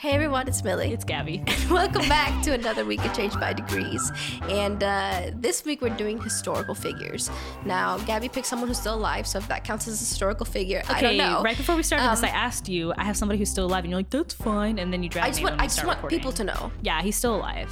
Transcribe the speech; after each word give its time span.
Hey 0.00 0.12
everyone, 0.12 0.48
it's 0.48 0.64
Millie. 0.64 0.92
It's 0.94 1.04
Gabby. 1.04 1.42
And 1.46 1.70
Welcome 1.70 2.08
back 2.08 2.42
to 2.44 2.52
another 2.54 2.86
week 2.86 3.04
of 3.04 3.12
Change 3.14 3.34
by 3.38 3.52
Degrees. 3.52 4.10
And 4.48 4.82
uh, 4.82 5.30
this 5.34 5.62
week 5.66 5.82
we're 5.82 5.90
doing 5.94 6.18
historical 6.20 6.74
figures. 6.74 7.30
Now, 7.66 7.98
Gabby 7.98 8.30
picked 8.30 8.46
someone 8.46 8.68
who's 8.68 8.78
still 8.80 8.94
alive, 8.94 9.26
so 9.26 9.38
if 9.38 9.46
that 9.48 9.62
counts 9.62 9.86
as 9.88 9.96
a 9.96 9.98
historical 9.98 10.46
figure, 10.46 10.82
I 10.88 11.00
don't 11.02 11.10
Okay, 11.10 11.16
know. 11.18 11.42
right 11.42 11.56
before 11.56 11.76
we 11.76 11.82
started 11.82 12.10
this, 12.10 12.20
Um, 12.22 12.30
I 12.30 12.32
asked 12.32 12.66
you, 12.66 12.94
I 12.96 13.04
have 13.04 13.16
somebody 13.16 13.38
who's 13.38 13.50
still 13.50 13.66
alive, 13.66 13.84
and 13.84 13.90
you're 13.90 13.98
like, 13.98 14.08
that's 14.10 14.32
fine. 14.32 14.78
And 14.78 14.90
then 14.90 15.02
you 15.02 15.10
dragged 15.10 15.26
I 15.26 15.30
just 15.30 15.40
me 15.40 15.44
want, 15.50 15.60
I 15.60 15.64
just 15.64 15.84
want 15.84 15.98
recording. 15.98 16.18
people 16.18 16.32
to 16.32 16.44
know. 16.44 16.72
Yeah, 16.80 17.02
he's 17.02 17.16
still 17.16 17.36
alive. 17.36 17.70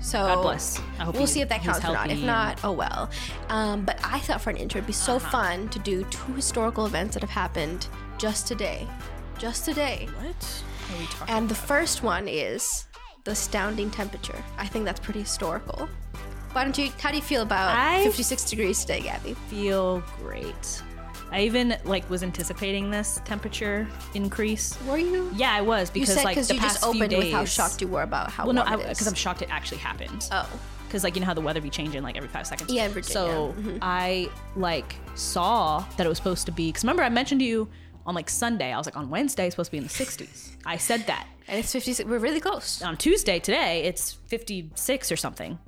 So 0.00 0.18
God 0.18 0.42
bless. 0.42 0.78
I 1.00 1.04
hope 1.04 1.14
we'll 1.14 1.22
he- 1.24 1.32
see 1.32 1.40
if 1.40 1.48
that 1.48 1.62
counts 1.62 1.80
or 1.84 1.92
not. 1.92 2.08
If 2.10 2.22
not, 2.22 2.60
oh 2.62 2.72
well. 2.72 3.10
Um, 3.48 3.84
but 3.84 3.98
I 4.04 4.20
thought 4.20 4.40
for 4.40 4.50
an 4.50 4.58
intro, 4.58 4.78
it'd 4.78 4.86
be 4.86 4.92
so 4.92 5.16
Uh-huh. 5.16 5.30
fun 5.30 5.68
to 5.70 5.78
do 5.80 6.04
two 6.04 6.32
historical 6.34 6.86
events 6.86 7.14
that 7.14 7.22
have 7.22 7.30
happened 7.30 7.88
just 8.16 8.46
today. 8.46 8.86
Just 9.38 9.64
today. 9.64 10.08
What 10.20 10.62
we 10.98 11.06
And 11.28 11.48
the 11.48 11.54
first 11.54 12.02
one 12.02 12.28
is 12.28 12.86
the 13.24 13.32
astounding 13.32 13.90
temperature. 13.90 14.42
I 14.58 14.66
think 14.66 14.84
that's 14.84 15.00
pretty 15.00 15.20
historical. 15.20 15.88
Why 16.52 16.64
don't 16.64 16.76
you? 16.78 16.90
How 17.00 17.10
do 17.10 17.16
you 17.16 17.22
feel 17.22 17.42
about 17.42 17.76
I- 17.76 18.04
56 18.04 18.44
degrees 18.50 18.80
today, 18.80 19.00
Gabby? 19.00 19.34
feel 19.48 20.02
great. 20.22 20.82
I 21.32 21.40
even 21.40 21.76
like 21.84 22.08
was 22.08 22.22
anticipating 22.22 22.90
this 22.92 23.20
temperature 23.24 23.88
increase. 24.14 24.78
Were 24.86 24.98
you? 24.98 25.30
Yeah, 25.34 25.52
I 25.52 25.62
was 25.62 25.88
You 25.88 26.02
because 26.02 26.14
said 26.14 26.24
like 26.24 26.40
the 26.40 26.54
you 26.54 26.60
past 26.60 26.74
just 26.76 26.84
opened 26.86 27.00
few 27.00 27.08
days. 27.08 27.24
with 27.24 27.32
how 27.32 27.44
shocked 27.44 27.80
you 27.80 27.88
were 27.88 28.02
about 28.02 28.30
how 28.30 28.44
Well, 28.44 28.52
no, 28.52 28.62
warm 28.62 28.80
it 28.80 28.84
is. 28.84 28.88
because 28.90 29.08
I'm 29.08 29.14
shocked 29.14 29.42
it 29.42 29.48
actually 29.50 29.78
happened. 29.78 30.28
Oh, 30.30 30.48
because 30.86 31.02
like 31.02 31.16
you 31.16 31.20
know 31.22 31.26
how 31.26 31.34
the 31.34 31.40
weather 31.40 31.60
be 31.60 31.70
changing 31.70 32.04
like 32.04 32.16
every 32.16 32.28
five 32.28 32.46
seconds. 32.46 32.72
Yeah, 32.72 32.84
in 32.86 32.92
Virginia. 32.92 33.12
So 33.12 33.54
Mhm. 33.58 33.78
I 33.82 34.28
like 34.54 34.94
saw 35.16 35.84
that 35.96 36.06
it 36.06 36.08
was 36.08 36.18
supposed 36.18 36.46
to 36.46 36.52
be. 36.52 36.68
Because 36.68 36.84
remember 36.84 37.02
I 37.02 37.08
mentioned 37.08 37.40
to 37.40 37.44
you 37.46 37.68
on 38.06 38.14
like 38.14 38.28
Sunday. 38.30 38.72
I 38.72 38.76
was 38.78 38.86
like 38.86 38.96
on 38.96 39.10
Wednesday 39.10 39.46
it's 39.46 39.54
supposed 39.54 39.68
to 39.68 39.72
be 39.72 39.78
in 39.78 39.84
the 39.84 39.90
60s. 39.90 40.50
I 40.64 40.76
said 40.76 41.06
that. 41.06 41.26
and 41.48 41.58
it's 41.58 41.72
56. 41.72 42.08
We're 42.08 42.18
really 42.18 42.40
close. 42.40 42.82
On 42.82 42.96
Tuesday 42.96 43.38
today 43.38 43.84
it's 43.84 44.12
56 44.28 45.12
or 45.12 45.16
something. 45.16 45.58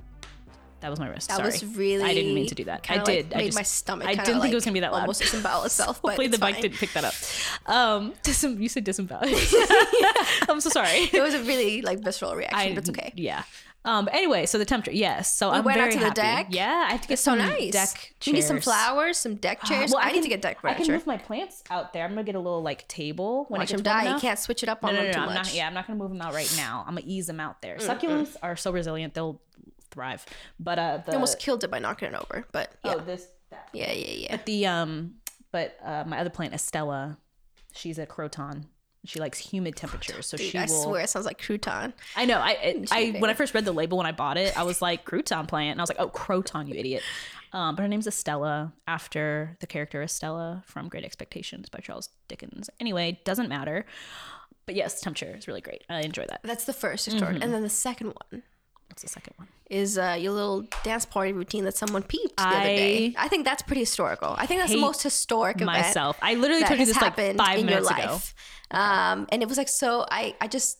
That 0.79 0.91
was 0.91 0.99
my 0.99 1.07
wrist. 1.07 1.29
That 1.29 1.37
Sorry. 1.37 1.49
was 1.49 1.65
really. 1.75 2.03
I 2.03 2.13
didn't 2.13 2.35
mean 2.35 2.45
to 2.47 2.55
do 2.55 2.65
that. 2.65 2.85
I 2.89 2.99
did. 2.99 3.27
Like, 3.27 3.35
I 3.35 3.37
made 3.39 3.45
just 3.47 3.57
my 3.57 3.63
stomach. 3.63 4.07
I 4.07 4.11
didn't 4.11 4.25
think 4.25 4.39
like, 4.41 4.51
it 4.51 4.55
was 4.55 4.63
gonna 4.63 4.75
be 4.75 4.81
that 4.81 4.91
loud. 4.91 5.01
Almost 5.01 5.21
disembowel 5.21 5.63
itself. 5.63 5.99
but 6.03 6.09
Hopefully 6.09 6.27
it's 6.27 6.37
the 6.37 6.39
fine. 6.39 6.61
didn't 6.61 6.77
pick 6.77 6.93
that 6.93 7.03
up. 7.03 7.13
Um, 7.65 8.13
disem- 8.23 8.61
you 8.61 8.69
said 8.69 8.83
disembowel. 8.83 9.23
I'm 10.47 10.61
so 10.61 10.69
sorry. 10.69 11.09
It 11.11 11.19
was 11.21 11.33
a 11.33 11.41
really 11.43 11.81
like 11.81 11.99
visceral 11.99 12.35
reaction, 12.35 12.59
I, 12.59 12.69
but 12.69 12.77
it's 12.79 12.89
okay. 12.91 13.11
Yeah. 13.15 13.41
Um, 13.87 14.05
but 14.05 14.13
anyway, 14.13 14.45
so 14.45 14.57
the 14.57 14.65
temperature, 14.65 14.91
yes. 14.95 15.33
So 15.33 15.49
I'm 15.49 15.63
went 15.63 15.77
out 15.79 15.83
very 15.85 15.93
to 15.93 15.99
the 15.99 16.05
happy. 16.05 16.21
deck? 16.21 16.47
Yeah, 16.49 16.85
I 16.87 16.91
have 16.91 17.01
to 17.01 17.07
get 17.07 17.13
It's 17.13 17.21
so 17.23 17.35
nice. 17.35 17.71
deck 17.71 17.87
chairs. 18.19 18.27
You 18.27 18.33
need 18.33 18.41
some 18.43 18.59
flowers, 18.59 19.17
some 19.17 19.35
deck 19.35 19.63
chairs. 19.65 19.91
Well, 19.91 20.01
I, 20.03 20.11
need 20.11 20.23
to 20.23 20.29
get 20.29 20.41
deck 20.41 20.59
furniture. 20.61 20.81
I 20.81 20.85
can 20.85 20.93
move 20.93 21.07
my 21.07 21.17
plants 21.17 21.63
out 21.69 21.93
there. 21.93 22.03
I'm 22.03 22.11
gonna 22.11 22.23
get 22.23 22.35
a 22.35 22.39
little 22.39 22.61
like 22.61 22.87
table 22.87 23.45
when 23.47 23.59
Watch 23.59 23.71
it 23.71 23.77
them 23.77 23.83
gets 23.83 23.93
warm 23.93 24.05
die. 24.05 24.13
You 24.15 24.19
can't 24.19 24.37
switch 24.39 24.61
it 24.61 24.69
up 24.69 24.83
No, 24.83 24.89
on 24.89 24.95
no, 24.95 25.01
them 25.01 25.07
no, 25.07 25.13
too 25.13 25.19
no. 25.19 25.25
I'm 25.27 25.33
much. 25.35 25.45
not. 25.47 25.53
Yeah, 25.55 25.67
I'm 25.67 25.73
not 25.73 25.87
gonna 25.87 25.97
move 25.99 26.09
them 26.11 26.21
out 26.21 26.33
right 26.33 26.53
now. 26.57 26.83
I'm 26.85 26.95
gonna 26.95 27.05
ease 27.07 27.27
them 27.27 27.39
out 27.39 27.61
there. 27.61 27.77
Succulents 27.77 28.35
are 28.43 28.55
so 28.57 28.71
resilient; 28.71 29.13
they'll 29.13 29.41
thrive. 29.89 30.25
But 30.59 30.77
uh, 30.79 30.97
the 31.05 31.11
You 31.13 31.15
almost 31.15 31.39
killed 31.39 31.63
it 31.63 31.71
by 31.71 31.79
knocking 31.79 32.09
it 32.09 32.13
over, 32.13 32.45
but 32.51 32.71
yeah, 32.83 32.95
oh 32.95 32.99
this 32.99 33.27
that. 33.51 33.69
yeah, 33.73 33.91
yeah, 33.93 34.11
yeah. 34.11 34.27
But 34.35 34.45
the 34.45 34.65
um, 34.67 35.13
but 35.53 35.77
uh, 35.83 36.03
my 36.05 36.19
other 36.19 36.29
plant, 36.29 36.53
Estella, 36.53 37.17
she's 37.73 37.97
a 37.97 38.05
croton. 38.05 38.65
She 39.07 39.19
likes 39.19 39.39
humid 39.39 39.75
temperatures, 39.75 40.25
so 40.27 40.37
Dude, 40.37 40.51
she 40.51 40.57
I 40.57 40.65
swear 40.65 41.01
it 41.01 41.09
sounds 41.09 41.25
like 41.25 41.41
crouton. 41.41 41.93
I 42.15 42.25
know. 42.25 42.39
I 42.39 42.51
it, 42.51 42.87
I 42.91 43.11
when 43.19 43.29
I 43.29 43.33
first 43.33 43.53
read 43.53 43.65
the 43.65 43.71
label 43.71 43.97
when 43.97 44.07
I 44.07 44.11
bought 44.11 44.37
it, 44.37 44.57
I 44.57 44.63
was 44.63 44.81
like 44.81 45.05
crouton 45.09 45.47
plant, 45.47 45.71
and 45.71 45.79
I 45.79 45.83
was 45.83 45.89
like, 45.89 45.99
oh, 45.99 46.09
croton, 46.09 46.67
you 46.67 46.75
idiot. 46.75 47.03
Um, 47.53 47.75
but 47.75 47.81
her 47.83 47.87
name's 47.87 48.07
Estella 48.07 48.73
after 48.87 49.55
the 49.61 49.67
character 49.67 50.03
Estella 50.03 50.63
from 50.65 50.89
Great 50.89 51.05
Expectations 51.05 51.69
by 51.69 51.79
Charles 51.79 52.09
Dickens. 52.27 52.69
Anyway, 52.79 53.21
doesn't 53.23 53.47
matter. 53.47 53.85
But 54.65 54.75
yes, 54.75 54.99
temperature 54.99 55.33
is 55.37 55.47
really 55.47 55.61
great. 55.61 55.85
I 55.89 56.01
enjoy 56.01 56.25
that. 56.27 56.41
That's 56.43 56.65
the 56.65 56.73
first 56.73 57.05
historic, 57.05 57.35
Mm-hmm. 57.35 57.43
and 57.43 57.53
then 57.53 57.61
the 57.63 57.69
second 57.69 58.13
one 58.31 58.43
What's 58.89 59.01
the 59.03 59.09
second 59.09 59.33
one? 59.37 59.47
is 59.69 59.97
uh, 59.97 60.15
your 60.17 60.31
little 60.31 60.65
dance 60.83 61.05
party 61.05 61.33
routine 61.33 61.65
that 61.65 61.75
someone 61.75 62.01
peeped 62.01 62.37
the 62.37 62.43
other 62.47 62.63
day. 62.63 63.13
I 63.17 63.27
think 63.27 63.43
that's 63.43 63.61
pretty 63.61 63.81
historical. 63.81 64.33
I 64.37 64.45
think 64.45 64.61
that's 64.61 64.71
the 64.71 64.79
most 64.79 65.03
historic 65.03 65.59
Myself. 65.59 66.17
I 66.21 66.35
literally 66.35 66.63
told 66.63 66.79
you 66.79 66.85
this 66.85 66.95
like 66.95 67.03
happened 67.03 67.37
five 67.37 67.59
in 67.59 67.67
your 67.67 67.81
minutes 67.81 67.91
ago. 67.91 68.13
life. 68.13 68.33
Um, 68.71 69.27
and 69.29 69.41
it 69.43 69.49
was 69.49 69.57
like 69.57 69.67
so. 69.67 70.05
I 70.09 70.35
I 70.39 70.47
just 70.47 70.79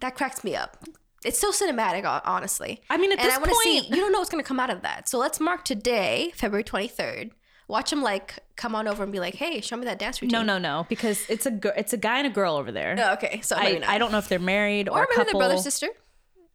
that 0.00 0.14
cracks 0.14 0.44
me 0.44 0.54
up. 0.56 0.76
It's 1.24 1.38
so 1.38 1.50
cinematic, 1.52 2.04
honestly. 2.26 2.80
I 2.90 2.98
mean, 2.98 3.12
at 3.12 3.18
and 3.18 3.26
this 3.28 3.34
I 3.34 3.38
want 3.38 3.50
to 3.50 3.56
see. 3.64 3.80
point- 3.80 3.90
You 3.90 3.96
don't 3.96 4.12
know 4.12 4.18
what's 4.18 4.30
gonna 4.30 4.42
come 4.42 4.60
out 4.60 4.70
of 4.70 4.82
that. 4.82 5.08
So 5.08 5.16
let's 5.18 5.40
mark 5.40 5.64
today, 5.64 6.30
February 6.34 6.64
twenty 6.64 6.88
third. 6.88 7.30
Watch 7.66 7.90
him 7.92 8.02
like 8.02 8.38
come 8.56 8.74
on 8.74 8.86
over 8.86 9.02
and 9.02 9.10
be 9.12 9.20
like, 9.20 9.34
"Hey, 9.36 9.60
show 9.62 9.76
me 9.76 9.86
that 9.86 9.98
dance 9.98 10.20
routine." 10.22 10.38
No, 10.38 10.42
no, 10.42 10.58
no, 10.58 10.86
because 10.90 11.24
it's 11.30 11.46
a 11.46 11.58
it's 11.78 11.92
a 11.94 11.98
guy 11.98 12.18
and 12.18 12.26
a 12.26 12.30
girl 12.30 12.56
over 12.56 12.72
there. 12.72 12.94
Oh, 12.98 13.12
okay, 13.14 13.40
so 13.42 13.56
I. 13.56 13.82
I 13.86 13.96
don't 13.98 14.12
know 14.12 14.18
if 14.18 14.28
they're 14.28 14.38
married 14.38 14.88
or, 14.90 14.98
Or 14.98 15.04
a 15.04 15.06
maybe 15.08 15.16
couple. 15.16 15.40
they're 15.40 15.48
brother 15.48 15.62
sister. 15.62 15.88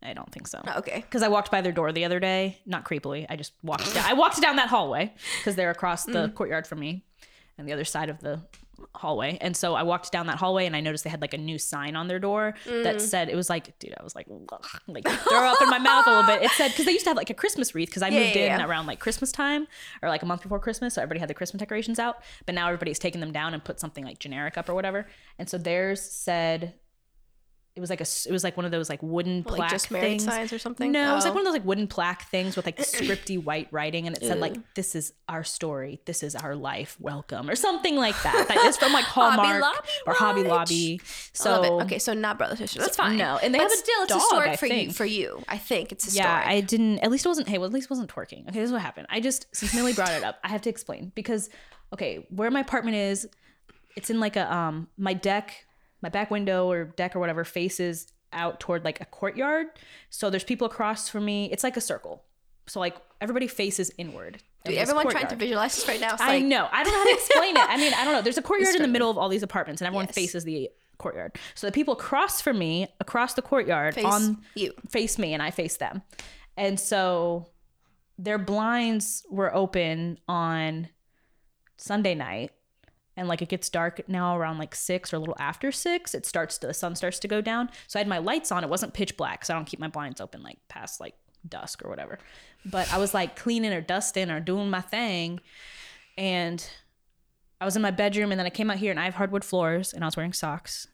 I 0.03 0.13
don't 0.13 0.31
think 0.31 0.47
so. 0.47 0.61
Oh, 0.67 0.79
okay. 0.79 0.97
because 1.01 1.23
I 1.23 1.27
walked 1.29 1.49
by 1.51 1.61
their 1.61 1.71
door 1.71 1.91
the 1.91 2.05
other 2.05 2.19
day, 2.19 2.59
not 2.65 2.83
creepily. 2.85 3.25
I 3.29 3.35
just 3.35 3.53
walked. 3.63 3.93
Down, 3.93 4.05
I 4.05 4.13
walked 4.13 4.41
down 4.41 4.57
that 4.57 4.67
hallway 4.69 5.13
because 5.39 5.55
they're 5.55 5.71
across 5.71 6.03
the 6.05 6.27
Mm. 6.27 6.33
courtyard 6.35 6.67
from 6.67 6.79
me, 6.79 7.05
and 7.57 7.67
the 7.67 7.73
other 7.73 7.85
side 7.85 8.09
of 8.09 8.19
the 8.19 8.41
hallway. 8.95 9.37
And 9.39 9.55
so 9.55 9.75
I 9.75 9.83
walked 9.83 10.11
down 10.11 10.27
that 10.27 10.37
hallway, 10.37 10.65
and 10.65 10.75
I 10.75 10.81
noticed 10.81 11.03
they 11.05 11.09
had 11.09 11.21
like 11.21 11.33
a 11.33 11.37
new 11.37 11.57
sign 11.57 11.95
on 11.95 12.07
their 12.07 12.19
door 12.19 12.53
Mm. 12.65 12.83
that 12.83 13.01
said 13.01 13.29
it 13.29 13.35
was 13.35 13.49
like, 13.49 13.77
dude, 13.79 13.93
I 13.97 14.03
was 14.03 14.13
like, 14.15 14.27
like 14.87 15.07
throw 15.29 15.39
up 15.47 15.61
in 15.61 15.69
my 15.69 15.77
mouth 15.79 16.05
a 16.05 16.09
little 16.09 16.25
bit. 16.25 16.43
It 16.43 16.51
said 16.51 16.69
because 16.69 16.85
they 16.85 16.91
used 16.91 17.05
to 17.05 17.11
have 17.11 17.17
like 17.17 17.29
a 17.29 17.33
Christmas 17.33 17.73
wreath 17.73 17.87
because 17.89 18.01
I 18.01 18.09
Yeah, 18.09 18.19
moved 18.19 18.35
yeah, 18.35 18.53
in 18.55 18.59
yeah. 18.59 18.65
around 18.67 18.87
like 18.87 18.99
Christmas 18.99 19.31
time 19.31 19.67
or 20.01 20.09
like 20.09 20.21
a 20.23 20.25
month 20.25 20.41
before 20.43 20.59
Christmas, 20.59 20.95
so 20.95 21.01
everybody 21.01 21.19
had 21.21 21.29
the 21.29 21.33
Christmas 21.33 21.59
decorations 21.59 21.97
out. 21.97 22.17
But 22.45 22.55
now 22.55 22.67
everybody's 22.67 22.99
taken 22.99 23.21
them 23.21 23.31
down 23.31 23.53
and 23.53 23.63
put 23.63 23.79
something 23.79 24.03
like 24.03 24.19
generic 24.19 24.57
up 24.57 24.67
or 24.67 24.73
whatever. 24.75 25.07
And 25.39 25.49
so 25.49 25.57
theirs 25.57 26.01
said. 26.01 26.73
It 27.75 27.79
was 27.79 27.89
like 27.89 28.01
a, 28.01 28.05
it 28.27 28.31
was 28.31 28.43
like 28.43 28.55
one 28.55 28.67
of 28.67 28.71
those 28.71 28.87
like 28.87 29.01
wooden 29.01 29.37
Like 29.37 29.55
plaque 29.55 29.71
just 29.71 29.89
married 29.89 30.07
things. 30.07 30.25
signs 30.25 30.53
or 30.53 30.59
something. 30.59 30.91
No, 30.91 31.11
it 31.11 31.15
was 31.15 31.23
like 31.23 31.31
Oh. 31.31 31.37
one 31.37 31.41
of 31.41 31.45
those 31.45 31.53
like 31.59 31.65
wooden 31.65 31.87
plaque 31.87 32.21
things 32.29 32.55
with 32.55 32.67
like 32.67 32.77
scripty 32.77 33.43
white 33.43 33.67
writing, 33.71 34.05
and 34.05 34.15
it 34.15 34.23
said 34.23 34.39
like 34.39 34.53
"This 34.75 34.93
is 34.93 35.11
our 35.27 35.43
story, 35.43 35.99
this 36.05 36.21
is 36.21 36.35
our 36.35 36.55
life, 36.55 36.95
welcome" 36.99 37.49
or 37.49 37.55
something 37.55 37.95
like 37.95 38.13
that. 38.21 38.45
That 38.47 38.57
is 38.65 38.77
from 38.77 38.93
like 38.93 39.05
Hobby 39.17 39.37
Hallmark 39.37 39.61
Lobby 39.61 39.87
or 40.05 40.13
Hobby. 40.13 40.43
Lobby. 40.43 41.01
I 41.03 41.07
So 41.33 41.49
love 41.61 41.65
it. 41.65 41.85
Okay, 41.85 41.97
so 41.99 42.13
not 42.13 42.37
brother 42.37 42.55
sister. 42.55 42.79
That's 42.79 42.95
fine. 42.95 43.17
no, 43.17 43.39
and 43.41 43.51
they 43.55 43.57
but 43.57 43.63
have 43.63 43.71
a 43.71 43.75
still, 43.75 44.03
it's 44.03 44.09
dog, 44.13 44.21
historic 44.21 44.59
for 44.59 44.67
you. 44.67 44.91
For 44.91 45.05
you, 45.05 45.41
I 45.47 45.57
think 45.57 45.91
it's 45.91 46.05
historic. 46.05 46.27
yeah, 46.27 46.43
I 46.45 46.61
didn't. 46.61 46.99
At 46.99 47.09
least 47.09 47.25
it 47.25 47.29
wasn't. 47.29 47.47
Hey, 47.49 47.57
well, 47.57 47.65
at 47.65 47.73
least 47.73 47.85
it 47.85 47.89
wasn't 47.89 48.13
twerking. 48.13 48.47
Okay, 48.49 48.59
this 48.59 48.67
is 48.67 48.71
what 48.71 48.81
happened. 48.83 49.07
I 49.09 49.19
just 49.19 49.47
since 49.51 49.73
Millie 49.73 49.93
brought 49.93 50.11
it 50.11 50.23
up, 50.23 50.37
I 50.43 50.49
have 50.49 50.61
to 50.61 50.69
explain 50.69 51.11
because 51.15 51.49
okay, 51.91 52.25
where 52.29 52.51
my 52.51 52.59
apartment 52.59 52.97
is, 52.97 53.27
it's 53.95 54.11
in 54.11 54.19
like 54.19 54.35
a 54.35 54.53
um 54.53 54.89
my 54.95 55.13
deck, 55.15 55.65
my 56.03 56.09
back 56.09 56.29
window 56.29 56.69
or 56.69 56.83
deck 56.83 57.15
or 57.15 57.19
whatever 57.19 57.43
faces 57.43 58.13
out 58.31 58.59
toward 58.59 58.83
like 58.83 59.01
a 59.01 59.05
courtyard. 59.05 59.67
So 60.11 60.29
there's 60.29 60.43
people 60.43 60.67
across 60.67 61.09
from 61.09 61.25
me. 61.25 61.49
It's 61.51 61.63
like 61.63 61.77
a 61.77 61.81
circle. 61.81 62.23
So 62.67 62.79
like 62.79 62.95
everybody 63.21 63.47
faces 63.47 63.91
inward. 63.97 64.37
Dude, 64.65 64.75
everyone 64.75 65.09
trying 65.09 65.27
to 65.27 65.35
visualize 65.35 65.75
this 65.75 65.87
right 65.87 65.99
now. 65.99 66.13
It's 66.13 66.21
I 66.21 66.39
know. 66.39 66.69
I 66.71 66.83
don't 66.83 66.93
know 66.93 66.99
how 66.99 67.05
to 67.05 67.13
explain 67.13 67.57
it. 67.57 67.69
I 67.69 67.77
mean, 67.77 67.93
I 67.93 68.03
don't 68.05 68.13
know. 68.13 68.21
There's 68.21 68.37
a 68.37 68.41
courtyard 68.49 68.75
in 68.75 68.81
the 68.81 68.87
middle 68.87 69.09
of 69.09 69.17
all 69.17 69.27
these 69.27 69.43
apartments, 69.43 69.81
and 69.81 69.87
everyone 69.87 70.05
Yes. 70.05 70.15
faces 70.15 70.43
the 70.45 70.69
courtyard. 70.97 71.37
So 71.55 71.67
the 71.67 71.73
people 71.73 71.93
across 71.93 72.41
from 72.41 72.59
me, 72.59 72.87
across 73.01 73.33
the 73.33 73.41
courtyard, 73.41 73.95
Face 73.95 74.05
on 74.05 74.41
you. 74.55 74.71
face 74.89 75.17
me, 75.17 75.33
and 75.33 75.41
I 75.43 75.51
face 75.51 75.75
them. 75.77 76.01
And 76.55 76.79
so 76.79 77.47
their 78.17 78.37
blinds 78.37 79.25
were 79.29 79.53
open 79.53 80.17
on 80.29 80.87
Sunday 81.77 82.15
night. 82.15 82.51
And 83.15 83.27
like 83.27 83.41
it 83.41 83.49
gets 83.49 83.69
dark 83.69 84.01
now 84.07 84.35
around 84.35 84.57
like 84.57 84.73
six 84.73 85.13
or 85.13 85.17
a 85.17 85.19
little 85.19 85.35
after 85.39 85.71
six. 85.71 86.15
It 86.15 86.25
starts 86.25 86.57
to 86.59 86.67
the 86.67 86.73
sun 86.73 86.95
starts 86.95 87.19
to 87.19 87.27
go 87.27 87.41
down. 87.41 87.69
So 87.87 87.99
I 87.99 88.01
had 88.01 88.07
my 88.07 88.17
lights 88.17 88.51
on. 88.51 88.63
It 88.63 88.69
wasn't 88.69 88.93
pitch 88.93 89.15
black, 89.17 89.45
so 89.45 89.53
I 89.53 89.57
don't 89.57 89.65
keep 89.65 89.79
my 89.79 89.87
blinds 89.87 90.19
open 90.19 90.41
like 90.41 90.57
past 90.67 90.99
like 90.99 91.13
dusk 91.47 91.85
or 91.85 91.89
whatever. 91.89 92.17
But 92.65 92.91
I 92.91 92.97
was 92.97 93.13
like 93.13 93.35
cleaning 93.35 93.71
or 93.73 93.81
dusting 93.81 94.31
or 94.31 94.39
doing 94.39 94.69
my 94.69 94.81
thing, 94.81 95.41
and 96.17 96.67
I 97.61 97.65
was 97.65 97.75
in 97.75 97.81
my 97.81 97.91
bedroom. 97.91 98.31
And 98.31 98.39
then 98.39 98.47
I 98.47 98.49
came 98.49 98.71
out 98.71 98.77
here 98.77 98.91
and 98.91 98.99
I 98.99 99.05
have 99.05 99.15
hardwood 99.15 99.43
floors, 99.45 99.93
and 99.93 100.03
I 100.03 100.07
was 100.07 100.17
wearing 100.17 100.33
socks 100.33 100.87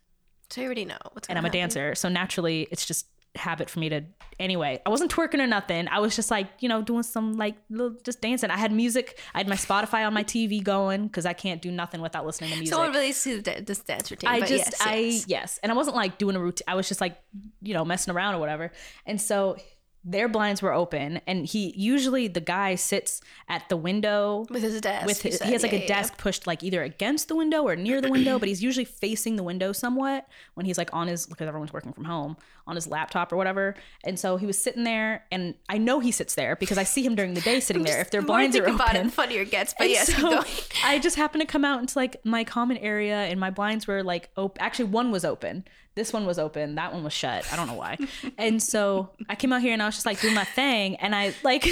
So 0.49 0.61
you 0.61 0.65
already 0.65 0.85
know 0.85 0.97
what's 1.13 1.29
and 1.29 1.37
I'm 1.37 1.45
a 1.45 1.47
happen. 1.47 1.59
dancer. 1.59 1.95
So 1.95 2.09
naturally, 2.09 2.67
it's 2.71 2.85
just 2.85 3.05
habit 3.35 3.69
for 3.69 3.79
me 3.79 3.89
to. 3.89 4.03
Anyway, 4.39 4.81
I 4.85 4.89
wasn't 4.89 5.11
twerking 5.11 5.39
or 5.39 5.47
nothing. 5.47 5.87
I 5.89 5.99
was 5.99 6.15
just 6.15 6.31
like, 6.31 6.47
you 6.59 6.69
know, 6.69 6.81
doing 6.81 7.03
some 7.03 7.33
like 7.33 7.55
little, 7.69 7.97
just 8.05 8.21
dancing. 8.21 8.49
I 8.49 8.57
had 8.57 8.71
music. 8.71 9.19
I 9.33 9.39
had 9.39 9.47
my 9.49 9.55
Spotify 9.55 10.07
on 10.07 10.13
my 10.13 10.23
TV 10.23 10.63
going 10.63 11.07
because 11.07 11.25
I 11.25 11.33
can't 11.33 11.61
do 11.61 11.71
nothing 11.71 12.01
without 12.01 12.25
listening 12.25 12.51
to 12.51 12.55
music. 12.55 12.73
Someone 12.73 12.93
really 12.93 13.11
see 13.11 13.39
the, 13.39 13.61
this 13.65 13.79
dance 13.79 14.09
routine. 14.09 14.29
I 14.29 14.39
just, 14.39 14.51
yes, 14.51 14.75
I 14.81 14.95
yes. 14.95 15.25
yes, 15.27 15.59
and 15.61 15.71
I 15.71 15.75
wasn't 15.75 15.97
like 15.97 16.17
doing 16.17 16.35
a 16.35 16.39
routine. 16.39 16.63
I 16.67 16.75
was 16.75 16.87
just 16.87 17.01
like, 17.01 17.17
you 17.61 17.73
know, 17.73 17.83
messing 17.83 18.13
around 18.13 18.35
or 18.35 18.39
whatever. 18.39 18.71
And 19.05 19.19
so 19.19 19.57
their 20.05 20.29
blinds 20.29 20.61
were 20.61 20.71
open, 20.71 21.19
and 21.27 21.45
he 21.45 21.73
usually 21.75 22.29
the 22.29 22.39
guy 22.39 22.75
sits 22.75 23.19
at 23.49 23.67
the 23.67 23.75
window 23.75 24.45
with 24.49 24.63
his 24.63 24.79
desk. 24.79 25.05
with 25.05 25.21
his, 25.21 25.41
he 25.41 25.51
has 25.51 25.61
like 25.61 25.73
Yeah, 25.73 25.79
a 25.79 25.81
yeah, 25.81 25.87
desk 25.87 26.17
pushed 26.17 26.47
like 26.47 26.63
either 26.63 26.81
against 26.81 27.27
the 27.27 27.35
window 27.35 27.63
or 27.63 27.75
near 27.75 27.99
the 27.99 28.09
window, 28.09 28.39
but 28.39 28.47
he's 28.47 28.63
usually 28.63 28.85
facing 28.85 29.35
the 29.35 29.43
window 29.43 29.73
somewhat 29.73 30.25
when 30.53 30.65
he's 30.65 30.77
like 30.77 30.89
on 30.93 31.09
his 31.09 31.25
because 31.25 31.49
everyone's 31.49 31.73
working 31.73 31.91
from 31.91 32.05
home 32.05 32.37
on 32.69 32.75
his 32.75 32.87
laptop 32.87 33.33
or 33.33 33.37
whatever. 33.37 33.75
And 34.03 34.19
so 34.19 34.37
he 34.37 34.45
was 34.45 34.61
sitting 34.61 34.83
there, 34.83 35.25
and 35.31 35.55
I 35.67 35.79
know 35.79 35.99
he 35.99 36.11
sits 36.11 36.35
there 36.35 36.55
because 36.55 36.77
I 36.77 36.83
see 36.83 37.03
him 37.03 37.15
during 37.15 37.33
the 37.33 37.41
day 37.41 37.59
sitting 37.59 37.83
there. 37.83 37.99
If 37.99 38.11
their 38.11 38.21
The 38.21 38.27
blinds 38.27 38.55
are 38.55 38.69
open, 38.69 38.95
it, 38.95 39.03
the 39.03 39.09
funnier 39.09 39.41
it 39.41 39.51
gets. 39.51 39.73
But 39.73 39.85
and 39.85 39.91
yes, 39.91 40.15
so. 40.15 40.43
I 40.85 40.99
just 40.99 41.15
happened 41.15 41.41
to 41.41 41.47
come 41.47 41.65
out 41.65 41.79
into 41.79 41.97
like 41.97 42.23
my 42.23 42.43
common 42.43 42.77
area, 42.77 43.15
and 43.15 43.39
my 43.39 43.49
blinds 43.49 43.87
were 43.87 44.03
like 44.03 44.29
open. 44.37 44.61
Actually, 44.61 44.85
one 44.85 45.11
was 45.11 45.25
open. 45.25 45.65
This 45.95 46.13
one 46.13 46.25
was 46.25 46.39
open. 46.39 46.75
That 46.75 46.93
one 46.93 47.03
was 47.03 47.11
shut. 47.11 47.51
I 47.51 47.55
don't 47.55 47.67
know 47.67 47.73
why. 47.73 47.97
and 48.37 48.61
so 48.61 49.09
I 49.27 49.35
came 49.35 49.51
out 49.51 49.61
here, 49.61 49.73
and 49.73 49.81
I 49.81 49.87
was 49.87 49.95
just 49.95 50.05
like 50.05 50.21
doing 50.21 50.35
my 50.35 50.45
thing, 50.45 50.95
and 50.97 51.15
I 51.15 51.33
like 51.43 51.67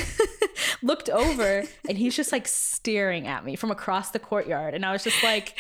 looked 0.81 1.09
over, 1.09 1.63
and 1.87 1.97
he's 1.97 2.15
just 2.15 2.31
like 2.31 2.47
staring 2.47 3.27
at 3.27 3.45
me 3.45 3.55
from 3.55 3.71
across 3.71 4.11
the 4.11 4.19
courtyard, 4.19 4.73
and 4.73 4.85
I 4.85 4.91
was 4.91 5.03
just 5.03 5.23
like, 5.23 5.55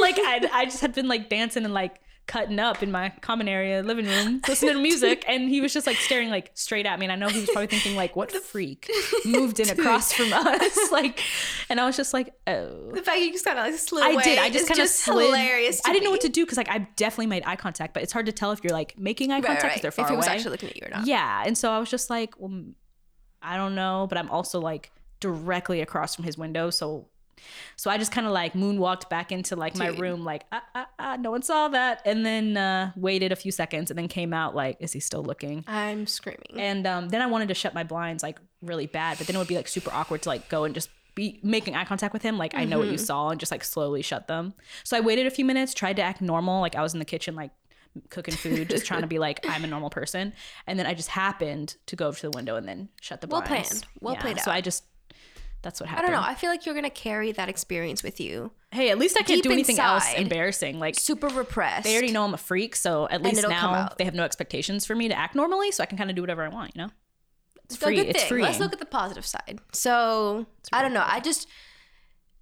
like 0.00 0.16
I 0.18 0.48
I 0.52 0.64
just 0.66 0.80
had 0.80 0.94
been 0.94 1.08
like 1.08 1.28
dancing 1.28 1.64
and 1.64 1.74
like 1.74 2.00
cutting 2.26 2.58
up 2.58 2.82
in 2.82 2.90
my 2.90 3.10
common 3.20 3.46
area 3.48 3.82
living 3.82 4.06
room 4.06 4.40
listening 4.48 4.72
to 4.74 4.80
music 4.80 5.24
and 5.28 5.48
he 5.50 5.60
was 5.60 5.74
just 5.74 5.86
like 5.86 5.96
staring 5.96 6.30
like 6.30 6.50
straight 6.54 6.86
at 6.86 6.98
me 6.98 7.04
and 7.04 7.12
i 7.12 7.16
know 7.16 7.28
he 7.28 7.38
was 7.40 7.50
probably 7.50 7.66
thinking 7.66 7.94
like 7.96 8.16
what 8.16 8.32
freak 8.32 8.90
moved 9.26 9.60
in 9.60 9.68
across 9.68 10.12
from 10.12 10.32
us 10.32 10.78
like 10.90 11.20
and 11.68 11.78
i 11.78 11.84
was 11.84 11.96
just 11.96 12.14
like 12.14 12.32
oh 12.46 12.92
The 12.92 13.02
fact 13.02 13.20
you 13.20 13.30
just 13.32 13.44
kind 13.44 13.58
of 13.58 13.66
like 13.66 13.74
slid 13.74 14.04
I 14.04 14.10
away 14.12 14.22
did. 14.22 14.38
I 14.38 14.48
just 14.48 14.66
kind 14.68 14.78
of 14.80 14.84
just 14.84 15.00
slid. 15.00 15.26
hilarious. 15.26 15.80
I 15.84 15.92
didn't 15.92 16.04
know 16.04 16.10
what 16.10 16.22
to 16.22 16.28
do 16.28 16.44
because 16.44 16.56
like 16.56 16.70
I 16.70 16.86
definitely 16.96 17.26
made 17.26 17.42
eye 17.46 17.56
contact, 17.56 17.92
but 17.94 18.02
it's 18.02 18.12
hard 18.12 18.26
to 18.26 18.32
tell 18.32 18.52
if 18.52 18.62
you're 18.64 18.72
like 18.72 18.98
making 18.98 19.30
eye 19.32 19.40
contact 19.40 19.62
Right, 19.62 19.70
if 19.70 19.72
right. 19.76 19.82
they're 19.82 19.90
far 19.90 20.04
if 20.06 20.10
he 20.10 20.16
was 20.16 20.26
away. 20.26 20.34
actually 20.36 20.50
looking 20.52 20.68
at 20.70 20.76
you 20.76 20.82
or 20.86 20.90
not. 20.90 21.06
Yeah, 21.06 21.42
and 21.46 21.56
so 21.58 21.70
I 21.70 21.78
was 21.78 21.90
just 21.90 22.08
like, 22.10 22.34
well, 22.38 22.64
I 23.42 23.56
don't 23.56 23.74
know, 23.74 24.06
but 24.08 24.16
I'm 24.18 24.30
also 24.30 24.60
like 24.60 24.90
directly 25.20 25.80
across 25.80 26.14
from 26.14 26.24
his 26.24 26.38
window, 26.38 26.70
so 26.70 27.08
so 27.76 27.90
I 27.90 27.98
just 27.98 28.12
kind 28.12 28.26
of 28.26 28.32
like 28.32 28.54
moonwalked 28.54 29.08
back 29.08 29.32
into 29.32 29.56
like 29.56 29.74
my 29.76 29.88
Dude. 29.90 29.98
room, 29.98 30.24
like 30.24 30.44
ah, 30.52 30.62
ah, 30.74 30.86
ah, 30.98 31.16
no 31.16 31.30
one 31.30 31.42
saw 31.42 31.68
that, 31.68 32.02
and 32.04 32.24
then 32.24 32.56
uh, 32.56 32.92
waited 32.96 33.32
a 33.32 33.36
few 33.36 33.52
seconds, 33.52 33.90
and 33.90 33.98
then 33.98 34.08
came 34.08 34.32
out 34.32 34.54
like, 34.54 34.76
is 34.80 34.92
he 34.92 35.00
still 35.00 35.22
looking? 35.22 35.64
I'm 35.66 36.06
screaming. 36.06 36.58
And 36.58 36.86
um, 36.86 37.08
then 37.08 37.20
I 37.22 37.26
wanted 37.26 37.48
to 37.48 37.54
shut 37.54 37.74
my 37.74 37.84
blinds 37.84 38.22
like 38.22 38.38
really 38.62 38.86
bad, 38.86 39.18
but 39.18 39.26
then 39.26 39.36
it 39.36 39.38
would 39.38 39.48
be 39.48 39.56
like 39.56 39.68
super 39.68 39.90
awkward 39.92 40.22
to 40.22 40.28
like 40.28 40.48
go 40.48 40.64
and 40.64 40.74
just 40.74 40.90
be 41.14 41.38
making 41.44 41.76
eye 41.76 41.84
contact 41.84 42.12
with 42.12 42.22
him, 42.22 42.38
like 42.38 42.54
I 42.56 42.64
know 42.64 42.78
what 42.78 42.88
you 42.88 42.94
Mm-hmm. 42.94 43.04
saw, 43.04 43.28
and 43.30 43.38
just 43.38 43.52
like 43.52 43.62
slowly 43.62 44.02
shut 44.02 44.26
them. 44.26 44.52
So 44.82 44.96
I 44.96 45.00
waited 45.00 45.26
a 45.26 45.30
few 45.30 45.44
minutes, 45.44 45.72
tried 45.74 45.96
to 45.96 46.02
act 46.02 46.20
normal, 46.20 46.60
like 46.60 46.74
I 46.74 46.82
was 46.82 46.92
in 46.92 46.98
the 46.98 47.04
kitchen, 47.04 47.34
like 47.36 47.52
cooking 48.10 48.34
food, 48.34 48.68
just 48.68 48.84
trying 48.84 49.02
to 49.02 49.06
be 49.06 49.20
like 49.20 49.44
I'm 49.46 49.62
a 49.62 49.68
normal 49.68 49.90
person, 49.90 50.32
and 50.66 50.76
then 50.76 50.86
I 50.86 50.94
just 50.94 51.10
happened 51.10 51.76
to 51.86 51.94
go 51.94 52.08
over 52.08 52.16
to 52.18 52.22
the 52.30 52.36
window 52.36 52.56
and 52.56 52.66
then 52.66 52.88
shut 53.00 53.20
the 53.20 53.28
blinds. 53.28 53.48
Well 53.48 53.62
planned. 53.62 53.86
Well 54.00 54.16
played 54.16 54.40
So 54.40 54.50
out. 54.50 54.56
I 54.56 54.60
just 54.60 54.82
that's 55.64 55.80
what 55.80 55.88
happened. 55.88 56.06
I 56.06 56.10
don't 56.12 56.20
know. 56.20 56.28
I 56.28 56.34
feel 56.36 56.50
like 56.50 56.64
you're 56.66 56.74
gonna 56.76 56.90
carry 56.90 57.32
that 57.32 57.48
experience 57.48 58.04
with 58.04 58.20
you. 58.20 58.52
Hey, 58.70 58.90
at 58.90 58.98
least 58.98 59.16
I 59.16 59.22
can't 59.22 59.42
Deep 59.42 59.44
do 59.44 59.50
anything 59.52 59.78
else 59.80 60.12
embarrassing. 60.14 60.78
Like 60.78 60.94
Super 60.96 61.26
repressed. 61.28 61.84
they 61.84 61.94
already 61.96 62.12
know 62.12 62.24
I'm 62.24 62.34
a 62.34 62.36
freak, 62.36 62.76
so 62.76 63.08
at 63.08 63.22
least 63.22 63.42
now 63.48 63.88
they 63.98 64.04
have 64.04 64.14
no 64.14 64.22
expectations 64.24 64.86
for 64.86 64.94
me 64.94 65.08
to 65.08 65.18
act 65.18 65.34
normally, 65.34 65.72
so 65.72 65.82
I 65.82 65.86
can 65.86 65.98
kind 65.98 66.10
of 66.10 66.14
do 66.16 66.22
whatever 66.22 66.44
I 66.44 66.48
want. 66.48 66.76
You 66.76 66.82
know, 66.82 66.90
it's 67.64 67.78
So 67.78 67.86
free. 67.86 67.96
good 67.96 68.06
It's 68.08 68.22
free. 68.24 68.42
Let's 68.42 68.60
look 68.60 68.72
at 68.72 68.78
the 68.78 68.84
positive 68.86 69.26
side. 69.26 69.58
So 69.72 70.46
I 70.72 70.82
don't 70.82 70.92
know. 70.94 71.04
I 71.04 71.18
just 71.20 71.48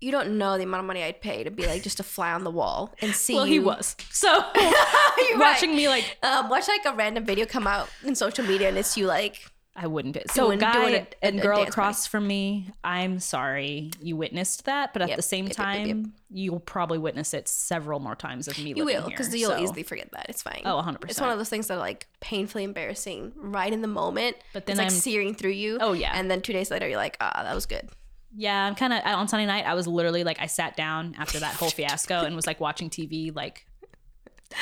you 0.01 0.11
don't 0.11 0.37
know 0.37 0.57
the 0.59 0.65
amount 0.65 0.81
of 0.81 0.87
money 0.87 1.05
I'd 1.05 1.21
pay 1.21 1.45
to 1.45 1.51
be 1.53 1.65
like 1.65 1.85
just 1.85 2.01
a 2.01 2.03
fly 2.03 2.33
on 2.33 2.43
the 2.43 2.51
wall 2.51 2.93
and 3.01 3.15
see. 3.15 3.35
Well, 3.37 3.45
he 3.45 3.61
was. 3.61 3.95
So 4.11 4.29
watching 5.37 5.71
right. 5.71 5.77
me 5.77 5.89
like 5.89 6.19
Um, 6.25 6.49
watch 6.49 6.67
like 6.67 6.85
a 6.85 6.93
random 6.97 7.25
video 7.25 7.47
come 7.47 7.67
out 7.69 7.89
in 8.05 8.15
social 8.17 8.45
media 8.45 8.69
and 8.69 8.77
it's 8.77 8.97
you 8.97 9.07
like 9.07 9.51
I 9.75 9.87
wouldn't 9.87 10.13
be. 10.15 10.23
So 10.31 10.47
Doing- 10.49 10.59
guy 10.59 10.73
doing 10.73 10.95
a- 10.95 10.99
a- 10.99 11.25
and 11.27 11.39
a 11.41 11.43
girl 11.43 11.57
dance 11.57 11.71
across 11.71 12.07
from 12.07 12.27
me, 12.27 12.69
I'm 12.85 13.19
sorry 13.21 13.91
you 14.03 14.17
witnessed 14.17 14.67
that, 14.67 14.93
but 14.93 15.01
at 15.01 15.09
Yep, 15.09 15.17
the 15.17 15.23
same 15.23 15.47
yep, 15.47 15.57
time, 15.57 15.87
yep. 15.87 15.97
you'll 16.31 16.61
probably 16.61 16.99
witness 16.99 17.33
it 17.33 17.49
several 17.49 17.99
more 17.99 18.15
times 18.15 18.49
of 18.49 18.59
me 18.59 18.75
you 18.77 18.85
will 18.85 19.09
because 19.09 19.35
you'll 19.35 19.51
so- 19.53 19.59
easily 19.59 19.83
forget 19.83 20.11
that. 20.13 20.27
It's 20.29 20.43
fine. 20.43 20.61
Oh, 20.67 20.77
100%. 20.77 21.11
It's 21.11 21.21
one 21.21 21.31
of 21.31 21.39
those 21.39 21.49
things 21.49 21.69
that 21.69 21.75
are 21.75 21.81
like 21.81 22.07
painfully 22.21 22.65
embarrassing 22.65 23.33
right 23.37 23.73
in 23.73 23.81
the 23.81 23.89
moment. 23.89 24.37
But 24.53 24.67
then 24.67 24.75
it's 24.75 24.79
like 24.79 24.91
I'm- 24.91 25.01
searing 25.01 25.35
through 25.35 25.53
you. 25.53 25.79
Oh, 25.81 25.95
yeah. 25.95 26.13
And 26.15 26.31
then 26.31 26.43
two 26.43 26.53
days 26.53 26.71
later, 26.71 26.87
you're 26.87 26.99
like, 26.99 27.17
ah, 27.23 27.43
that 27.43 27.55
was 27.55 27.65
good. 27.65 27.89
Yeah, 28.37 28.67
I'm 28.67 28.75
kind 28.75 28.93
of 28.93 29.01
on 29.05 29.27
Sunday 29.29 29.47
night. 29.47 29.65
I 29.67 29.73
was 29.73 29.87
literally 29.87 30.23
like, 30.25 30.39
I 30.41 30.47
sat 30.47 30.77
down 30.77 31.15
after 31.19 31.39
that 31.41 31.55
whole 31.55 31.71
fiasco 31.71 32.25
and 32.25 32.37
was 32.37 32.47
like 32.47 32.61
watching 32.61 32.91
TV. 32.91 33.35
Like, 33.35 33.67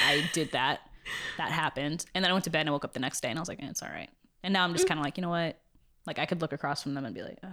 I 0.06 0.28
did 0.32 0.52
that. 0.52 0.80
That 1.38 1.50
happened, 1.50 2.04
and 2.14 2.24
then 2.24 2.30
I 2.30 2.32
went 2.32 2.44
to 2.44 2.50
bed 2.50 2.60
and 2.60 2.68
I 2.68 2.72
woke 2.72 2.84
up 2.84 2.92
the 2.92 3.00
next 3.00 3.20
day 3.20 3.30
and 3.30 3.38
I 3.38 3.42
was 3.42 3.48
like, 3.48 3.60
eh, 3.60 3.66
it's 3.68 3.82
all 3.82 3.88
right. 3.88 4.10
And 4.42 4.52
now 4.52 4.64
I'm 4.64 4.70
Mm. 4.72 4.76
just 4.76 4.88
kind 4.88 4.98
of 4.98 5.04
like, 5.04 5.16
you 5.16 5.22
know 5.22 5.28
what? 5.30 5.58
Like, 6.06 6.18
I 6.18 6.26
could 6.26 6.40
look 6.40 6.52
across 6.52 6.82
from 6.82 6.94
them 6.94 7.04
and 7.04 7.14
be 7.14 7.22
like, 7.22 7.38
oh. 7.44 7.48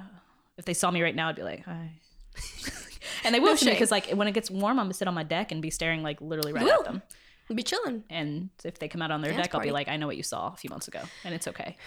if 0.57 0.65
they 0.65 0.73
saw 0.73 0.89
me 0.91 1.01
right 1.01 1.15
now, 1.15 1.29
I'd 1.29 1.35
be 1.35 1.43
like, 1.43 1.63
hi. 1.65 1.91
and 3.23 3.33
they 3.35 3.39
will 3.39 3.47
No 3.51 3.55
shame. 3.55 3.73
because 3.73 3.91
like 3.91 4.09
when 4.11 4.27
it 4.27 4.33
gets 4.33 4.49
warm, 4.51 4.79
I'm 4.79 4.85
gonna 4.85 4.93
sit 4.93 5.07
on 5.07 5.13
my 5.13 5.23
deck 5.23 5.51
and 5.51 5.61
be 5.61 5.69
staring 5.69 6.03
like 6.03 6.21
literally 6.21 6.53
right 6.53 6.63
You 6.65 6.71
at 6.71 6.83
them. 6.85 7.01
Be 7.53 7.63
chilling. 7.63 8.03
And 8.09 8.49
if 8.65 8.77
they 8.79 8.87
come 8.89 9.01
out 9.01 9.09
on 9.11 9.21
their 9.21 9.31
Dance 9.31 9.43
deck, 9.47 9.55
I'll 9.55 9.61
be 9.61 9.71
like, 9.71 9.87
I 9.87 9.95
know 9.97 10.05
what 10.07 10.17
you 10.17 10.23
saw 10.23 10.51
a 10.53 10.55
few 10.57 10.69
months 10.69 10.87
ago, 10.89 10.99
and 11.23 11.33
it's 11.33 11.47
okay. 11.47 11.77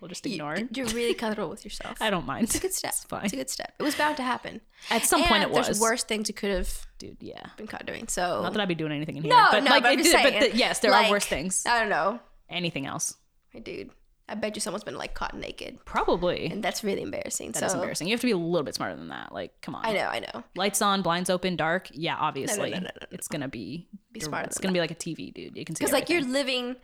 We'll 0.00 0.08
just 0.10 0.26
You- 0.26 0.32
ignore 0.34 0.54
it. 0.54 0.76
You're 0.76 0.86
really 0.88 1.14
comfortable 1.22 1.48
with 1.48 1.64
yourself. 1.64 1.96
I 2.02 2.10
don't 2.10 2.26
mind. 2.26 2.44
It's 2.44 2.54
a 2.56 2.60
good 2.60 2.74
step. 2.80 2.90
It's 2.90 3.04
fine. 3.04 3.24
It's 3.24 3.32
a 3.32 3.36
good 3.36 3.48
step. 3.48 3.72
It 3.78 3.82
was 3.82 3.94
bound 3.94 4.16
to 4.18 4.22
happen. 4.22 4.60
At 4.90 5.04
some 5.06 5.20
point, 5.22 5.42
And 5.42 5.44
it 5.44 5.50
was. 5.50 5.66
There's 5.66 5.80
worse 5.80 6.04
things 6.04 6.28
you 6.28 6.34
could 6.34 6.50
have 6.50 6.86
dude. 6.98 7.16
Yeah. 7.20 7.46
been 7.56 7.66
caught 7.66 7.86
doing. 7.86 8.08
So 8.08 8.42
Not 8.42 8.52
that 8.52 8.60
I'd 8.60 8.68
be 8.68 8.74
doing 8.74 8.92
anything 8.92 9.16
in 9.16 9.22
here, 9.22 9.32
no, 9.32 9.48
but 9.50 9.64
no, 9.64 9.70
like 9.70 9.82
but 9.82 9.88
I 9.88 9.92
I'm 9.92 9.98
just 9.98 10.10
did. 10.10 10.20
saying. 10.22 10.40
But 10.40 10.50
the, 10.52 10.56
yes, 10.58 10.80
there 10.80 10.90
like, 10.90 11.06
are 11.06 11.10
worse 11.10 11.24
things. 11.26 11.64
I 11.66 11.80
don't 11.80 11.88
know. 11.88 12.20
Anything 12.50 12.84
else? 12.84 13.14
Hey, 13.48 13.60
dude, 13.60 13.90
I 14.28 14.34
bet 14.34 14.56
you 14.56 14.60
someone's 14.60 14.84
been 14.84 14.96
like 14.96 15.14
caught 15.14 15.34
naked, 15.36 15.84
Probably. 15.84 16.46
and 16.46 16.64
that's 16.64 16.82
really 16.82 17.02
embarrassing. 17.02 17.52
That 17.52 17.62
is 17.62 17.72
so 17.72 17.78
embarrassing. 17.78 18.08
You 18.08 18.14
have 18.14 18.22
to 18.22 18.26
be 18.26 18.32
a 18.32 18.38
little 18.38 18.62
bit 18.62 18.74
smarter 18.74 18.96
than 18.96 19.08
that. 19.08 19.32
Like, 19.32 19.60
come 19.60 19.74
on. 19.74 19.84
I 19.84 19.92
know, 19.92 20.06
I 20.06 20.20
know. 20.20 20.42
Lights 20.56 20.80
on, 20.80 21.02
blinds 21.02 21.28
open, 21.28 21.56
dark. 21.56 21.88
Yeah, 21.92 22.16
obviously. 22.18 22.70
no, 22.70 22.78
no, 22.78 22.84
no, 22.84 22.90
no, 23.00 23.06
It's 23.10 23.28
gonna 23.28 23.48
be. 23.48 23.86
Be 24.12 24.20
smarter 24.20 24.46
It's 24.46 24.58
gonna 24.58 24.72
be 24.72 24.80
like 24.80 24.90
a 24.90 24.94
TV, 24.94 25.32
dude. 25.32 25.56
You 25.56 25.64
can 25.64 25.74
see. 25.74 25.84
Because 25.84 25.92
like 25.92 26.08
you're 26.08 26.22
living. 26.22 26.76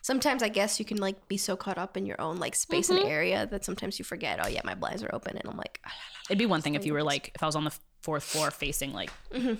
Sometimes 0.00 0.42
I 0.42 0.48
guess 0.48 0.78
you 0.78 0.84
can 0.84 0.98
like 0.98 1.26
be 1.28 1.36
so 1.36 1.56
caught 1.56 1.78
up 1.78 1.96
in 1.96 2.06
your 2.06 2.20
own 2.20 2.38
like 2.38 2.54
space 2.54 2.90
and 2.90 3.00
area 3.00 3.46
that 3.46 3.64
sometimes 3.64 3.98
you 3.98 4.04
forget. 4.04 4.38
Oh 4.42 4.48
yeah, 4.48 4.60
my 4.64 4.74
blinds 4.74 5.02
are 5.02 5.12
open, 5.14 5.36
and 5.36 5.48
I'm 5.50 5.56
like, 5.56 5.80
ah, 5.84 5.88
la, 5.88 5.94
la, 5.94 6.26
It'd 6.30 6.38
be 6.38 6.46
one 6.46 6.62
thing 6.62 6.76
if 6.76 6.86
you 6.86 6.92
were 6.94 7.02
like, 7.02 7.32
if 7.34 7.42
I 7.42 7.46
was 7.46 7.56
on 7.56 7.64
the 7.64 7.76
fourth 8.00 8.22
floor 8.22 8.50
facing 8.50 8.92
like 8.92 9.10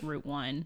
Route 0.03 0.25
One. 0.25 0.65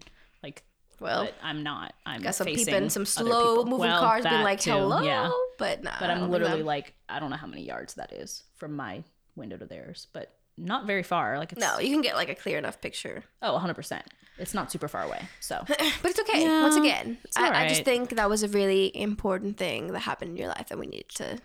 Well, 1.01 1.25
But 1.25 1.33
I'm 1.43 1.63
not. 1.63 1.93
I'm 2.05 2.21
got 2.21 2.35
some 2.35 2.45
facing 2.45 2.65
people 2.65 2.81
in 2.83 2.89
some 2.89 3.05
slow 3.05 3.63
moving 3.65 3.79
Well, 3.79 3.99
cars 3.99 4.23
being 4.23 4.43
like, 4.43 4.59
too, 4.61 4.71
hello, 4.71 5.01
Yeah. 5.01 5.31
but 5.57 5.83
nah. 5.83 5.91
But 5.99 6.09
I'm 6.09 6.29
literally 6.31 6.63
like, 6.63 6.93
I 7.09 7.19
don't 7.19 7.29
know 7.29 7.35
how 7.37 7.47
many 7.47 7.63
yards 7.63 7.95
that 7.95 8.13
is 8.13 8.43
from 8.55 8.75
my 8.75 9.03
window 9.35 9.57
to 9.57 9.65
theirs, 9.65 10.07
but 10.13 10.33
not 10.57 10.85
very 10.85 11.03
far. 11.03 11.37
Like 11.37 11.51
it's 11.51 11.59
no, 11.61 11.79
you 11.79 11.89
can 11.91 12.01
get 12.01 12.15
like 12.15 12.29
a 12.29 12.35
clear 12.35 12.57
enough 12.57 12.79
picture. 12.81 13.23
Oh, 13.41 13.57
100%. 13.61 14.01
It's 14.37 14.53
not 14.53 14.71
super 14.71 14.87
far 14.87 15.03
away. 15.03 15.21
So, 15.39 15.63
But 15.67 15.79
it's 16.11 16.19
okay. 16.21 16.43
Yeah, 16.43 16.61
Once 16.63 16.75
again, 16.75 17.17
I, 17.35 17.65
I 17.65 17.67
just 17.67 17.83
think 17.83 18.11
that 18.15 18.29
was 18.29 18.43
a 18.43 18.47
really 18.47 18.95
important 18.95 19.57
thing 19.57 19.87
that 19.93 19.99
happened 19.99 20.31
in 20.31 20.37
your 20.37 20.47
life 20.47 20.67
that 20.69 20.77
we 20.79 20.87
needed 20.87 21.09
to 21.15 21.37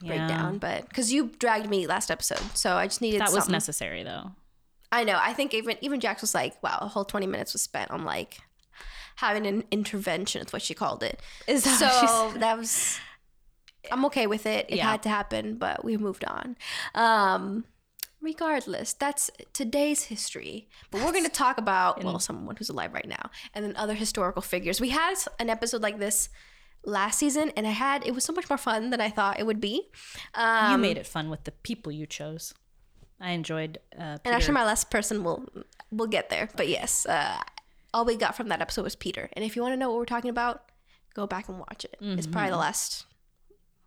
break 0.00 0.18
down. 0.28 0.58
But 0.58 0.88
because 0.88 1.12
you 1.12 1.30
dragged 1.38 1.68
me 1.68 1.86
last 1.86 2.10
episode, 2.10 2.42
so 2.54 2.76
I 2.76 2.86
just 2.86 3.00
needed 3.00 3.20
that 3.20 3.26
was 3.26 3.34
something. 3.44 3.52
necessary 3.52 4.02
though. 4.04 4.32
I 4.92 5.02
know. 5.02 5.18
I 5.20 5.32
think 5.32 5.54
even 5.54 5.76
even 5.80 5.98
Jax 5.98 6.20
was 6.20 6.34
like, 6.34 6.62
"Wow, 6.62 6.78
a 6.80 6.86
whole 6.86 7.04
twenty 7.04 7.26
minutes 7.26 7.52
was 7.54 7.62
spent 7.62 7.90
on 7.90 8.04
like 8.04 8.38
having 9.16 9.46
an 9.46 9.64
intervention." 9.70 10.44
Is 10.46 10.52
what 10.52 10.62
she 10.62 10.74
called 10.74 11.02
it. 11.02 11.20
Is 11.46 11.64
that 11.64 11.78
so 11.78 11.86
what 11.86 12.00
she 12.00 12.32
said? 12.32 12.42
that 12.42 12.58
was. 12.58 12.98
I'm 13.92 14.04
okay 14.06 14.26
with 14.26 14.46
it. 14.46 14.66
It 14.70 14.76
Yeah. 14.76 14.90
had 14.90 15.02
to 15.02 15.08
happen, 15.10 15.56
but 15.56 15.84
we 15.84 15.96
moved 15.98 16.24
on. 16.24 16.56
Um, 16.94 17.64
regardless, 18.20 18.94
that's 18.94 19.30
today's 19.52 20.04
history. 20.04 20.68
But 20.90 21.02
we're 21.02 21.12
going 21.12 21.24
to 21.24 21.30
talk 21.30 21.58
about 21.58 22.02
well, 22.02 22.18
someone 22.18 22.56
who's 22.56 22.70
alive 22.70 22.94
right 22.94 23.06
now, 23.08 23.30
and 23.52 23.64
then 23.64 23.76
other 23.76 23.94
historical 23.94 24.40
figures. 24.42 24.80
We 24.80 24.88
had 24.90 25.14
an 25.38 25.50
episode 25.50 25.82
like 25.82 25.98
this 25.98 26.30
last 26.84 27.18
season, 27.18 27.52
and 27.56 27.66
I 27.66 27.70
had 27.70 28.06
it 28.06 28.14
was 28.14 28.24
so 28.24 28.32
much 28.32 28.48
more 28.48 28.56
fun 28.58 28.88
than 28.90 29.00
I 29.02 29.10
thought 29.10 29.38
it 29.38 29.44
would 29.46 29.60
be. 29.60 29.90
Um, 30.34 30.72
you 30.72 30.78
made 30.78 30.96
it 30.96 31.06
fun 31.06 31.28
with 31.28 31.44
the 31.44 31.52
people 31.52 31.92
you 31.92 32.06
chose. 32.06 32.54
I 33.20 33.30
enjoyed 33.32 33.78
uh 33.98 34.18
And 34.24 34.34
actually, 34.34 34.54
my 34.54 34.64
last 34.64 34.90
person 34.90 35.24
will 35.24 35.46
will 35.90 36.08
get 36.08 36.30
there. 36.30 36.48
But 36.56 36.68
yes, 36.68 37.04
uh, 37.06 37.36
all 37.94 38.04
we 38.04 38.16
got 38.16 38.36
from 38.36 38.48
that 38.48 38.60
episode 38.60 38.82
was 38.82 38.96
Peter. 38.96 39.30
And 39.32 39.44
if 39.44 39.56
you 39.56 39.62
want 39.62 39.72
to 39.72 39.76
know 39.76 39.88
what 39.88 39.98
we're 39.98 40.04
talking 40.04 40.30
about, 40.30 40.64
go 41.14 41.26
back 41.26 41.48
and 41.48 41.58
watch 41.58 41.84
it. 41.84 41.96
It's 42.00 42.26
probably 42.26 42.50
the 42.50 42.56
mm-hmm. 42.56 42.60
last 42.60 43.06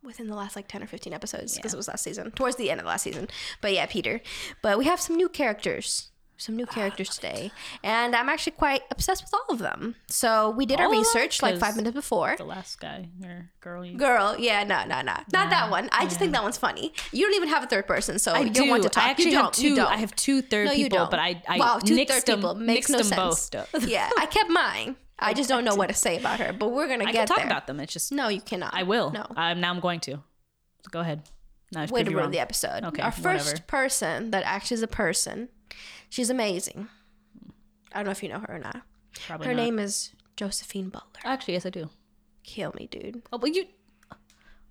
within 0.03 0.27
the 0.27 0.35
last 0.35 0.55
like 0.55 0.69
10 0.69 0.81
or 0.81 0.87
15 0.87 1.11
episodes 1.11 1.55
because 1.57 1.73
it 1.73 1.77
was 1.77 1.89
last 1.89 2.03
season 2.03 2.31
towards 2.31 2.55
the 2.55 2.71
end 2.71 2.79
of 2.79 2.85
last 2.85 3.03
season. 3.03 3.27
But 3.61 3.73
yeah 3.73 3.85
peter. 3.85 4.21
But 4.63 4.77
we 4.77 4.85
have 4.85 5.01
some 5.01 5.17
new 5.17 5.27
characters 5.27 6.09
some 6.37 6.55
new 6.55 6.65
characters 6.65 7.09
today 7.15 7.51
and 7.83 8.15
i'm 8.15 8.29
actually 8.29 8.51
quite 8.51 8.81
obsessed 8.91 9.23
with 9.23 9.33
all 9.33 9.45
of 9.53 9.59
them 9.59 9.95
so 10.07 10.51
we 10.51 10.65
did 10.65 10.79
our 10.79 10.85
All 10.85 10.91
of 10.91 10.95
them? 10.97 11.03
research 11.03 11.41
like 11.41 11.57
five 11.57 11.75
minutes 11.75 11.95
before 11.95 12.35
the 12.37 12.43
last 12.45 12.79
guy 12.79 13.07
or 13.23 13.49
girl 13.59 13.83
you 13.83 13.97
Girl, 13.97 14.35
yeah, 14.37 14.63
no, 14.63 14.83
no, 14.85 15.01
no, 15.01 15.13
not 15.33 15.49
that 15.49 15.69
one. 15.71 15.89
I 15.91 16.05
just 16.05 16.19
think 16.19 16.31
that 16.33 16.43
one's 16.43 16.57
funny. 16.57 16.93
You 17.11 17.25
don't 17.25 17.33
even 17.35 17.49
have 17.49 17.63
a 17.63 17.67
third 17.67 17.85
person, 17.87 18.17
so 18.19 18.31
I 18.33 18.39
you 18.41 18.49
do. 18.49 18.59
don't 18.61 18.69
want 18.69 18.83
to 18.83 18.89
talk. 18.89 19.03
I 19.03 19.09
actually 19.09 19.31
you 19.31 19.37
have 19.37 19.45
don't. 19.45 19.53
two. 19.55 19.69
You 19.69 19.75
don't. 19.75 19.91
I 19.91 19.97
have 19.97 20.15
two 20.15 20.41
third 20.41 20.65
No, 20.67 20.71
you 20.71 20.85
people, 20.85 20.99
don't. 20.99 21.11
but 21.11 21.19
I 21.19 21.41
I 21.47 21.57
wow, 21.57 21.79
two 21.83 21.95
nixed 21.95 22.07
third 22.09 22.25
them, 22.27 22.39
people 22.39 22.55
makes 22.55 22.87
nixed 22.87 22.91
no 22.91 22.97
them 22.99 23.33
sense. 23.33 23.49
both. 23.73 23.87
yeah, 23.87 24.09
I 24.17 24.25
kept 24.27 24.49
mine. 24.49 24.95
I 25.19 25.33
just 25.33 25.49
don't 25.49 25.63
know 25.65 25.75
what 25.75 25.87
to 25.87 25.95
say 25.95 26.17
about 26.17 26.39
her, 26.39 26.53
but 26.53 26.69
we're 26.71 26.87
gonna 26.87 27.03
I 27.05 27.11
get 27.11 27.19
can 27.21 27.27
talk 27.27 27.37
there. 27.37 27.45
about 27.47 27.65
them. 27.67 27.79
It's 27.79 27.91
just 27.93 28.11
no, 28.11 28.27
you 28.29 28.39
cannot. 28.41 28.73
I 28.73 28.83
will. 28.83 29.11
No. 29.11 29.25
I'm 29.35 29.59
now 29.59 29.71
I'm 29.71 29.79
going 29.79 29.99
to. 30.01 30.11
So 30.13 30.89
go 30.91 30.99
ahead. 31.01 31.23
I've 31.75 31.91
Way 31.91 32.03
to 32.03 32.09
you 32.11 32.15
ruin 32.15 32.25
wrong. 32.25 32.31
the 32.31 32.39
episode. 32.39 32.83
Okay, 32.85 33.01
Our 33.01 33.11
first 33.11 33.47
whatever. 33.47 33.63
person 33.67 34.31
that 34.31 34.43
actually 34.45 34.75
is 34.75 34.83
a 34.83 34.87
person. 34.87 35.49
She's 36.09 36.29
amazing. 36.29 36.87
I 37.93 37.97
don't 37.97 38.05
know 38.05 38.11
if 38.11 38.23
you 38.23 38.29
know 38.29 38.39
her 38.39 38.55
or 38.55 38.59
not. 38.59 38.81
Probably 39.27 39.47
Her 39.47 39.53
not. 39.53 39.63
name 39.63 39.79
is 39.79 40.11
Josephine 40.35 40.89
Butler. 40.89 41.21
Actually, 41.23 41.55
yes, 41.55 41.65
I 41.65 41.69
do. 41.69 41.89
kill 42.43 42.71
me, 42.75 42.87
dude. 42.91 43.21
Oh, 43.33 43.37
but 43.37 43.53
you. 43.53 43.65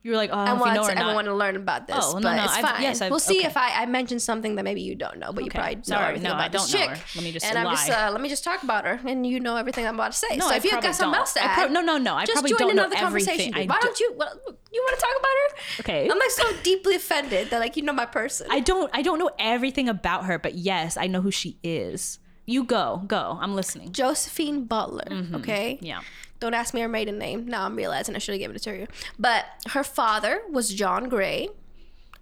You 0.07 0.13
were 0.13 0.17
like, 0.19 0.31
oh, 0.33 0.37
I 0.39 0.43
I 0.45 0.47
don't 0.47 0.59
know 0.59 0.65
want 0.83 0.95
know 0.95 1.03
everyone 1.03 1.25
to 1.25 1.35
learn 1.35 1.57
about 1.57 1.89
this. 1.89 1.97
Oh, 1.99 2.13
no, 2.19 2.21
but 2.21 2.37
no, 2.37 2.45
it's 2.45 2.53
I've- 2.53 2.63
fine. 2.63 2.83
yes, 2.83 3.03
I've- 3.03 3.11
we'll 3.11 3.19
see 3.19 3.39
okay. 3.41 3.49
if 3.49 3.57
I, 3.57 3.83
I 3.83 3.87
mentioned 3.87 4.23
something 4.23 4.55
that 4.55 4.63
maybe 4.63 4.81
you 4.81 4.95
don't 4.95 5.19
know, 5.19 5.33
but 5.33 5.43
you 5.45 5.51
probably 5.51 5.75
know 5.75 5.83
sorry. 5.83 6.05
everything 6.11 6.29
No, 6.31 6.35
I 6.37 6.47
about 6.47 6.53
this 6.53 6.71
don't 6.71 6.81
know 6.81 6.87
chick. 6.87 6.97
her. 6.97 7.05
Let 7.17 7.25
me 7.25 7.33
just 7.33 7.45
and 7.45 7.59
I'm 7.59 7.67
just 7.75 7.91
uh, 7.91 8.11
let 8.13 8.21
me 8.21 8.29
just 8.29 8.45
talk 8.45 8.63
about 8.63 8.85
her, 8.87 9.01
and 9.05 9.27
you 9.27 9.41
know 9.41 9.57
everything 9.57 9.85
I'm 9.85 9.97
about 9.97 10.13
to 10.13 10.19
say. 10.19 10.37
No, 10.37 10.47
so 10.47 10.55
I 10.55 10.59
if 10.59 10.65
you've 10.65 10.75
got 10.75 10.95
something 10.95 11.07
don't. 11.11 11.15
else 11.17 11.33
to 11.33 11.43
add, 11.43 11.55
pro- 11.57 11.67
no, 11.75 11.81
no, 11.81 11.99
no. 11.99 12.15
I 12.15 12.25
just 12.25 12.35
probably 12.35 12.51
join 12.51 12.59
don't 12.61 12.77
know 12.77 12.85
another 12.85 13.01
conversation. 13.01 13.49
everything. 13.53 13.69
Why 13.69 13.79
do- 13.81 13.87
don't 13.89 13.99
you? 13.99 14.15
Well, 14.17 14.33
you 14.73 14.81
want 14.87 14.97
to 14.97 15.03
talk 15.05 15.17
about 15.19 15.35
her? 15.43 15.81
Okay. 15.81 16.09
I'm 16.09 16.19
like 16.21 16.31
so 16.31 16.45
deeply 16.63 16.95
offended 16.95 17.51
that 17.51 17.59
like 17.59 17.77
you 17.77 17.83
know 17.83 17.93
my 17.93 18.07
person. 18.07 18.47
I 18.49 18.61
don't. 18.61 18.89
I 18.95 19.03
don't 19.03 19.19
know 19.19 19.31
everything 19.41 19.89
about 19.89 20.27
her, 20.27 20.39
but 20.39 20.55
yes, 20.55 20.97
I 20.97 21.09
know 21.09 21.21
who 21.21 21.33
she 21.33 21.59
is. 21.65 22.21
You 22.49 22.63
go, 22.63 23.03
go. 23.09 23.39
I'm 23.41 23.57
listening. 23.57 23.91
Josephine 23.91 24.67
Butler. 24.67 25.03
Okay. 25.35 25.75
Mm-hmm. 25.75 25.85
Yeah. 25.85 26.01
Don't 26.41 26.55
ask 26.55 26.75
me 26.75 26.81
her 26.81 26.89
maiden 26.89 27.19
name. 27.19 27.47
Now 27.47 27.65
I'm 27.65 27.77
realizing 27.77 28.15
I 28.15 28.19
should 28.19 28.33
have 28.33 28.41
given 28.41 28.57
it 28.57 28.63
to 28.63 28.77
you. 28.77 28.87
But 29.19 29.47
her 29.71 29.83
father 29.85 30.43
was 30.51 30.73
John 30.75 31.09
Grey, 31.09 31.49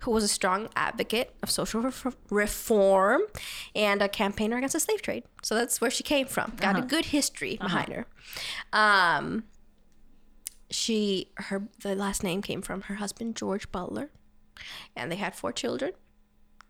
who 0.00 0.11
was 0.11 0.23
a 0.25 0.28
strong 0.28 0.68
advocate 0.76 1.35
of 1.42 1.50
social 1.50 1.80
ref- 1.80 2.16
reform 2.30 3.23
and 3.75 4.02
a 4.02 4.09
campaigner 4.09 4.56
against 4.59 4.75
the 4.75 4.80
slave 4.80 5.02
trade. 5.02 5.25
So 5.42 5.54
that's 5.54 5.80
where 5.80 5.90
she 5.90 6.02
came 6.02 6.26
from. 6.26 6.52
Got 6.61 6.76
Uh-huh. 6.76 6.85
a 6.85 6.88
good 6.88 7.06
history 7.06 7.56
behind 7.56 7.88
her. 7.92 8.06
Um, 8.73 9.44
she 10.71 11.28
her 11.37 11.68
the 11.83 11.94
last 11.94 12.23
name 12.23 12.42
came 12.42 12.61
from 12.62 12.83
her 12.83 12.97
husband 12.97 13.37
George 13.37 13.71
Butler, 13.71 14.11
and 14.97 15.11
they 15.11 15.16
had 15.16 15.35
four 15.35 15.52
children. 15.52 15.92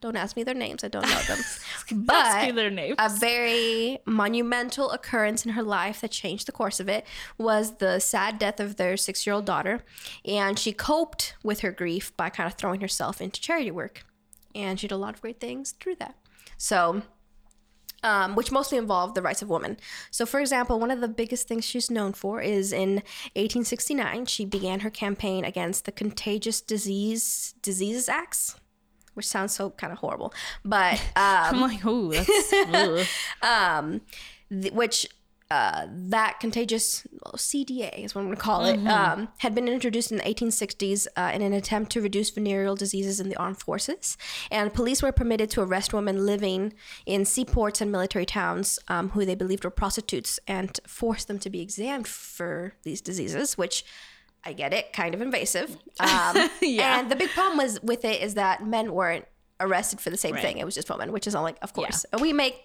Don't 0.05 0.17
ask 0.17 0.37
me 0.37 0.43
their 0.43 0.55
names. 0.55 0.85
I 0.85 0.89
don't 0.89 1.09
know 1.09 1.23
them. 1.23 1.39
but 2.05 2.55
their 2.55 2.69
names. 2.69 2.97
a 2.99 3.09
very 3.09 4.01
monumental 4.05 4.91
occurrence 4.91 5.47
in 5.47 5.53
her 5.53 5.63
life 5.63 6.03
that 6.03 6.11
changed 6.11 6.47
the 6.47 6.53
course 6.53 6.79
of 6.79 6.91
it 6.91 7.07
was 7.39 7.77
the 7.77 8.01
sad 8.01 8.39
death 8.39 8.61
of 8.61 8.77
their 8.77 8.99
six 8.99 9.27
year 9.27 9.33
old 9.33 9.47
daughter. 9.47 9.83
And 10.27 10.59
she 10.59 10.75
coped 10.75 11.37
with 11.43 11.61
her 11.61 11.73
grief 11.73 12.15
by 12.19 12.29
kind 12.29 12.47
of 12.47 12.53
throwing 12.59 12.83
herself 12.83 13.23
into 13.23 13.41
charity 13.41 13.71
work. 13.71 14.05
And 14.55 14.79
she 14.79 14.89
did 14.89 14.95
a 14.95 14.99
lot 14.99 15.15
of 15.15 15.23
great 15.23 15.41
things 15.41 15.73
through 15.81 15.95
that. 15.95 16.17
So, 16.59 17.01
um, 18.03 18.35
which 18.35 18.53
mostly 18.53 18.77
involved 18.77 19.15
the 19.15 19.23
rights 19.23 19.41
of 19.41 19.49
women. 19.49 19.79
So, 20.11 20.27
for 20.27 20.39
example, 20.39 20.79
one 20.79 20.91
of 20.91 21.01
the 21.01 21.09
biggest 21.09 21.49
things 21.49 21.65
she's 21.65 21.91
known 21.91 22.13
for 22.13 22.43
is 22.43 22.75
in 22.75 22.97
1869, 23.37 24.27
she 24.27 24.45
began 24.45 24.81
her 24.81 24.91
campaign 24.91 25.47
against 25.47 25.87
the 25.87 25.93
Contagious 25.93 26.61
Disease 26.61 27.55
Diseases 27.63 28.11
Acts, 28.11 28.57
which 29.15 29.27
sounds 29.27 29.55
so 29.55 29.71
kind 29.71 29.93
of 29.93 29.99
horrible. 29.99 30.33
But 30.65 30.95
um, 31.17 31.55
I'm 31.55 31.61
like, 31.61 31.85
ooh, 31.85 32.13
that's. 32.13 33.09
um, 33.43 34.01
th- 34.51 34.73
which 34.73 35.07
uh, 35.51 35.87
that 35.89 36.41
contagious 36.41 37.07
well, 37.13 37.35
CDA 37.37 38.05
is 38.05 38.15
what 38.15 38.23
I'm 38.23 38.27
going 38.27 38.37
to 38.37 38.43
call 38.43 38.65
it, 38.65 38.85
um, 38.89 39.29
had 39.39 39.55
been 39.55 39.69
introduced 39.69 40.11
in 40.11 40.19
the 40.19 40.25
1860s 40.25 41.07
uh, 41.17 41.31
in 41.35 41.43
an 41.43 41.53
attempt 41.53 41.93
to 41.93 42.01
reduce 42.01 42.31
venereal 42.31 42.75
diseases 42.75 43.21
in 43.21 43.29
the 43.29 43.37
armed 43.37 43.61
forces. 43.61 44.17
And 44.51 44.73
police 44.73 45.03
were 45.03 45.13
permitted 45.13 45.51
to 45.51 45.61
arrest 45.61 45.93
women 45.93 46.25
living 46.27 46.73
in 47.07 47.25
seaports 47.25 47.81
and 47.81 47.93
military 47.93 48.27
towns 48.27 48.79
um, 48.89 49.11
who 49.11 49.25
they 49.25 49.35
believed 49.35 49.65
were 49.65 49.71
prostitutes 49.71 50.41
and 50.49 50.81
force 50.87 51.25
them 51.25 51.39
to 51.39 51.51
be 51.51 51.61
examined 51.61 52.09
for 52.09 52.75
these 52.83 53.01
diseases, 53.01 53.57
which. 53.59 53.85
I 54.47 54.53
get 54.53 54.73
it, 54.73 54.93
kind 54.93 55.15
of 55.15 55.21
invasive. 55.23 55.77
Um, 56.01 56.51
Yeah. 56.61 56.99
And 57.01 57.11
the 57.11 57.17
big 57.17 57.31
problem 57.31 57.57
was 57.59 57.81
with 57.83 58.05
it 58.05 58.21
is 58.23 58.35
that 58.35 58.67
men 58.67 58.93
weren't 58.93 59.27
arrested 59.61 60.01
for 60.01 60.11
the 60.11 60.17
same 60.17 60.35
Right. 60.35 60.43
thing. 60.43 60.59
It 60.59 60.65
was 60.65 60.75
just 60.75 60.91
women, 60.91 61.13
which 61.13 61.27
is 61.27 61.35
all 61.35 61.43
like, 61.45 61.57
of 61.63 61.73
course. 61.73 62.05
We 62.21 62.33
make 62.33 62.65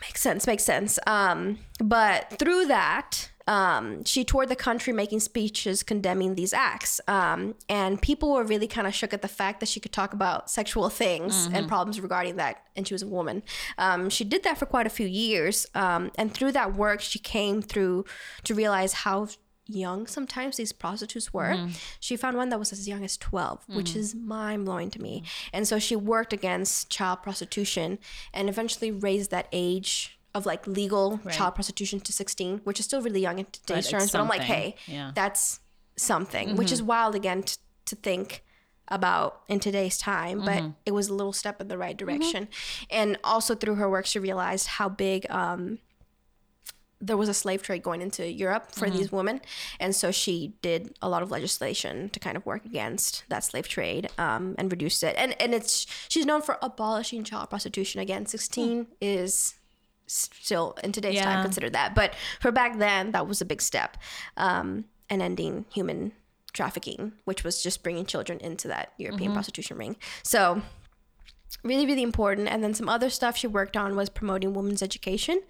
Makes 0.00 0.20
sense, 0.20 0.46
makes 0.48 0.64
sense. 0.64 0.98
Um, 1.06 1.58
but 1.78 2.36
through 2.38 2.66
that, 2.66 3.30
um, 3.46 4.02
she 4.04 4.24
toured 4.24 4.48
the 4.48 4.56
country 4.56 4.92
making 4.92 5.20
speeches 5.20 5.82
condemning 5.84 6.34
these 6.34 6.52
acts. 6.52 7.00
Um, 7.06 7.54
and 7.68 8.02
people 8.02 8.32
were 8.32 8.42
really 8.44 8.66
kind 8.66 8.86
of 8.88 8.94
shook 8.94 9.14
at 9.14 9.22
the 9.22 9.28
fact 9.28 9.60
that 9.60 9.68
she 9.68 9.78
could 9.78 9.92
talk 9.92 10.12
about 10.12 10.50
sexual 10.50 10.88
things 10.88 11.46
and 11.52 11.68
problems 11.68 12.00
regarding 12.00 12.34
that, 12.36 12.64
and 12.76 12.86
she 12.86 12.94
was 12.94 13.02
a 13.02 13.06
woman. 13.06 13.44
Um, 13.78 14.10
she 14.10 14.24
did 14.24 14.42
that 14.42 14.58
for 14.58 14.66
quite 14.66 14.86
a 14.88 14.90
few 14.90 15.06
years. 15.06 15.66
Um, 15.74 16.10
and 16.18 16.34
through 16.34 16.52
that 16.52 16.74
work, 16.74 17.00
she 17.00 17.20
came 17.20 17.62
through 17.62 18.04
to 18.44 18.54
realize 18.54 18.92
how 18.92 19.28
young 19.66 20.06
sometimes 20.06 20.56
these 20.56 20.72
prostitutes 20.72 21.32
were. 21.32 21.68
She 22.00 22.16
found 22.16 22.36
one 22.36 22.48
that 22.50 22.58
was 22.58 22.72
as 22.72 22.88
young 22.88 23.04
as 23.04 23.16
12, 23.16 23.64
which 23.68 23.94
is 23.96 24.14
mind 24.14 24.64
blowing 24.64 24.90
to 24.90 25.00
me. 25.00 25.22
And 25.52 25.66
so 25.68 25.78
she 25.78 25.96
worked 25.96 26.32
against 26.32 26.90
child 26.90 27.22
prostitution 27.22 27.98
and 28.34 28.48
eventually 28.48 28.90
raised 28.90 29.30
that 29.30 29.46
age 29.52 30.18
of 30.34 30.46
like 30.46 30.66
legal 30.66 31.18
child 31.30 31.54
prostitution 31.54 32.00
to 32.00 32.12
16, 32.12 32.60
which 32.64 32.78
is 32.80 32.86
still 32.86 33.02
really 33.02 33.20
young 33.20 33.38
in 33.38 33.46
today's 33.52 33.88
terms. 33.88 34.10
But 34.12 34.20
I'm 34.20 34.28
like, 34.28 34.40
hey, 34.42 34.74
Yeah. 34.86 35.12
that's 35.14 35.60
something, 35.96 36.56
which 36.56 36.72
is 36.72 36.82
wild 36.82 37.14
again 37.14 37.42
t- 37.42 37.56
to 37.86 37.94
think 37.96 38.42
about 38.88 39.42
in 39.48 39.60
today's 39.60 39.96
time, 39.96 40.44
but 40.44 40.64
it 40.84 40.90
was 40.92 41.08
a 41.08 41.14
little 41.14 41.32
step 41.32 41.60
in 41.60 41.68
the 41.68 41.78
right 41.78 41.96
direction. 41.96 42.48
And 42.90 43.16
also 43.22 43.54
through 43.54 43.76
her 43.76 43.88
work, 43.88 44.06
she 44.06 44.18
realized 44.18 44.66
how 44.66 44.88
big 44.88 45.26
um, 45.30 45.78
there 47.04 47.16
was 47.16 47.28
a 47.28 47.34
slave 47.34 47.62
trade 47.62 47.82
going 47.82 48.00
into 48.00 48.22
Europe 48.30 48.70
for 48.70 48.88
these 48.88 49.10
women, 49.10 49.40
and 49.80 49.94
so 49.94 50.12
she 50.12 50.54
did 50.62 50.94
a 51.02 51.08
lot 51.08 51.22
of 51.22 51.30
legislation 51.32 52.08
to 52.10 52.20
kind 52.20 52.36
of 52.36 52.46
work 52.46 52.64
against 52.64 53.24
that 53.28 53.42
slave 53.42 53.66
trade 53.66 54.08
um, 54.18 54.54
and 54.56 54.70
reduce 54.70 55.02
it. 55.02 55.14
And 55.18 55.34
and 55.42 55.52
it's 55.52 55.86
she's 56.08 56.24
known 56.24 56.42
for 56.42 56.58
abolishing 56.62 57.24
child 57.24 57.50
prostitution. 57.50 58.00
Again, 58.00 58.26
sixteen 58.26 58.86
is 59.00 59.56
still 60.06 60.76
in 60.84 60.92
today's 60.92 61.14
Yeah. 61.16 61.24
time 61.24 61.42
considered 61.42 61.72
that, 61.72 61.94
but 61.94 62.14
for 62.40 62.52
back 62.52 62.78
then 62.78 63.10
that 63.12 63.26
was 63.26 63.40
a 63.40 63.44
big 63.44 63.60
step, 63.60 63.96
um, 64.36 64.84
and 65.10 65.20
ending 65.20 65.64
human 65.72 66.12
trafficking, 66.52 67.12
which 67.24 67.42
was 67.44 67.62
just 67.62 67.82
bringing 67.82 68.04
children 68.06 68.38
into 68.40 68.68
that 68.68 68.92
European 68.98 69.32
prostitution 69.32 69.76
ring. 69.78 69.96
So 70.22 70.62
really 71.62 71.86
really 71.86 72.02
important. 72.02 72.48
And 72.48 72.62
then 72.62 72.74
some 72.74 72.88
other 72.88 73.10
stuff 73.10 73.36
she 73.36 73.46
worked 73.46 73.76
on 73.76 73.96
was 73.96 74.08
promoting 74.08 74.52
women's 74.52 74.82
education. 74.82 75.42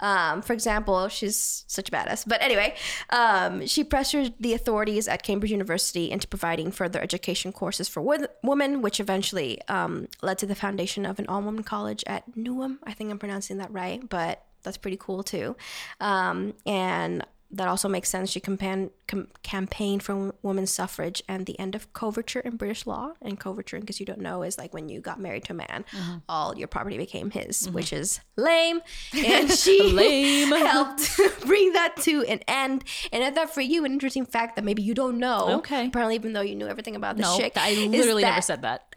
Um, 0.00 0.42
for 0.42 0.52
example 0.52 1.08
she's 1.08 1.64
such 1.66 1.88
a 1.88 1.92
badass. 1.92 2.24
But 2.26 2.42
anyway 2.42 2.74
um, 3.10 3.66
she 3.66 3.84
pressured 3.84 4.34
the 4.40 4.54
authorities 4.54 5.08
at 5.08 5.22
cambridge 5.22 5.50
university 5.50 6.10
into 6.10 6.26
providing 6.28 6.70
further 6.70 7.00
education 7.00 7.52
courses 7.52 7.88
for 7.88 8.00
wo- 8.00 8.26
women 8.42 8.82
which 8.82 9.00
eventually 9.00 9.60
um, 9.68 10.08
led 10.22 10.38
to 10.38 10.46
the 10.46 10.54
foundation 10.54 11.06
of 11.06 11.18
an 11.18 11.26
all-woman 11.26 11.64
college 11.64 12.02
at 12.06 12.36
Newnham. 12.36 12.78
I 12.84 12.92
think 12.92 13.10
i'm 13.10 13.18
pronouncing 13.18 13.58
that 13.58 13.72
right 13.72 14.08
but 14.08 14.44
that's 14.62 14.76
pretty 14.76 14.96
cool 14.96 15.22
too. 15.22 15.56
Um, 16.00 16.54
and 16.66 17.26
that 17.52 17.68
also 17.68 17.88
makes 17.88 18.08
sense. 18.08 18.30
She 18.30 18.40
campan- 18.40 18.90
com- 19.06 19.28
campaigned 19.42 20.02
for 20.02 20.34
women's 20.42 20.70
suffrage 20.70 21.22
and 21.28 21.44
the 21.44 21.58
end 21.60 21.74
of 21.74 21.92
coverture 21.92 22.40
in 22.40 22.56
British 22.56 22.86
law. 22.86 23.12
And 23.20 23.38
coverture, 23.38 23.78
because 23.78 24.00
you 24.00 24.06
don't 24.06 24.20
know, 24.20 24.42
is 24.42 24.56
like 24.56 24.72
when 24.72 24.88
you 24.88 25.00
got 25.00 25.20
married 25.20 25.44
to 25.44 25.52
a 25.52 25.56
man, 25.56 25.84
mm-hmm. 25.92 26.18
all 26.28 26.56
your 26.56 26.66
property 26.66 26.96
became 26.96 27.30
his, 27.30 27.62
mm-hmm. 27.62 27.74
which 27.74 27.92
is 27.92 28.20
lame. 28.36 28.80
And 29.14 29.50
she 29.50 29.92
Lame. 29.92 30.48
helped 30.66 31.18
bring 31.46 31.72
that 31.74 31.96
to 32.02 32.22
an 32.22 32.40
end. 32.48 32.84
And 33.12 33.22
I 33.22 33.30
thought 33.30 33.52
for 33.52 33.60
you, 33.60 33.84
an 33.84 33.92
interesting 33.92 34.24
fact 34.24 34.56
that 34.56 34.64
maybe 34.64 34.82
you 34.82 34.94
don't 34.94 35.18
know. 35.18 35.58
Okay. 35.58 35.86
Apparently, 35.86 36.14
even 36.14 36.32
though 36.32 36.40
you 36.40 36.54
knew 36.54 36.66
everything 36.66 36.96
about 36.96 37.16
this 37.16 37.26
No, 37.26 37.38
chick, 37.38 37.52
I 37.56 37.74
literally 37.86 38.22
never 38.22 38.40
said 38.40 38.62
that. 38.62 38.94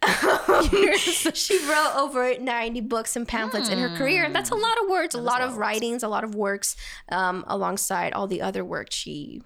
she 1.36 1.58
wrote 1.68 1.94
over 1.96 2.38
90 2.38 2.82
books 2.82 3.16
and 3.16 3.28
pamphlets 3.28 3.70
in 3.70 3.80
her 3.80 3.90
career. 3.98 4.24
And 4.24 4.34
that's 4.34 4.52
a 4.52 4.56
hmm. 4.56 4.62
lot 4.62 4.82
of 4.82 4.90
words, 4.90 5.16
a 5.16 5.22
lot 5.22 5.42
of 5.42 5.58
writings, 5.58 6.04
a 6.04 6.08
lot 6.08 6.24
of 6.24 6.36
works, 6.36 6.76
um, 7.10 7.44
alongside 7.48 8.14
all 8.14 8.28
the 8.28 8.42
other 8.48 8.64
work 8.64 8.88
she 8.92 9.42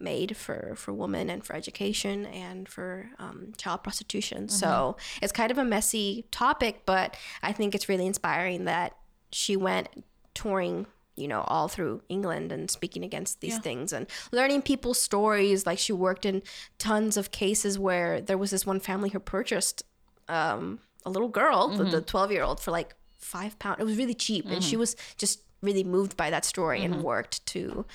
made 0.00 0.36
for, 0.36 0.74
for 0.76 0.92
women 0.92 1.30
and 1.30 1.44
for 1.44 1.54
education 1.54 2.26
and 2.26 2.68
for 2.68 3.08
um, 3.18 3.52
child 3.56 3.82
prostitution. 3.84 4.48
So 4.48 4.96
it's 5.22 5.32
kind 5.32 5.50
of 5.52 5.58
a 5.58 5.64
messy 5.64 6.24
topic, 6.32 6.82
but 6.86 7.16
I 7.42 7.52
think 7.52 7.74
it's 7.74 7.88
really 7.88 8.06
inspiring 8.06 8.64
that 8.64 8.96
she 9.30 9.56
went 9.56 9.88
touring 10.34 10.86
you 11.14 11.28
know 11.28 11.42
all 11.42 11.68
through 11.68 12.00
england 12.08 12.50
and 12.50 12.70
speaking 12.70 13.04
against 13.04 13.42
these 13.42 13.58
things 13.58 13.92
and 13.92 14.06
learning 14.32 14.62
people's 14.62 14.98
stories. 15.00 15.66
Like 15.66 15.78
she 15.78 15.92
worked 15.92 16.24
in 16.24 16.42
tons 16.78 17.16
of 17.18 17.30
cases 17.30 17.78
where 17.78 18.20
there 18.22 18.38
was 18.38 18.50
this 18.50 18.64
one 18.64 18.80
family 18.80 19.10
who 19.10 19.20
purchased 19.20 19.82
um, 20.28 20.78
a 21.04 21.10
little 21.10 21.28
girl 21.28 21.68
the- 21.68 21.84
the 21.90 22.00
12 22.00 22.32
year 22.32 22.42
old 22.42 22.60
for 22.60 22.70
like 22.70 22.94
five 23.18 23.58
pounds 23.58 23.76
it 23.80 23.84
was 23.84 23.96
really 23.98 24.14
cheap 24.14 24.46
and 24.46 24.64
she 24.64 24.76
was 24.76 24.96
just 25.18 25.42
really 25.62 25.84
moved 25.84 26.16
by 26.16 26.28
that 26.30 26.44
story 26.44 26.82
and 26.84 27.02
worked 27.02 27.44
to 27.46 27.86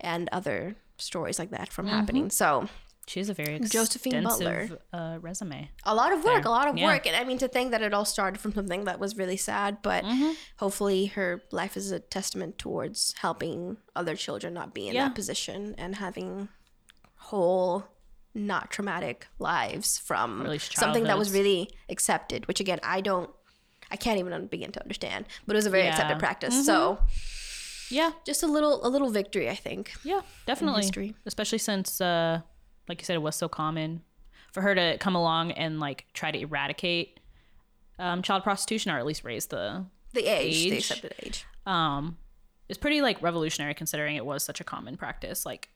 and 0.00 0.28
other 0.32 0.76
stories 0.98 1.38
like 1.38 1.50
that 1.50 1.72
from 1.72 1.86
happening 1.86 2.30
so 2.30 2.68
She 3.06 3.20
has 3.20 3.28
a 3.28 3.34
very 3.34 3.58
Josephine 3.60 4.22
Butler. 4.24 4.78
uh, 4.92 5.18
resume. 5.20 5.70
a 5.84 5.94
lot 5.94 6.12
of 6.14 6.24
work, 6.24 6.42
There. 6.42 6.52
a 6.52 6.56
lot 6.58 6.68
of 6.68 6.76
Yeah. 6.78 6.86
work. 6.86 7.06
And 7.06 7.14
I 7.14 7.22
mean, 7.24 7.36
to 7.38 7.48
think 7.48 7.70
that 7.72 7.82
it 7.82 7.92
all 7.92 8.06
started 8.06 8.40
from 8.40 8.54
something 8.54 8.84
that 8.84 8.98
was 8.98 9.16
really 9.18 9.36
sad, 9.36 9.82
but 9.82 10.04
Mm-hmm. 10.04 10.32
hopefully 10.56 11.06
her 11.16 11.42
life 11.52 11.76
is 11.76 11.90
a 11.92 12.00
testament 12.00 12.56
towards 12.56 13.14
helping 13.18 13.76
other 13.94 14.16
children 14.16 14.54
not 14.54 14.72
be 14.72 14.88
in 14.88 14.94
Yeah. 14.94 15.04
that 15.08 15.14
position 15.14 15.74
and 15.76 15.96
having 15.96 16.48
whole, 17.28 17.84
not 18.34 18.70
traumatic 18.70 19.26
lives 19.38 19.98
from 19.98 20.40
Or 20.42 20.44
at 20.46 20.50
least 20.52 20.76
something 20.76 21.04
that 21.04 21.18
was 21.18 21.30
really 21.32 21.70
accepted, 21.90 22.46
which 22.48 22.60
again, 22.60 22.80
I 22.82 23.00
don't, 23.02 23.30
I 23.90 23.96
can't 23.96 24.18
even 24.18 24.46
begin 24.46 24.72
to 24.72 24.82
understand, 24.82 25.26
but 25.46 25.54
it 25.56 25.58
was 25.58 25.66
a 25.66 25.70
very 25.70 25.84
Yeah. 25.84 25.90
accepted 25.90 26.18
practice. 26.18 26.64
So, 26.66 26.98
Yeah, 27.90 28.12
just 28.24 28.42
a 28.42 28.46
little 28.46 28.84
a 28.86 28.88
little 28.88 29.10
victory, 29.10 29.48
I 29.50 29.54
think. 29.54 29.92
yeah, 30.04 30.22
definitely. 30.46 30.82
history. 30.82 31.14
Especially 31.26 31.58
since, 31.58 32.00
uh, 32.00 32.40
like 32.88 33.00
you 33.00 33.04
said, 33.04 33.14
it 33.16 33.22
was 33.22 33.36
so 33.36 33.48
common 33.48 34.02
for 34.52 34.62
her 34.62 34.74
to 34.74 34.96
come 34.98 35.14
along 35.14 35.52
and 35.52 35.80
like 35.80 36.06
try 36.14 36.30
to 36.30 36.38
eradicate 36.38 37.20
um, 37.98 38.22
child 38.22 38.42
prostitution, 38.42 38.90
or 38.90 38.98
at 38.98 39.06
least 39.06 39.22
raise 39.24 39.46
the 39.46 39.84
The 40.12 40.26
age, 40.26 40.70
the 40.70 40.76
accepted 40.78 41.14
age. 41.24 41.44
um 41.66 42.18
is 42.68 42.78
pretty 42.78 43.02
like 43.02 43.20
revolutionary 43.22 43.74
considering 43.74 44.16
it 44.16 44.24
was 44.24 44.42
such 44.42 44.60
a 44.60 44.64
common 44.64 44.96
practice 44.96 45.44
like 45.44 45.68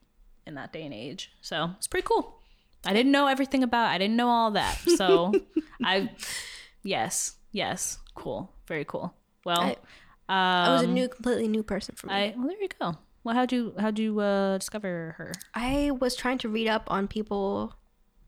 in 0.47 0.55
that 0.55 0.73
day 0.73 0.83
and 0.83 0.93
age. 0.93 1.31
So 1.41 1.71
it's 1.77 1.87
pretty 1.87 2.05
cool. 2.07 2.39
I 2.85 2.93
didn't 2.93 3.11
know 3.11 3.27
everything 3.27 3.61
about 3.63 3.89
I 3.89 3.97
didn't 3.97 4.15
know 4.15 4.27
all 4.29 4.51
that. 4.51 4.77
So 4.97 5.33
I 5.83 6.09
yes, 6.83 7.35
yes, 7.51 7.99
cool. 8.15 8.51
Very 8.67 8.85
cool. 8.85 9.13
Well, 9.45 9.61
I- 9.61 9.77
um, 10.31 10.35
I 10.69 10.73
was 10.73 10.83
a 10.83 10.87
new, 10.87 11.07
completely 11.09 11.47
new 11.47 11.63
person 11.63 11.95
for 11.95 12.07
me. 12.07 12.13
I 12.13 12.33
well 12.37 12.47
there 12.47 12.61
you 12.61 12.69
go. 12.79 12.95
Well, 13.23 13.33
how'd 13.35 13.51
you 13.51 13.73
how'd 13.79 13.97
you 13.97 14.19
uh, 14.19 14.57
discover 14.59 15.15
her? 15.17 15.33
I 15.55 15.91
was 15.99 16.15
trying 16.15 16.37
to 16.39 16.49
read 16.49 16.67
up 16.67 16.83
on 16.87 17.07
people 17.07 17.75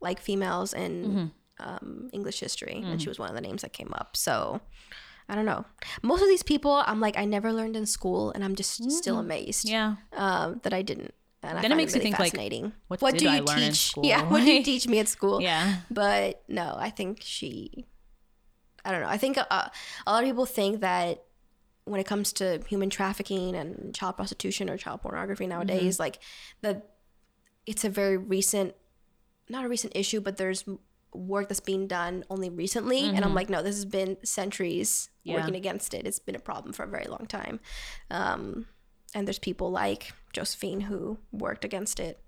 like 0.00 0.18
females 0.20 0.74
in 0.74 0.92
Mm-hmm. 1.04 1.26
um, 1.68 2.10
English 2.12 2.40
history, 2.40 2.82
Mm. 2.84 2.90
and 2.92 3.02
she 3.02 3.08
was 3.08 3.18
one 3.20 3.28
of 3.28 3.34
the 3.36 3.40
names 3.40 3.62
that 3.62 3.72
came 3.72 3.92
up. 3.94 4.16
So 4.16 4.60
I 5.28 5.36
don't 5.36 5.46
know. 5.46 5.64
Most 6.02 6.22
of 6.22 6.28
these 6.28 6.42
people, 6.42 6.72
I'm 6.84 6.98
like, 6.98 7.16
I 7.16 7.24
never 7.24 7.52
learned 7.52 7.76
in 7.76 7.86
school, 7.86 8.32
and 8.32 8.42
I'm 8.44 8.56
just 8.56 8.90
still 8.90 9.18
amazed 9.18 9.66
Mm. 9.66 9.70
Yeah. 9.70 9.94
um, 10.14 10.60
that 10.64 10.74
I 10.74 10.82
didn't. 10.82 11.14
And 11.44 11.58
I 11.58 11.62
Then 11.62 11.72
it 11.72 11.76
makes 11.76 11.92
you 11.94 11.98
really 12.00 12.10
think, 12.10 12.18
like, 12.18 12.32
fascinating. 12.32 12.72
what 12.88 13.14
did 13.16 13.28
I 13.28 13.38
learn 13.40 13.58
teach? 13.70 13.94
Yeah, 14.02 14.28
what 14.28 14.44
do 14.44 14.50
you 14.52 14.62
teach 14.70 14.86
me 14.88 14.98
at 14.98 15.06
school? 15.08 15.40
Yeah. 15.40 15.76
But 15.90 16.42
no, 16.48 16.74
I 16.76 16.90
think 16.90 17.18
she. 17.22 17.86
I 18.84 18.90
don't 18.90 19.00
know. 19.02 19.08
I 19.08 19.16
think 19.18 19.38
uh, 19.38 19.44
a 19.50 20.10
lot 20.12 20.22
of 20.24 20.28
people 20.28 20.46
think 20.46 20.80
that 20.80 21.22
when 21.84 22.00
it 22.00 22.06
comes 22.06 22.32
to 22.34 22.60
human 22.68 22.90
trafficking 22.90 23.54
and 23.56 23.94
child 23.94 24.16
prostitution 24.16 24.70
or 24.70 24.76
child 24.76 25.02
pornography 25.02 25.46
nowadays, 25.46 25.94
Mm-hmm. 25.96 26.02
like 26.02 26.18
the, 26.60 26.82
it's 27.66 27.84
a 27.84 27.88
very 27.90 28.16
recent, 28.16 28.74
not 29.48 29.64
a 29.64 29.68
recent 29.68 29.94
issue, 29.96 30.20
but 30.20 30.36
there's 30.36 30.64
work 31.14 31.48
that's 31.48 31.60
being 31.60 31.86
done 31.86 32.24
only 32.30 32.48
recently, 32.50 33.00
and 33.14 33.22
I'm 33.24 33.34
like, 33.34 33.50
no, 33.50 33.62
this 33.62 33.76
has 33.76 33.84
been 33.84 34.16
centuries 34.24 35.08
Mm-hmm. 35.08 35.30
Yeah. 35.30 35.36
working 35.36 35.54
against 35.54 35.94
it. 35.94 36.04
It's 36.06 36.18
been 36.18 36.34
a 36.34 36.40
problem 36.40 36.72
for 36.72 36.82
a 36.82 36.88
very 36.88 37.04
long 37.04 37.26
time, 37.26 37.60
um, 38.10 38.66
and 39.14 39.26
there's 39.28 39.38
people 39.38 39.70
like 39.70 40.12
Josephine 40.32 40.80
who 40.80 41.18
worked 41.30 41.64
against 41.64 42.00
it, 42.00 42.18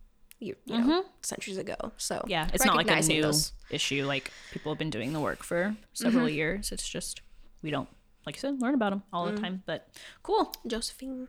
you, 0.45 0.57
you 0.67 0.79
know, 0.79 1.05
centuries 1.23 1.59
ago. 1.59 1.77
So 1.97 2.17
Mm-hmm. 2.17 2.31
Yeah, 2.31 2.49
it's 2.53 2.65
not 2.65 2.77
like 2.77 2.91
a 2.91 3.01
new 3.01 3.23
those- 3.23 3.53
issue. 3.71 4.05
Like 4.07 4.31
people 4.53 4.73
have 4.73 4.79
been 4.79 4.91
doing 4.91 5.13
the 5.13 5.21
work 5.21 5.43
for 5.43 5.77
several 5.93 6.27
Mm-hmm. 6.27 6.35
years. 6.37 6.73
It's 6.73 6.89
just 6.89 7.21
we 7.63 7.71
don't, 7.71 7.89
like 8.27 8.37
you 8.37 8.41
said, 8.41 8.61
learn 8.61 8.75
about 8.75 8.91
them 8.91 9.03
all 9.13 9.27
Mm. 9.27 9.35
the 9.37 9.41
time. 9.43 9.63
But 9.67 9.89
cool, 10.23 10.53
Josephine. 10.67 11.29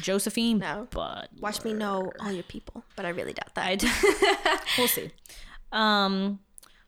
Josephine. 0.00 0.58
No. 0.58 0.88
but 0.90 1.28
Watch 1.40 1.64
me 1.64 1.72
know 1.72 2.12
all 2.20 2.32
your 2.32 2.42
people, 2.42 2.84
but 2.96 3.06
I 3.06 3.10
really 3.10 3.32
doubt 3.32 3.54
that. 3.54 3.84
I 3.84 4.58
we'll 4.78 4.88
see. 4.88 5.10
Um, 5.72 6.40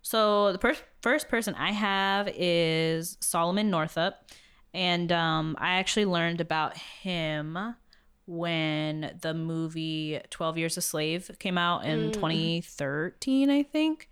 so 0.02 0.52
the 0.52 0.58
per- 0.58 0.76
first 1.02 1.28
person 1.28 1.54
I 1.54 1.72
have 1.72 2.28
is 2.34 3.16
Solomon 3.20 3.70
Northup, 3.70 4.14
and 4.74 5.10
um, 5.12 5.56
I 5.58 5.74
actually 5.74 6.06
learned 6.06 6.40
about 6.40 6.76
him 6.76 7.56
when 8.28 9.16
the 9.22 9.32
movie 9.32 10.20
Twelve 10.30 10.58
Years 10.58 10.76
a 10.76 10.82
Slave 10.82 11.30
came 11.38 11.56
out 11.56 11.84
in 11.84 12.12
2013, 12.12 13.48
I 13.50 13.62
think. 13.62 14.08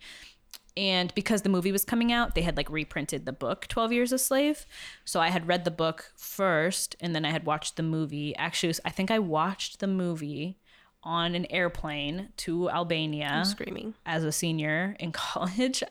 And 0.77 1.15
because 1.15 1.43
the 1.43 1.49
movie 1.49 1.73
was 1.73 1.85
coming 1.85 2.13
out, 2.13 2.35
they 2.35 2.43
had 2.43 2.57
like 2.57 2.69
reprinted 2.71 3.25
the 3.25 3.33
book 3.33 3.67
12 3.69 3.93
Years 3.93 4.13
a 4.13 4.19
Slave. 4.19 4.67
So 5.05 5.21
I 5.21 5.29
had 5.29 5.49
read 5.49 5.65
the 5.65 5.71
book 5.71 6.13
first 6.17 6.97
and 7.01 7.15
then 7.15 7.25
I 7.25 7.31
had 7.31 7.47
watched 7.47 7.77
the 7.77 7.83
movie. 7.83 8.35
Actually, 8.37 8.75
I 8.85 8.91
think 8.91 9.11
I 9.11 9.19
watched 9.19 9.81
the 9.81 9.87
movie 9.87 10.59
on 11.03 11.35
an 11.35 11.47
airplane 11.51 12.29
to 12.39 12.69
Albania 12.69 13.45
Screaming. 13.47 13.95
as 14.05 14.25
a 14.25 14.33
senior 14.33 14.97
in 14.99 15.13
college 15.13 15.83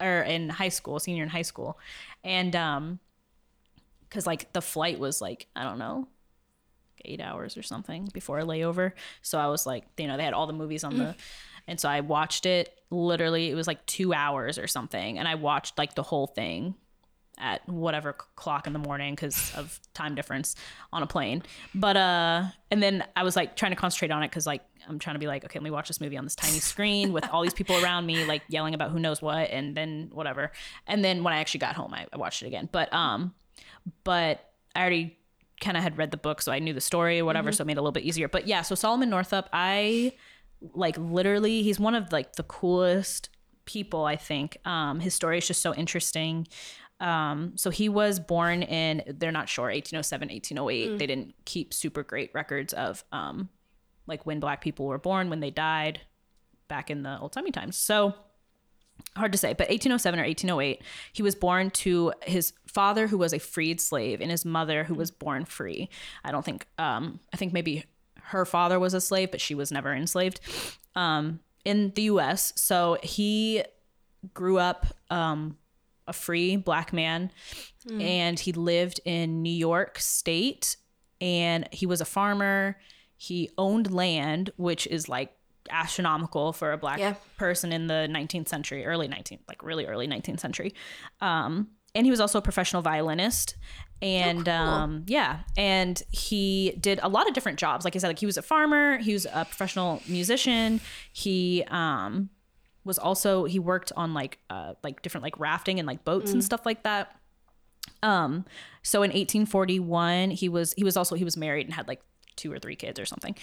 or 0.00 0.22
in 0.22 0.48
high 0.48 0.68
school, 0.70 0.98
senior 1.00 1.22
in 1.22 1.28
high 1.30 1.42
school. 1.42 1.78
And 2.24 2.54
um 2.56 2.98
cuz 4.10 4.26
like 4.26 4.52
the 4.54 4.62
flight 4.62 4.98
was 4.98 5.20
like, 5.20 5.48
I 5.54 5.64
don't 5.64 5.78
know, 5.78 6.08
8 7.04 7.20
hours 7.20 7.56
or 7.56 7.62
something 7.62 8.08
before 8.12 8.38
a 8.38 8.44
layover. 8.44 8.92
So 9.22 9.38
I 9.38 9.46
was 9.48 9.66
like, 9.66 9.84
you 9.98 10.06
know, 10.06 10.16
they 10.16 10.24
had 10.24 10.34
all 10.34 10.46
the 10.46 10.52
movies 10.52 10.84
on 10.84 10.96
the 10.96 11.14
and 11.68 11.78
so 11.78 11.88
I 11.88 12.00
watched 12.00 12.46
it 12.46 12.80
literally 12.90 13.50
it 13.50 13.54
was 13.54 13.66
like 13.66 13.84
2 13.86 14.12
hours 14.12 14.58
or 14.58 14.66
something 14.66 15.18
and 15.18 15.28
I 15.28 15.36
watched 15.36 15.78
like 15.78 15.94
the 15.94 16.02
whole 16.02 16.26
thing 16.26 16.74
at 17.40 17.66
whatever 17.68 18.12
clock 18.36 18.66
in 18.66 18.72
the 18.72 18.78
morning 18.78 19.14
because 19.14 19.52
of 19.54 19.80
time 19.94 20.14
difference 20.14 20.54
on 20.92 21.02
a 21.02 21.06
plane. 21.06 21.42
But 21.74 21.96
uh, 21.96 22.44
and 22.70 22.82
then 22.82 23.04
I 23.16 23.22
was 23.22 23.34
like 23.34 23.56
trying 23.56 23.72
to 23.72 23.76
concentrate 23.76 24.10
on 24.10 24.22
it 24.22 24.30
because 24.30 24.46
like 24.46 24.62
I'm 24.88 24.98
trying 24.98 25.14
to 25.14 25.20
be 25.20 25.26
like, 25.26 25.44
okay, 25.44 25.58
let 25.58 25.64
me 25.64 25.70
watch 25.70 25.88
this 25.88 26.00
movie 26.00 26.16
on 26.16 26.24
this 26.24 26.36
tiny 26.36 26.60
screen 26.60 27.12
with 27.12 27.28
all 27.30 27.42
these 27.42 27.54
people 27.54 27.82
around 27.82 28.06
me, 28.06 28.24
like 28.24 28.42
yelling 28.48 28.74
about 28.74 28.90
who 28.90 28.98
knows 28.98 29.20
what, 29.20 29.50
and 29.50 29.76
then 29.76 30.10
whatever. 30.12 30.52
And 30.86 31.04
then 31.04 31.24
when 31.24 31.34
I 31.34 31.40
actually 31.40 31.60
got 31.60 31.74
home, 31.74 31.94
I, 31.94 32.06
I 32.12 32.18
watched 32.18 32.42
it 32.42 32.46
again. 32.46 32.68
But 32.70 32.92
um, 32.92 33.34
but 34.04 34.52
I 34.74 34.80
already 34.80 35.16
kind 35.60 35.76
of 35.76 35.82
had 35.82 35.98
read 35.98 36.10
the 36.10 36.16
book, 36.16 36.42
so 36.42 36.52
I 36.52 36.58
knew 36.58 36.72
the 36.72 36.80
story 36.80 37.20
or 37.20 37.24
whatever, 37.24 37.52
so 37.52 37.62
it 37.62 37.66
made 37.66 37.76
it 37.76 37.78
a 37.78 37.82
little 37.82 37.92
bit 37.92 38.04
easier. 38.04 38.28
But 38.28 38.46
yeah, 38.46 38.62
so 38.62 38.74
Solomon 38.74 39.10
Northup, 39.10 39.48
I 39.52 40.12
like 40.74 40.96
literally, 40.98 41.62
he's 41.62 41.78
one 41.78 41.94
of 41.94 42.12
like 42.12 42.36
the 42.36 42.42
coolest 42.42 43.28
people 43.64 44.04
I 44.04 44.16
think. 44.16 44.56
Um, 44.64 45.00
his 45.00 45.14
story 45.14 45.38
is 45.38 45.46
just 45.46 45.62
so 45.62 45.74
interesting. 45.74 46.46
Um, 46.98 47.52
so 47.56 47.70
he 47.70 47.88
was 47.88 48.20
born 48.20 48.62
in, 48.62 49.02
they're 49.06 49.32
not 49.32 49.48
sure, 49.48 49.66
1807, 49.66 50.28
1808. 50.28 50.98
They 50.98 51.06
didn't 51.06 51.34
keep 51.44 51.72
super 51.72 52.02
great 52.02 52.30
records 52.34 52.72
of 52.74 53.04
um, 53.12 53.48
like 54.06 54.26
when 54.26 54.40
black 54.40 54.60
people 54.60 54.86
were 54.86 54.98
born, 54.98 55.30
when 55.30 55.40
they 55.40 55.50
died 55.50 56.00
back 56.68 56.90
in 56.90 57.02
the 57.02 57.18
old 57.18 57.32
timey 57.32 57.50
times. 57.50 57.76
So 57.76 58.14
hard 59.16 59.32
to 59.32 59.38
say, 59.38 59.48
but 59.50 59.68
1807 59.68 60.18
or 60.18 60.24
1808, 60.24 60.82
he 61.12 61.22
was 61.22 61.34
born 61.34 61.70
to 61.70 62.12
his 62.22 62.52
father 62.66 63.06
who 63.06 63.18
was 63.18 63.32
a 63.32 63.38
freed 63.38 63.80
slave 63.80 64.20
and 64.20 64.30
his 64.30 64.44
mother 64.44 64.84
who 64.84 64.94
was 64.94 65.10
born 65.10 65.44
free. 65.44 65.88
I 66.24 66.30
don't 66.30 66.44
think, 66.44 66.66
um, 66.78 67.20
I 67.32 67.36
think 67.36 67.52
maybe 67.52 67.84
her 68.24 68.44
father 68.44 68.78
was 68.78 68.94
a 68.94 69.00
slave, 69.00 69.30
but 69.30 69.40
she 69.40 69.54
was 69.54 69.72
never 69.72 69.92
enslaved 69.92 70.40
um, 70.94 71.40
in 71.64 71.92
the 71.94 72.02
US. 72.02 72.52
So 72.56 72.98
he 73.02 73.64
grew 74.34 74.58
up 74.58 74.86
um, 75.10 75.56
a 76.06 76.12
free 76.12 76.56
black 76.56 76.92
man 76.92 77.30
and 78.00 78.38
he 78.38 78.52
lived 78.52 79.00
in 79.04 79.42
New 79.42 79.52
York 79.52 79.98
State 79.98 80.76
and 81.20 81.68
he 81.72 81.86
was 81.86 82.00
a 82.00 82.04
farmer. 82.04 82.78
He 83.16 83.50
owned 83.58 83.92
land, 83.92 84.50
which 84.56 84.86
is 84.86 85.08
like 85.08 85.32
astronomical 85.72 86.52
for 86.52 86.72
a 86.72 86.78
black 86.78 86.98
Yeah. 86.98 87.14
person 87.36 87.72
in 87.72 87.86
the 87.86 88.06
19th 88.10 88.48
century, 88.48 88.84
early 88.86 89.08
19th, 89.08 89.40
like 89.48 89.62
really 89.62 89.86
early 89.86 90.06
19th 90.06 90.40
century. 90.40 90.74
Um, 91.20 91.68
and 91.94 92.06
he 92.06 92.10
was 92.10 92.20
also 92.20 92.38
a 92.38 92.42
professional 92.42 92.82
violinist. 92.82 93.56
And 94.02 94.48
um, 94.48 95.04
yeah, 95.08 95.40
and 95.58 96.02
he 96.10 96.74
did 96.80 97.00
a 97.02 97.08
lot 97.08 97.28
of 97.28 97.34
different 97.34 97.58
jobs. 97.58 97.84
Like 97.84 97.94
I 97.96 97.98
said, 97.98 98.08
like 98.08 98.18
he 98.18 98.26
was 98.26 98.38
a 98.38 98.42
farmer, 98.42 98.96
he 98.98 99.12
was 99.12 99.26
a 99.26 99.44
professional 99.44 100.00
musician. 100.08 100.80
He 101.12 101.64
um, 101.68 102.30
was 102.84 102.98
also 102.98 103.44
he 103.44 103.58
worked 103.58 103.92
on 103.96 104.14
like 104.14 104.38
uh, 104.48 104.72
like 104.82 105.02
different 105.02 105.22
like 105.24 105.38
rafting 105.38 105.78
and 105.78 105.86
like 105.86 106.02
boats 106.04 106.32
and 106.32 106.42
stuff 106.42 106.64
like 106.64 106.82
that. 106.84 107.14
Um, 108.02 108.46
so 108.82 109.02
in 109.02 109.10
1841, 109.10 110.30
he 110.30 110.48
was 110.48 110.72
he 110.74 110.84
was 110.84 110.96
also 110.96 111.14
he 111.14 111.24
was 111.24 111.36
married 111.36 111.66
and 111.66 111.74
had 111.74 111.86
like 111.86 112.00
two 112.36 112.52
or 112.52 112.58
three 112.58 112.76
kids 112.76 112.98
or 112.98 113.06
something. 113.06 113.34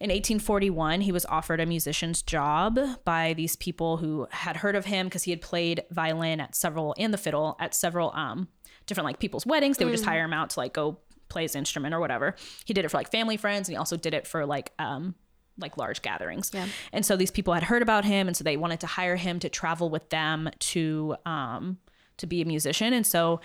In 0.00 0.10
1841, 0.10 1.02
he 1.02 1.12
was 1.12 1.26
offered 1.26 1.60
a 1.60 1.66
musician's 1.66 2.22
job 2.22 2.78
by 3.04 3.34
these 3.34 3.56
people 3.56 3.98
who 3.98 4.26
had 4.30 4.56
heard 4.56 4.76
of 4.76 4.86
him 4.86 5.06
because 5.06 5.22
he 5.24 5.30
had 5.30 5.40
played 5.40 5.82
violin 5.90 6.40
at 6.40 6.54
several 6.54 6.94
and 6.98 7.12
the 7.12 7.18
fiddle 7.18 7.56
at 7.60 7.74
several 7.74 8.12
um 8.14 8.48
different 8.86 9.04
like 9.04 9.18
people's 9.18 9.46
weddings. 9.46 9.76
They 9.76 9.84
would 9.84 9.92
just 9.92 10.04
hire 10.04 10.24
him 10.24 10.32
out 10.32 10.50
to 10.50 10.60
like 10.60 10.72
go 10.72 10.98
play 11.28 11.42
his 11.42 11.54
instrument 11.54 11.94
or 11.94 12.00
whatever. 12.00 12.34
He 12.64 12.74
did 12.74 12.84
it 12.84 12.90
for 12.90 12.96
like 12.96 13.10
family 13.10 13.36
friends 13.36 13.68
and 13.68 13.74
he 13.74 13.78
also 13.78 13.96
did 13.96 14.14
it 14.14 14.26
for 14.26 14.44
like 14.44 14.72
um 14.78 15.14
like 15.58 15.76
large 15.76 16.02
gatherings. 16.02 16.50
Yeah. 16.52 16.66
And 16.92 17.04
so 17.04 17.16
these 17.16 17.30
people 17.30 17.54
had 17.54 17.62
heard 17.62 17.82
about 17.82 18.04
him 18.04 18.26
and 18.26 18.36
so 18.36 18.44
they 18.44 18.56
wanted 18.56 18.80
to 18.80 18.86
hire 18.86 19.16
him 19.16 19.38
to 19.40 19.48
travel 19.48 19.90
with 19.90 20.08
them 20.10 20.50
to 20.58 21.16
um 21.24 21.78
to 22.18 22.26
be 22.26 22.42
a 22.42 22.44
musician. 22.44 22.92
And 22.92 23.06
so 23.06 23.40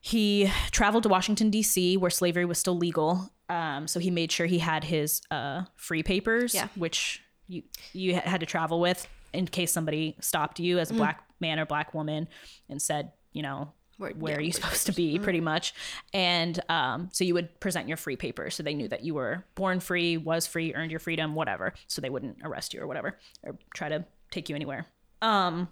he 0.00 0.50
traveled 0.70 1.02
to 1.02 1.08
Washington 1.08 1.50
D.C., 1.50 1.96
where 1.96 2.10
slavery 2.10 2.44
was 2.44 2.58
still 2.58 2.76
legal. 2.76 3.30
Um, 3.48 3.86
so 3.86 4.00
he 4.00 4.10
made 4.10 4.32
sure 4.32 4.46
he 4.46 4.58
had 4.58 4.84
his 4.84 5.22
uh, 5.30 5.62
free 5.76 6.02
papers, 6.02 6.54
Yeah. 6.54 6.68
which 6.74 7.22
you 7.48 7.62
you 7.92 8.14
had 8.16 8.40
to 8.40 8.46
travel 8.46 8.80
with 8.80 9.06
in 9.32 9.46
case 9.46 9.70
somebody 9.72 10.16
stopped 10.20 10.58
you 10.58 10.78
as 10.78 10.90
a 10.90 10.94
black 10.94 11.22
man 11.40 11.58
or 11.60 11.66
black 11.66 11.94
woman 11.94 12.26
and 12.68 12.80
said, 12.82 13.12
you 13.32 13.42
know, 13.42 13.72
Where- 13.98 14.12
where, 14.12 14.32
yeah, 14.32 14.38
are 14.38 14.40
you 14.40 14.52
supposed 14.52 14.86
to 14.86 14.92
be, 14.92 15.18
pretty 15.18 15.40
much. 15.40 15.74
And 16.12 16.58
um, 16.68 17.08
so 17.12 17.22
you 17.24 17.34
would 17.34 17.60
present 17.60 17.86
your 17.88 17.96
free 17.98 18.16
papers, 18.16 18.54
so 18.54 18.62
they 18.62 18.74
knew 18.74 18.88
that 18.88 19.04
you 19.04 19.14
were 19.14 19.44
born 19.54 19.78
free, 19.80 20.16
was 20.16 20.46
free, 20.46 20.74
earned 20.74 20.90
your 20.90 21.00
freedom, 21.00 21.34
whatever. 21.34 21.72
So 21.86 22.00
they 22.00 22.10
wouldn't 22.10 22.38
arrest 22.42 22.74
you 22.74 22.80
or 22.80 22.86
whatever, 22.86 23.16
or 23.42 23.56
try 23.74 23.88
to 23.90 24.04
take 24.30 24.48
you 24.48 24.54
anywhere. 24.56 24.86
Um, 25.22 25.68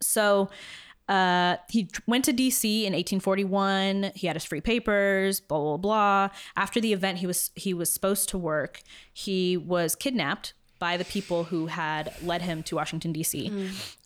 so 0.00 0.50
uh, 1.10 1.56
he 1.68 1.88
went 2.06 2.24
to 2.26 2.32
DC 2.32 2.84
in 2.84 2.92
1841. 2.94 4.12
He 4.14 4.26
had 4.26 4.36
his 4.36 4.44
free 4.44 4.60
papers, 4.60 5.40
blah 5.40 5.58
blah 5.58 5.76
blah. 5.76 6.28
After 6.56 6.80
the 6.80 6.92
event, 6.92 7.18
he 7.18 7.26
was 7.26 7.50
he 7.54 7.74
was 7.74 7.92
supposed 7.92 8.28
to 8.30 8.38
work. 8.38 8.80
He 9.12 9.56
was 9.56 9.94
kidnapped 9.94 10.54
by 10.78 10.96
the 10.96 11.04
people 11.04 11.44
who 11.44 11.66
had 11.66 12.12
led 12.22 12.42
him 12.42 12.62
to 12.64 12.76
Washington 12.76 13.12
D.C. 13.12 13.52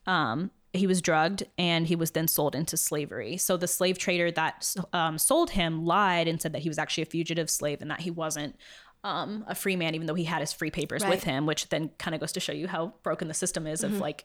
Um, 0.07 0.51
he 0.73 0.88
was 0.88 1.01
drugged 1.01 1.45
and 1.57 1.87
he 1.87 1.95
was 1.95 2.11
then 2.12 2.27
sold 2.27 2.57
into 2.57 2.77
slavery. 2.77 3.37
So 3.37 3.57
the 3.57 3.69
slave 3.69 3.97
trader 3.97 4.33
that 4.33 4.75
um, 4.93 5.19
sold 5.19 5.51
him 5.51 5.85
lied 5.85 6.27
and 6.27 6.43
said 6.43 6.53
that 6.53 6.62
he 6.62 6.69
was 6.69 6.79
actually 6.79 7.03
a 7.05 7.07
fugitive 7.07 7.49
slave 7.49 7.81
and 7.81 7.90
that 7.93 8.01
he 8.01 8.11
wasn't 8.11 8.57
um, 9.05 9.45
a 9.47 9.55
free 9.55 9.77
man, 9.77 9.95
even 9.95 10.09
though 10.09 10.14
he 10.17 10.25
had 10.25 10.40
his 10.40 10.53
free 10.53 10.73
papers 10.73 11.03
Right. 11.05 11.11
with 11.11 11.23
him, 11.23 11.47
which 11.47 11.69
then 11.69 11.90
kind 11.99 12.12
of 12.14 12.21
goes 12.21 12.33
to 12.33 12.40
show 12.40 12.53
you 12.53 12.67
how 12.67 12.95
broken 13.05 13.29
the 13.29 13.35
system 13.35 13.67
is 13.69 13.85
of 13.85 14.01
like, 14.01 14.25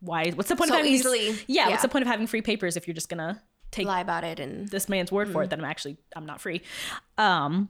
why, 0.00 0.30
what's 0.30 0.48
the 0.48 0.56
point 0.56 0.68
So 0.68 0.74
of 0.74 0.78
having 0.78 0.92
these- 0.92 1.04
yeah, 1.46 1.64
yeah. 1.64 1.68
what's 1.70 1.82
the 1.82 1.88
point 1.88 2.02
of 2.02 2.08
having 2.08 2.26
free 2.26 2.42
papers 2.42 2.76
if 2.76 2.86
you're 2.86 2.94
just 2.94 3.08
gonna 3.08 3.42
take 3.70 3.86
Lie 3.86 4.00
about 4.00 4.24
it 4.24 4.40
and 4.40 4.66
this 4.68 4.88
man's 4.88 5.12
word 5.12 5.30
for 5.30 5.42
it 5.44 5.50
that 5.50 5.58
I'm 5.58 5.64
actually 5.64 5.96
I'm 6.16 6.26
not 6.26 6.40
free. 6.40 6.62
Um 7.18 7.68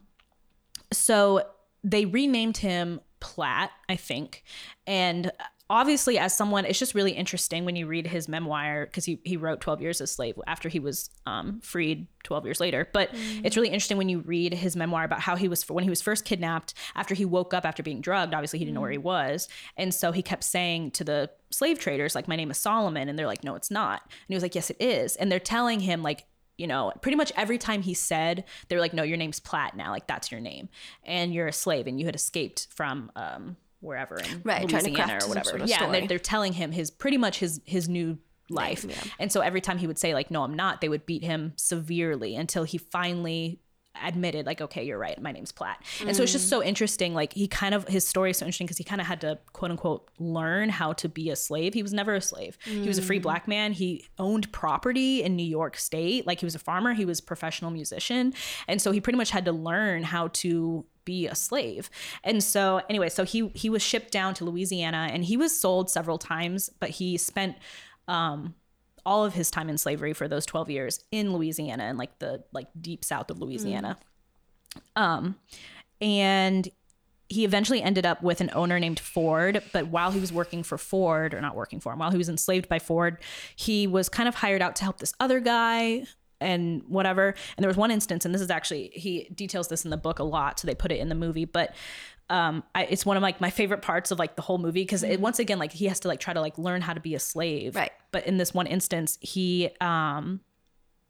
so 0.93 1.43
they 1.85 2.05
renamed 2.07 2.57
him 2.59 3.01
Platt, 3.21 3.71
I 3.89 3.97
think. 3.97 4.43
And 4.87 5.31
obviously 5.71 6.19
as 6.19 6.37
someone 6.37 6.65
it's 6.65 6.79
just 6.79 6.95
really 6.97 7.13
interesting 7.13 7.65
when 7.65 7.77
you 7.77 7.87
read 7.87 8.07
his 8.07 8.29
memoir 8.29 8.87
because 8.87 9.05
he, 9.05 9.21
he 9.25 9.37
wrote 9.37 9.61
12 9.61 9.81
years 9.81 10.01
as 10.01 10.11
a 10.11 10.13
slave 10.13 10.39
after 10.49 10.69
he 10.69 10.81
was 10.81 11.09
um, 11.27 11.61
freed 11.61 12.09
12 12.25 12.45
years 12.45 12.61
later 12.61 12.89
but 12.93 13.09
it's 13.45 13.57
really 13.57 13.69
interesting 13.69 13.97
when 13.97 14.09
you 14.09 14.19
read 14.21 14.53
his 14.53 14.75
memoir 14.75 15.05
about 15.05 15.21
how 15.21 15.37
he 15.37 15.49
was 15.49 15.67
when 15.69 15.85
he 15.85 15.89
was 15.89 16.03
first 16.03 16.25
kidnapped 16.25 16.75
after 16.97 17.15
he 17.15 17.25
woke 17.25 17.55
up 17.55 17.65
after 17.65 17.83
being 17.83 18.01
drugged 18.01 18.35
obviously 18.35 18.59
he 18.59 18.65
didn't 18.65 18.75
know 18.75 18.81
where 18.81 18.91
he 18.91 18.99
was 18.99 19.49
and 19.77 19.95
so 19.95 20.11
he 20.11 20.23
kept 20.23 20.43
saying 20.43 20.91
to 20.91 21.05
the 21.05 21.31
slave 21.51 21.79
traders 21.79 22.15
like 22.17 22.27
my 22.27 22.37
name 22.37 22.51
is 22.51 22.59
solomon 22.59 23.09
and 23.09 23.17
they're 23.17 23.27
like 23.27 23.45
no 23.45 23.55
it's 23.55 23.71
not 23.71 24.03
and 24.03 24.29
he 24.29 24.35
was 24.35 24.43
like 24.43 24.57
yes 24.57 24.71
it 24.71 24.77
is 24.81 25.15
and 25.17 25.31
they're 25.31 25.39
telling 25.39 25.81
him 25.81 26.03
like 26.03 26.27
you 26.57 26.67
know, 26.67 26.93
pretty 27.01 27.17
much 27.17 27.33
every 27.39 27.57
time 27.57 27.81
he 27.81 27.95
said, 27.95 28.45
they 28.69 28.77
were 28.77 28.83
like, 28.83 28.93
no, 28.93 29.03
your 29.03 29.17
name's 29.17 29.41
Platt 29.41 29.75
now. 29.75 29.91
Like, 29.91 30.07
that's 30.07 30.31
your 30.31 30.43
name. 30.43 30.69
And 31.05 31.33
you're 31.33 31.47
a 31.47 31.55
slave 31.55 31.87
and 31.87 31.99
you 31.99 32.05
had 32.05 32.15
escaped 32.15 32.67
from 32.75 33.11
um, 33.17 33.57
wherever 33.81 34.17
in 34.19 34.43
Right, 34.45 34.69
trying 34.69 34.85
to 34.85 34.91
Louisiana 34.91 35.19
or 35.23 35.29
whatever. 35.29 35.49
sort 35.51 35.61
of 35.63 35.69
yeah. 35.69 35.85
And 35.85 35.95
they're, 35.95 36.07
they're 36.07 36.19
telling 36.19 36.53
him 36.53 36.73
his 36.73 36.91
pretty 36.91 37.17
much 37.19 37.39
his 37.39 37.61
his 37.65 37.89
new 37.89 38.19
life. 38.49 38.85
yeah. 38.85 38.97
And 39.19 39.31
so 39.31 39.41
every 39.41 39.61
time 39.61 39.79
he 39.79 39.87
would 39.87 39.99
say, 39.99 40.13
like, 40.13 40.31
no, 40.31 40.43
I'm 40.43 40.55
not, 40.55 40.81
they 40.81 40.89
would 40.89 41.07
beat 41.07 41.23
him 41.23 41.53
severely 41.57 42.35
until 42.37 42.65
he 42.65 42.79
finally 42.79 43.61
admitted 44.05 44.47
like 44.47 44.61
okay 44.61 44.85
you're 44.85 44.97
right 44.97 45.21
my 45.21 45.33
name's 45.33 45.51
platt 45.51 45.83
and 46.07 46.15
so 46.17 46.23
it's 46.23 46.31
just 46.31 46.47
Mm. 46.47 46.51
so 46.51 46.63
interesting 46.63 47.13
like 47.13 47.33
he 47.33 47.49
kind 47.49 47.75
of 47.75 47.87
his 47.89 48.07
story 48.07 48.31
is 48.31 48.39
so 48.39 48.47
interesting 48.47 48.65
because 48.69 48.79
he 48.79 48.85
kind 48.85 49.01
of 49.01 49.07
had 49.09 49.21
to 49.23 49.37
quote 49.53 49.73
unquote 49.73 50.09
learn 50.21 50.69
how 50.69 50.93
to 50.93 51.09
be 51.09 51.29
a 51.29 51.35
slave 51.35 51.75
he 51.75 51.83
was 51.83 51.93
never 51.93 52.15
a 52.15 52.21
slave 52.21 52.57
he 52.65 52.87
was 52.87 52.99
a 52.99 53.03
Mm. 53.03 53.07
free 53.07 53.19
black 53.19 53.49
man 53.49 53.73
he 53.73 54.05
owned 54.17 54.51
property 54.53 55.25
in 55.25 55.35
new 55.35 55.43
york 55.45 55.77
state 55.77 56.25
like 56.25 56.39
he 56.39 56.47
was 56.47 56.55
a 56.55 56.61
farmer 56.61 56.95
he 56.95 57.05
was 57.05 57.19
a 57.19 57.23
professional 57.25 57.73
musician 57.73 58.33
and 58.69 58.81
so 58.81 58.93
he 58.93 59.01
pretty 59.01 59.17
much 59.17 59.31
had 59.31 59.45
to 59.47 59.53
learn 59.53 60.05
how 60.05 60.29
to 60.35 60.87
be 61.11 61.27
a 61.27 61.35
slave 61.35 61.91
and 62.23 62.43
so 62.43 62.81
anyway 62.89 63.09
so 63.09 63.25
he 63.25 63.51
he 63.55 63.69
was 63.69 63.83
shipped 63.83 64.13
down 64.13 64.33
to 64.35 64.45
louisiana 64.45 65.09
and 65.13 65.25
he 65.25 65.37
was 65.37 65.59
sold 65.59 65.91
several 65.91 66.19
times 66.19 66.71
but 66.79 66.91
he 66.91 67.17
spent 67.17 67.57
um 68.09 68.55
all 69.07 69.25
of 69.25 69.35
his 69.35 69.51
time 69.51 69.69
in 69.69 69.79
slavery 69.79 70.13
for 70.13 70.29
those 70.29 70.47
12 70.47 70.71
years 70.71 71.05
in 71.11 71.33
Louisiana 71.33 71.85
and 71.85 71.99
like 71.99 72.19
the 72.19 72.45
like 72.53 72.69
deep 72.81 73.05
south 73.05 73.31
of 73.31 73.41
Louisiana. 73.41 73.99
Um 74.97 75.37
and 76.01 76.69
he 77.29 77.45
eventually 77.45 77.81
ended 77.81 78.05
up 78.05 78.23
with 78.23 78.41
an 78.41 78.51
owner 78.55 78.81
named 78.81 78.99
Ford, 78.99 79.63
but 79.73 79.87
while 79.87 80.11
he 80.11 80.19
was 80.19 80.33
working 80.33 80.65
for 80.65 80.77
Ford 80.77 81.33
or 81.33 81.41
not 81.41 81.55
working 81.55 81.79
for 81.79 81.93
him, 81.93 82.01
while 82.01 82.11
he 82.11 82.19
was 82.19 82.29
enslaved 82.29 82.69
by 82.69 82.81
Ford, 82.81 83.19
he 83.55 83.87
was 83.87 84.09
kind 84.09 84.29
of 84.29 84.35
hired 84.37 84.61
out 84.61 84.75
to 84.77 84.85
help 84.85 84.99
this 84.99 85.13
other 85.21 85.39
guy 85.39 86.07
and 86.41 86.83
whatever. 86.89 87.35
And 87.57 87.63
there 87.65 87.69
was 87.69 87.77
one 87.77 87.91
instance, 87.91 88.25
and 88.25 88.35
this 88.35 88.43
is 88.43 88.51
actually 88.51 88.91
he 88.95 89.29
details 89.35 89.69
this 89.69 89.85
in 89.85 89.91
the 89.91 89.97
book 89.97 90.19
a 90.19 90.25
lot, 90.25 90.59
so 90.61 90.67
they 90.67 90.75
put 90.75 90.93
it 90.93 90.99
in 90.99 91.09
the 91.09 91.15
movie, 91.15 91.45
but 91.45 91.75
um 92.29 92.63
I, 92.75 92.85
it's 92.85 93.05
one 93.05 93.17
of 93.17 93.23
like 93.25 93.41
my 93.41 93.51
favorite 93.51 93.83
parts 93.83 94.13
of 94.13 94.19
like 94.21 94.37
the 94.37 94.43
whole 94.43 94.59
movie 94.59 94.83
because 94.83 95.03
it 95.03 95.21
once 95.21 95.41
again 95.41 95.59
like 95.59 95.73
he 95.73 95.87
has 95.87 95.99
to 96.01 96.09
like 96.09 96.21
try 96.21 96.33
to 96.33 96.41
like 96.41 96.57
learn 96.59 96.81
how 96.81 96.93
to 96.95 97.01
be 97.01 97.17
a 97.17 97.19
slave 97.19 97.75
Right. 97.75 97.91
but 98.13 98.25
in 98.25 98.37
this 98.37 98.55
one 98.55 98.69
instance 98.69 99.19
he 99.21 99.71
um 99.81 100.39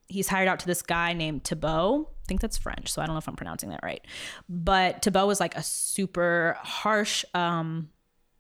he's 0.09 0.29
hired 0.29 0.49
out 0.49 0.59
to 0.61 0.67
this 0.67 0.81
guy 0.83 1.13
named 1.13 1.45
Thibault. 1.45 2.09
I 2.11 2.27
think 2.27 2.41
that's 2.41 2.57
French, 2.59 2.91
so 2.91 3.01
I 3.03 3.07
don't 3.07 3.15
know 3.15 3.19
if 3.19 3.29
I'm 3.29 3.37
pronouncing 3.37 3.69
that 3.69 3.81
right. 3.85 4.05
But 4.49 5.03
Thibault 5.03 5.27
was 5.27 5.39
like 5.41 5.55
a 5.57 5.63
super 5.63 6.57
harsh 6.63 7.25
um, 7.35 7.91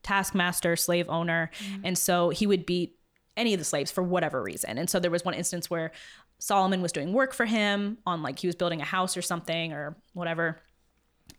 taskmaster, 0.03 0.74
slave 0.76 1.09
owner, 1.09 1.50
and 1.85 1.96
so 1.96 2.31
he 2.31 2.46
would 2.46 2.66
beat 2.66 2.96
any 3.37 3.55
of 3.55 3.61
the 3.61 3.64
slaves 3.64 3.90
for 3.90 4.03
whatever 4.03 4.42
reason. 4.42 4.79
And 4.79 4.90
so 4.90 4.98
there 4.98 5.11
was 5.11 5.24
one 5.24 5.35
instance 5.35 5.70
where 5.70 5.92
Solomon 6.40 6.83
was 6.83 6.90
doing 6.90 7.12
work 7.12 7.33
for 7.33 7.44
him 7.46 7.98
on 8.07 8.22
like 8.22 8.38
he 8.40 8.48
was 8.48 8.57
building 8.57 8.81
a 8.81 8.85
house 8.85 9.16
or 9.16 9.22
something 9.22 9.72
or 9.72 9.94
whatever, 10.14 10.61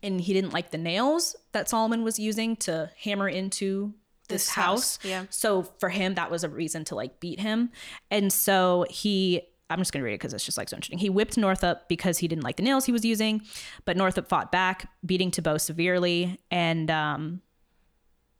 and 0.02 0.20
he 0.20 0.32
didn't 0.32 0.52
like 0.54 0.70
the 0.70 0.78
nails 0.78 1.36
that 1.52 1.68
Solomon 1.68 2.02
was 2.04 2.18
using 2.18 2.56
to 2.56 2.90
hammer 2.96 3.28
into 3.28 3.92
this, 4.28 4.46
This 4.46 4.48
house. 4.50 4.96
house, 4.96 5.04
yeah. 5.04 5.24
So 5.28 5.64
for 5.80 5.88
him, 5.88 6.14
that 6.14 6.30
was 6.30 6.44
a 6.44 6.48
reason 6.48 6.84
to 6.86 6.94
like 6.94 7.18
beat 7.20 7.40
him. 7.40 7.70
And 8.10 8.32
so 8.32 8.86
he, 8.88 9.42
I'm 9.68 9.78
just 9.80 9.92
gonna 9.92 10.04
read 10.04 10.12
it 10.12 10.20
because 10.20 10.32
it's 10.32 10.44
just 10.44 10.56
like 10.56 10.68
so 10.68 10.76
interesting. 10.76 10.98
He 10.98 11.10
whipped 11.10 11.36
Northup 11.36 11.88
because 11.88 12.18
he 12.18 12.28
didn't 12.28 12.44
like 12.44 12.56
the 12.56 12.62
nails 12.62 12.84
he 12.86 12.92
was 12.92 13.04
using, 13.04 13.42
but 13.84 13.96
Northup 13.96 14.28
fought 14.28 14.52
back, 14.52 14.88
beating 15.04 15.30
Thibault 15.32 15.58
severely, 15.58 16.38
and 16.50 16.90
um, 16.90 17.42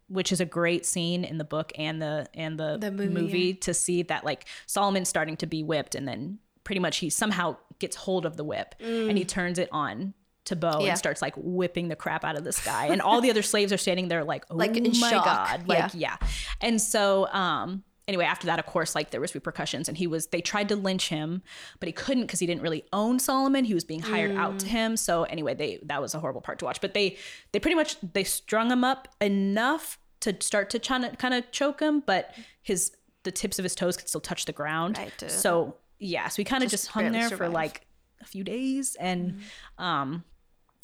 which 0.09 0.31
is 0.31 0.41
a 0.41 0.45
great 0.47 0.87
scene 0.87 1.25
in 1.25 1.39
the 1.39 1.45
book 1.45 1.73
and 1.77 2.01
the 2.01 2.27
and 2.35 2.59
the, 2.59 2.79
The 2.81 2.91
movie, 2.93 3.09
movie 3.09 3.55
to 3.55 3.75
see 3.75 4.03
that 4.05 4.25
like 4.25 4.47
Solomon's 4.67 5.09
starting 5.09 5.37
to 5.39 5.47
be 5.47 5.63
whipped, 5.65 5.95
and 5.95 6.07
then 6.07 6.39
pretty 6.65 6.81
much 6.81 6.99
he 6.99 7.11
somehow 7.11 7.57
gets 7.79 7.97
hold 7.97 8.25
of 8.27 8.37
the 8.37 8.45
whip 8.45 8.75
and 8.81 9.17
he 9.19 9.25
turns 9.25 9.59
it 9.59 9.69
on. 9.73 10.15
Thibault 10.45 10.81
Yeah. 10.81 10.89
and 10.91 10.99
starts 10.99 11.23
like 11.23 11.35
whipping 11.37 11.87
the 11.87 11.95
crap 11.95 12.25
out 12.25 12.37
of 12.37 12.43
this 12.43 12.63
guy, 12.65 12.87
and 12.87 13.01
all 13.01 13.21
the 13.21 13.31
other 13.31 13.43
slaves 13.43 13.73
are 13.73 13.77
standing 13.79 14.09
there 14.09 14.25
like, 14.25 14.45
"Oh 14.51 14.57
Like, 14.63 14.77
in 14.77 14.83
my 14.99 15.11
shock. 15.11 15.25
god!" 15.25 15.69
Like, 15.69 15.95
Yeah. 15.95 16.17
yeah. 16.21 16.29
And 16.61 16.81
so, 16.83 17.29
um, 17.33 17.85
anyway, 18.09 18.25
after 18.25 18.47
that, 18.49 18.59
of 18.59 18.67
course, 18.67 18.97
like 18.97 19.13
there 19.13 19.21
was 19.21 19.37
repercussions, 19.37 19.89
and 19.89 19.97
he 19.97 20.09
was 20.09 20.27
they 20.27 20.41
tried 20.41 20.69
to 20.71 20.75
lynch 20.77 21.11
him, 21.11 21.43
but 21.79 21.87
he 21.87 21.93
couldn't 21.93 22.25
because 22.25 22.41
he 22.41 22.47
didn't 22.49 22.63
really 22.63 22.85
own 22.93 23.21
Solomon. 23.21 23.65
He 23.65 23.73
was 23.73 23.85
being 23.85 24.01
hired 24.03 24.33
out 24.33 24.55
Mm. 24.55 24.59
to 24.59 24.67
him. 24.67 24.97
So 24.97 25.23
anyway, 25.25 25.55
they 25.55 25.79
that 25.85 26.03
was 26.03 26.13
a 26.13 26.19
horrible 26.19 26.41
part 26.41 26.59
to 26.59 26.65
watch. 26.65 26.81
But 26.81 26.93
they 26.93 27.17
they 27.53 27.61
pretty 27.61 27.77
much 27.77 27.97
they 28.13 28.25
strung 28.25 28.73
him 28.73 28.83
up 28.83 29.07
enough 29.21 29.97
to 30.23 30.37
start 30.41 30.71
to 30.71 30.81
try 30.81 30.99
to 31.09 31.15
kind 31.17 31.35
of 31.35 31.51
choke 31.53 31.79
him, 31.81 32.01
but 32.05 32.35
his 32.63 32.91
the 33.23 33.31
tips 33.31 33.61
of 33.61 33.63
his 33.63 33.77
toes 33.77 33.97
could 33.97 34.09
still 34.09 34.21
touch 34.21 34.47
the 34.47 34.53
ground. 34.53 34.99
Right, 34.99 35.13
so 35.31 35.77
yeah, 36.03 36.29
so 36.29 36.35
we 36.41 36.45
kind 36.45 36.65
of 36.65 36.71
just, 36.71 36.89
hung 36.89 37.05
barely 37.05 37.19
there 37.29 37.37
for 37.37 37.49
like 37.49 37.87
a 38.21 38.25
few 38.25 38.45
days 38.45 38.97
and 39.01 39.33
Mm-hmm. 39.79 39.85
um 39.85 40.25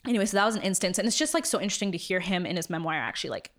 anyway 0.07 0.25
so 0.25 0.37
that 0.37 0.45
was 0.47 0.57
an 0.57 0.63
instance 0.63 0.99
and 0.99 1.07
it's 1.09 1.19
just 1.19 1.35
like 1.35 1.45
so 1.47 1.61
interesting 1.61 1.93
to 1.93 1.99
hear 1.99 2.21
him 2.21 2.47
in 2.47 2.57
his 2.57 2.69
memoir 2.71 2.95
actually 2.95 3.31
like 3.31 3.51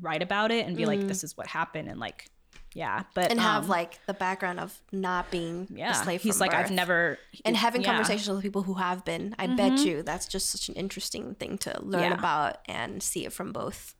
write 0.00 0.22
about 0.22 0.50
it 0.50 0.66
and 0.66 0.76
be 0.76 0.86
like 0.86 1.00
this 1.06 1.22
is 1.24 1.36
what 1.36 1.46
happened 1.46 1.88
and 1.88 1.98
like 2.00 2.26
yeah 2.74 3.02
but 3.14 3.22
Mm-hmm. 3.24 3.30
and 3.32 3.40
have 3.40 3.64
um, 3.64 3.68
like 3.70 4.04
the 4.06 4.14
background 4.14 4.58
of 4.60 4.80
not 4.92 5.30
being 5.30 5.66
yeah 5.74 5.90
a 5.92 5.94
slave 5.94 6.22
he's 6.22 6.40
like 6.40 6.54
i've 6.54 6.70
never 6.70 7.18
and 7.44 7.56
having 7.56 7.82
yeah. 7.82 7.88
Mm-hmm. 7.88 7.96
conversations 7.98 8.28
with 8.34 8.42
people 8.42 8.62
who 8.62 8.74
have 8.74 9.04
been 9.04 9.34
i 9.38 9.46
bet 9.48 9.78
you 9.80 10.02
that's 10.02 10.26
just 10.26 10.50
such 10.50 10.68
an 10.68 10.74
interesting 10.76 11.34
thing 11.36 11.58
to 11.58 11.76
learn 11.82 12.02
Yeah. 12.12 12.18
about 12.18 12.58
and 12.68 13.02
see 13.02 13.24
it 13.26 13.32
from 13.32 13.52
both 13.52 13.94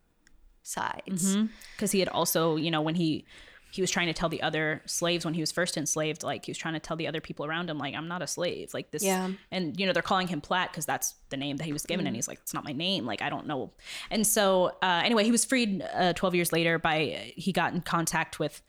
sides 0.62 1.36
because 1.76 1.90
he 1.92 1.98
had 2.00 2.08
also 2.08 2.56
you 2.56 2.70
know 2.70 2.80
when 2.82 2.94
he 2.94 3.24
he 3.70 3.80
was 3.80 3.90
trying 3.90 4.06
to 4.06 4.12
tell 4.12 4.28
the 4.28 4.42
other 4.42 4.82
slaves 4.86 5.24
when 5.24 5.34
he 5.34 5.40
was 5.40 5.52
first 5.52 5.76
enslaved 5.76 6.22
like 6.22 6.44
he 6.44 6.50
was 6.50 6.58
trying 6.58 6.74
to 6.74 6.80
tell 6.80 6.96
the 6.96 7.06
other 7.06 7.20
people 7.20 7.44
around 7.46 7.70
him 7.70 7.78
like 7.78 7.94
i'm 7.94 8.08
not 8.08 8.22
a 8.22 8.26
slave 8.26 8.72
like 8.74 8.90
this 8.90 9.02
Yeah. 9.02 9.30
and 9.50 9.78
you 9.78 9.86
know 9.86 9.92
they're 9.92 10.02
calling 10.02 10.28
him 10.28 10.40
platt 10.40 10.70
because 10.72 10.86
that's 10.86 11.14
the 11.30 11.36
name 11.36 11.56
that 11.58 11.64
he 11.64 11.72
was 11.72 11.84
given 11.86 12.06
and 12.06 12.14
he's 12.16 12.28
like 12.28 12.38
it's 12.42 12.54
not 12.54 12.64
my 12.64 12.72
name 12.72 13.06
like 13.06 13.22
i 13.22 13.30
don't 13.30 13.46
know 13.46 13.72
and 14.10 14.26
so 14.26 14.72
uh, 14.82 15.02
anyway 15.04 15.24
he 15.24 15.30
was 15.32 15.44
freed 15.44 15.82
uh, 15.94 16.12
12 16.14 16.34
years 16.34 16.52
later 16.52 16.78
by 16.78 17.32
he 17.36 17.52
got 17.52 17.72
in 17.72 17.80
contact 17.80 18.38
with 18.38 18.62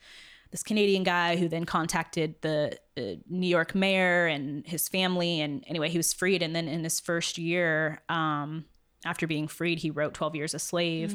this 0.50 0.62
Canadian 0.62 1.02
guy 1.02 1.36
who 1.36 1.48
then 1.48 1.64
contacted 1.64 2.34
the 2.42 2.76
uh, 2.98 3.00
New 3.26 3.46
York 3.46 3.74
mayor 3.74 4.26
and 4.26 4.66
his 4.66 4.86
family. 4.86 5.40
And 5.40 5.64
anyway, 5.66 5.88
he 5.88 5.96
was 5.96 6.12
freed. 6.12 6.42
And 6.42 6.54
then 6.54 6.68
in 6.68 6.84
his 6.84 7.00
first 7.00 7.38
year, 7.38 8.02
um, 8.10 8.66
after 9.04 9.26
being 9.26 9.48
freed, 9.48 9.78
he 9.80 9.90
wrote 9.90 10.14
12 10.14 10.34
Years 10.36 10.54
a 10.54 10.58
Slave. 10.58 11.12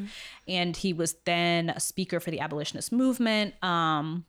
And 0.48 0.76
he 0.76 0.94
was 0.94 1.16
then 1.26 1.70
a 1.70 1.80
speaker 1.80 2.20
for 2.20 2.32
the 2.32 2.40
abolitionist 2.40 2.92
movement. 2.92 3.62
Um, 3.64 4.26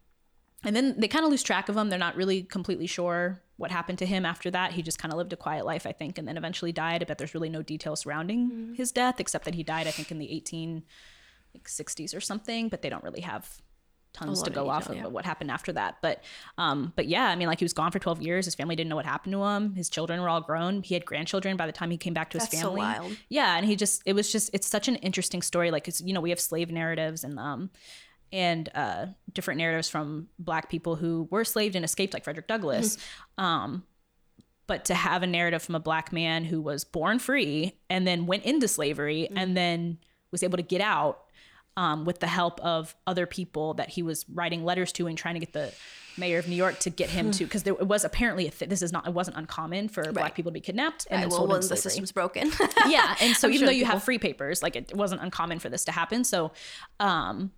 and 0.64 0.74
then 0.74 0.94
they 0.98 1.08
kind 1.08 1.24
of 1.24 1.30
lose 1.30 1.42
track 1.42 1.68
of 1.68 1.76
him. 1.76 1.88
They're 1.88 1.98
not 1.98 2.16
really 2.16 2.42
completely 2.42 2.86
sure 2.86 3.40
what 3.56 3.70
happened 3.70 3.98
to 3.98 4.06
him 4.06 4.24
after 4.24 4.50
that. 4.50 4.72
He 4.72 4.82
just 4.82 4.98
kind 4.98 5.12
of 5.12 5.18
lived 5.18 5.32
a 5.32 5.36
quiet 5.36 5.64
life, 5.64 5.86
I 5.86 5.92
think, 5.92 6.18
and 6.18 6.26
then 6.26 6.36
eventually 6.36 6.72
died. 6.72 7.02
I 7.02 7.06
bet 7.06 7.18
there's 7.18 7.34
really 7.34 7.48
no 7.48 7.62
detail 7.62 7.96
surrounding 7.96 8.74
his 8.76 8.92
death, 8.92 9.20
except 9.20 9.44
that 9.44 9.54
he 9.54 9.62
died, 9.62 9.86
I 9.86 9.90
think, 9.90 10.10
in 10.10 10.18
the 10.18 10.30
18 10.30 10.84
like 11.54 11.64
60s 11.64 12.16
or 12.16 12.20
something. 12.20 12.68
But 12.68 12.82
they 12.82 12.88
don't 12.88 13.04
really 13.04 13.20
have 13.20 13.60
tons 14.12 14.42
to 14.42 14.50
go 14.50 14.68
off 14.68 14.88
of 14.88 14.96
yeah. 14.96 15.06
what 15.06 15.24
happened 15.24 15.50
after 15.50 15.72
that. 15.72 15.96
But 16.02 16.22
um, 16.56 16.92
but 16.96 17.06
yeah, 17.06 17.26
I 17.26 17.36
mean, 17.36 17.48
like 17.48 17.58
he 17.58 17.64
was 17.64 17.72
gone 17.72 17.92
for 17.92 17.98
12 17.98 18.22
years. 18.22 18.44
His 18.44 18.54
family 18.54 18.76
didn't 18.76 18.90
know 18.90 18.96
what 18.96 19.06
happened 19.06 19.32
to 19.32 19.44
him. 19.44 19.74
His 19.74 19.88
children 19.88 20.20
were 20.20 20.28
all 20.28 20.40
grown. 20.40 20.82
He 20.82 20.94
had 20.94 21.04
grandchildren 21.04 21.56
by 21.56 21.66
the 21.66 21.72
time 21.72 21.90
he 21.90 21.96
came 21.96 22.14
back 22.14 22.30
to 22.30 22.38
his 22.38 22.48
That's 22.48 22.60
so 22.60 22.68
family. 22.68 22.80
wild. 22.80 23.16
Yeah, 23.28 23.56
and 23.56 23.66
he 23.66 23.76
just 23.76 24.02
it 24.06 24.14
was 24.14 24.30
just 24.30 24.50
it's 24.52 24.66
such 24.66 24.88
an 24.88 24.96
interesting 24.96 25.42
story. 25.42 25.70
Like 25.70 25.88
it's 25.88 26.00
you 26.00 26.12
know 26.12 26.20
we 26.20 26.30
have 26.30 26.40
slave 26.40 26.70
narratives 26.70 27.24
and 27.24 27.38
um 27.38 27.70
and 28.32 28.68
uh, 28.74 29.06
different 29.32 29.58
narratives 29.58 29.88
from 29.88 30.28
black 30.38 30.68
people 30.68 30.96
who 30.96 31.26
were 31.30 31.40
enslaved 31.40 31.74
and 31.76 31.84
escaped, 31.84 32.12
like 32.12 32.24
Frederick 32.24 32.46
Douglass. 32.46 32.98
Um, 33.38 33.84
but 34.66 34.84
to 34.84 34.94
have 34.94 35.22
a 35.22 35.26
narrative 35.26 35.62
from 35.62 35.74
a 35.74 35.80
black 35.80 36.12
man 36.12 36.44
who 36.44 36.60
was 36.60 36.84
born 36.84 37.18
free 37.18 37.78
and 37.88 38.06
then 38.06 38.26
went 38.26 38.44
into 38.44 38.68
slavery 38.68 39.28
and 39.34 39.56
then 39.56 39.98
was 40.30 40.42
able 40.42 40.58
to 40.58 40.62
get 40.62 40.82
out 40.82 41.22
um, 41.78 42.04
with 42.04 42.18
the 42.18 42.26
help 42.26 42.60
of 42.60 42.96
other 43.06 43.24
people 43.24 43.74
that 43.74 43.88
he 43.88 44.02
was 44.02 44.26
writing 44.28 44.64
letters 44.64 44.90
to 44.92 45.06
and 45.06 45.16
trying 45.16 45.34
to 45.34 45.40
get 45.40 45.52
the 45.52 45.72
mayor 46.18 46.40
of 46.40 46.48
New 46.48 46.56
York 46.56 46.80
to 46.80 46.90
get 46.90 47.08
him 47.08 47.30
to 47.30 47.44
because 47.44 47.62
there 47.62 47.74
was 47.74 48.04
apparently 48.04 48.48
a 48.48 48.50
th- 48.50 48.68
this 48.68 48.82
is 48.82 48.90
not 48.92 49.06
it 49.06 49.14
wasn't 49.14 49.36
uncommon 49.36 49.88
for 49.88 50.12
black 50.12 50.34
people 50.34 50.50
to 50.50 50.54
be 50.54 50.60
kidnapped 50.60 51.06
and 51.08 51.22
then 51.22 51.28
well, 51.28 51.38
sold 51.38 51.50
when 51.50 51.60
the 51.60 51.76
system's 51.76 52.10
broken. 52.10 52.50
yeah 52.88 53.14
and 53.20 53.36
so 53.36 53.46
I'm 53.48 53.54
even 53.54 53.60
sure 53.60 53.66
though 53.68 53.72
you 53.72 53.84
people- 53.84 53.94
have 53.94 54.02
free 54.02 54.18
papers 54.18 54.60
like 54.60 54.74
it 54.74 54.92
wasn't 54.96 55.22
uncommon 55.22 55.60
for 55.60 55.68
this 55.68 55.84
to 55.84 55.92
happen. 55.92 56.24
So 56.24 56.50
um 56.98 57.52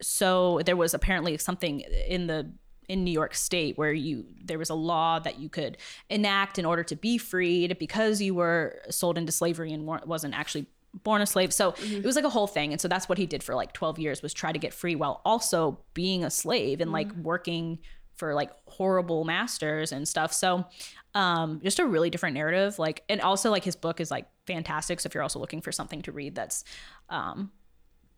so 0.00 0.60
there 0.64 0.76
was 0.76 0.94
apparently 0.94 1.36
something 1.36 1.80
in 1.80 2.28
the 2.28 2.52
in 2.88 3.02
New 3.02 3.10
York 3.10 3.34
state 3.34 3.76
where 3.76 3.92
you 3.92 4.26
there 4.44 4.60
was 4.60 4.70
a 4.70 4.74
law 4.74 5.18
that 5.18 5.40
you 5.40 5.48
could 5.48 5.76
enact 6.08 6.56
in 6.60 6.64
order 6.64 6.84
to 6.84 6.94
be 6.94 7.18
freed 7.18 7.76
because 7.80 8.22
you 8.22 8.32
were 8.32 8.80
sold 8.90 9.18
into 9.18 9.32
slavery 9.32 9.72
and 9.72 9.86
weren't- 9.86 10.06
wasn't 10.06 10.38
actually 10.38 10.66
born 11.02 11.22
a 11.22 11.26
slave. 11.26 11.52
So 11.52 11.74
it 11.82 12.04
was 12.04 12.16
like 12.16 12.24
a 12.24 12.30
whole 12.30 12.46
thing. 12.46 12.72
And 12.72 12.80
so 12.80 12.88
that's 12.88 13.08
what 13.08 13.18
he 13.18 13.26
did 13.26 13.42
for 13.42 13.54
like 13.54 13.72
12 13.72 13.98
years 13.98 14.22
was 14.22 14.32
try 14.32 14.52
to 14.52 14.58
get 14.58 14.72
free 14.72 14.94
while 14.94 15.20
also 15.24 15.78
being 15.94 16.24
a 16.24 16.30
slave 16.30 16.80
and 16.80 16.92
like 16.92 17.12
working 17.16 17.78
for 18.14 18.34
like 18.34 18.50
horrible 18.66 19.24
masters 19.24 19.92
and 19.92 20.08
stuff. 20.08 20.32
So 20.32 20.66
um 21.14 21.60
just 21.62 21.78
a 21.78 21.86
really 21.86 22.10
different 22.10 22.34
narrative. 22.34 22.78
Like 22.78 23.02
and 23.08 23.20
also 23.20 23.50
like 23.50 23.64
his 23.64 23.76
book 23.76 24.00
is 24.00 24.10
like 24.10 24.26
fantastic. 24.46 25.00
So 25.00 25.06
if 25.06 25.14
you're 25.14 25.22
also 25.22 25.38
looking 25.38 25.60
for 25.60 25.72
something 25.72 26.02
to 26.02 26.12
read 26.12 26.34
that's 26.34 26.64
um 27.08 27.50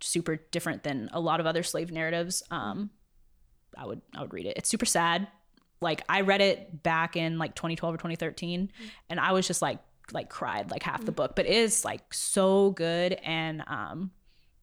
super 0.00 0.36
different 0.52 0.84
than 0.84 1.10
a 1.12 1.20
lot 1.20 1.40
of 1.40 1.46
other 1.46 1.64
slave 1.64 1.90
narratives 1.90 2.44
um 2.52 2.88
i 3.76 3.84
would 3.84 4.00
i 4.14 4.20
would 4.20 4.32
read 4.32 4.46
it. 4.46 4.56
It's 4.56 4.68
super 4.68 4.86
sad. 4.86 5.26
Like 5.80 6.02
i 6.08 6.20
read 6.20 6.40
it 6.40 6.82
back 6.82 7.16
in 7.16 7.38
like 7.38 7.54
2012 7.54 7.94
or 7.94 7.98
2013 7.98 8.70
and 9.10 9.20
i 9.20 9.32
was 9.32 9.46
just 9.46 9.62
like 9.62 9.80
like 10.12 10.28
cried 10.28 10.70
like 10.70 10.82
half 10.82 11.04
the 11.04 11.12
book 11.12 11.34
but 11.36 11.46
it 11.46 11.52
is 11.52 11.84
like 11.84 12.12
so 12.12 12.70
good 12.72 13.12
and 13.24 13.62
um 13.66 14.10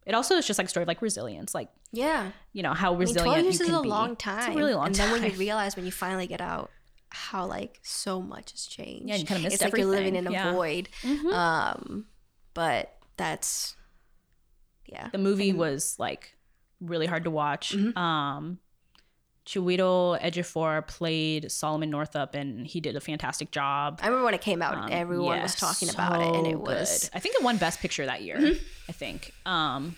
it 0.06 0.14
also 0.16 0.36
is 0.36 0.46
just 0.46 0.58
like 0.60 0.68
a 0.68 0.70
story 0.70 0.84
of 0.84 0.88
like 0.88 1.02
resilience 1.02 1.54
like 1.56 1.70
yeah. 1.92 2.32
you 2.54 2.62
know 2.62 2.74
how 2.74 2.90
I 2.90 2.92
mean, 2.92 3.00
resilient 3.00 3.26
12 3.26 3.38
you 3.38 3.44
years 3.46 3.62
is 3.62 3.68
can 3.68 3.76
a 3.76 3.82
be. 3.82 3.88
long 3.90 4.16
time. 4.16 4.40
it's 4.40 4.48
a 4.48 4.58
really 4.58 4.74
long 4.74 4.88
and 4.88 4.96
time 4.96 5.12
then 5.12 5.22
when 5.22 5.32
you 5.32 5.38
realize 5.38 5.76
when 5.76 5.86
you 5.86 5.92
finally 5.92 6.28
get 6.28 6.42
out 6.42 6.70
how 7.10 7.46
like 7.46 7.80
so 7.82 8.22
much 8.22 8.52
has 8.52 8.66
changed. 8.66 9.08
Yeah, 9.08 9.16
you 9.16 9.26
kinda 9.26 9.44
missed 9.44 9.56
It's 9.56 9.64
like 9.64 9.78
you're 9.78 9.86
living 9.88 10.16
in 10.18 10.28
a 10.28 10.32
Yeah. 10.32 10.52
void. 10.52 10.90
Mhm. 11.04 11.32
Um, 11.34 12.06
but 12.54 12.98
that's 13.16 13.78
yeah. 14.86 15.08
the 15.14 15.18
movie 15.18 15.54
was 15.54 15.96
like 15.98 16.36
really 16.82 17.06
hard 17.06 17.24
to 17.24 17.30
watch 17.32 17.72
Mhm. 17.72 17.96
um 17.98 18.60
Chiwetel 19.46 20.20
Ejiofor 20.22 20.88
played 20.88 21.52
Solomon 21.52 21.90
Northup, 21.92 22.34
and 22.36 22.66
he 22.66 22.82
did 22.82 22.96
a 22.96 23.00
fantastic 23.00 23.52
job. 23.52 24.00
I 24.02 24.08
remember 24.08 24.26
when 24.26 24.34
it 24.34 24.42
came 24.42 24.62
out, 24.62 24.76
Um, 24.76 24.90
everyone 24.92 25.38
yeah, 25.38 25.44
was 25.44 25.56
talking 25.56 25.90
about 25.90 26.22
it, 26.22 26.34
and 26.36 26.48
it 26.48 26.60
was 26.60 27.04
good. 27.04 27.10
I 27.14 27.20
think 27.20 27.36
it 27.36 27.44
won 27.44 27.58
Best 27.58 27.80
Picture 27.80 28.06
that 28.06 28.24
year. 28.24 28.38
Mhm. 28.38 28.60
I 28.90 28.92
think. 28.92 29.32
Um, 29.46 29.96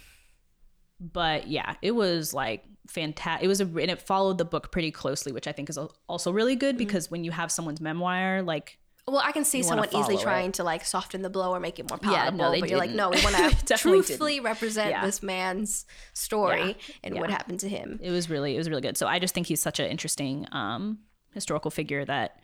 but 1.00 1.48
yeah, 1.48 1.76
it 1.82 1.92
was 1.92 2.34
like 2.34 2.64
fantastic. 2.88 3.46
It 3.46 3.48
was 3.48 3.62
a 3.62 3.66
and 3.66 3.92
it 3.92 4.02
followed 4.02 4.38
the 4.38 4.46
book 4.46 4.72
pretty 4.72 4.92
closely, 4.92 5.32
which 5.32 5.48
I 5.48 5.52
think 5.52 5.70
is 5.70 5.78
also 6.08 6.32
really 6.32 6.54
Mm-hmm. 6.54 6.60
good 6.60 6.78
because 6.78 7.10
when 7.12 7.24
you 7.24 7.32
have 7.32 7.52
someone's 7.52 7.80
memoir, 7.82 8.42
like 8.42 8.80
Well, 9.08 9.22
I 9.24 9.32
can 9.32 9.46
see 9.46 9.64
someone 9.64 9.88
easily 9.96 10.16
it. 10.16 10.22
trying 10.22 10.52
to 10.54 10.64
like 10.66 10.84
soften 10.84 11.22
the 11.22 11.30
blow 11.30 11.52
or 11.52 11.60
make 11.62 11.80
it 11.80 11.90
more 11.90 11.98
palatable, 11.98 12.38
Yeah, 12.40 12.52
no, 12.56 12.60
but 12.60 12.70
you're 12.70 12.78
like, 12.78 12.90
didn't. 12.90 12.98
no, 12.98 13.10
we 13.10 13.22
want 13.24 13.58
to 13.68 13.78
truthfully 13.78 14.42
represent 14.42 14.90
Yeah. 14.90 15.06
this 15.06 15.24
man's 15.24 15.86
story 16.14 16.78
and 17.04 17.16
what 17.16 17.30
happened 17.30 17.62
to 17.62 17.70
him. 17.70 18.00
it 18.04 18.12
was 18.12 18.30
really 18.30 18.56
it 18.56 18.58
was 18.58 18.70
really 18.70 18.82
good. 18.82 18.98
So 18.98 19.08
I 19.08 19.20
just 19.20 19.34
think 19.34 19.48
he's 19.48 19.62
such 19.62 19.80
an 19.80 19.90
interesting 19.90 20.46
um 20.52 21.00
historical 21.34 21.72
figure 21.72 22.04
that 22.04 22.40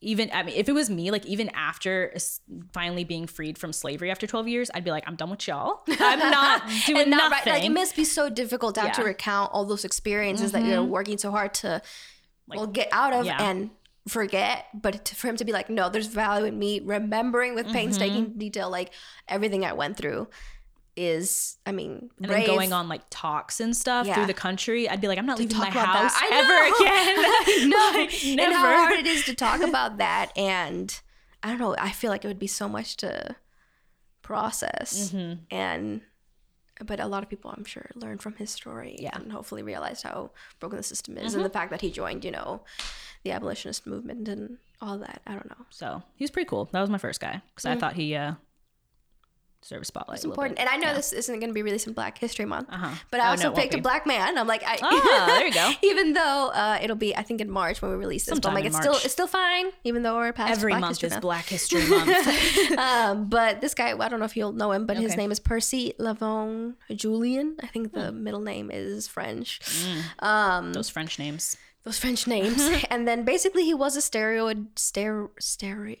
even 0.00 0.30
I 0.32 0.42
mean 0.42 0.54
if 0.56 0.68
it 0.68 0.72
was 0.72 0.90
me 0.90 1.10
like 1.10 1.24
even 1.26 1.48
after 1.54 2.14
finally 2.72 3.04
being 3.04 3.26
freed 3.26 3.56
from 3.58 3.72
slavery 3.72 4.10
after 4.10 4.26
12 4.26 4.46
years 4.46 4.70
I'd 4.74 4.84
be 4.84 4.90
like 4.90 5.04
I'm 5.06 5.16
done 5.16 5.30
with 5.30 5.48
y'all. 5.48 5.82
I'm 5.88 6.18
not 6.18 6.62
doing 6.86 7.10
not 7.10 7.30
nothing. 7.30 7.52
right. 7.52 7.58
Like 7.60 7.64
it 7.64 7.72
must 7.72 7.96
be 7.96 8.04
so 8.04 8.28
difficult 8.28 8.74
to 8.76 8.82
have 8.82 8.92
to 8.92 9.00
Mm-hmm. 9.00 9.08
recount 9.08 9.52
all 9.52 9.64
those 9.64 9.84
experiences 9.84 10.52
that 10.52 10.64
you're 10.64 10.84
working 10.84 11.16
so 11.18 11.30
hard 11.30 11.54
to 11.54 11.80
well 12.46 12.66
get 12.66 12.88
out 12.92 13.12
of 13.12 13.26
yeah. 13.26 13.42
and 13.42 13.70
forget. 14.08 14.66
But 14.74 15.04
to, 15.06 15.14
for 15.14 15.28
him 15.28 15.36
to 15.36 15.44
be 15.44 15.52
like, 15.52 15.70
no, 15.70 15.88
there's 15.88 16.06
value 16.08 16.46
in 16.46 16.58
me 16.58 16.80
remembering 16.80 17.54
with 17.54 17.66
painstaking 17.72 18.26
Mm-hmm. 18.26 18.38
detail 18.38 18.70
like 18.70 18.90
everything 19.28 19.64
I 19.64 19.72
went 19.74 19.96
through 19.96 20.28
is, 20.96 21.56
I 21.64 21.70
mean, 21.70 22.10
and 22.18 22.26
brave. 22.26 22.46
then 22.46 22.46
going 22.56 22.72
on 22.72 22.88
like 22.88 23.02
talks 23.08 23.60
and 23.60 23.76
stuff 23.76 24.06
Yeah. 24.06 24.14
through 24.14 24.26
the 24.26 24.34
country, 24.34 24.88
I'd 24.88 25.00
be 25.00 25.06
like, 25.06 25.18
I'm 25.18 25.26
not 25.26 25.38
leaving 25.38 25.56
my 25.58 25.70
that. 25.70 25.86
house 25.86 26.12
I 26.16 26.28
ever 26.32 27.64
again. 27.64 27.68
no, 27.70 27.76
Like, 28.00 28.24
and 28.24 28.40
how 28.40 28.62
never. 28.64 28.76
hard 28.82 28.92
it 28.94 29.06
is 29.06 29.24
to 29.26 29.34
talk 29.34 29.60
about 29.68 29.98
that, 29.98 30.32
and 30.36 31.00
I 31.42 31.50
don't 31.50 31.58
know. 31.60 31.76
I 31.78 31.90
feel 31.90 32.10
like 32.10 32.24
it 32.24 32.28
would 32.28 32.38
be 32.40 32.48
so 32.48 32.68
much 32.68 32.96
to 32.98 33.36
process, 34.22 35.12
Mm-hmm. 35.12 35.54
and 35.54 36.00
but 36.84 37.00
a 37.00 37.06
lot 37.06 37.22
of 37.22 37.28
people, 37.28 37.52
I'm 37.56 37.64
sure, 37.64 37.90
learned 37.94 38.22
from 38.22 38.34
his 38.34 38.50
story, 38.50 38.96
Yeah. 38.98 39.10
Mm-hmm. 39.10 39.22
and 39.22 39.32
hopefully 39.32 39.62
realized 39.62 40.02
how 40.04 40.30
broken 40.60 40.76
the 40.76 40.82
system 40.82 41.18
is, 41.18 41.34
and 41.34 41.44
the 41.44 41.50
fact 41.50 41.70
that 41.70 41.80
he 41.80 41.90
joined, 41.90 42.24
you 42.24 42.30
know, 42.30 42.62
the 43.24 43.32
abolitionist 43.32 43.86
movement 43.86 44.28
and 44.28 44.58
all 44.80 44.98
that. 44.98 45.20
I 45.26 45.32
don't 45.32 45.48
know. 45.50 45.66
So 45.70 46.02
he 46.16 46.22
was 46.24 46.30
pretty 46.30 46.48
cool. 46.48 46.68
That 46.72 46.80
was 46.80 46.90
my 46.90 46.98
first 46.98 47.20
guy 47.20 47.42
because 47.54 47.66
I 47.66 47.74
thought 47.76 47.94
he 47.94 48.14
uh, 48.14 48.34
a 49.70 49.84
spotlight. 49.84 50.16
It's 50.16 50.24
important, 50.24 50.58
and 50.58 50.68
I 50.68 50.76
know 50.76 50.94
this 50.94 51.12
isn't 51.12 51.40
going 51.40 51.50
to 51.50 51.54
be 51.54 51.62
released 51.62 51.86
in 51.86 51.92
Black 51.92 52.16
History 52.18 52.44
Month, 52.46 52.68
Uh-huh. 52.72 52.94
but 53.10 53.20
I 53.20 53.26
Oh, 53.28 53.30
also 53.32 53.50
no, 53.50 53.54
picked 53.54 53.74
a 53.74 53.78
black 53.82 54.06
man. 54.06 54.38
I'm 54.38 54.46
like, 54.46 54.62
I, 54.64 54.78
Ah, 54.82 55.24
there 55.36 55.46
you 55.46 55.52
go. 55.52 55.72
even 55.82 56.14
though 56.14 56.50
uh, 56.54 56.78
it'll 56.80 56.96
be, 56.96 57.14
I 57.14 57.22
think, 57.22 57.40
in 57.40 57.50
March 57.50 57.82
when 57.82 57.90
we 57.90 57.96
release 57.98 58.24
this, 58.24 58.38
but 58.38 58.48
I'm 58.48 58.54
like, 58.54 58.64
it's 58.64 58.76
still, 58.76 58.94
it's 58.94 59.12
still 59.12 59.26
fine, 59.26 59.66
even 59.84 60.02
though 60.02 60.16
we're 60.16 60.32
past 60.32 60.52
Every 60.52 60.72
Black 60.72 60.80
month 60.80 60.90
History 61.00 61.06
is 61.08 61.12
Month. 61.14 61.22
Black 61.22 61.44
History 61.46 61.86
Month. 61.86 62.70
um, 62.78 63.28
but 63.28 63.60
this 63.60 63.74
guy, 63.74 63.92
I 63.98 64.08
don't 64.08 64.18
know 64.20 64.24
if 64.26 64.36
you'll 64.36 64.52
know 64.52 64.72
him, 64.72 64.86
but 64.86 64.96
his 64.96 65.16
name 65.16 65.30
is 65.30 65.38
Percy 65.40 65.92
Lavon 65.98 66.74
Julian. 66.94 67.56
I 67.62 67.66
think 67.66 67.92
the 67.92 68.10
Hmm. 68.10 68.22
middle 68.24 68.40
name 68.40 68.70
is 68.72 69.06
French. 69.08 69.60
Mm. 69.60 70.24
Um, 70.24 70.72
Those 70.72 70.88
French 70.88 71.18
names. 71.18 71.56
those 71.84 71.98
French 71.98 72.26
names. 72.26 72.60
and 72.90 73.06
then 73.08 73.24
basically 73.24 73.64
he 73.64 73.74
was 73.74 73.96
a 73.96 74.00
steroid, 74.00 74.68
stero, 74.76 75.30
steroid, 75.40 75.98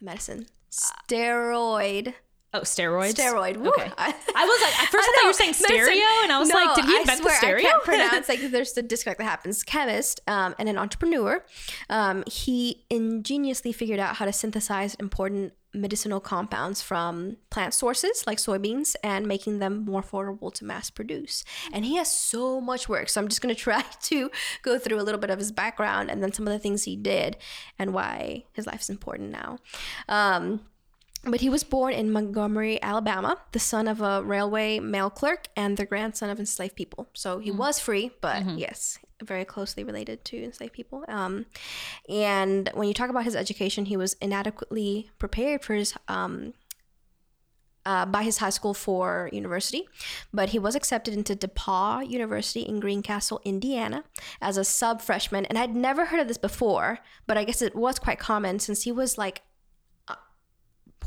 medicine, 0.00 0.46
steroid, 0.70 2.14
Oh, 2.54 2.60
steroids. 2.60 3.14
steroid. 3.14 3.58
Woo. 3.58 3.68
Okay. 3.68 3.90
I, 3.98 4.14
I 4.34 4.44
was 4.44 4.62
like, 4.62 4.82
at 4.82 4.88
first 4.90 5.08
I, 5.08 5.12
thought 5.12 5.22
you 5.22 5.28
were 5.28 5.32
saying 5.34 5.52
stereo, 5.52 6.04
and 6.22 6.32
I 6.32 6.38
was 6.38 6.50
like, 6.50 6.74
did 6.76 6.86
he 6.86 6.96
I 6.96 7.00
invent 7.00 7.20
swear, 7.20 7.34
the 7.34 7.38
stereo? 7.38 7.66
I 7.66 7.70
can't 7.70 7.84
pronounce 7.84 8.28
like 8.28 8.40
there's 8.50 8.72
the 8.72 8.82
disconnect 8.82 9.18
that 9.18 9.24
happens. 9.24 9.62
Chemist 9.62 10.20
um, 10.26 10.54
and 10.58 10.68
an 10.68 10.78
entrepreneur. 10.78 11.44
Um, 11.90 12.24
he 12.26 12.84
ingeniously 12.88 13.72
figured 13.72 14.00
out 14.00 14.16
how 14.16 14.24
to 14.24 14.32
synthesize 14.32 14.94
important 14.94 15.52
medicinal 15.74 16.20
compounds 16.20 16.80
from 16.80 17.36
plant 17.50 17.74
sources 17.74 18.24
like 18.26 18.38
soybeans 18.38 18.96
and 19.04 19.26
making 19.26 19.58
them 19.58 19.84
more 19.84 20.02
affordable 20.02 20.52
to 20.54 20.64
mass 20.64 20.88
produce. 20.88 21.44
And 21.72 21.84
he 21.84 21.96
has 21.96 22.10
so 22.10 22.60
much 22.60 22.88
work. 22.88 23.10
So 23.10 23.20
I'm 23.20 23.28
just 23.28 23.42
going 23.42 23.54
to 23.54 23.60
try 23.60 23.82
to 23.82 24.30
go 24.62 24.78
through 24.78 25.00
a 25.00 25.04
little 25.04 25.20
bit 25.20 25.30
of 25.30 25.38
his 25.38 25.52
background 25.52 26.10
and 26.10 26.22
then 26.22 26.32
some 26.32 26.46
of 26.46 26.52
the 26.52 26.58
things 26.58 26.84
he 26.84 26.96
did 26.96 27.36
and 27.78 27.92
why 27.92 28.44
his 28.52 28.66
life 28.66 28.80
is 28.80 28.90
important 28.90 29.30
now. 29.30 29.58
Um, 30.08 30.60
but 31.24 31.40
he 31.40 31.48
was 31.48 31.64
born 31.64 31.92
in 31.92 32.12
Montgomery, 32.12 32.80
Alabama, 32.82 33.38
the 33.52 33.58
son 33.58 33.88
of 33.88 34.00
a 34.00 34.22
railway 34.22 34.78
mail 34.78 35.10
clerk 35.10 35.48
and 35.56 35.76
the 35.76 35.84
grandson 35.84 36.30
of 36.30 36.38
enslaved 36.38 36.76
people. 36.76 37.08
So 37.14 37.38
he 37.38 37.50
was 37.50 37.78
free, 37.78 38.12
but 38.20 38.44
yes, 38.58 38.98
very 39.22 39.44
closely 39.44 39.84
related 39.84 40.24
to 40.26 40.42
enslaved 40.42 40.72
people. 40.72 41.04
Um, 41.08 41.46
and 42.08 42.70
when 42.74 42.88
you 42.88 42.94
talk 42.94 43.10
about 43.10 43.24
his 43.24 43.36
education, 43.36 43.86
he 43.86 43.96
was 43.96 44.14
inadequately 44.14 45.10
prepared 45.18 45.64
for 45.64 45.74
his 45.74 45.94
um, 46.06 46.54
uh, 47.86 48.04
by 48.04 48.22
his 48.22 48.36
high 48.36 48.50
school 48.50 48.74
for 48.74 49.30
university, 49.32 49.88
but 50.30 50.50
he 50.50 50.58
was 50.58 50.74
accepted 50.74 51.14
into 51.14 51.34
DePauw 51.34 52.06
University 52.06 52.60
in 52.60 52.80
Greencastle, 52.80 53.40
Indiana, 53.46 54.04
as 54.42 54.58
a 54.58 54.64
sub 54.64 55.00
freshman. 55.00 55.46
And 55.46 55.56
I'd 55.56 55.74
never 55.74 56.04
heard 56.06 56.20
of 56.20 56.28
this 56.28 56.36
before, 56.36 56.98
but 57.26 57.38
I 57.38 57.44
guess 57.44 57.62
it 57.62 57.74
was 57.74 57.98
quite 57.98 58.18
common 58.18 58.58
since 58.58 58.82
he 58.82 58.92
was 58.92 59.16
like 59.16 59.40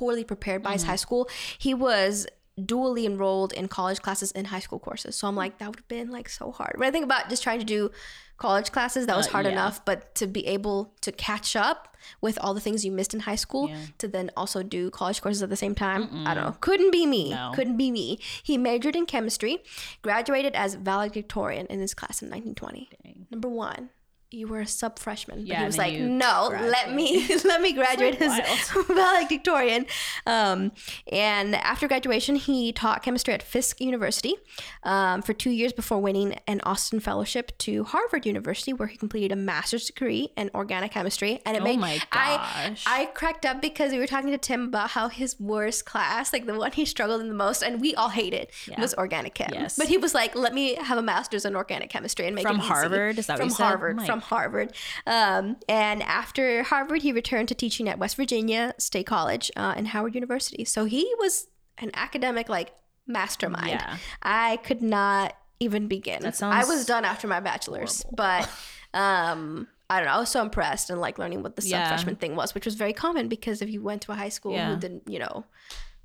poorly 0.01 0.23
prepared 0.23 0.63
by 0.63 0.73
his 0.73 0.83
high 0.91 0.95
school. 1.05 1.29
He 1.65 1.73
was 1.75 2.25
dually 2.59 3.05
enrolled 3.05 3.53
in 3.53 3.67
college 3.67 4.01
classes 4.01 4.31
and 4.33 4.47
high 4.47 4.59
school 4.67 4.79
courses. 4.79 5.15
So 5.15 5.27
I'm 5.27 5.35
like, 5.43 5.59
that 5.59 5.67
would 5.69 5.77
have 5.83 5.87
been 5.87 6.09
like 6.17 6.27
so 6.27 6.51
hard. 6.51 6.73
When 6.77 6.87
I 6.89 6.91
think 6.91 7.05
about 7.05 7.29
just 7.29 7.43
trying 7.43 7.59
to 7.59 7.65
do 7.65 7.91
college 8.37 8.71
classes, 8.71 9.05
that 9.05 9.15
was 9.15 9.27
Uh, 9.27 9.31
hard 9.35 9.45
yeah. 9.45 9.51
enough. 9.57 9.85
But 9.85 10.15
to 10.15 10.25
be 10.27 10.45
able 10.47 10.79
to 11.01 11.11
catch 11.11 11.55
up 11.55 11.95
with 12.19 12.35
all 12.41 12.53
the 12.55 12.59
things 12.59 12.83
you 12.83 12.91
missed 12.91 13.13
in 13.13 13.21
high 13.21 13.35
school, 13.45 13.69
Yeah. 13.69 13.77
to 13.99 14.07
then 14.07 14.31
also 14.35 14.63
do 14.63 14.89
college 14.89 15.21
courses 15.21 15.43
at 15.43 15.49
the 15.55 15.61
same 15.65 15.75
time, 15.75 16.01
I 16.27 16.33
don't 16.33 16.43
know. 16.45 16.55
Couldn't 16.67 16.91
be 16.91 17.05
me. 17.05 17.29
No. 17.29 17.51
Couldn't 17.53 17.77
be 17.77 17.89
me. 17.91 18.17
He 18.49 18.57
majored 18.57 18.95
in 18.95 19.05
chemistry, 19.05 19.53
graduated 20.01 20.53
as 20.55 20.73
valedictorian 20.75 21.67
in 21.67 21.79
his 21.79 21.93
class 21.93 22.21
in 22.23 22.29
1920. 22.29 22.89
Dang. 23.03 23.27
Number 23.29 23.49
one. 23.49 23.91
You 24.31 24.47
were 24.47 24.61
a 24.61 24.67
sub 24.67 24.97
freshman. 24.97 25.39
But 25.39 25.47
Yeah, 25.47 25.59
he 25.59 25.65
was 25.65 25.77
like, 25.77 25.93
no, 25.99 26.47
let 26.51 26.93
me 26.93 27.27
let 27.45 27.61
me 27.61 27.73
graduate 27.81 28.21
as 28.21 28.39
valedictorian. 28.87 29.85
Um, 30.25 30.71
and 31.11 31.55
after 31.55 31.87
graduation, 31.87 32.35
he 32.35 32.71
taught 32.71 33.03
chemistry 33.03 33.33
at 33.33 33.43
Fisk 33.43 33.81
University 33.81 34.35
um, 34.83 35.21
for 35.21 35.33
two 35.33 35.49
years 35.49 35.73
before 35.73 35.99
winning 35.99 36.35
an 36.47 36.61
Austin 36.63 36.99
Fellowship 36.99 37.57
to 37.59 37.83
Harvard 37.83 38.25
University, 38.25 38.73
where 38.73 38.87
he 38.87 38.97
completed 38.97 39.31
a 39.31 39.35
master's 39.35 39.85
degree 39.87 40.29
in 40.37 40.49
organic 40.53 40.91
chemistry. 40.91 41.41
And 41.45 41.55
it 41.57 41.61
Oh 41.61 41.63
made 41.63 41.79
my 41.79 41.97
gosh. 42.11 42.83
I 42.87 43.01
I 43.01 43.05
cracked 43.05 43.45
up 43.45 43.61
because 43.61 43.91
we 43.91 43.99
were 43.99 44.07
talking 44.07 44.31
to 44.31 44.37
Tim 44.37 44.65
about 44.65 44.91
how 44.91 45.09
his 45.09 45.39
worst 45.39 45.85
class, 45.85 46.31
like 46.33 46.45
the 46.45 46.53
one 46.55 46.71
he 46.71 46.85
struggled 46.85 47.21
in 47.21 47.27
the 47.27 47.33
most, 47.33 47.61
and 47.61 47.81
we 47.81 47.93
all 47.95 48.09
hated, 48.09 48.47
Yeah. 48.67 48.79
was 48.79 48.93
organic 48.95 49.33
chem. 49.33 49.49
Yes. 49.53 49.77
But 49.77 49.87
he 49.87 49.97
was 49.97 50.13
like, 50.13 50.35
"Let 50.35 50.53
me 50.53 50.75
have 50.75 50.97
a 50.97 51.01
master's 51.01 51.45
in 51.45 51.55
organic 51.55 51.89
chemistry 51.89 52.27
and 52.27 52.35
make 52.35 52.45
From 52.47 52.57
it 52.57 52.59
easy." 52.59 52.67
Harvard? 52.69 53.19
Is 53.19 53.27
that 53.27 53.33
what 53.33 53.39
from 53.39 53.49
you 53.49 53.55
said? 53.55 53.63
Harvard? 53.65 53.97
From 54.21 54.27
Harvard. 54.37 54.73
Um, 55.07 55.57
and 55.67 56.01
after 56.03 56.63
Harvard, 56.63 57.01
he 57.01 57.11
returned 57.11 57.47
to 57.49 57.55
teaching 57.55 57.89
at 57.89 57.99
West 57.99 58.15
Virginia 58.15 58.73
State 58.77 59.05
College 59.07 59.51
uh, 59.55 59.73
and 59.75 59.87
Howard 59.89 60.15
University. 60.15 60.65
So 60.65 60.85
he 60.85 61.11
was 61.19 61.47
an 61.77 61.91
academic 61.93 62.49
like 62.49 62.73
mastermind. 63.07 63.69
Yeah. 63.69 63.97
I 64.21 64.57
could 64.57 64.81
not 64.81 65.35
even 65.59 65.87
begin. 65.87 66.21
That 66.23 66.41
I 66.41 66.65
was 66.65 66.85
done 66.85 67.05
after 67.05 67.27
my 67.27 67.39
bachelor's, 67.39 68.03
but 68.11 68.49
um, 68.93 69.67
I 69.89 69.97
don't 69.99 70.07
know. 70.07 70.13
I 70.13 70.19
was 70.19 70.29
so 70.29 70.41
impressed 70.41 70.89
and 70.89 70.99
like 71.01 71.17
learning 71.19 71.43
what 71.43 71.55
the 71.55 71.61
sub 71.61 71.71
Yeah. 71.71 71.87
freshman 71.89 72.15
thing 72.15 72.35
was, 72.35 72.53
which 72.55 72.65
was 72.65 72.75
very 72.75 72.93
common 72.93 73.27
because 73.27 73.61
if 73.61 73.69
you 73.69 73.81
went 73.81 74.01
to 74.03 74.11
a 74.11 74.15
high 74.15 74.29
school 74.29 74.53
Yeah. 74.53 74.73
who 74.73 74.79
didn't, 74.79 75.03
you 75.07 75.19
know, 75.19 75.45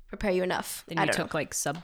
prepare 0.09 0.31
you 0.31 0.43
enough. 0.43 0.83
Then 0.87 0.97
I 0.97 1.01
you 1.03 1.07
don't 1.07 1.17
know. 1.17 1.23
took 1.25 1.33
like 1.33 1.53
sub 1.53 1.77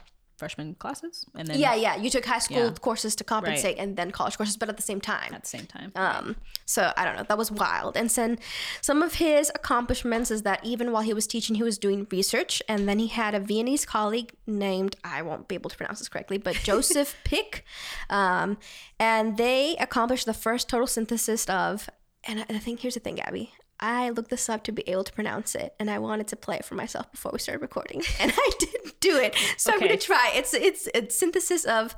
freshman 0.44 0.74
classes 0.84 1.14
and 1.38 1.44
then 1.48 1.56
Yeah, 1.64 1.74
yeah. 1.86 1.94
You 2.02 2.10
took 2.16 2.26
high 2.34 2.42
school 2.48 2.66
Yeah. 2.70 2.84
courses 2.88 3.12
to 3.20 3.24
compensate 3.34 3.76
and 3.82 3.90
then 3.98 4.08
college 4.18 4.36
courses, 4.38 4.56
but 4.60 4.68
at 4.72 4.76
the 4.82 4.86
same 4.90 5.00
time. 5.14 5.30
at 5.38 5.42
the 5.46 5.52
same 5.56 5.66
time. 5.76 5.90
Um, 6.04 6.36
so 6.66 6.80
I 6.98 7.02
don't 7.06 7.16
know. 7.18 7.26
That 7.32 7.38
was 7.44 7.50
wild. 7.64 7.92
And 8.00 8.08
then 8.18 8.32
some 8.88 9.00
of 9.06 9.10
his 9.26 9.44
accomplishments 9.60 10.28
is 10.36 10.40
that 10.48 10.58
even 10.72 10.86
while 10.92 11.02
he 11.10 11.14
was 11.20 11.26
teaching, 11.34 11.54
he 11.60 11.62
was 11.70 11.78
doing 11.86 12.00
research. 12.18 12.52
And 12.72 12.80
then 12.88 12.98
he 13.04 13.08
had 13.20 13.32
a 13.34 13.40
Viennese 13.40 13.86
colleague 13.96 14.30
named 14.46 14.92
I 15.16 15.18
won't 15.28 15.44
be 15.48 15.54
able 15.60 15.70
to 15.70 15.76
pronounce 15.76 15.98
this 16.00 16.08
correctly, 16.12 16.38
but 16.46 16.54
Joseph 16.70 17.10
Pick, 17.24 17.64
um, 18.10 18.48
and 19.10 19.26
they 19.44 19.76
accomplished 19.86 20.26
the 20.26 20.34
first 20.46 20.68
total 20.68 20.86
synthesis 20.96 21.42
of. 21.48 21.88
And 22.26 22.36
I 22.40 22.44
I 22.56 22.58
think 22.58 22.80
here's 22.80 22.94
the 22.98 23.00
thing, 23.06 23.16
Gabby. 23.22 23.46
I 23.80 24.10
looked 24.10 24.30
this 24.30 24.48
up 24.48 24.64
to 24.64 24.72
be 24.72 24.88
able 24.88 25.04
to 25.04 25.12
pronounce 25.12 25.54
it, 25.54 25.74
and 25.78 25.90
I 25.90 25.98
wanted 25.98 26.28
to 26.28 26.36
play 26.36 26.56
it 26.56 26.64
for 26.64 26.74
myself 26.74 27.10
before 27.10 27.32
we 27.32 27.38
started 27.38 27.60
recording, 27.60 28.02
and 28.20 28.32
I 28.36 28.50
didn't 28.58 29.00
do 29.00 29.18
it. 29.18 29.34
So 29.56 29.72
I'm 29.72 29.80
gonna 29.80 29.96
try. 29.96 30.32
It's 30.34 30.54
it's 30.54 30.88
it's 30.94 31.16
synthesis 31.16 31.64
of 31.64 31.96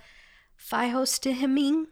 phyhostigmine. 0.58 1.86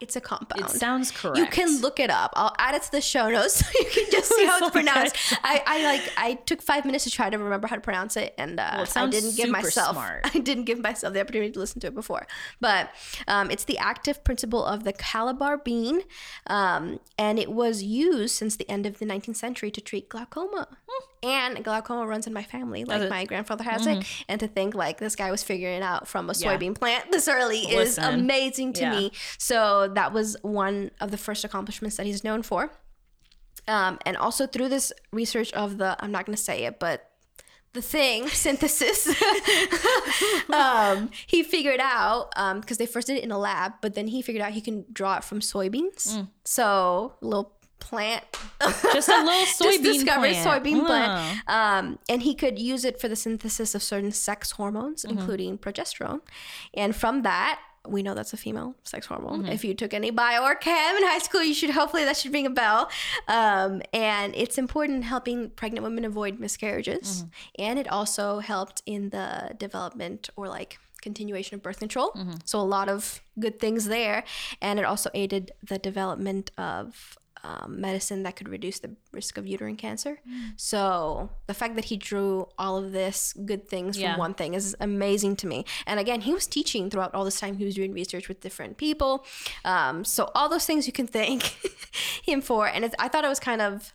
It's 0.00 0.14
a 0.14 0.20
compound. 0.20 0.62
it 0.62 0.70
sounds 0.70 1.10
correct. 1.10 1.38
You 1.38 1.46
can 1.46 1.80
look 1.80 1.98
it 1.98 2.10
up. 2.10 2.32
I'll 2.36 2.54
add 2.58 2.74
it 2.74 2.82
to 2.82 2.92
the 2.92 3.00
show 3.00 3.30
notes 3.30 3.54
so 3.64 3.66
you 3.78 3.86
can 3.86 4.04
just 4.10 4.30
see 4.34 4.44
how 4.46 4.58
it's 4.58 4.70
pronounced. 4.70 5.16
I, 5.42 5.62
I 5.66 5.84
like 5.84 6.12
I 6.16 6.34
took 6.34 6.60
five 6.60 6.84
minutes 6.84 7.04
to 7.04 7.10
try 7.10 7.30
to 7.30 7.38
remember 7.38 7.66
how 7.66 7.76
to 7.76 7.80
pronounce 7.80 8.16
it, 8.16 8.34
and 8.36 8.60
uh, 8.60 8.70
Well, 8.74 8.82
it 8.82 8.96
I 8.96 9.06
didn't 9.08 9.36
give 9.36 9.48
myself 9.48 9.92
smart. 9.92 10.22
I 10.34 10.38
didn't 10.38 10.64
give 10.64 10.80
myself 10.80 11.14
the 11.14 11.20
opportunity 11.20 11.52
to 11.52 11.58
listen 11.58 11.80
to 11.80 11.86
it 11.86 11.94
before. 11.94 12.26
But 12.60 12.90
um, 13.26 13.50
it's 13.50 13.64
the 13.64 13.78
active 13.78 14.22
principle 14.22 14.64
of 14.64 14.84
the 14.84 14.92
calabar 14.92 15.56
bean, 15.58 16.02
um, 16.46 17.00
and 17.18 17.38
it 17.38 17.50
was 17.50 17.82
used 17.82 18.34
since 18.34 18.56
the 18.56 18.68
end 18.70 18.86
of 18.86 18.98
the 18.98 19.06
19th 19.06 19.36
century 19.36 19.70
to 19.70 19.80
treat 19.80 20.08
glaucoma. 20.08 20.68
And 21.22 21.64
glaucoma 21.64 22.06
runs 22.06 22.26
in 22.26 22.32
my 22.32 22.42
family. 22.42 22.84
Like 22.84 22.98
it? 22.98 23.04
Mm-hmm. 23.04 23.10
my 23.10 23.24
grandfather 23.24 23.64
has 23.64 23.86
it, 23.86 24.04
and 24.28 24.38
to 24.40 24.46
think 24.48 24.74
like 24.74 24.98
this 24.98 25.16
guy 25.16 25.30
was 25.30 25.42
figuring 25.42 25.76
it 25.76 25.82
out 25.82 26.06
from 26.08 26.28
a 26.30 26.32
soybean 26.32 26.74
plant 26.74 27.10
this 27.10 27.26
early 27.28 27.60
is 27.60 27.98
amazing 27.98 28.72
to 28.74 28.82
Yeah. 28.82 28.90
me. 28.98 29.12
So 29.38 29.88
that 29.94 30.12
was 30.12 30.36
one 30.42 30.90
of 31.00 31.10
the 31.10 31.16
first 31.18 31.44
accomplishments 31.44 31.96
that 31.96 32.06
he's 32.06 32.22
known 32.24 32.42
for. 32.42 32.70
Um, 33.68 33.98
and 34.06 34.16
also 34.16 34.46
through 34.46 34.68
this 34.68 34.92
research 35.12 35.52
of 35.52 35.78
the, 35.78 35.96
I'm 35.98 36.12
not 36.12 36.24
going 36.26 36.36
to 36.36 36.42
say 36.42 36.64
it, 36.64 36.78
but 36.78 37.10
the 37.72 37.82
thing 37.82 38.28
synthesis, 38.44 39.08
um, 40.52 41.10
he 41.26 41.42
figured 41.42 41.80
out 41.80 42.30
because 42.60 42.78
they 42.78 42.86
first 42.86 43.06
did 43.08 43.16
it 43.18 43.24
in 43.24 43.30
a 43.32 43.38
lab, 43.38 43.72
but 43.82 43.94
then 43.94 44.08
he 44.08 44.22
figured 44.22 44.42
out 44.42 44.52
he 44.52 44.60
can 44.60 44.84
draw 44.92 45.16
it 45.16 45.24
from 45.24 45.40
soybeans. 45.40 46.16
Mm. 46.16 46.28
So 46.44 47.14
little 47.20 47.55
plant, 47.78 48.24
Just 48.92 49.08
a 49.08 49.22
little 49.22 49.32
soybean 49.46 49.82
discovered 49.82 50.32
plant. 50.34 50.64
soybean 50.64 50.86
plant, 50.86 51.40
um, 51.48 51.98
and 52.08 52.22
he 52.22 52.34
could 52.34 52.58
use 52.58 52.84
it 52.84 53.00
for 53.00 53.08
the 53.08 53.16
synthesis 53.16 53.74
of 53.74 53.82
certain 53.82 54.12
sex 54.12 54.52
hormones, 54.52 55.02
Mm-hmm. 55.04 55.18
including 55.18 55.58
progesterone. 55.58 56.20
And 56.74 56.94
from 56.96 57.22
that, 57.22 57.60
we 57.88 58.02
know 58.02 58.14
that's 58.14 58.32
a 58.32 58.36
female 58.36 58.74
sex 58.82 59.06
hormone. 59.06 59.42
Mm-hmm. 59.42 59.52
If 59.52 59.64
you 59.64 59.72
took 59.72 59.94
any 59.94 60.10
bio 60.10 60.42
or 60.42 60.56
chem 60.56 60.96
in 60.96 61.04
high 61.04 61.20
school, 61.20 61.44
you 61.44 61.54
should 61.54 61.70
hopefully 61.70 62.04
that 62.04 62.16
should 62.16 62.32
ring 62.34 62.44
a 62.46 62.50
bell. 62.50 62.90
Um, 63.28 63.80
and 63.92 64.34
it's 64.34 64.58
important 64.58 64.96
in 64.96 65.02
helping 65.02 65.50
pregnant 65.50 65.84
women 65.84 66.04
avoid 66.04 66.40
miscarriages, 66.40 67.22
Mm-hmm. 67.22 67.62
and 67.62 67.78
it 67.78 67.86
also 67.88 68.40
helped 68.40 68.82
in 68.86 69.10
the 69.10 69.54
development 69.56 70.28
or 70.34 70.48
like 70.48 70.78
continuation 71.00 71.54
of 71.54 71.62
birth 71.62 71.78
control. 71.78 72.10
Mm-hmm. 72.16 72.32
So 72.44 72.58
a 72.58 72.62
lot 72.62 72.88
of 72.88 73.20
good 73.38 73.60
things 73.60 73.84
there, 73.84 74.24
and 74.60 74.80
it 74.80 74.84
also 74.84 75.08
aided 75.14 75.52
the 75.62 75.78
development 75.78 76.50
of 76.58 77.16
um, 77.46 77.80
medicine 77.80 78.20
that 78.24 78.34
could 78.38 78.48
reduce 78.48 78.78
the 78.80 78.90
risk 79.12 79.38
of 79.38 79.46
uterine 79.46 79.76
cancer. 79.76 80.14
Mm. 80.28 80.52
So 80.56 81.30
the 81.46 81.54
fact 81.54 81.72
that 81.76 81.86
he 81.90 81.96
drew 81.96 82.48
all 82.58 82.76
of 82.82 82.86
this 82.92 83.32
good 83.50 83.62
things 83.68 83.96
Yeah. 83.96 84.12
from 84.12 84.18
one 84.26 84.34
thing 84.34 84.54
is 84.54 84.74
amazing 84.80 85.36
to 85.36 85.46
me. 85.46 85.58
And 85.86 86.00
again, 86.04 86.20
he 86.22 86.32
was 86.38 86.46
teaching 86.46 86.90
throughout 86.90 87.14
all 87.14 87.24
this 87.24 87.38
time. 87.38 87.56
He 87.58 87.64
was 87.64 87.74
doing 87.76 87.92
research 87.92 88.26
with 88.28 88.40
different 88.40 88.78
people. 88.78 89.24
Um, 89.64 90.04
so 90.04 90.30
all 90.34 90.48
those 90.48 90.66
things 90.66 90.86
you 90.86 90.92
can 91.00 91.06
thank 91.06 91.42
him 92.30 92.40
for. 92.40 92.66
And 92.66 92.84
it's, 92.84 92.94
I 92.98 93.06
thought 93.08 93.24
it 93.24 93.28
was 93.36 93.40
kind 93.40 93.60
of 93.62 93.92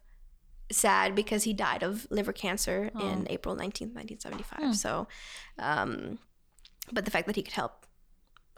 sad 0.71 1.13
because 1.15 1.43
he 1.43 1.53
died 1.53 1.83
of 1.83 2.07
liver 2.09 2.31
cancer 2.33 2.91
in 3.07 3.27
April 3.29 3.53
19th, 3.55 3.93
1975. 3.93 4.75
So, 4.77 5.07
um, 5.59 6.19
but 6.91 7.03
the 7.05 7.11
fact 7.11 7.27
that 7.27 7.35
he 7.35 7.43
could 7.43 7.53
help 7.53 7.85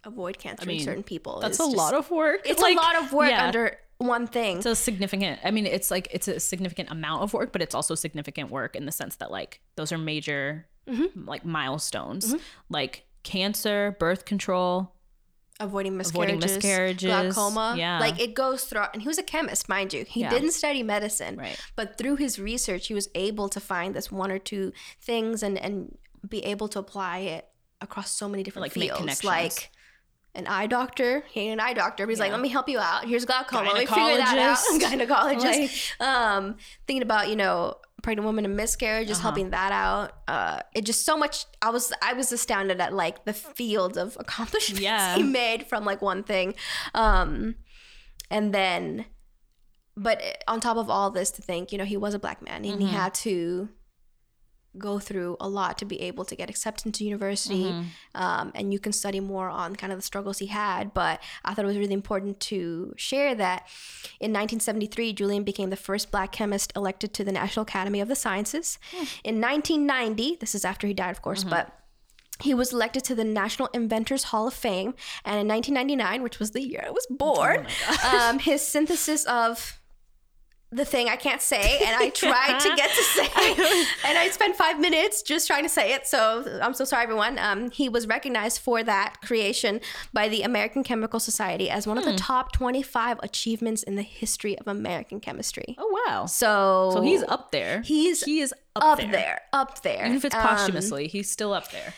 avoid 0.04 0.38
cancer 0.38 0.66
mean, 0.68 0.80
in 0.80 0.84
certain 0.84 1.04
people 1.04 1.40
That's 1.40 1.60
is 1.60 1.66
a 1.66 1.72
just- 1.72 1.78
lot 1.78 1.94
of 1.94 2.12
work. 2.12 2.42
it's 2.46 2.62
Like, 2.68 2.78
a 2.78 2.82
lot 2.82 2.96
of 3.02 3.14
work 3.14 3.30
yeah. 3.32 3.46
under 3.48 3.78
one 4.04 4.28
thing. 4.28 4.58
It's 4.58 4.66
a 4.66 4.76
significant. 4.76 5.40
I 5.44 5.52
mean, 5.52 5.66
it's 5.66 5.90
like 5.92 6.08
it's 6.12 6.28
a 6.28 6.40
significant 6.40 6.90
amount 6.92 7.24
of 7.24 7.34
work, 7.34 7.52
but 7.52 7.62
it's 7.62 7.74
also 7.76 7.96
significant 7.96 8.50
work 8.52 8.76
in 8.76 8.86
the 8.86 8.92
sense 8.92 9.16
that 9.18 9.32
like 9.32 9.62
those 9.76 9.92
are 9.92 9.98
major 9.98 10.68
Mm-hmm. 10.86 11.30
like 11.30 11.46
milestones, 11.46 12.36
like 12.70 13.06
cancer, 13.24 13.96
birth 14.00 14.26
control. 14.26 14.92
avoiding 15.60 15.96
miscarriages, 15.96 16.44
Avoiding 16.44 16.56
miscarriages, 16.56 17.34
glaucoma. 17.36 17.76
yeah. 17.78 18.00
Like 18.00 18.20
it 18.20 18.34
goes 18.34 18.66
through. 18.66 18.84
And 18.92 19.02
he 19.02 19.08
was 19.08 19.18
a 19.18 19.24
chemist, 19.24 19.70
mind 19.70 19.94
you. 19.94 20.04
He 20.04 20.22
Yeah. 20.22 20.30
didn't 20.30 20.52
study 20.52 20.84
medicine, 20.84 21.38
Right. 21.38 21.58
but 21.78 21.98
through 21.98 22.18
his 22.18 22.38
research, 22.38 22.88
he 22.88 22.94
was 22.94 23.08
able 23.16 23.48
to 23.50 23.60
find 23.62 23.96
this 23.96 24.12
one 24.12 24.30
or 24.32 24.40
two 24.40 24.74
things 25.00 25.42
and 25.42 25.58
and 25.58 25.98
be 26.28 26.40
able 26.44 26.68
to 26.70 26.80
apply 26.80 27.20
it 27.20 27.48
across 27.80 28.12
so 28.12 28.28
many 28.28 28.44
different 28.44 28.64
Like, 28.64 28.76
make 28.76 28.90
fields. 28.90 29.00
connections. 29.00 29.24
Like 29.26 29.72
an 30.36 30.48
eye 30.48 30.66
doctor, 30.68 31.24
he 31.32 31.42
ain't 31.42 31.54
an 31.54 31.60
eye 31.60 31.74
doctor, 31.74 32.06
but 32.06 32.10
he's 32.10 32.20
like, 32.20 32.30
Yeah. 32.30 32.36
let 32.36 32.42
me 32.42 32.50
help 32.50 32.68
you 32.68 32.80
out. 32.80 33.06
Here's 33.06 33.24
glaucoma. 33.26 33.70
Let 33.70 33.80
me 33.80 33.86
figure 33.86 34.18
that 34.18 34.38
out. 34.38 34.58
Gynecologist. 34.82 36.02
um, 36.02 36.56
thinking 36.88 37.04
about 37.04 37.30
you 37.30 37.36
know 37.36 37.76
pregnant 38.02 38.26
women 38.28 38.44
and 38.44 38.58
miscarriages, 38.58 39.18
Uh-huh. 39.20 39.30
helping 39.30 39.52
that 39.52 39.72
out. 39.72 40.12
Uh, 40.28 40.60
it 40.76 40.86
just 40.86 41.06
so 41.06 41.16
much. 41.16 41.46
I 41.62 41.70
was 41.70 41.94
I 42.02 42.14
was 42.14 42.32
astounded 42.32 42.82
at 42.82 42.94
like 42.94 43.26
the 43.26 43.34
field 43.34 43.98
of 43.98 44.18
accomplishments 44.20 44.82
Yeah. 44.82 45.16
he 45.16 45.24
made 45.24 45.68
from 45.68 45.86
like 45.86 46.02
one 46.02 46.24
thing, 46.24 46.56
um, 46.96 47.56
and 48.32 48.54
then, 48.54 49.06
but 49.96 50.22
on 50.48 50.60
top 50.60 50.78
of 50.78 50.90
all 50.90 51.12
this, 51.12 51.30
to 51.32 51.42
think 51.42 51.72
you 51.72 51.78
know 51.78 51.86
he 51.86 51.98
was 51.98 52.14
a 52.16 52.20
black 52.20 52.42
man 52.42 52.66
and 52.66 52.82
he 52.82 52.88
Mm-hmm. 52.88 52.96
had 52.96 53.14
to 53.16 53.70
go 54.78 55.00
through 55.00 55.38
a 55.40 55.48
lot 55.48 55.78
to 55.78 55.86
be 55.86 56.02
able 56.02 56.26
to 56.26 56.36
get 56.36 56.50
accepted 56.50 56.86
into 56.86 57.04
university 57.04 57.64
Mm-hmm. 57.64 58.22
um, 58.22 58.52
and 58.56 58.74
you 58.74 58.80
can 58.80 58.92
study 58.92 59.20
more 59.20 59.48
on 59.48 59.76
kind 59.76 59.94
of 59.94 60.00
the 60.00 60.04
struggles 60.04 60.40
he 60.40 60.48
had. 60.48 60.94
But 60.94 61.22
i 61.46 61.54
thought 61.54 61.66
it 61.66 61.68
was 61.68 61.78
really 61.78 61.94
important 61.94 62.40
to 62.52 62.94
share 62.98 63.36
that 63.36 63.68
in 64.20 64.32
1973 64.32 65.14
julian 65.14 65.44
became 65.44 65.70
the 65.70 65.76
first 65.76 66.12
black 66.12 66.32
chemist 66.32 66.74
elected 66.76 67.14
to 67.14 67.24
the 67.24 67.32
national 67.32 67.64
academy 67.64 68.00
of 68.00 68.08
the 68.08 68.16
sciences. 68.16 68.80
In 69.24 69.40
1990 69.42 70.38
this 70.40 70.56
is 70.56 70.66
after 70.66 70.88
he 70.88 70.94
died 70.94 71.12
of 71.12 71.22
course 71.22 71.44
but 71.44 71.80
he 72.40 72.54
was 72.54 72.74
elected 72.74 73.04
to 73.06 73.16
the 73.16 73.24
National 73.24 73.70
Inventors 73.74 74.24
Hall 74.26 74.48
of 74.48 74.54
Fame, 74.54 74.96
and 75.24 75.40
in 75.40 75.48
1999, 75.48 76.24
which 76.24 76.40
was 76.40 76.52
the 76.52 76.62
year 76.62 76.84
I 76.86 76.90
was 76.90 77.06
born, 77.10 77.68
um, 78.12 78.40
his 78.40 78.66
synthesis 78.66 79.24
of 79.26 79.80
the 80.74 80.86
thing 80.86 81.08
I 81.10 81.16
can't 81.16 81.42
say, 81.42 81.80
and 81.86 81.96
I 81.96 82.10
tried 82.10 82.60
to 82.60 82.76
get 82.76 82.90
to 82.90 83.04
say, 83.16 83.28
and 84.06 84.18
I 84.18 84.30
spent 84.32 84.56
five 84.56 84.80
minutes 84.80 85.22
just 85.22 85.48
trying 85.48 85.64
to 85.64 85.70
say 85.70 85.94
it. 85.94 86.08
So 86.08 86.60
I'm 86.62 86.74
so 86.74 86.84
sorry, 86.86 87.04
everyone. 87.04 87.38
Um, 87.40 87.70
he 87.72 87.90
was 87.90 88.08
recognized 88.08 88.60
for 88.62 88.84
that 88.84 89.22
creation 89.22 89.82
by 90.14 90.30
the 90.30 90.42
American 90.44 90.84
Chemical 90.84 91.20
Society 91.20 91.70
as 91.70 91.86
one 91.88 91.98
of 91.98 92.06
the 92.06 92.16
top 92.16 92.52
25 92.54 93.20
achievements 93.24 93.84
in 93.84 93.96
the 93.96 94.02
history 94.02 94.58
of 94.58 94.68
American 94.68 95.20
chemistry. 95.20 95.76
Oh 95.78 96.02
wow! 96.08 96.26
So, 96.26 96.92
So 96.94 97.02
he's 97.02 97.24
up 97.24 97.52
there. 97.52 97.82
He's 97.82 98.24
he 98.24 98.40
is 98.42 98.54
up, 98.76 98.84
up 98.84 98.98
there. 99.00 99.12
there. 99.12 99.42
up 99.54 99.82
there. 99.84 100.06
Even 100.06 100.18
if 100.18 100.26
it's 100.26 100.36
Um, 100.36 100.42
posthumously, 100.48 101.08
he's 101.08 101.30
still 101.32 101.54
up 101.54 101.72
there. 101.72 101.94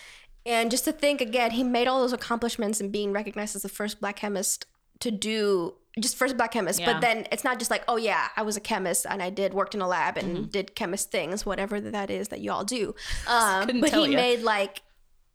and 0.45 0.69
just 0.69 0.83
to 0.85 0.91
think 0.91 1.21
again, 1.21 1.51
he 1.51 1.63
made 1.63 1.87
all 1.87 2.01
those 2.01 2.13
accomplishments 2.13 2.79
and 2.81 2.91
being 2.91 3.11
recognized 3.13 3.55
as 3.55 3.61
the 3.61 3.69
first 3.69 3.99
black 4.01 4.17
chemist 4.17 4.65
to 4.99 5.11
do 5.11 5.73
just 5.99 6.17
first 6.17 6.35
black 6.37 6.51
chemist. 6.51 6.79
Yeah. 6.79 6.91
But 6.93 7.01
then 7.01 7.25
it's 7.31 7.43
not 7.43 7.57
just 7.59 7.71
like, 7.71 7.83
oh 7.87 7.95
yeah, 7.97 8.27
I 8.35 8.41
was 8.41 8.57
a 8.57 8.59
chemist 8.59 9.05
and 9.09 9.21
I 9.23 9.29
did 9.29 9.53
worked 9.53 9.75
in 9.75 9.81
a 9.81 9.87
lab 9.87 10.17
and 10.17 10.37
Mm-hmm. 10.37 10.45
did 10.47 10.75
chemist 10.75 11.11
things, 11.11 11.45
whatever 11.45 11.79
that 11.79 12.09
is 12.09 12.27
that 12.29 12.41
you 12.41 12.51
all 12.51 12.63
do. 12.65 12.93
Um, 13.27 13.79
but 13.81 13.93
he 13.93 14.07
ya. 14.11 14.15
made 14.15 14.41
like 14.41 14.81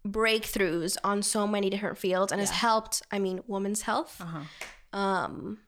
breakthroughs 0.06 0.96
on 1.04 1.22
so 1.22 1.46
many 1.46 1.70
different 1.70 1.98
fields 1.98 2.32
and 2.32 2.40
has 2.40 2.50
helped. 2.50 3.02
I 3.10 3.18
mean, 3.18 3.42
women's 3.46 3.82
health, 3.82 4.20
Uh-huh. 4.20 4.98
um, 4.98 5.58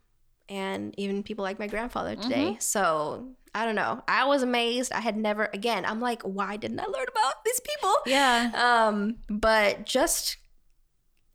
and 0.49 0.95
even 0.99 1.23
people 1.23 1.43
like 1.43 1.59
my 1.59 1.67
grandfather 1.67 2.17
today. 2.17 2.51
Mm-hmm. 2.53 2.61
So 2.61 3.29
I 3.55 3.65
don't 3.65 3.75
know. 3.75 4.03
I 4.09 4.25
was 4.27 4.43
amazed. 4.43 4.93
I 4.93 5.01
had 5.01 5.17
never. 5.17 5.49
Again, 5.53 5.85
I'm 5.85 6.01
like, 6.01 6.23
why 6.23 6.57
didn't 6.57 6.81
I 6.81 6.85
learn 6.85 7.07
about 7.09 7.45
these 7.45 7.61
people? 7.61 7.95
Yeah. 8.07 8.51
Um, 8.89 9.17
but 9.29 9.85
just, 9.87 10.37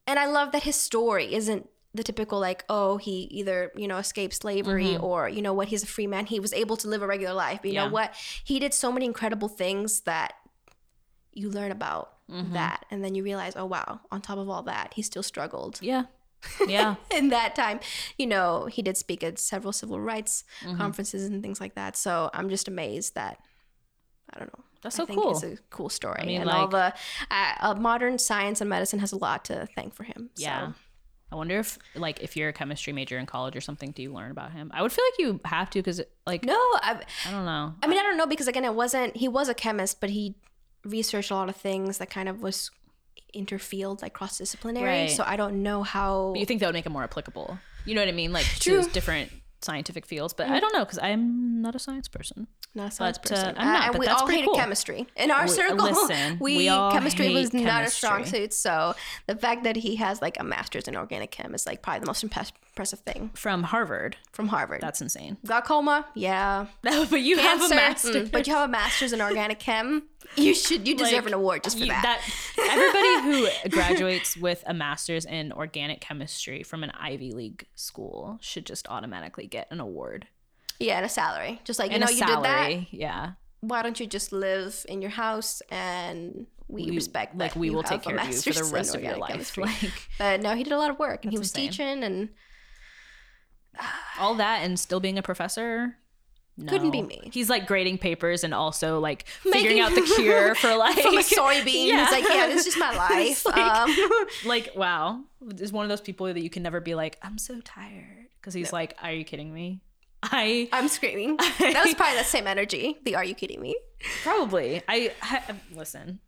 and 0.05 0.17
I 0.19 0.25
love 0.25 0.51
that 0.51 0.63
his 0.63 0.75
story 0.75 1.33
isn't 1.33 1.69
the 1.93 2.03
typical 2.03 2.39
like, 2.39 2.63
oh, 2.69 2.97
he 2.97 3.21
either 3.31 3.71
you 3.75 3.87
know 3.87 3.97
escaped 3.97 4.35
slavery 4.35 4.97
or 4.97 5.27
you 5.29 5.41
know 5.41 5.53
what, 5.53 5.67
he's 5.69 5.83
a 5.83 5.87
free 5.87 6.07
man. 6.07 6.25
He 6.27 6.39
was 6.39 6.53
able 6.53 6.77
to 6.77 6.87
live 6.87 7.01
a 7.01 7.07
regular 7.07 7.33
life. 7.33 7.59
But 7.61 7.69
you 7.69 7.75
Yeah. 7.75 7.85
know 7.85 7.91
what? 7.91 8.13
He 8.43 8.59
did 8.59 8.73
so 8.73 8.91
many 8.91 9.05
incredible 9.05 9.47
things 9.49 10.01
that 10.01 10.33
you 11.33 11.49
learn 11.49 11.71
about 11.71 12.13
that, 12.29 12.85
and 12.91 13.03
then 13.03 13.15
you 13.15 13.23
realize, 13.23 13.53
oh 13.55 13.65
wow, 13.65 14.01
on 14.11 14.19
top 14.21 14.37
of 14.37 14.49
all 14.49 14.63
that, 14.63 14.93
he 14.95 15.01
still 15.01 15.23
struggled. 15.23 15.79
Yeah. 15.81 16.03
Yeah. 16.67 16.95
In 17.15 17.29
that 17.29 17.55
time, 17.55 17.79
you 18.17 18.27
know, 18.27 18.65
he 18.65 18.81
did 18.81 18.95
speak 18.97 19.23
at 19.23 19.39
several 19.39 19.71
civil 19.73 19.99
rights 19.99 20.43
Mm-hmm. 20.61 20.77
conferences 20.77 21.25
and 21.25 21.41
things 21.41 21.59
like 21.61 21.75
that. 21.75 21.95
So 21.97 22.29
I'm 22.33 22.49
just 22.49 22.67
amazed 22.67 23.15
that 23.15 23.39
I 24.33 24.39
don't 24.39 24.49
know. 24.55 24.63
That's 24.83 24.95
I 24.97 24.99
so 25.03 25.05
think 25.07 25.21
cool. 25.21 25.31
It's 25.31 25.43
a 25.43 25.57
cool 25.69 25.89
story, 25.89 26.25
mean, 26.27 26.41
and 26.41 26.49
all 26.49 26.67
the 26.67 26.93
uh, 27.31 27.53
uh, 27.61 27.75
modern 27.75 28.19
science 28.19 28.61
and 28.61 28.69
medicine 28.69 28.99
has 28.99 29.11
a 29.13 29.17
lot 29.17 29.45
to 29.45 29.67
thank 29.75 29.95
for 29.95 30.03
him. 30.03 30.29
So. 30.35 30.73
I 31.31 31.35
wonder 31.35 31.59
if 31.59 31.77
like 31.95 32.21
if 32.21 32.37
you're 32.37 32.49
a 32.49 32.53
chemistry 32.53 32.93
major 32.93 33.17
in 33.17 33.25
college 33.25 33.55
or 33.55 33.61
something, 33.61 33.91
do 33.91 34.01
you 34.01 34.13
learn 34.13 34.31
about 34.31 34.53
him? 34.53 34.71
I 34.73 34.81
would 34.81 34.91
feel 34.91 35.03
like 35.05 35.19
you 35.19 35.39
have 35.45 35.69
to 35.71 35.79
because 35.79 36.01
like 36.25 36.45
No, 36.45 36.53
I, 36.53 37.01
I 37.25 37.31
don't 37.31 37.45
know. 37.45 37.75
I 37.83 37.87
mean 37.87 37.99
I 37.99 38.03
don't 38.03 38.17
know 38.17 38.27
because 38.27 38.47
again 38.47 38.63
it 38.63 38.73
wasn't. 38.73 39.17
He 39.17 39.27
was 39.27 39.49
a 39.49 39.53
chemist, 39.53 39.99
but 39.99 40.09
he 40.09 40.35
researched 40.85 41.31
a 41.31 41.35
lot 41.35 41.49
of 41.49 41.55
things 41.55 41.97
that 41.97 42.09
kind 42.09 42.29
of 42.29 42.41
was 42.41 42.71
interfield, 43.33 44.01
like 44.01 44.13
cross 44.13 44.37
disciplinary. 44.37 45.01
Right. 45.01 45.11
So 45.11 45.23
I 45.25 45.35
don't 45.35 45.61
know 45.63 45.83
how. 45.83 46.31
But 46.33 46.39
you 46.39 46.45
think 46.45 46.61
that 46.61 46.67
would 46.67 46.75
make 46.75 46.85
it 46.85 46.91
more 46.91 47.03
applicable? 47.03 47.59
You 47.85 47.95
know 47.95 48.01
what 48.01 48.09
I 48.09 48.13
mean? 48.13 48.31
Like 48.31 48.45
True. 48.45 48.87
different 48.87 49.31
scientific 49.61 50.05
fields, 50.05 50.33
but 50.33 50.47
I 50.49 50.59
don't 50.59 50.73
know 50.73 50.85
because 50.85 50.99
I'm 51.01 51.61
not 51.61 51.75
a 51.75 51.79
science 51.79 52.07
person. 52.07 52.47
not 52.75 52.89
a 52.89 52.91
science 52.91 53.17
but, 53.17 53.31
uh, 53.31 53.35
person. 53.35 53.55
I'm 53.57 53.67
not, 53.73 53.89
Uh, 53.89 53.91
but 53.93 53.99
we 53.99 54.05
that's 54.05 54.21
all 54.21 54.27
hated 54.27 54.45
cool. 54.45 54.55
chemistry 54.55 55.07
in 55.15 55.31
our 55.31 55.43
We- 55.45 55.49
circle. 55.49 55.77
listen, 55.85 56.37
we, 56.39 56.57
we 56.57 56.65
chemistry 56.67 57.33
was 57.33 57.51
hate 57.51 57.63
not 57.65 57.83
a 57.83 57.89
strong 57.89 58.23
suit. 58.25 58.53
So 58.53 58.93
the 59.25 59.35
fact 59.35 59.63
that 59.63 59.75
he 59.77 59.95
has 59.95 60.21
like 60.21 60.39
a 60.39 60.43
master's 60.43 60.87
in 60.87 60.95
organic 60.95 61.31
chem 61.31 61.55
is 61.55 61.65
like 61.65 61.81
probably 61.81 62.01
the 62.01 62.05
most 62.05 62.21
impressive 62.23 62.99
thing 62.99 63.31
From 63.33 63.63
Harvard, 63.63 64.17
from 64.31 64.49
Harvard. 64.49 64.81
that's 64.81 65.01
insane. 65.01 65.37
Glaucoma, 65.45 66.05
yeah. 66.13 66.67
but 66.83 67.21
you 67.21 67.37
have 67.37 67.57
a 67.57 67.67
Cancer, 67.69 67.75
master. 67.75 68.13
mm, 68.25 68.31
but 68.31 68.45
you 68.45 68.53
have 68.53 68.69
a 68.69 68.71
master's 68.71 69.11
in 69.13 69.21
organic 69.21 69.57
chem. 69.59 70.03
You 70.35 70.53
should. 70.53 70.87
You 70.87 70.95
deserve 70.95 71.23
Like, 71.23 71.27
an 71.27 71.33
award 71.33 71.63
just 71.63 71.77
for 71.77 71.83
You- 71.85 71.91
that. 71.91 72.21
everybody 72.59 73.21
who 73.63 73.69
graduates 73.69 74.35
with 74.37 74.63
a 74.67 74.73
master's 74.73 75.25
in 75.25 75.51
organic 75.51 76.01
chemistry 76.01 76.63
from 76.63 76.83
an 76.83 76.91
Ivy 76.91 77.31
League 77.31 77.65
school 77.75 78.37
should 78.41 78.65
just 78.65 78.87
automatically 78.87 79.47
get 79.47 79.67
an 79.71 79.79
award 79.79 80.27
Yeah, 80.79 80.97
and 80.97 81.05
a 81.05 81.09
salary. 81.09 81.61
Just 81.63 81.79
like 81.79 81.91
you 81.91 81.99
know, 81.99 82.09
you 82.09 82.25
did 82.25 82.43
that. 82.43 82.93
Yeah, 82.93 83.31
Why 83.61 83.81
don't 83.81 83.99
you 83.99 84.05
just 84.07 84.31
live 84.31 84.85
in 84.89 85.01
your 85.01 85.11
house 85.11 85.61
and 85.69 86.45
we, 86.67 86.91
respect 86.91 87.35
like 87.37 87.53
that 87.53 87.59
we 87.59 87.69
will 87.69 87.81
take 87.83 88.01
care 88.03 88.17
of 88.17 88.27
you 88.27 88.33
for 88.41 88.51
the 88.51 88.63
rest 88.73 88.93
of 88.93 89.01
your 89.01 89.15
life. 89.17 89.31
chemistry. 89.31 89.63
Like 89.81 90.09
But 90.17 90.41
no, 90.41 90.53
he 90.55 90.63
did 90.63 90.73
a 90.73 90.77
lot 90.77 90.89
of 90.91 90.99
work, 90.99 91.23
and 91.23 91.31
he 91.31 91.39
was 91.39 91.49
insane. 91.49 91.69
teaching, 91.69 92.03
and 92.03 92.29
all 94.19 94.35
that 94.35 94.63
and 94.63 94.79
still 94.79 94.99
being 94.99 95.17
a 95.17 95.21
professor. 95.23 95.97
Couldn't 96.65 96.91
be 96.91 97.01
me. 97.03 97.29
He's 97.31 97.49
like 97.49 97.67
grading 97.67 97.99
papers 97.99 98.43
and 98.43 98.53
also 98.53 98.99
like 98.99 99.27
figuring 99.27 99.79
out 99.79 99.93
the 99.93 100.01
cure 100.15 100.55
for 100.55 100.75
like 100.77 100.97
from 100.99 101.15
a 101.17 101.21
soybean, 101.21 101.87
Yeah. 101.87 102.03
he's 102.05 102.11
like, 102.11 102.23
"Yeah, 102.33 102.47
this 102.47 102.59
is 102.65 102.65
just 102.73 102.79
my 102.79 102.95
life." 102.95 103.45
like- 103.45 103.57
um, 103.57 103.95
like 104.45 104.71
wow 104.75 105.21
is 105.59 105.71
one 105.71 105.85
of 105.85 105.89
those 105.89 106.01
people 106.01 106.25
that 106.25 106.41
you 106.41 106.49
can 106.49 106.63
never 106.63 106.79
be 106.81 106.95
like 106.95 107.17
i'm 107.21 107.37
so 107.37 107.61
tired 107.61 108.27
because 108.41 108.53
he's 108.53 108.73
like 108.73 108.95
are 109.01 109.11
you 109.11 109.23
kidding 109.23 109.53
me 109.53 109.81
i 110.23 110.67
I'm 110.73 110.87
screaming. 110.87 111.37
That 111.37 111.83
was 111.85 111.93
probably 111.93 112.17
the 112.17 112.23
same 112.23 112.47
energy. 112.47 112.97
The 113.03 113.15
"Are 113.15 113.23
you 113.23 113.35
kidding 113.35 113.61
me?" 113.61 113.75
probably 114.23 114.81
i, 114.87 115.11
I 115.21 115.41
listen 115.75 116.19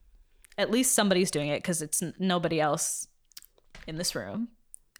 at 0.57 0.69
least 0.69 0.93
somebody's 0.93 1.31
doing 1.31 1.49
it 1.49 1.57
because 1.61 1.81
it's 1.81 2.01
n- 2.03 2.13
nobody 2.19 2.59
else 2.61 3.07
in 3.87 3.95
this 3.97 4.13
room 4.15 4.49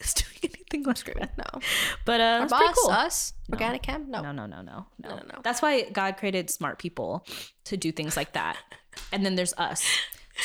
is 0.01 0.13
doing 0.21 0.53
anything 0.55 0.83
like 0.83 1.03
that 1.19 1.37
No, 1.37 1.59
but 2.05 2.21
uh 2.21 2.39
it's 2.43 2.51
boss, 2.51 2.59
pretty 2.61 2.73
cool 2.81 2.91
us, 2.91 3.33
organic 3.51 3.81
chem. 3.83 4.09
No, 4.09 4.21
no 4.21 4.31
no 4.31 4.45
no 4.45 4.61
no 4.61 4.85
no 5.03 5.09
no, 5.09 5.15
no. 5.15 5.39
that's 5.43 5.61
why 5.61 5.89
god 5.89 6.17
created 6.17 6.49
smart 6.49 6.79
people 6.79 7.25
to 7.65 7.77
do 7.77 7.91
things 7.91 8.15
like 8.17 8.33
that 8.33 8.57
and 9.11 9.25
then 9.25 9.35
there's 9.35 9.53
us 9.57 9.85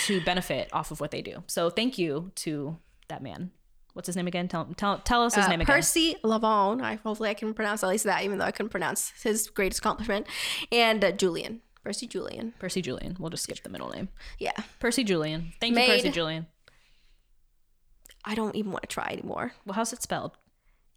to 0.06 0.20
benefit 0.22 0.68
off 0.72 0.90
of 0.90 1.00
what 1.00 1.10
they 1.10 1.22
do 1.22 1.42
so 1.46 1.70
thank 1.70 1.98
you 1.98 2.32
to 2.34 2.76
that 3.08 3.22
man 3.22 3.50
what's 3.92 4.06
his 4.06 4.16
name 4.16 4.26
again 4.26 4.48
tell 4.48 4.66
tell, 4.76 4.98
tell 4.98 5.22
us 5.22 5.34
his 5.36 5.44
Uh, 5.44 5.48
name 5.50 5.60
again 5.60 5.76
Percy 5.76 6.16
Lavon. 6.24 6.82
I 6.82 6.96
hopefully 6.96 7.30
I 7.30 7.34
can 7.34 7.54
pronounce 7.54 7.84
at 7.84 7.88
least 7.90 8.04
that, 8.04 8.24
even 8.24 8.38
though 8.38 8.44
I 8.44 8.50
couldn't 8.50 8.70
pronounce 8.70 9.12
his 9.22 9.48
greatest 9.50 9.78
accomplishment. 9.78 10.26
And 10.72 11.04
uh, 11.04 11.12
Julian, 11.12 11.60
Percy 11.84 12.08
Julian. 12.08 12.54
Percy 12.58 12.82
Julian. 12.82 13.16
We'll 13.20 13.30
just 13.30 13.44
skip 13.44 13.62
the 13.62 13.68
middle 13.68 13.90
name. 13.90 14.08
Yeah, 14.40 14.50
Percy 14.80 15.04
Julian. 15.04 15.52
Thank 15.60 15.78
you, 15.78 15.86
Percy 15.86 16.10
Julian. 16.10 16.46
I 18.24 18.34
don't 18.34 18.56
even 18.56 18.70
want 18.72 18.82
to 18.82 18.88
try 18.88 19.08
anymore. 19.12 19.52
Well, 19.66 19.74
how's 19.74 19.92
it 19.92 20.02
spelled? 20.02 20.32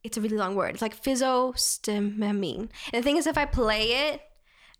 It's 0.03 0.17
a 0.17 0.21
really 0.21 0.37
long 0.37 0.55
word. 0.55 0.73
It's 0.73 0.81
like 0.81 1.01
physostemamine. 1.01 2.59
And 2.59 2.69
the 2.93 3.01
thing 3.01 3.17
is, 3.17 3.27
if 3.27 3.37
I 3.37 3.45
play 3.45 4.09
it, 4.11 4.21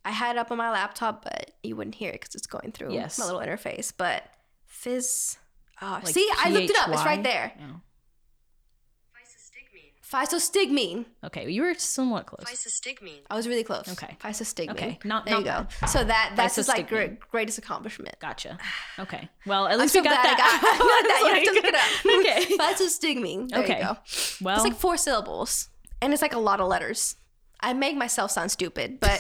I 0.05 0.11
had 0.11 0.35
it 0.35 0.39
up 0.39 0.51
on 0.51 0.57
my 0.57 0.71
laptop, 0.71 1.23
but 1.23 1.51
you 1.63 1.75
wouldn't 1.75 1.95
hear 1.95 2.09
it 2.11 2.21
because 2.21 2.35
it's 2.35 2.47
going 2.47 2.71
through 2.71 2.93
Yes. 2.93 3.19
my 3.19 3.25
little 3.25 3.41
interface. 3.41 3.91
But 3.95 4.23
phys. 4.71 5.37
Oh, 5.81 5.99
Like 6.03 6.07
see, 6.13 6.29
I 6.37 6.49
looked 6.49 6.69
it 6.69 6.77
up. 6.77 6.89
It's 6.89 7.03
right 7.05 7.21
there. 7.21 7.51
Oh. 7.61 7.81
Physostigmine. 10.11 11.05
Okay, 11.23 11.49
you 11.51 11.61
were 11.63 11.73
somewhat 11.75 12.25
close. 12.27 12.45
Physostigmine. 12.49 13.19
I 13.29 13.35
was 13.35 13.47
really 13.47 13.63
close. 13.63 13.87
Okay. 13.91 14.15
Physostigmine. 14.21 14.71
Okay, 14.71 14.99
not- 15.03 15.25
there 15.25 15.37
you 15.39 15.43
not 15.43 15.69
go. 15.81 15.87
So 15.87 16.03
that 16.03 16.33
that's 16.35 16.55
his 16.55 16.67
like 16.67 16.85
Physostigmine. 16.85 16.89
great, 16.89 17.19
greatest 17.31 17.57
accomplishment. 17.57 18.15
Gotcha. 18.19 18.57
Okay. 18.99 19.29
Well, 19.45 19.67
at 19.67 19.73
I'm 19.73 19.79
least 19.79 19.93
so 19.93 19.99
we 19.99 20.05
got 20.05 20.21
glad 20.23 20.37
that. 20.37 20.59
I 20.63 20.77
got, 20.77 20.81
I 20.81 20.87
got 20.87 21.07
that. 21.07 21.21
You 21.21 21.33
have 21.33 21.43
to 21.43 21.51
look 21.51 21.65
it 21.65 21.75
up. 21.75 22.47
Okay. 22.47 22.73
Physostigmine. 22.73 23.49
There 23.49 23.63
Okay. 23.63 23.79
you 23.79 23.85
go. 23.85 23.97
Well, 24.41 24.55
It's 24.55 24.63
like 24.63 24.75
four 24.75 24.97
syllables, 24.97 25.69
and 26.01 26.13
it's 26.13 26.21
like 26.21 26.33
a 26.33 26.39
lot 26.39 26.59
of 26.59 26.67
letters. 26.67 27.15
I 27.59 27.73
make 27.73 27.95
myself 27.97 28.31
sound 28.31 28.51
stupid, 28.51 28.99
but 28.99 29.19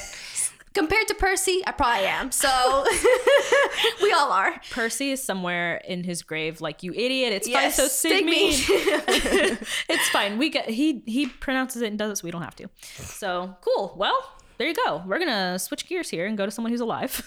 compared 0.73 1.07
to 1.07 1.13
Percy, 1.15 1.63
I 1.65 1.71
probably 1.71 2.05
am. 2.05 2.31
So 2.31 2.47
we 4.01 4.11
all 4.11 4.31
are. 4.31 4.59
Percy 4.71 5.11
is 5.11 5.23
somewhere 5.23 5.77
in 5.87 6.03
his 6.03 6.21
grave. 6.23 6.61
Like 6.61 6.83
you 6.83 6.93
idiot. 6.93 7.33
It's 7.33 7.47
Yes, 7.47 7.77
fine. 7.79 7.89
So 7.89 8.09
me. 8.09 8.23
me. 8.23 8.49
it's 9.89 10.09
fine. 10.09 10.37
We 10.37 10.49
get 10.49 10.69
he 10.69 11.01
he 11.05 11.27
pronounces 11.27 11.81
it 11.81 11.87
and 11.87 11.97
does 11.97 12.11
it, 12.11 12.17
so 12.17 12.25
we 12.25 12.31
don't 12.31 12.43
have 12.43 12.55
to. 12.57 12.69
So 12.81 13.55
cool. 13.61 13.93
Well, 13.97 14.17
there 14.57 14.67
you 14.67 14.75
go. 14.75 15.03
We're 15.05 15.19
gonna 15.19 15.59
switch 15.59 15.87
gears 15.87 16.09
here 16.09 16.25
and 16.25 16.37
go 16.37 16.45
to 16.45 16.51
someone 16.51 16.71
who's 16.71 16.81
alive. 16.81 17.21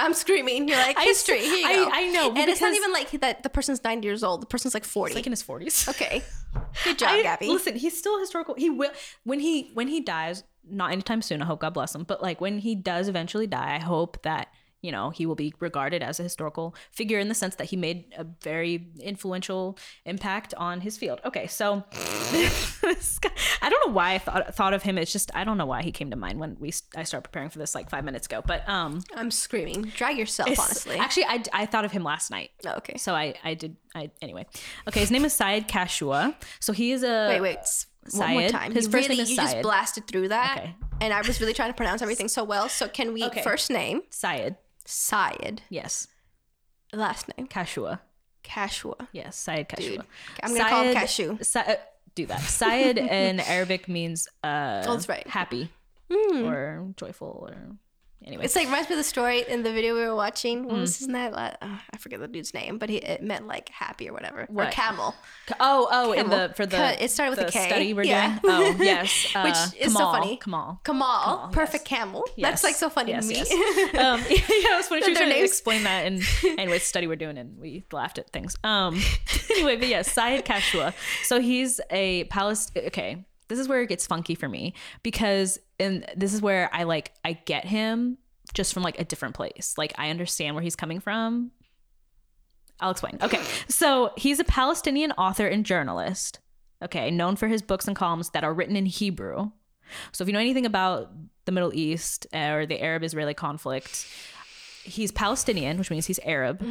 I'm 0.00 0.14
screaming. 0.14 0.68
You're 0.68 0.78
like 0.78 0.96
I- 0.98 1.04
history. 1.04 1.40
Here 1.40 1.56
you 1.58 1.66
I- 1.66 1.74
go. 1.76 1.90
I 1.92 2.10
know, 2.10 2.28
and 2.34 2.48
it's 2.50 2.60
not 2.60 2.74
even 2.74 2.92
like 2.92 3.10
that. 3.20 3.42
The 3.42 3.50
person's 3.50 3.82
90 3.84 4.06
years 4.06 4.22
old. 4.22 4.42
The 4.42 4.46
person's 4.46 4.74
like 4.74 4.84
40. 4.84 5.14
like 5.14 5.26
in 5.26 5.32
his 5.32 5.42
forties. 5.42 5.88
okay, 5.92 6.22
good 6.84 6.98
job, 6.98 7.10
I- 7.10 7.22
Gabby. 7.22 7.48
Listen, 7.48 7.76
he's 7.76 7.96
still 7.96 8.18
historical. 8.18 8.54
He 8.54 8.70
will 8.70 8.90
when 9.24 9.40
he 9.40 9.70
when 9.74 9.88
he 9.88 10.00
dies, 10.00 10.44
not 10.68 10.92
anytime 10.92 11.22
soon. 11.22 11.42
I 11.42 11.44
hope 11.44 11.60
God 11.60 11.74
bless 11.74 11.94
him. 11.94 12.04
But 12.04 12.22
like 12.22 12.40
when 12.40 12.58
he 12.58 12.74
does 12.74 13.08
eventually 13.08 13.46
die, 13.46 13.74
I 13.76 13.78
hope 13.78 14.22
that 14.22 14.48
you 14.82 14.90
know 14.92 15.10
he 15.10 15.26
will 15.26 15.34
be 15.34 15.52
regarded 15.60 16.02
as 16.02 16.18
a 16.20 16.22
historical 16.22 16.74
figure 16.90 17.18
in 17.18 17.28
the 17.28 17.34
sense 17.34 17.56
that 17.56 17.66
he 17.66 17.76
made 17.76 18.04
a 18.16 18.24
very 18.42 18.88
influential 19.00 19.78
impact 20.04 20.54
on 20.56 20.80
his 20.80 20.96
field. 20.96 21.20
Okay, 21.24 21.46
so 21.46 21.84
guy- 23.20 23.30
I 23.62 23.68
don't 23.70 23.86
know 23.86 23.92
why 23.92 24.14
I 24.14 24.18
thought 24.18 24.54
thought 24.54 24.74
of 24.74 24.82
him. 24.82 24.98
It's 24.98 25.12
just 25.12 25.30
I 25.34 25.44
don't 25.44 25.58
know 25.58 25.66
why 25.66 25.82
he 25.82 25.92
came 25.92 26.10
to 26.10 26.16
mind 26.16 26.38
when 26.40 26.56
we 26.58 26.72
I 26.96 27.02
started 27.04 27.24
preparing 27.24 27.50
for 27.50 27.58
this 27.58 27.74
like 27.74 27.90
five 27.90 28.04
minutes 28.04 28.26
ago. 28.26 28.42
But 28.46 28.68
um, 28.68 29.02
I'm 29.14 29.30
screaming. 29.30 29.82
Drag 29.96 30.16
yourself, 30.16 30.48
honestly. 30.58 30.96
actually, 30.96 31.24
I 31.24 31.42
I 31.52 31.66
thought 31.66 31.84
of 31.84 31.92
him 31.92 32.02
last 32.04 32.30
night. 32.30 32.50
Oh, 32.66 32.76
okay. 32.78 32.96
So 32.96 33.14
I 33.14 33.34
I 33.44 33.54
did 33.54 33.76
I 33.94 34.10
anyway. 34.22 34.46
Okay, 34.88 35.00
his 35.00 35.10
name 35.10 35.24
is 35.24 35.32
Sayed 35.32 35.68
Kashua. 35.68 36.34
So 36.60 36.72
he 36.72 36.92
is 36.92 37.02
a 37.02 37.28
Wait, 37.28 37.40
wait. 37.40 37.58
s- 37.58 37.86
One 38.14 38.30
more 38.32 38.48
time. 38.48 38.72
His 38.72 38.86
you 38.86 38.90
first 38.92 39.08
really, 39.08 39.16
name 39.16 39.22
is 39.24 39.30
you 39.30 39.36
just 39.36 39.60
blasted 39.62 40.06
through 40.06 40.28
that. 40.28 40.58
Okay. 40.58 40.74
And 41.02 41.12
I 41.12 41.20
was 41.22 41.40
really 41.40 41.54
trying 41.54 41.70
to 41.70 41.76
pronounce 41.76 42.02
everything 42.02 42.28
so 42.28 42.44
well. 42.44 42.68
So 42.68 42.86
can 42.88 43.12
we 43.12 43.24
Okay. 43.24 43.42
first 43.42 43.70
name 43.70 44.02
Sayed. 44.10 44.56
Sayed, 44.90 45.62
Yes, 45.70 46.08
last 46.92 47.26
name 47.36 47.46
Kashua. 47.46 48.00
Kashua. 48.42 49.08
Yes, 49.12 49.36
Sayed 49.36 49.68
Kashua. 49.68 49.88
Dude, 49.98 50.04
I'm 50.42 50.54
gonna 50.56 50.68
call 50.68 50.82
him 50.82 50.92
Sayed- 50.92 50.96
Cashew. 50.96 51.38
Sy- 51.42 51.60
uh, 51.60 51.76
do 52.14 52.26
that. 52.26 52.40
Sayed 52.40 52.98
in 52.98 53.38
Arabic 53.40 53.88
means 53.88 54.26
uh, 54.42 54.82
Oh, 54.86 54.92
that's 54.94 55.08
right. 55.08 55.26
happy 55.28 55.70
Hmm. 56.10 56.44
or 56.44 56.92
joyful 56.96 57.46
or 57.48 57.76
anyway. 58.26 58.44
It's 58.44 58.56
like 58.56 58.66
reminds 58.66 58.88
me 58.88 58.94
of 58.94 58.98
the 58.98 59.04
story 59.04 59.44
in 59.48 59.62
the 59.62 59.72
video 59.72 59.94
we 59.94 60.00
were 60.00 60.14
watching. 60.14 60.64
What 60.64 60.76
Mm. 60.76 60.80
was 60.80 60.98
his 60.98 61.08
name? 61.08 61.32
Uh, 61.34 61.50
I 61.62 61.96
forget 61.98 62.20
the 62.20 62.28
dude's 62.28 62.52
name, 62.54 62.78
but 62.78 62.88
he 62.88 62.96
it 62.98 63.22
meant 63.22 63.46
like 63.46 63.68
happy 63.70 64.08
or 64.08 64.12
whatever. 64.12 64.42
Or 64.42 64.46
What? 64.46 64.72
camel. 64.72 65.14
oh, 65.60 65.88
oh, 65.90 66.12
in 66.12 66.28
the 66.30 66.52
for 66.56 66.66
the 66.66 67.02
it 67.02 67.10
started 67.10 67.30
with 67.30 67.40
a 67.40 67.44
the 67.46 67.52
K. 67.52 67.66
study 67.68 67.94
we're 67.94 68.04
Yeah. 68.04 68.38
doing. 68.40 68.54
Oh, 68.54 68.76
yes, 68.80 69.26
uh, 69.34 69.42
Which 69.42 69.80
is 69.86 69.92
so 69.92 69.98
funny. 70.12 70.36
Kamal. 70.36 70.80
Kamal, 70.84 71.22
Kamal, 71.36 71.48
perfect 71.52 71.90
yes. 71.90 71.98
camel. 71.98 72.24
Yes. 72.36 72.50
That's 72.50 72.64
like 72.64 72.74
so 72.74 72.90
funny 72.90 73.12
yes, 73.12 73.26
to 73.28 73.32
me. 73.32 73.36
Yes. 73.38 73.50
um, 73.94 74.20
yeah, 74.30 74.74
it 74.74 74.76
was 74.76 74.86
funny. 74.88 75.02
She 75.02 75.10
was 75.10 75.18
trying 75.18 75.30
to 75.32 75.42
explain 75.44 75.82
that, 75.84 76.06
and 76.06 76.22
anyway, 76.58 76.78
study 76.78 77.06
we're 77.06 77.16
doing, 77.16 77.38
and 77.38 77.58
we 77.58 77.84
laughed 77.92 78.18
at 78.18 78.30
things. 78.30 78.56
Um, 78.64 79.00
anyway, 79.50 79.76
but 79.76 79.88
yes, 79.88 80.10
Sayed 80.12 80.44
Kashua. 80.44 80.94
So 81.24 81.40
he's 81.40 81.80
a 81.90 82.24
Palestinian. 82.24 82.88
Okay, 82.88 83.24
this 83.50 83.58
is 83.58 83.68
where 83.68 83.82
it 83.82 83.88
gets 83.88 84.06
funky 84.06 84.34
for 84.34 84.48
me 84.48 84.72
because, 85.02 85.58
and 85.78 86.06
this 86.16 86.32
is 86.32 86.40
where 86.40 86.70
I 86.72 86.84
like 86.84 87.12
I 87.24 87.34
get 87.34 87.66
him 87.66 88.16
just 88.54 88.72
from 88.72 88.82
like 88.82 88.98
a 88.98 89.04
different 89.04 89.34
place. 89.34 89.74
Like 89.76 89.92
I 89.98 90.08
understand 90.08 90.54
where 90.54 90.62
he's 90.62 90.76
coming 90.76 91.00
from. 91.00 91.50
I'll 92.80 92.90
explain. 92.90 93.18
Okay, 93.20 93.42
so 93.68 94.12
he's 94.16 94.40
a 94.40 94.44
Palestinian 94.44 95.12
author 95.12 95.46
and 95.46 95.66
journalist. 95.66 96.38
Okay, 96.82 97.10
known 97.10 97.36
for 97.36 97.48
his 97.48 97.60
books 97.60 97.86
and 97.86 97.94
columns 97.94 98.30
that 98.30 98.42
are 98.44 98.54
written 98.54 98.76
in 98.76 98.86
Hebrew. 98.86 99.50
So 100.12 100.22
if 100.22 100.28
you 100.28 100.32
know 100.32 100.40
anything 100.40 100.64
about 100.64 101.12
the 101.44 101.52
Middle 101.52 101.74
East 101.74 102.26
uh, 102.32 102.52
or 102.52 102.64
the 102.64 102.80
Arab-Israeli 102.80 103.34
conflict, 103.34 104.06
he's 104.84 105.10
Palestinian, 105.10 105.78
which 105.78 105.90
means 105.90 106.06
he's 106.06 106.20
Arab, 106.20 106.64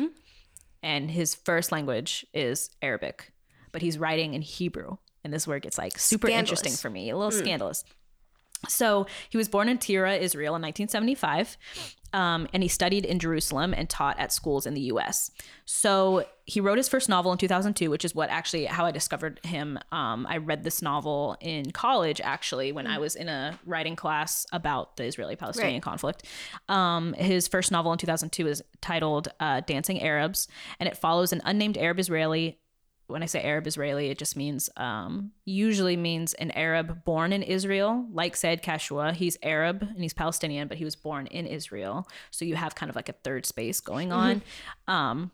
and 0.82 1.12
his 1.12 1.36
first 1.36 1.72
language 1.72 2.26
is 2.34 2.70
Arabic, 2.82 3.34
but 3.72 3.82
he's 3.82 3.98
writing 3.98 4.34
in 4.34 4.42
Hebrew, 4.42 4.98
and 5.24 5.34
this 5.34 5.44
is 5.44 5.48
where 5.48 5.58
it 5.58 5.64
gets 5.64 5.78
like 5.78 5.98
super 6.00 6.28
Scandalous. 6.28 6.60
interesting 6.62 6.74
for 6.78 6.90
me, 6.90 7.10
a 7.10 7.18
little 7.18 7.32
scandalous. 7.32 7.84
So 8.68 9.06
he 9.30 9.38
was 9.38 9.48
born 9.48 9.70
in 9.70 9.78
Tira, 9.78 10.16
Israel, 10.18 10.54
in 10.54 10.62
1975, 10.62 11.58
um, 12.12 12.46
and 12.54 12.62
he 12.62 12.68
studied 12.68 13.06
in 13.06 13.18
Jerusalem 13.18 13.74
and 13.74 13.90
taught 13.90 14.20
at 14.20 14.34
schools 14.34 14.66
in 14.66 14.74
the 14.74 14.82
U.S. 14.82 15.32
So 15.64 16.26
he 16.44 16.60
wrote 16.60 16.78
his 16.78 16.90
first 16.90 17.08
novel 17.08 17.32
in 17.32 17.38
2002, 17.38 17.90
which 17.90 18.04
is 18.04 18.14
what 18.14 18.30
actually 18.30 18.66
how 18.66 18.86
I 18.86 18.92
discovered 18.92 19.40
him. 19.46 19.80
Um, 19.94 20.28
I 20.28 20.38
read 20.38 20.66
this 20.66 20.82
novel 20.82 21.38
in 21.40 21.72
college, 21.72 22.20
actually, 22.22 22.74
when 22.74 22.86
I 22.86 22.98
was 22.98 23.16
in 23.16 23.30
a 23.30 23.58
writing 23.66 23.96
class 23.96 24.46
about 24.52 24.98
the 24.98 25.06
Israeli-Palestinian 25.06 25.76
Right. 25.76 25.82
conflict. 25.82 26.24
Um, 26.68 27.14
his 27.14 27.48
first 27.48 27.72
novel 27.72 27.94
in 27.94 27.98
2002 27.98 28.46
is 28.46 28.62
titled 28.82 29.30
uh, 29.40 29.62
"Dancing 29.62 30.02
Arabs," 30.02 30.50
and 30.82 30.90
it 30.90 30.98
follows 30.98 31.32
an 31.32 31.42
unnamed 31.46 31.78
Arab 31.78 31.98
Israeli 31.98 32.60
when 33.10 33.24
I 33.24 33.26
say 33.26 33.42
Arab 33.42 33.66
Israeli, 33.66 34.10
it 34.10 34.20
just 34.20 34.38
means 34.38 34.70
um, 34.78 35.32
usually 35.44 35.98
means 35.98 36.36
an 36.36 36.52
Arab 36.52 37.04
born 37.06 37.34
in 37.34 37.42
Israel, 37.42 38.06
like 38.12 38.36
Sayed 38.36 38.62
Kashua. 38.62 39.14
He's 39.14 39.36
Arab 39.42 39.82
and 39.82 40.02
he's 40.02 40.14
Palestinian, 40.14 40.68
but 40.68 40.78
he 40.78 40.86
was 40.86 40.96
born 40.96 41.26
in 41.28 41.48
Israel. 41.48 42.08
So 42.30 42.46
you 42.46 42.56
have 42.56 42.76
kind 42.76 42.90
of 42.90 42.96
like 42.96 43.10
a 43.10 43.14
third 43.14 43.48
space 43.48 43.80
going 43.80 44.12
on. 44.24 44.44
Um, 44.88 45.32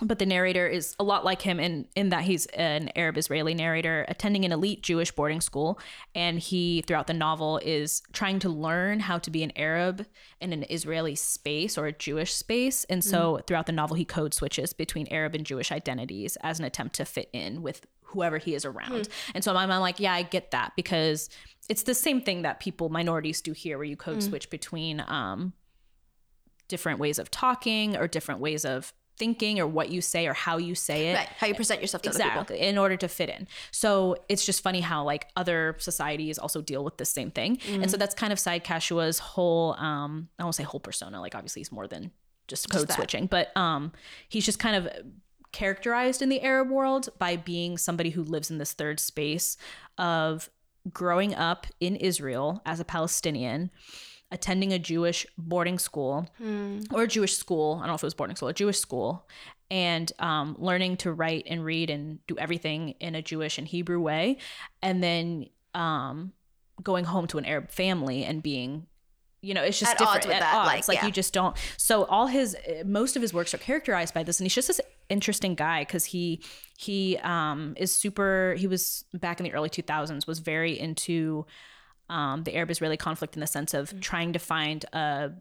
but 0.00 0.18
the 0.18 0.26
narrator 0.26 0.66
is 0.66 0.94
a 0.98 1.04
lot 1.04 1.24
like 1.24 1.42
him 1.42 1.58
in 1.58 1.86
in 1.96 2.10
that 2.10 2.22
he's 2.22 2.46
an 2.46 2.90
Arab 2.94 3.18
Israeli 3.18 3.54
narrator 3.54 4.04
attending 4.08 4.44
an 4.44 4.52
elite 4.52 4.82
Jewish 4.82 5.10
boarding 5.10 5.40
school, 5.40 5.78
and 6.14 6.38
he 6.38 6.82
throughout 6.86 7.06
the 7.06 7.14
novel 7.14 7.58
is 7.64 8.02
trying 8.12 8.38
to 8.40 8.48
learn 8.48 9.00
how 9.00 9.18
to 9.18 9.30
be 9.30 9.42
an 9.42 9.52
Arab 9.56 10.06
in 10.40 10.52
an 10.52 10.64
Israeli 10.70 11.14
space 11.14 11.76
or 11.76 11.86
a 11.86 11.92
Jewish 11.92 12.32
space, 12.32 12.84
and 12.84 13.02
so 13.02 13.34
mm. 13.34 13.46
throughout 13.46 13.66
the 13.66 13.72
novel 13.72 13.96
he 13.96 14.04
code 14.04 14.34
switches 14.34 14.72
between 14.72 15.08
Arab 15.08 15.34
and 15.34 15.44
Jewish 15.44 15.72
identities 15.72 16.36
as 16.42 16.58
an 16.58 16.64
attempt 16.64 16.94
to 16.96 17.04
fit 17.04 17.28
in 17.32 17.62
with 17.62 17.86
whoever 18.02 18.38
he 18.38 18.54
is 18.54 18.64
around. 18.64 19.06
Hmm. 19.06 19.12
And 19.34 19.44
so 19.44 19.54
I'm, 19.54 19.70
I'm 19.70 19.80
like, 19.82 20.00
yeah, 20.00 20.14
I 20.14 20.22
get 20.22 20.52
that 20.52 20.72
because 20.76 21.28
it's 21.68 21.82
the 21.82 21.94
same 21.94 22.22
thing 22.22 22.40
that 22.40 22.58
people 22.58 22.88
minorities 22.88 23.42
do 23.42 23.52
here, 23.52 23.76
where 23.76 23.84
you 23.84 23.96
code 23.96 24.18
mm. 24.18 24.22
switch 24.22 24.48
between 24.48 25.04
um, 25.06 25.52
different 26.68 27.00
ways 27.00 27.18
of 27.18 27.30
talking 27.30 27.96
or 27.96 28.08
different 28.08 28.40
ways 28.40 28.64
of 28.64 28.94
thinking 29.18 29.58
or 29.60 29.66
what 29.66 29.90
you 29.90 30.00
say 30.00 30.26
or 30.26 30.32
how 30.34 30.56
you 30.58 30.74
say 30.74 31.08
it 31.10 31.14
Right. 31.14 31.28
How 31.38 31.46
you 31.48 31.54
present 31.54 31.80
yourself 31.80 32.02
to 32.02 32.10
other 32.10 32.18
people. 32.18 32.30
exactly 32.42 32.60
in 32.60 32.78
order 32.78 32.96
to 32.96 33.08
fit 33.08 33.28
in 33.28 33.46
so 33.70 34.16
it's 34.28 34.44
just 34.46 34.62
funny 34.62 34.80
how 34.80 35.02
like 35.04 35.26
other 35.36 35.76
societies 35.78 36.38
also 36.38 36.60
deal 36.62 36.84
with 36.84 36.96
the 36.96 37.04
same 37.04 37.30
thing 37.30 37.58
and 37.68 37.90
so 37.90 37.96
that's 37.96 38.14
kind 38.14 38.32
of 38.32 38.38
Sayed 38.38 38.64
Kashua's 38.64 39.18
whole 39.18 39.74
um 39.74 40.28
i 40.38 40.42
won't 40.44 40.54
say 40.54 40.62
whole 40.62 40.80
persona 40.80 41.20
like 41.20 41.34
obviously 41.34 41.60
he's 41.60 41.72
more 41.72 41.86
than 41.88 42.10
just 42.46 42.70
code 42.70 42.88
that. 42.88 42.94
switching 42.94 43.26
but 43.26 43.54
um 43.56 43.92
he's 44.28 44.44
just 44.44 44.58
kind 44.58 44.76
of 44.76 44.88
characterized 45.52 46.22
in 46.22 46.28
the 46.28 46.40
arab 46.42 46.70
world 46.70 47.08
by 47.18 47.36
being 47.36 47.78
somebody 47.78 48.10
who 48.10 48.22
lives 48.22 48.50
in 48.50 48.58
this 48.58 48.72
third 48.72 49.00
space 49.00 49.56
of 49.96 50.50
growing 50.92 51.34
up 51.34 51.66
in 51.80 51.96
israel 51.96 52.60
as 52.66 52.80
a 52.80 52.84
palestinian 52.84 53.70
attending 54.30 54.72
a 54.72 54.78
Jewish 54.78 55.26
boarding 55.36 55.78
school 55.78 56.28
or 56.92 57.02
a 57.04 57.08
Jewish 57.08 57.36
school. 57.36 57.76
I 57.76 57.80
don't 57.80 57.88
know 57.88 57.94
if 57.94 58.02
it 58.02 58.06
was 58.06 58.14
boarding 58.14 58.36
school, 58.36 58.48
a 58.48 58.54
Jewish 58.54 58.78
school, 58.78 59.26
and 59.70 60.10
um, 60.18 60.56
learning 60.58 60.98
to 60.98 61.12
write 61.12 61.44
and 61.48 61.64
read 61.64 61.90
and 61.90 62.24
do 62.26 62.36
everything 62.38 62.90
in 63.00 63.14
a 63.14 63.22
Jewish 63.22 63.58
and 63.58 63.66
Hebrew 63.66 64.00
way, 64.00 64.38
and 64.82 65.02
then 65.02 65.46
um, 65.74 66.32
going 66.82 67.04
home 67.04 67.26
to 67.28 67.38
an 67.38 67.44
Arab 67.44 67.70
family 67.70 68.24
and 68.24 68.42
being. 68.42 68.86
You 69.40 69.54
know, 69.54 69.62
it's 69.62 69.78
just 69.78 69.92
At 69.92 70.00
odds 70.00 70.14
different. 70.14 70.26
with 70.26 70.36
at 70.36 70.40
that, 70.40 70.54
odds. 70.56 70.66
like, 70.66 70.88
like 70.88 70.98
yeah. 70.98 71.06
you 71.06 71.12
just 71.12 71.32
don't. 71.32 71.56
So 71.76 72.04
all 72.06 72.26
his, 72.26 72.56
most 72.84 73.14
of 73.14 73.22
his 73.22 73.32
works 73.32 73.54
are 73.54 73.58
characterized 73.58 74.12
by 74.12 74.24
this, 74.24 74.40
and 74.40 74.44
he's 74.46 74.54
just 74.54 74.66
this 74.66 74.80
interesting 75.08 75.54
guy 75.54 75.82
because 75.82 76.06
he 76.06 76.42
he 76.76 77.16
um 77.18 77.74
is 77.76 77.92
super. 77.92 78.56
He 78.58 78.66
was 78.66 79.04
back 79.14 79.38
in 79.38 79.44
the 79.44 79.52
early 79.52 79.68
two 79.70 79.82
thousands 79.82 80.26
was 80.26 80.40
very 80.40 80.78
into 80.78 81.46
um, 82.08 82.42
the 82.44 82.54
Arab-Israeli 82.56 82.96
conflict 82.96 83.34
in 83.36 83.40
the 83.40 83.46
sense 83.46 83.74
of 83.74 83.90
Mm. 83.90 84.00
trying 84.00 84.32
to 84.32 84.38
find 84.38 84.84
a, 84.92 85.32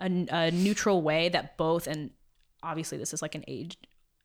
a 0.00 0.26
a 0.30 0.50
neutral 0.50 1.02
way 1.02 1.28
that 1.28 1.56
both 1.56 1.86
and 1.86 2.10
obviously 2.62 2.98
this 2.98 3.12
is 3.12 3.22
like 3.22 3.34
an 3.34 3.44
age 3.48 3.76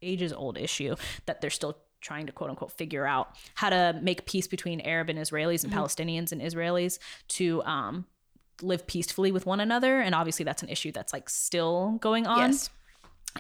ages 0.01 0.33
old 0.33 0.57
issue 0.57 0.95
that 1.25 1.39
they're 1.41 1.49
still 1.49 1.77
trying 2.01 2.25
to 2.25 2.31
quote 2.33 2.49
unquote 2.49 2.71
figure 2.71 3.05
out 3.05 3.35
how 3.55 3.69
to 3.69 3.97
make 4.01 4.25
peace 4.25 4.47
between 4.47 4.81
Arab 4.81 5.09
and 5.09 5.17
Israelis 5.17 5.63
and 5.63 5.71
Mm-hmm. 5.71 5.79
Palestinians 5.81 6.31
and 6.31 6.41
Israelis 6.41 6.99
to 7.29 7.63
um, 7.63 8.05
live 8.61 8.85
peacefully 8.85 9.31
with 9.31 9.45
one 9.45 9.59
another 9.59 10.01
and 10.01 10.13
obviously 10.13 10.43
that's 10.45 10.61
an 10.63 10.69
issue 10.69 10.91
that's 10.91 11.13
like 11.13 11.29
still 11.29 11.97
going 12.01 12.27
on 12.27 12.39
Yes. 12.51 12.69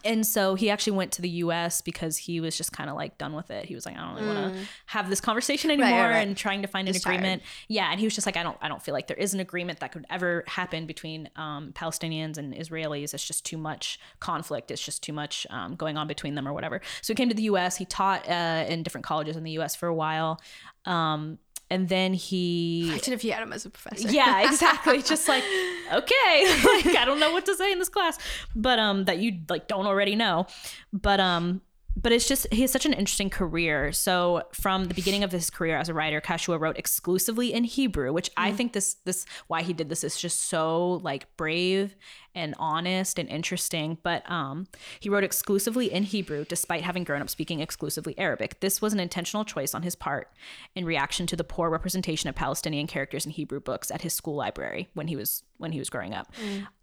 And 0.03 0.25
so 0.25 0.55
he 0.55 0.69
actually 0.69 0.93
went 0.97 1.11
to 1.13 1.21
the 1.21 1.29
US 1.29 1.81
because 1.81 2.17
he 2.17 2.39
was 2.39 2.57
just 2.57 2.71
kind 2.71 2.89
of 2.89 2.95
like 2.95 3.17
done 3.17 3.33
with 3.33 3.51
it. 3.51 3.65
He 3.65 3.75
was 3.75 3.85
like, 3.85 3.95
I 3.97 4.01
don't 4.01 4.15
really 4.15 4.27
want 4.27 4.55
to 4.55 4.61
have 4.87 5.09
this 5.09 5.21
conversation 5.21 5.69
anymore 5.71 5.89
Mm. 5.89 6.01
right, 6.01 6.09
right. 6.09 6.27
and 6.27 6.35
trying 6.35 6.61
to 6.63 6.67
find 6.67 6.87
an 6.87 6.93
Just 6.93 7.05
tired. 7.05 7.15
agreement. 7.17 7.43
Yeah. 7.67 7.89
And 7.91 7.99
he 7.99 8.05
was 8.05 8.15
just 8.15 8.25
like, 8.25 8.35
I 8.37 8.43
don't, 8.43 8.57
I 8.61 8.67
don't 8.67 8.81
feel 8.81 8.93
like 8.93 9.07
there 9.07 9.17
is 9.17 9.33
an 9.33 9.39
agreement 9.39 9.79
that 9.81 9.91
could 9.91 10.05
ever 10.09 10.43
happen 10.47 10.85
between 10.87 11.29
um, 11.35 11.71
Palestinians 11.73 12.37
and 12.37 12.53
Israelis. 12.55 13.13
It's 13.13 13.25
just 13.25 13.45
too 13.45 13.57
much 13.57 13.99
conflict. 14.19 14.71
It's 14.71 14.83
just 14.83 15.03
too 15.03 15.13
much 15.13 15.45
um, 15.51 15.75
going 15.75 15.97
on 15.97 16.07
between 16.07 16.35
them 16.35 16.47
or 16.47 16.53
whatever. 16.53 16.81
So 17.01 17.13
he 17.13 17.15
came 17.15 17.29
to 17.29 17.35
the 17.35 17.43
US. 17.43 17.77
He 17.77 17.85
taught 17.85 18.27
uh, 18.27 18.65
in 18.67 18.81
different 18.83 19.05
colleges 19.05 19.35
in 19.37 19.43
the 19.43 19.51
US 19.59 19.75
for 19.75 19.87
a 19.87 19.93
while. 19.93 20.41
Um, 20.85 21.37
and 21.73 21.89
then 21.89 22.13
he 22.13 22.83
Imagine 22.89 23.13
if 23.13 23.23
you 23.23 23.31
had 23.31 23.41
him 23.41 23.51
as 23.51 23.65
a 23.65 23.69
professor. 23.71 24.07
yeah, 24.07 24.47
exactly. 24.47 25.01
Just 25.01 25.27
like, 25.27 25.43
okay, 25.91 26.61
like 26.65 26.95
I 26.95 27.03
don't 27.03 27.19
know 27.19 27.31
what 27.31 27.47
to 27.47 27.55
say 27.55 27.71
in 27.71 27.79
this 27.79 27.89
class, 27.89 28.19
but 28.55 28.77
um, 28.77 29.05
that 29.05 29.17
you 29.17 29.39
like 29.49 29.67
don't 29.67 29.87
already 29.87 30.15
know, 30.15 30.45
but 30.93 31.19
um, 31.19 31.61
but 31.95 32.11
it's 32.11 32.27
just 32.27 32.47
he 32.51 32.61
has 32.61 32.71
such 32.71 32.85
an 32.85 32.93
interesting 32.93 33.29
career. 33.29 33.91
So 33.91 34.43
from 34.53 34.85
the 34.85 34.93
beginning 34.93 35.23
of 35.23 35.31
his 35.31 35.49
career 35.49 35.77
as 35.77 35.89
a 35.89 35.93
writer, 35.93 36.19
Kashua 36.21 36.57
wrote 36.57 36.77
exclusively 36.77 37.53
in 37.53 37.63
Hebrew, 37.63 38.11
which 38.11 38.31
I 38.35 38.51
think 38.51 38.73
this 38.73 38.95
this 39.05 39.25
why 39.47 39.61
he 39.61 39.73
did 39.73 39.89
this 39.89 40.03
is 40.03 40.19
just 40.19 40.43
so 40.43 40.99
like 41.03 41.35
brave 41.37 41.95
and 42.35 42.55
honest 42.57 43.19
and 43.19 43.29
interesting. 43.29 43.97
But 44.01 44.29
um, 44.29 44.67
he 44.99 45.09
wrote 45.09 45.23
exclusively 45.23 45.91
in 45.91 46.03
Hebrew, 46.03 46.45
despite 46.45 46.83
having 46.83 47.03
grown 47.03 47.21
up 47.21 47.29
speaking 47.29 47.59
exclusively 47.59 48.17
Arabic. 48.17 48.59
This 48.59 48.81
was 48.81 48.93
an 48.93 48.99
intentional 48.99 49.45
choice 49.45 49.75
on 49.75 49.83
his 49.83 49.95
part 49.95 50.31
in 50.75 50.85
reaction 50.85 51.27
to 51.27 51.35
the 51.35 51.43
poor 51.43 51.69
representation 51.69 52.27
of 52.27 52.35
Palestinian 52.35 52.87
characters 52.87 53.25
in 53.25 53.31
Hebrew 53.31 53.59
books 53.59 53.91
at 53.91 54.01
his 54.01 54.13
school 54.13 54.35
library 54.35 54.89
when 54.93 55.07
he 55.07 55.15
was 55.15 55.43
when 55.57 55.71
he 55.71 55.79
was 55.79 55.89
growing 55.89 56.13
up. 56.13 56.33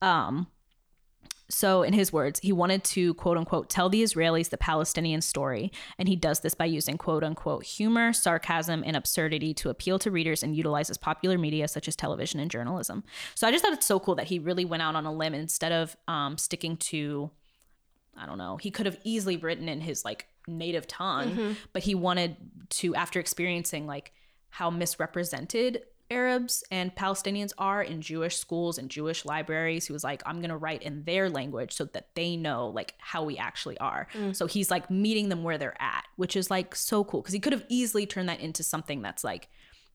Um, 0.01 0.47
so, 1.51 1.83
in 1.83 1.93
his 1.93 2.12
words, 2.12 2.39
he 2.41 2.53
wanted 2.53 2.85
to 2.85 3.12
quote 3.14 3.37
unquote 3.37 3.68
tell 3.68 3.89
the 3.89 4.03
Israelis 4.03 4.51
the 4.51 4.57
Palestinian 4.57 5.20
story, 5.20 5.72
and 5.99 6.09
he 6.09 6.14
does 6.14 6.41
this 6.41 6.55
by 6.55 6.64
using 6.64 6.97
quote 6.97 7.24
unquote 7.24 7.64
humor, 7.64 8.12
sarcasm, 8.12 8.85
and 8.87 8.97
absurdity 8.97 9.53
to 9.55 9.68
appeal 9.68 9.99
to 9.99 10.11
readers 10.11 10.43
and 10.43 10.57
utilizes 10.57 10.97
popular 10.97 11.37
media 11.37 11.66
such 11.66 11.89
as 11.89 11.97
television 11.97 12.39
and 12.41 12.51
journalism. 12.51 13.03
So, 13.35 13.49
I 13.49 13.51
just 13.51 13.64
thought 13.64 13.72
it's 13.72 13.87
so 13.87 13.99
cool 13.99 14.14
that 14.14 14.28
he 14.28 14.39
really 14.39 14.64
went 14.64 14.83
out 14.83 14.95
on 14.95 15.07
a 15.07 15.12
limb 15.12 15.35
instead 15.35 15.72
of 15.72 15.97
um, 16.07 16.39
sticking 16.39 16.76
to, 16.76 17.31
I 18.16 18.26
don't 18.26 18.39
know, 18.39 18.57
he 18.57 18.70
could 18.70 18.87
have 18.87 18.99
easily 19.03 19.37
written 19.37 19.68
in 19.68 19.81
his 19.81 20.05
like 20.05 20.26
native 20.47 20.87
tongue, 20.87 21.57
but 21.72 21.83
he 21.83 21.95
wanted 21.95 22.37
to, 22.70 22.95
after 22.95 23.18
experiencing 23.18 23.87
like 23.87 24.12
how 24.51 24.70
misrepresented 24.70 25.83
Arabs 26.11 26.65
and 26.71 26.95
Palestinians 26.95 27.53
are 27.57 27.83
in 27.83 28.01
Jewish 28.03 28.37
schools 28.37 28.79
and 28.79 28.91
Jewish 28.91 29.25
libraries. 29.25 29.87
He 29.87 29.93
was 29.93 30.03
like, 30.03 30.23
I'm 30.27 30.41
going 30.41 30.51
to 30.51 30.57
write 30.57 30.83
in 30.83 31.05
their 31.05 31.31
language 31.31 31.73
so 31.73 31.85
that 31.87 32.09
they 32.15 32.37
know 32.37 32.69
like 32.69 32.95
how 32.99 33.23
we 33.25 33.39
actually 33.39 33.79
are. 33.79 34.09
So 34.33 34.47
he's 34.47 34.71
like 34.71 34.91
meeting 34.91 35.29
them 35.29 35.43
where 35.45 35.57
they're 35.57 35.81
at, 35.81 36.05
which 36.17 36.35
is 36.37 36.51
like 36.51 36.75
so 36.75 37.05
cool 37.05 37.21
because 37.23 37.33
he 37.33 37.41
could 37.41 37.53
have 37.53 37.65
easily 37.69 38.07
turned 38.07 38.29
that 38.29 38.41
into 38.41 38.63
something 38.63 39.03
that's 39.03 39.23
like, 39.23 39.49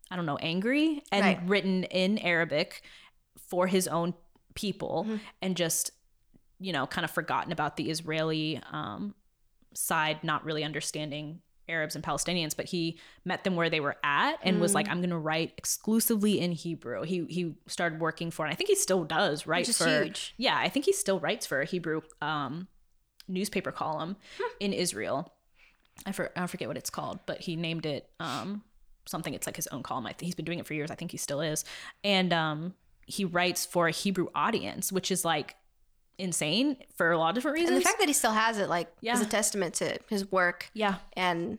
I 0.10 0.16
don't 0.16 0.26
know, 0.26 0.38
angry 0.38 1.04
and 1.12 1.26
Right. 1.26 1.40
written 1.46 1.84
in 1.86 2.18
Arabic 2.20 2.82
for 3.50 3.68
his 3.68 3.88
own 3.88 4.14
people 4.54 5.06
and 5.42 5.58
just 5.58 5.92
you 6.60 6.72
know 6.72 6.88
kind 6.88 7.04
of 7.04 7.12
forgotten 7.12 7.52
about 7.52 7.76
the 7.76 7.90
Israeli 7.90 8.62
um, 8.72 9.14
side, 9.74 10.24
not 10.24 10.46
really 10.46 10.64
understanding 10.64 11.42
Arabs 11.68 11.96
and 11.96 12.04
Palestinians, 12.04 12.56
but 12.56 12.66
he 12.66 13.00
met 13.24 13.44
them 13.44 13.56
where 13.56 13.70
they 13.70 13.80
were 13.80 13.98
at 14.04 14.38
and 14.44 14.60
was 14.62 14.74
like, 14.74 14.90
I'm 14.90 15.02
gonna 15.02 15.20
write 15.20 15.54
exclusively 15.58 16.40
in 16.40 16.52
Hebrew. 16.52 17.04
He 17.04 17.26
he 17.30 17.56
started 17.68 18.00
working 18.00 18.32
for, 18.32 18.46
and 18.46 18.52
I 18.52 18.56
think 18.56 18.70
he 18.70 18.76
still 18.76 19.04
does 19.04 19.48
write 19.48 19.68
Which 19.68 19.78
for 19.78 20.04
huge. 20.04 20.34
yeah, 20.38 20.58
I 20.58 20.70
think 20.70 20.86
he 20.86 20.94
still 20.94 21.20
writes 21.20 21.46
for 21.46 21.62
a 21.62 21.66
Hebrew 21.66 22.02
um, 22.22 22.68
newspaper 23.28 23.72
column 23.72 24.18
in 24.60 24.74
Israel. 24.74 25.34
I, 26.06 26.12
for, 26.12 26.30
I 26.36 26.46
forget 26.48 26.68
what 26.68 26.78
it's 26.78 26.90
called, 26.90 27.20
but 27.26 27.42
he 27.42 27.56
named 27.56 27.86
it 27.86 28.10
um, 28.20 28.64
something. 29.06 29.34
It's 29.34 29.48
like 29.48 29.56
his 29.56 29.68
own 29.68 29.82
column. 29.82 30.06
I 30.06 30.10
think 30.10 30.24
he's 30.24 30.36
been 30.36 30.46
doing 30.46 30.60
it 30.60 30.68
for 30.68 30.74
years. 30.74 30.92
I 30.92 30.96
think 30.96 31.12
he 31.12 31.18
still 31.18 31.42
is. 31.42 31.64
And 32.04 32.34
um, 32.34 32.74
he 33.06 33.24
writes 33.24 33.66
for 33.66 33.88
a 33.88 33.92
Hebrew 33.92 34.28
audience, 34.36 34.92
which 34.92 35.10
is 35.10 35.24
like 35.24 35.56
insane 36.18 36.78
for 36.96 37.12
a 37.12 37.18
lot 37.18 37.30
of 37.30 37.36
different 37.36 37.56
reasons. 37.56 37.72
And 37.72 37.82
the 37.82 37.84
fact 37.86 38.00
that 38.00 38.08
he 38.08 38.14
still 38.14 38.32
has 38.32 38.58
it, 38.58 38.70
like, 38.70 38.88
is 38.88 38.94
Yeah. 39.02 39.22
a 39.22 39.26
testament 39.26 39.74
to 39.76 39.98
his 40.10 40.32
work 40.32 40.70
yeah. 40.74 40.96
and 41.14 41.58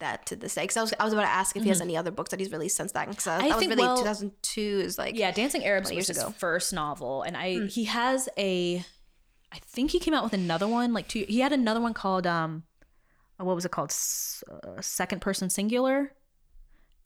that 0.00 0.26
to 0.26 0.36
this 0.36 0.54
day. 0.54 0.62
Because 0.62 0.76
I 0.76 0.80
was, 0.82 0.94
I 1.00 1.04
was 1.04 1.12
about 1.12 1.22
to 1.22 1.28
ask 1.28 1.56
if 1.56 1.62
he 1.62 1.68
has 1.68 1.80
any 1.80 1.96
other 1.96 2.10
books 2.10 2.30
that 2.30 2.40
he's 2.40 2.50
released 2.52 2.76
since 2.76 2.92
that. 2.92 3.08
Because 3.08 3.24
that 3.24 3.40
Mm-hmm. 3.40 3.52
I 3.52 3.56
was 3.56 3.58
think, 3.58 3.70
really 3.70 3.82
well- 3.82 3.96
2002 3.98 4.60
is 4.84 4.98
like, 4.98 5.16
Yeah, 5.16 5.30
Dancing 5.30 5.64
Arabs 5.64 5.88
20 5.88 5.96
was 5.96 6.06
his 6.08 6.18
ago. 6.18 6.30
First 6.36 6.72
novel, 6.72 7.22
and 7.22 7.36
I 7.36 7.66
he 7.66 7.84
has 7.84 8.28
a, 8.36 8.84
I 9.52 9.58
think 9.60 9.92
he 9.92 9.98
came 10.00 10.14
out 10.14 10.24
with 10.24 10.32
another 10.32 10.66
one 10.68 10.92
like 10.92 11.08
two. 11.08 11.24
He 11.28 11.40
had 11.40 11.52
another 11.52 11.80
one 11.80 11.94
called 11.94 12.26
um, 12.26 12.64
what 13.38 13.54
was 13.54 13.64
it 13.64 13.70
called? 13.72 13.90
S- 13.90 14.42
uh, 14.50 14.80
Second 14.80 15.20
Person 15.20 15.48
Singular, 15.50 16.12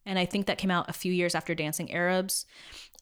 and 0.05 0.17
I 0.19 0.25
think 0.25 0.45
that 0.47 0.57
came 0.57 0.71
out 0.71 0.89
a 0.89 0.93
few 0.93 1.11
years 1.13 1.35
after 1.35 1.53
Dancing 1.55 1.91
Arabs. 1.93 2.45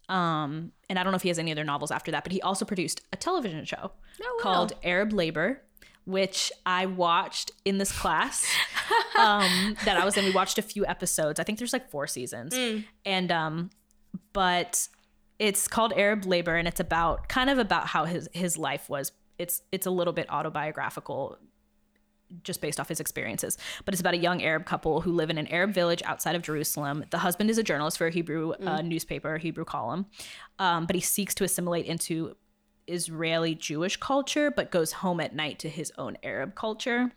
Um, 0.10 0.72
and 0.90 0.98
I 0.98 1.04
don't 1.04 1.12
know 1.12 1.18
if 1.18 1.22
he 1.24 1.28
has 1.30 1.40
any 1.40 1.52
other 1.52 1.64
novels 1.66 1.92
after 1.92 2.12
that, 2.12 2.24
but 2.24 2.32
he 2.32 2.42
also 2.42 2.64
produced 2.66 3.02
a 3.12 3.18
television 3.18 3.66
show 3.66 3.92
Oh, 4.22 4.36
wow. 4.38 4.42
called 4.42 4.74
Arab 4.84 5.12
Labor, 5.12 5.62
which 6.06 6.52
I 6.66 6.86
watched 6.86 7.52
in 7.66 7.78
this 7.78 7.92
class 7.92 8.46
um, 9.20 9.76
that 9.84 9.98
I 9.98 10.06
was 10.06 10.16
in. 10.16 10.24
We 10.26 10.32
watched 10.32 10.58
a 10.58 10.62
few 10.62 10.86
episodes. 10.86 11.40
I 11.40 11.44
think 11.44 11.58
there's 11.60 11.74
like 11.74 11.90
four 11.90 12.08
seasons, 12.08 12.54
Mm. 12.54 12.86
and 13.06 13.32
um, 13.32 13.70
but 14.34 14.88
it's 15.40 15.68
called 15.68 15.92
Arab 15.94 16.26
Labor, 16.26 16.56
and 16.56 16.68
it's 16.68 16.80
about 16.80 17.28
kind 17.28 17.50
of 17.50 17.58
about 17.60 17.88
how 17.88 18.06
his 18.06 18.30
his 18.34 18.58
life 18.58 18.90
was. 18.90 19.12
It's 19.38 19.62
it's 19.74 19.86
a 19.86 19.92
little 19.92 20.14
bit 20.14 20.28
autobiographical, 20.30 21.38
just 22.44 22.62
based 22.62 22.80
off 22.80 22.90
his 22.90 23.00
experiences. 23.00 23.58
But 23.86 23.94
it's 23.94 24.02
about 24.02 24.14
a 24.14 24.18
young 24.18 24.44
Arab 24.44 24.66
couple 24.66 25.02
who 25.02 25.12
live 25.12 25.30
in 25.30 25.38
an 25.38 25.48
Arab 25.48 25.74
village 25.74 26.02
outside 26.06 26.36
of 26.36 26.42
Jerusalem. 26.42 27.06
The 27.10 27.20
husband 27.20 27.50
is 27.50 27.58
a 27.58 27.64
journalist 27.64 27.98
for 27.98 28.08
a 28.08 28.12
Hebrew 28.12 28.54
uh, 28.54 28.82
newspaper, 28.82 29.38
Hebrew 29.38 29.66
column, 29.66 30.06
um, 30.60 30.86
but 30.86 30.96
he 30.96 31.02
seeks 31.02 31.34
to 31.36 31.44
assimilate 31.44 31.86
into 31.86 32.36
Israeli 32.88 33.56
Jewish 33.56 33.98
culture, 33.98 34.52
but 34.52 34.72
goes 34.72 34.94
home 34.94 35.20
at 35.20 35.36
night 35.36 35.60
to 35.60 35.70
his 35.70 35.92
own 35.98 36.18
Arab 36.24 36.56
culture. 36.56 37.12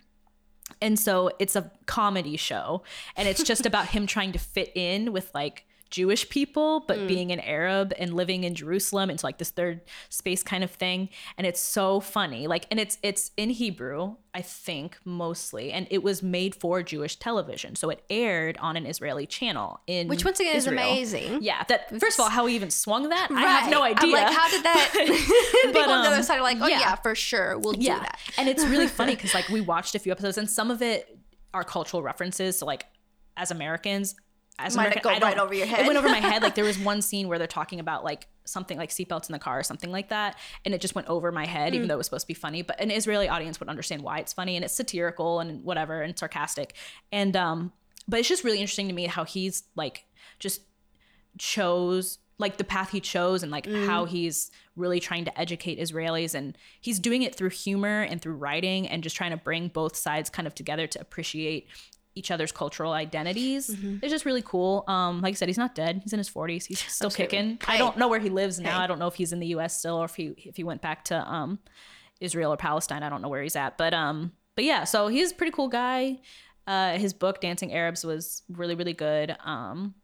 And 0.81 0.99
so 0.99 1.31
it's 1.39 1.57
a 1.57 1.71
comedy 1.87 2.37
show, 2.37 2.83
and 3.17 3.29
it's 3.29 3.43
just 3.43 3.67
about 3.67 3.89
him 3.89 4.07
trying 4.07 4.33
to 4.33 4.39
fit 4.39 4.73
in 4.75 5.13
with 5.13 5.31
like 5.35 5.67
Jewish 5.91 6.29
people, 6.29 6.85
but 6.87 7.09
being 7.09 7.33
an 7.33 7.41
Arab 7.41 7.93
and 7.99 8.15
living 8.15 8.45
in 8.45 8.55
Jerusalem 8.55 9.11
into 9.11 9.27
like 9.27 9.39
this 9.39 9.51
third 9.51 9.81
space 10.09 10.43
kind 10.43 10.63
of 10.63 10.71
thing. 10.71 11.09
And 11.37 11.47
it's 11.47 11.61
so 11.61 11.99
funny. 11.99 12.47
Like, 12.47 12.67
and 12.71 12.79
it's 12.79 12.99
it's 13.03 13.33
in 13.37 13.51
Hebrew, 13.51 14.15
I 14.33 14.43
think, 14.43 14.99
mostly, 15.05 15.73
and 15.73 15.89
it 15.91 16.05
was 16.05 16.23
made 16.23 16.55
for 16.55 16.85
Jewish 16.85 17.17
television. 17.17 17.75
So 17.75 17.91
it 17.91 18.05
aired 18.09 18.57
on 18.59 18.77
an 18.77 18.87
Israeli 18.87 19.27
channel 19.27 19.81
in 19.89 20.07
which 20.07 20.25
once 20.25 20.39
again 20.39 20.55
Israel. 20.55 20.79
is 20.79 21.13
amazing. 21.13 21.43
Yeah, 21.43 21.65
that 21.65 21.99
first 21.99 22.19
of 22.19 22.23
all, 22.23 22.31
how 22.31 22.47
he 22.47 22.55
even 22.55 22.71
swung 22.71 23.09
that, 23.09 23.29
I 23.33 23.41
have 23.41 23.71
no 23.71 23.83
idea. 23.83 24.17
I'm 24.17 24.25
like, 24.25 24.33
how 24.33 24.49
did 24.49 24.63
that? 24.63 24.93
People 25.65 25.83
on 25.83 26.03
the 26.03 26.09
um, 26.09 26.15
other 26.15 26.23
side 26.23 26.39
are 26.39 26.43
like, 26.43 26.59
oh 26.61 26.69
yeah. 26.69 26.81
yeah, 26.81 26.95
for 26.95 27.17
sure, 27.17 27.59
we'll 27.59 27.73
do 27.73 27.87
that. 27.87 28.21
and 28.39 28.49
it's 28.49 28.65
really 28.65 28.87
funny 29.01 29.17
because 29.17 29.35
like 29.35 29.49
we 29.49 29.61
watched 29.61 29.97
a 29.97 29.99
few 29.99 30.13
episodes 30.13 30.39
and 30.39 30.49
some 30.49 30.71
of 30.71 30.83
it 30.83 31.19
are 31.53 31.65
cultural 31.65 32.01
references. 32.01 32.59
So 32.59 32.67
like 32.67 32.87
as 33.37 33.51
Americans, 33.51 34.15
as 34.65 34.77
Might 34.77 34.87
American, 34.87 35.03
go 35.03 35.27
right 35.27 35.39
over 35.39 35.55
your 35.55 35.67
It 35.67 35.87
went 35.87 35.97
over 35.99 36.09
my 36.09 36.19
head. 36.21 36.43
Like 36.43 36.55
there 36.55 36.65
was 36.73 36.79
one 36.79 37.03
scene 37.03 37.29
where 37.29 37.39
they're 37.39 37.47
talking 37.47 37.81
about 37.81 38.05
like 38.05 38.27
something 38.45 38.77
like 38.79 38.91
seatbelts 38.91 39.29
in 39.29 39.33
the 39.33 39.39
car 39.39 39.59
or 39.59 39.63
something 39.63 39.91
like 39.93 40.09
that, 40.09 40.39
and 40.65 40.75
it 40.75 40.81
just 40.81 40.95
went 40.95 41.09
over 41.09 41.31
my 41.33 41.47
head, 41.47 41.73
Mm. 41.73 41.77
even 41.77 41.89
though 41.89 41.95
it 41.95 41.99
was 41.99 42.07
supposed 42.07 42.25
to 42.27 42.29
be 42.29 42.35
funny. 42.35 42.63
But 42.63 42.81
an 42.81 42.91
Israeli 42.91 43.29
audience 43.29 43.61
would 43.61 43.69
understand 43.69 44.03
why 44.03 44.19
it's 44.19 44.33
funny 44.33 44.57
and 44.57 44.65
it's 44.65 44.75
satirical 44.75 45.41
and 45.41 45.63
whatever 45.65 46.03
and 46.03 46.19
sarcastic. 46.19 46.75
And 47.13 47.37
um, 47.37 47.73
but 48.09 48.19
it's 48.21 48.29
just 48.29 48.45
really 48.45 48.59
interesting 48.61 48.89
to 48.89 48.95
me 48.95 49.07
how 49.07 49.25
he's 49.25 49.65
like 49.77 50.05
just 50.39 50.63
chose 51.39 52.19
like 52.39 52.57
the 52.57 52.65
path 52.65 52.91
he 52.91 53.01
chose 53.01 53.43
and 53.43 53.53
like 53.53 53.67
Mm. 53.67 53.87
how 53.87 54.07
he's 54.07 54.51
really 54.75 54.99
trying 54.99 55.27
to 55.27 55.41
educate 55.41 55.79
Israelis 55.79 56.35
and 56.35 56.57
he's 56.81 56.99
doing 56.99 57.23
it 57.23 57.35
through 57.35 57.51
humor 57.51 58.01
and 58.03 58.21
through 58.23 58.35
writing 58.37 58.89
and 58.89 59.03
just 59.03 59.15
trying 59.15 59.31
to 59.31 59.37
bring 59.37 59.69
both 59.69 59.95
sides 59.95 60.31
kind 60.31 60.47
of 60.47 60.55
together 60.55 60.87
to 60.87 61.01
appreciate 61.01 61.69
each 62.15 62.31
other's 62.31 62.53
cultural 62.53 62.93
identities. 62.93 63.69
Mm-hmm. 63.69 63.99
It's 64.03 64.13
just 64.13 64.25
really 64.25 64.43
cool. 64.43 64.85
Um 64.89 65.21
like 65.21 65.33
I 65.33 65.35
said 65.35 65.49
he's 65.49 65.59
not 65.59 65.75
dead. 65.75 66.01
He's 66.03 66.13
in 66.13 66.19
his 66.19 66.29
40s. 66.29 66.67
He's 66.67 66.81
still 66.81 67.07
Absolutely. 67.07 67.27
kicking. 67.27 67.59
I 67.67 67.79
don't 67.79 67.97
know 67.97 68.09
where 68.09 68.21
he 68.21 68.31
lives 68.31 68.59
now. 68.59 68.79
Hey. 68.79 68.85
I 68.85 68.87
don't 68.87 68.99
know 68.99 69.07
if 69.07 69.15
he's 69.15 69.33
in 69.33 69.41
the 69.41 69.49
US 69.49 69.79
still 69.79 69.97
or 69.97 70.05
if 70.05 70.15
he 70.15 70.35
if 70.39 70.57
he 70.57 70.65
went 70.65 70.83
back 70.83 71.05
to 71.07 71.17
um 71.17 71.59
Israel 72.21 72.53
or 72.53 72.57
Palestine. 72.57 73.03
I 73.03 73.09
don't 73.09 73.23
know 73.23 73.29
where 73.29 73.43
he's 73.43 73.57
at. 73.57 73.79
But 73.79 73.95
um 73.95 74.33
but 74.57 74.65
yeah, 74.65 74.85
so 74.85 75.09
he's 75.09 75.33
a 75.33 75.35
pretty 75.35 75.53
cool 75.53 75.69
guy. 75.69 76.21
Uh 76.67 76.99
his 76.99 77.13
book 77.13 77.41
Dancing 77.41 77.73
Arabs 77.73 78.05
was 78.05 78.43
really 78.49 78.75
really 78.75 78.95
good. 78.95 79.37
Um 79.45 79.95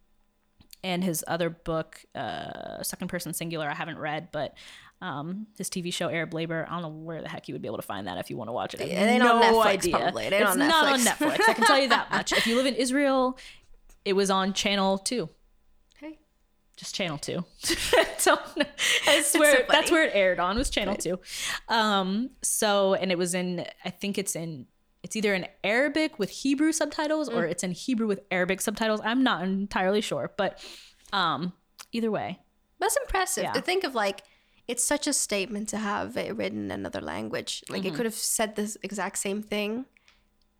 and 0.86 1.02
his 1.02 1.24
other 1.26 1.50
book, 1.50 2.04
uh, 2.14 2.82
Second 2.82 3.08
Person 3.08 3.34
Singular, 3.34 3.68
I 3.68 3.74
haven't 3.74 3.98
read, 3.98 4.28
but 4.30 4.54
um, 5.02 5.46
his 5.58 5.68
TV 5.68 5.92
show 5.92 6.08
Arab 6.08 6.32
Labor, 6.32 6.64
I 6.68 6.72
don't 6.74 6.82
know 6.82 6.88
where 6.88 7.20
the 7.20 7.28
heck 7.28 7.48
you 7.48 7.54
would 7.54 7.62
be 7.62 7.68
able 7.68 7.76
to 7.78 7.82
find 7.82 8.06
that 8.06 8.18
if 8.18 8.30
you 8.30 8.36
want 8.36 8.48
to 8.48 8.52
watch 8.52 8.72
it. 8.74 8.80
I 8.80 8.84
have 8.86 9.16
It 9.16 9.18
no 9.18 9.40
Netflix, 9.40 9.66
idea. 9.66 9.98
probably. 9.98 10.24
It 10.26 10.32
it's 10.32 10.50
on 10.50 10.58
not 10.58 10.92
on 10.94 11.00
Netflix. 11.00 11.40
I 11.48 11.52
can 11.54 11.64
tell 11.64 11.80
you 11.80 11.88
that 11.88 12.10
much. 12.10 12.32
If 12.40 12.46
you 12.46 12.54
live 12.56 12.66
in 12.66 12.74
Israel, 12.74 13.36
it 14.04 14.12
was 14.14 14.30
on 14.30 14.52
Channel 14.52 14.98
Two, 14.98 15.28
Hey. 15.98 16.18
just 16.76 16.94
Channel 16.94 17.18
Two. 17.18 17.44
so 18.18 18.38
that's 19.04 19.34
where 19.36 19.56
so 19.56 19.62
that's 19.68 19.90
where 19.90 20.04
it 20.04 20.12
aired 20.14 20.38
on 20.38 20.56
was 20.56 20.70
Channel 20.70 20.94
Two. 20.96 21.18
Um, 21.68 22.30
so 22.42 22.94
and 22.94 23.10
it 23.10 23.18
was 23.18 23.34
in 23.34 23.66
I 23.84 23.90
think 23.90 24.16
it's 24.18 24.34
in 24.36 24.66
it's 25.06 25.14
either 25.16 25.32
in 25.34 25.46
Arabic 25.62 26.18
with 26.18 26.30
Hebrew 26.42 26.72
subtitles 26.72 27.28
Mm. 27.30 27.34
or 27.36 27.44
it's 27.46 27.62
in 27.62 27.70
Hebrew 27.70 28.08
with 28.08 28.20
Arabic 28.32 28.60
subtitles. 28.60 29.00
I'm 29.04 29.22
not 29.22 29.42
entirely 29.44 30.00
sure, 30.00 30.32
but 30.36 30.58
um, 31.12 31.52
either 31.92 32.10
way, 32.10 32.40
That's 32.80 32.96
impressive 33.04 33.44
Yeah. 33.44 33.52
to 33.52 33.60
think 33.62 33.84
of. 33.84 33.94
Like, 33.94 34.18
it's 34.68 34.82
such 34.84 35.06
a 35.06 35.12
statement 35.12 35.68
to 35.70 35.78
have 35.78 36.16
it 36.16 36.36
written 36.36 36.64
in 36.66 36.70
another 36.72 37.00
language. 37.00 37.62
Like, 37.70 37.82
Mm-hmm. 37.82 37.88
it 37.88 37.94
could 37.96 38.04
have 38.04 38.14
said 38.14 38.56
this 38.56 38.76
exact 38.82 39.16
same 39.18 39.40
thing 39.42 39.86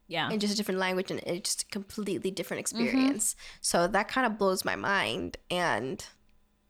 yeah. 0.08 0.30
in 0.30 0.38
just 0.40 0.54
a 0.54 0.56
different 0.56 0.80
language, 0.80 1.10
and 1.10 1.20
it's 1.26 1.50
just 1.56 1.62
a 1.64 1.66
completely 1.66 2.30
different 2.30 2.64
Mm-hmm. 2.66 2.80
experience. 2.86 3.36
So 3.60 3.86
that 3.88 4.06
kind 4.08 4.24
of 4.26 4.38
blows 4.38 4.64
my 4.64 4.76
mind, 4.76 5.36
and 5.50 6.02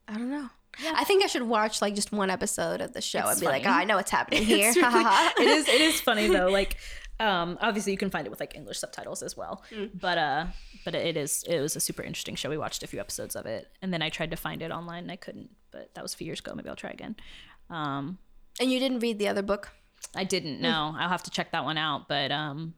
I 0.09 0.15
don't 0.15 0.31
know. 0.31 0.49
I 0.95 1.05
think 1.05 1.23
I 1.25 1.27
should 1.27 1.43
watch 1.45 1.81
like 1.81 1.95
just 1.95 2.11
one 2.13 2.29
episode 2.29 2.81
of 2.83 2.93
the 2.93 3.01
show 3.01 3.21
It's 3.21 3.33
and 3.33 3.41
be 3.41 3.47
like, 3.47 3.65
oh. 3.67 3.71
I 3.71 3.85
know 3.85 3.97
what's 3.97 4.11
happening 4.11 4.45
here. 4.55 4.73
Really- 4.75 5.05
it 5.43 5.49
is 5.57 5.69
it 5.69 5.81
is 5.81 6.01
funny 6.01 6.27
though 6.29 6.49
like 6.49 6.77
um 7.21 7.57
obviously 7.61 7.93
you 7.93 7.99
can 7.99 8.11
find 8.11 8.27
it 8.27 8.31
with 8.31 8.41
like 8.41 8.55
english 8.55 8.79
subtitles 8.79 9.23
as 9.23 9.37
well. 9.37 9.63
But 9.95 10.19
uh 10.19 10.47
but 10.85 10.95
it 10.95 11.17
is 11.17 11.45
it 11.49 11.61
was 11.61 11.77
a 11.77 11.81
super 11.81 12.03
interesting 12.03 12.35
show. 12.37 12.51
We 12.51 12.59
watched 12.59 12.83
a 12.83 12.87
few 12.87 13.01
episodes 13.01 13.35
of 13.37 13.47
it 13.47 13.69
and 13.83 13.93
then 13.93 14.03
i 14.03 14.09
tried 14.09 14.31
to 14.31 14.37
find 14.37 14.63
it 14.63 14.71
online 14.71 15.05
and 15.05 15.13
i 15.13 15.17
couldn't 15.17 15.51
but 15.71 15.95
that 15.95 16.03
was 16.03 16.15
a 16.15 16.17
few 16.17 16.27
years 16.27 16.41
ago. 16.41 16.55
Maybe 16.55 16.69
i'll 16.69 16.77
try 16.77 16.91
again. 16.91 17.17
Um 17.71 18.19
and 18.61 18.71
you 18.71 18.79
didn't 18.79 19.01
read 19.01 19.19
the 19.19 19.29
other 19.29 19.43
book? 19.43 19.71
i 20.15 20.25
didn't 20.25 20.61
know 20.61 20.95
i'll 20.99 21.09
have 21.09 21.23
to 21.23 21.31
check 21.31 21.51
that 21.53 21.65
one 21.65 21.79
out 21.79 22.07
but 22.07 22.31
um 22.31 22.75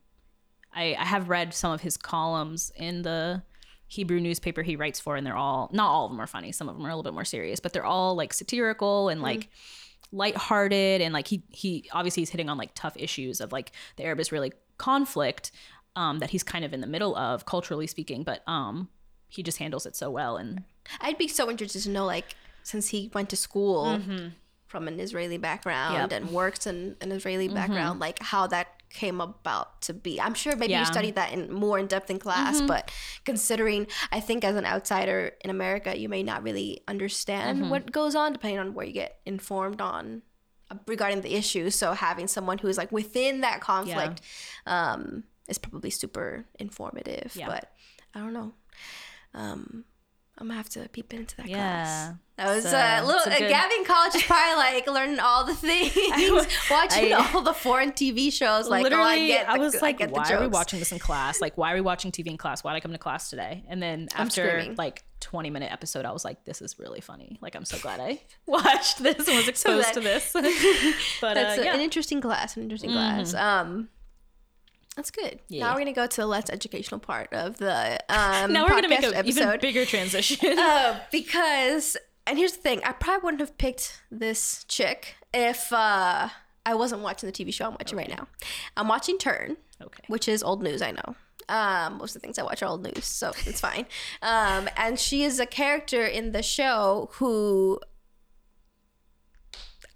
i 0.73 0.95
i 0.99 1.05
have 1.05 1.29
read 1.29 1.53
some 1.53 1.73
of 1.73 1.81
his 1.81 1.97
columns 1.97 2.71
in 2.77 3.03
the 3.03 3.43
hebrew 3.89 4.21
newspaper 4.21 4.63
he 4.63 4.77
writes 4.77 5.01
for 5.01 5.17
and 5.17 5.27
they're 5.27 5.37
all 5.37 5.69
not 5.73 5.89
all 5.89 6.05
of 6.07 6.13
them 6.13 6.21
are 6.21 6.27
funny. 6.27 6.53
Some 6.53 6.69
of 6.69 6.77
them 6.77 6.85
are 6.87 6.91
a 6.91 6.93
little 6.93 7.03
bit 7.03 7.15
more 7.15 7.25
serious 7.25 7.59
but 7.59 7.73
they're 7.73 7.85
all 7.85 8.15
like 8.15 8.33
satirical 8.33 9.09
and 9.09 9.21
like 9.21 9.49
lighthearted 10.13 11.01
and 11.01 11.13
like 11.13 11.29
he 11.29 11.43
he 11.51 11.89
obviously 11.93 12.23
he's 12.23 12.31
hitting 12.31 12.49
on 12.49 12.57
like 12.57 12.71
tough 12.75 12.97
issues 12.97 13.41
of 13.41 13.53
like 13.53 13.73
the 13.97 14.05
Arab 14.05 14.21
Israeli 14.21 14.53
conflict 14.79 15.53
um 15.97 16.19
that 16.19 16.31
he's 16.31 16.43
kind 16.43 16.65
of 16.65 16.73
in 16.73 16.81
the 16.81 16.87
middle 16.87 17.15
of 17.17 17.45
culturally 17.45 17.87
speaking 17.87 18.23
but 18.23 18.43
um 18.47 18.89
he 19.29 19.43
just 19.43 19.59
handles 19.59 19.85
it 19.85 19.95
so 19.95 20.11
well 20.11 20.37
and 20.37 20.65
I'd 21.03 21.19
be 21.19 21.29
so 21.29 21.51
interested 21.51 21.83
to 21.83 21.91
know, 21.91 22.07
like, 22.07 22.35
since 22.63 22.89
he 22.89 23.11
went 23.13 23.29
to 23.29 23.37
school 23.37 24.01
from 24.67 24.89
an 24.89 24.99
Israeli 25.01 25.37
background 25.37 25.95
Mm-hmm. 25.95 26.01
Yep. 26.01 26.11
Mm-hmm. 26.11 26.27
and 26.29 26.35
works 26.35 26.67
in 26.67 26.97
an 27.03 27.13
Israeli 27.13 27.49
background, 27.49 28.01
like 28.01 28.23
how 28.23 28.47
that 28.47 28.69
came 28.91 29.21
about 29.21 29.83
to 29.83 29.93
be. 29.95 30.21
I'm 30.21 30.35
sure 30.35 30.57
maybe 30.57 30.73
Yeah. 30.73 30.79
Mm-hmm. 30.83 30.89
you 30.89 30.93
studied 30.93 31.15
that 31.17 31.33
in 31.33 31.53
more 31.53 31.79
in 31.79 31.87
depth 31.87 32.11
in 32.11 32.19
class, 32.19 32.61
but 32.63 32.91
considering, 33.25 33.87
I 34.13 34.21
think 34.21 34.45
as 34.45 34.57
an 34.57 34.65
outsider 34.65 35.33
in 35.45 35.51
America, 35.51 35.99
you 35.99 36.09
may 36.09 36.23
not 36.23 36.43
really 36.43 36.81
understand 36.89 37.61
Mm-hmm. 37.61 37.71
what 37.71 37.93
goes 37.93 38.15
on, 38.15 38.33
depending 38.33 38.59
on 38.59 38.75
where 38.75 38.87
you 38.87 38.93
get 38.93 39.21
informed 39.27 39.81
on 39.81 40.23
uh, 40.71 40.77
regarding 40.87 41.21
the 41.21 41.35
issue. 41.35 41.71
So 41.71 41.93
having 41.93 42.29
someone 42.29 42.59
who's 42.59 42.79
like 42.79 42.91
within 42.93 43.43
that 43.43 43.61
conflict 43.61 44.21
um, 44.67 45.25
is 45.49 45.59
probably 45.59 45.91
super 45.91 46.47
informative. 46.59 47.33
Yeah. 47.35 47.47
But 47.47 47.73
I 48.15 48.21
don't 48.21 48.33
know. 48.33 48.53
Um, 49.35 49.85
I'm 50.41 50.47
gonna 50.47 50.57
have 50.57 50.69
to 50.71 50.89
peep 50.91 51.13
into 51.13 51.37
that 51.39 51.49
Yeah. 51.49 51.57
class. 51.57 52.15
That 52.37 52.55
was 52.55 52.63
So, 52.71 52.77
uh, 52.79 53.01
little. 53.05 53.17
it's 53.23 53.27
a 53.27 53.35
Uh, 53.35 53.39
good- 53.41 53.49
Gabby 53.51 53.75
in 53.75 53.85
college 53.85 54.15
is 54.15 54.23
probably 54.23 54.55
like 54.65 54.87
learning 54.87 55.19
all 55.19 55.45
the 55.45 55.55
things, 55.57 55.93
watching 56.71 57.13
I- 57.13 57.31
all 57.35 57.43
the 57.43 57.53
foreign 57.53 57.91
TV 57.91 58.33
shows. 58.33 58.69
Like, 58.69 58.85
Literally, 58.85 59.05
oh, 59.05 59.09
I 59.09 59.27
get. 59.27 59.53
The, 59.53 59.59
was 59.59 59.75
I 59.75 59.79
like, 59.81 59.99
get 59.99 60.09
the 60.11 60.15
why 60.15 60.33
are 60.33 60.41
we 60.41 60.47
watching 60.47 60.79
this 60.79 60.93
in 60.93 61.01
class? 61.01 61.41
Like, 61.41 61.59
why 61.59 61.73
are 61.73 61.75
we 61.75 61.81
watching 61.81 62.13
TV 62.13 62.29
in 62.29 62.37
class? 62.37 62.63
Why 62.63 62.73
did 62.73 62.77
I 62.77 62.81
come 62.81 62.93
to 62.93 62.99
class 62.99 63.29
today? 63.31 63.65
And 63.69 63.83
then 63.83 64.09
after 64.15 64.73
like 64.79 65.03
20 65.19 65.51
minute 65.51 65.73
episode, 65.73 66.05
I 66.05 66.13
was 66.13 66.25
like, 66.25 66.45
this 66.45 66.63
is 66.63 66.79
really 66.79 67.01
funny. 67.01 67.39
Like, 67.43 67.57
I'm 67.57 67.65
so 67.65 67.77
glad 67.79 67.99
I 67.99 68.21
watched 68.47 69.03
this 69.03 69.27
and 69.27 69.37
was 69.37 69.49
exposed 69.49 69.89
that- 69.89 69.95
to 69.95 70.01
this. 70.01 70.31
but 71.21 71.35
That's 71.35 71.59
uh, 71.59 71.63
yeah. 71.63 71.75
an 71.75 71.81
interesting 71.81 72.21
class. 72.21 72.57
An 72.57 72.63
interesting 72.63 72.93
class. 72.93 73.35
Um, 73.35 73.89
that's 74.99 75.13
good. 75.13 75.39
Yeah. 75.49 75.63
Now 75.63 75.75
we're 75.75 75.79
gonna 75.79 75.93
go 75.93 76.09
to 76.09 76.17
the 76.21 76.27
less 76.27 76.51
educational 76.51 76.99
part 76.99 77.33
of 77.33 77.59
the 77.59 78.01
um. 78.09 78.53
now 78.53 78.65
we're 78.65 78.71
gonna 78.71 78.89
make 78.89 79.05
an 79.05 79.27
even 79.27 79.59
bigger 79.61 79.85
transition. 79.85 80.39
Uh, 80.59 80.99
because 81.13 81.97
and 82.27 82.37
here's 82.37 82.53
the 82.53 82.59
thing, 82.61 82.81
I 82.85 82.93
probably 82.93 83.25
wouldn't 83.25 83.41
have 83.41 83.57
picked 83.59 84.03
this 84.11 84.65
chick 84.65 85.15
if 85.33 85.73
uh 85.73 86.29
I 86.67 86.75
wasn't 86.75 87.03
watching 87.03 87.31
the 87.31 87.33
TV 87.33 87.55
show 87.55 87.67
I'm 87.67 87.73
watching 87.73 87.97
right 87.97 88.09
now. 88.09 88.27
I'm 88.77 88.89
watching 88.89 89.19
Turn, 89.19 89.57
okay. 89.81 90.03
which 90.09 90.27
is 90.27 90.43
old 90.43 90.63
news, 90.63 90.83
I 90.83 90.91
know. 90.91 91.15
Um, 91.49 91.99
most 91.99 92.15
of 92.15 92.21
the 92.21 92.27
things 92.27 92.39
I 92.39 92.43
watch 92.43 92.63
are 92.63 92.67
old 92.67 92.83
news, 92.83 93.05
so 93.05 93.33
it's 93.47 93.61
fine. 93.61 93.87
Um, 94.21 94.69
and 94.77 94.99
she 94.99 95.23
is 95.23 95.39
a 95.39 95.47
character 95.47 96.05
in 96.05 96.33
the 96.33 96.43
show 96.43 97.09
who 97.15 97.81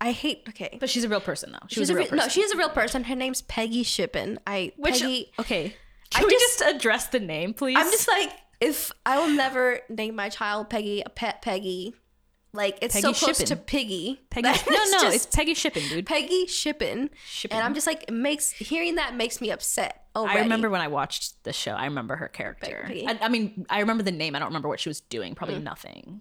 I 0.02 0.10
hate. 0.12 0.42
Okay, 0.48 0.76
But 0.80 0.90
she's 0.90 1.04
a 1.04 1.08
real 1.08 1.20
person, 1.20 1.52
though. 1.52 1.58
She 1.68 1.76
she's 1.76 1.80
was 1.82 1.90
a 1.90 1.94
real 1.94 2.02
re- 2.04 2.10
person. 2.10 2.24
no, 2.24 2.28
she 2.28 2.42
is 2.42 2.50
a 2.52 2.56
real 2.56 2.68
person. 2.70 3.04
Her 3.04 3.14
name's 3.14 3.40
Peggy 3.42 3.84
Shippen. 3.84 4.38
I 4.46 4.72
Which, 4.76 5.00
Peggy. 5.00 5.30
okay. 5.38 5.76
I 6.14 6.18
Can 6.18 6.26
we 6.26 6.32
just- 6.32 6.60
address 6.60 7.06
the 7.06 7.20
name, 7.20 7.54
please? 7.54 7.76
I'm 7.78 7.90
just 7.90 8.08
like, 8.08 8.30
if 8.60 8.90
I 9.06 9.18
will 9.18 9.30
never 9.34 9.80
name 9.88 10.14
my 10.16 10.28
child 10.28 10.68
Peggy, 10.70 11.02
a 11.06 11.08
pet 11.08 11.40
Peggy. 11.40 11.94
Like 12.54 12.76
it's 12.82 12.94
so 12.94 13.00
Peggy 13.12 13.18
close 13.18 13.38
Shippen. 13.38 13.46
to 13.46 13.56
Piggy. 13.62 14.20
Peggy. 14.28 14.42
that 14.42 14.64
No, 14.68 14.98
no, 14.98 15.04
just 15.04 15.16
it's 15.16 15.34
Peggy 15.36 15.54
Shippen, 15.54 15.82
dude. 15.88 16.04
Peggy 16.04 16.46
Shippen. 16.46 17.08
Shippen. 17.24 17.56
And 17.56 17.64
I'm 17.64 17.72
just 17.72 17.86
like, 17.86 18.02
it 18.08 18.12
makes 18.12 18.50
hearing 18.50 18.96
that 18.96 19.14
makes 19.16 19.40
me 19.40 19.50
upset. 19.50 20.04
Already. 20.14 20.38
I 20.40 20.42
remember 20.42 20.68
when 20.68 20.82
I 20.82 20.88
watched 20.88 21.42
the 21.44 21.52
show. 21.54 21.70
I 21.72 21.86
remember 21.86 22.14
her 22.16 22.28
character. 22.28 22.82
Peggy. 22.86 23.06
I, 23.08 23.18
I 23.22 23.28
mean, 23.30 23.64
I 23.70 23.80
remember 23.80 24.02
the 24.02 24.12
name. 24.12 24.36
I 24.36 24.38
don't 24.40 24.48
remember 24.48 24.68
what 24.68 24.80
she 24.80 24.90
was 24.90 25.00
doing. 25.00 25.34
Probably 25.34 25.54
Mm. 25.56 25.62
nothing. 25.62 26.20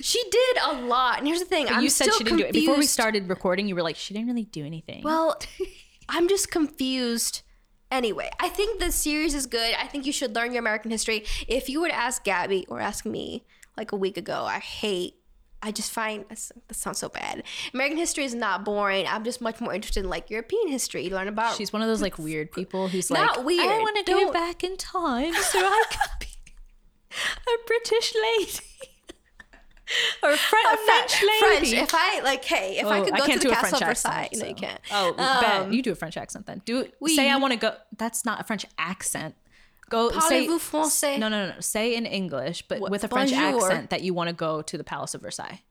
She 0.00 0.22
did 0.30 0.56
a 0.64 0.72
lot. 0.82 1.18
And 1.18 1.26
here's 1.26 1.40
the 1.40 1.46
thing, 1.46 1.68
I'm 1.68 1.82
you 1.82 1.90
said 1.90 2.12
she 2.14 2.24
didn't 2.24 2.38
do 2.38 2.44
it 2.44 2.52
before 2.52 2.76
we 2.76 2.86
started 2.86 3.28
recording. 3.28 3.68
You 3.68 3.74
were 3.74 3.82
like, 3.82 3.96
she 3.96 4.14
didn't 4.14 4.28
really 4.28 4.44
do 4.44 4.64
anything. 4.64 5.02
Well, 5.02 5.40
I'm 6.08 6.28
just 6.28 6.50
confused. 6.50 7.42
Anyway, 7.90 8.30
I 8.40 8.48
think 8.48 8.80
the 8.80 8.90
series 8.90 9.34
is 9.34 9.46
good. 9.46 9.74
I 9.78 9.86
think 9.86 10.06
you 10.06 10.12
should 10.12 10.34
learn 10.34 10.52
your 10.52 10.60
American 10.60 10.90
history. 10.90 11.24
If 11.46 11.68
you 11.68 11.80
would 11.80 11.92
ask 11.92 12.24
Gabby 12.24 12.66
or 12.68 12.80
ask 12.80 13.06
me 13.06 13.44
like 13.76 13.92
a 13.92 13.96
week 13.96 14.16
ago, 14.16 14.44
I 14.44 14.58
hate. 14.58 15.14
I 15.62 15.72
just 15.72 15.90
find 15.90 16.22
that's- 16.24 16.52
that 16.68 16.74
sounds 16.74 16.98
so 16.98 17.08
bad. 17.08 17.42
American 17.72 17.96
history 17.96 18.24
is 18.24 18.34
not 18.34 18.64
boring. 18.64 19.06
I'm 19.06 19.24
just 19.24 19.40
much 19.40 19.60
more 19.60 19.72
interested 19.72 20.04
in 20.04 20.10
like 20.10 20.30
European 20.30 20.68
history. 20.68 21.08
Learn 21.08 21.28
about 21.28 21.56
she's 21.56 21.72
one 21.72 21.80
of 21.82 21.88
those 21.88 22.02
like 22.02 22.18
weird 22.18 22.52
people 22.52 22.88
who's 22.88 23.10
Not 23.10 23.38
like, 23.38 23.46
weird. 23.46 23.66
I 23.72 23.78
want 23.78 24.04
to 24.04 24.12
go 24.12 24.32
back 24.32 24.62
in 24.62 24.76
time 24.76 25.32
so 25.34 25.58
I 25.60 25.84
can 25.90 26.08
be 26.20 26.26
a 27.10 27.66
British 27.66 28.14
lady 28.14 28.95
or 30.22 30.30
a, 30.30 30.36
Fre- 30.36 30.56
a 30.72 30.76
French 30.76 31.22
lady. 31.22 31.66
French. 31.70 31.72
If 31.72 31.94
I 31.94 32.20
like, 32.22 32.44
hey, 32.44 32.78
if 32.78 32.86
I 32.86 33.00
Oh, 33.00 33.04
could 33.04 33.12
go 33.14 33.20
to 33.20 33.26
can't 33.26 33.42
the 33.42 33.48
castle 33.50 33.78
of 33.78 33.88
Versailles, 33.88 34.12
accent, 34.24 34.42
no, 34.42 34.48
you 34.48 34.54
can't. 34.54 34.80
Oh, 34.92 35.08
Um, 35.16 35.40
bet 35.40 35.72
you 35.72 35.82
do 35.82 35.92
a 35.92 35.94
French 35.94 36.16
accent 36.16 36.46
then. 36.46 36.62
Do 36.64 36.86
say 37.06 37.30
I 37.30 37.36
want 37.36 37.52
to 37.52 37.58
go. 37.58 37.74
That's 37.96 38.24
not 38.24 38.40
a 38.40 38.44
French 38.44 38.66
accent. 38.78 39.34
Go 39.88 40.10
say 40.18 40.46
Parlez-vous 40.48 40.58
français? 40.58 41.18
no, 41.18 41.28
no, 41.28 41.46
no, 41.46 41.54
no. 41.54 41.60
Say 41.60 41.94
in 41.94 42.06
English, 42.06 42.62
but 42.68 42.80
What- 42.80 42.90
with 42.90 43.04
a 43.04 43.08
French 43.08 43.30
bonjour. 43.30 43.64
accent 43.70 43.90
that 43.90 44.02
you 44.02 44.12
want 44.14 44.28
to 44.28 44.34
go 44.34 44.60
to 44.62 44.76
the 44.76 44.82
Palace 44.82 45.14
of 45.14 45.20
Versailles. 45.22 45.62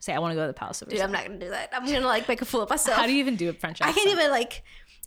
Say 0.00 0.12
I 0.12 0.18
want 0.18 0.32
to 0.32 0.36
go 0.36 0.42
to 0.42 0.46
the 0.48 0.52
Palace 0.52 0.82
of 0.82 0.88
Versailles. 0.88 0.98
Dude, 0.98 1.04
I'm 1.06 1.12
not 1.12 1.24
gonna 1.26 1.38
do 1.38 1.48
that. 1.48 1.70
I'm 1.72 1.86
gonna 1.86 2.06
like 2.06 2.28
make 2.28 2.42
a 2.42 2.44
fool 2.44 2.60
of 2.62 2.68
myself. 2.70 2.98
How 2.98 3.06
do 3.06 3.12
you 3.12 3.18
even 3.20 3.36
do 3.36 3.48
a 3.48 3.52
French 3.54 3.80
accent? 3.80 3.96
I 3.96 3.98
can't 3.98 4.12
even 4.18 4.30
like. 4.30 4.62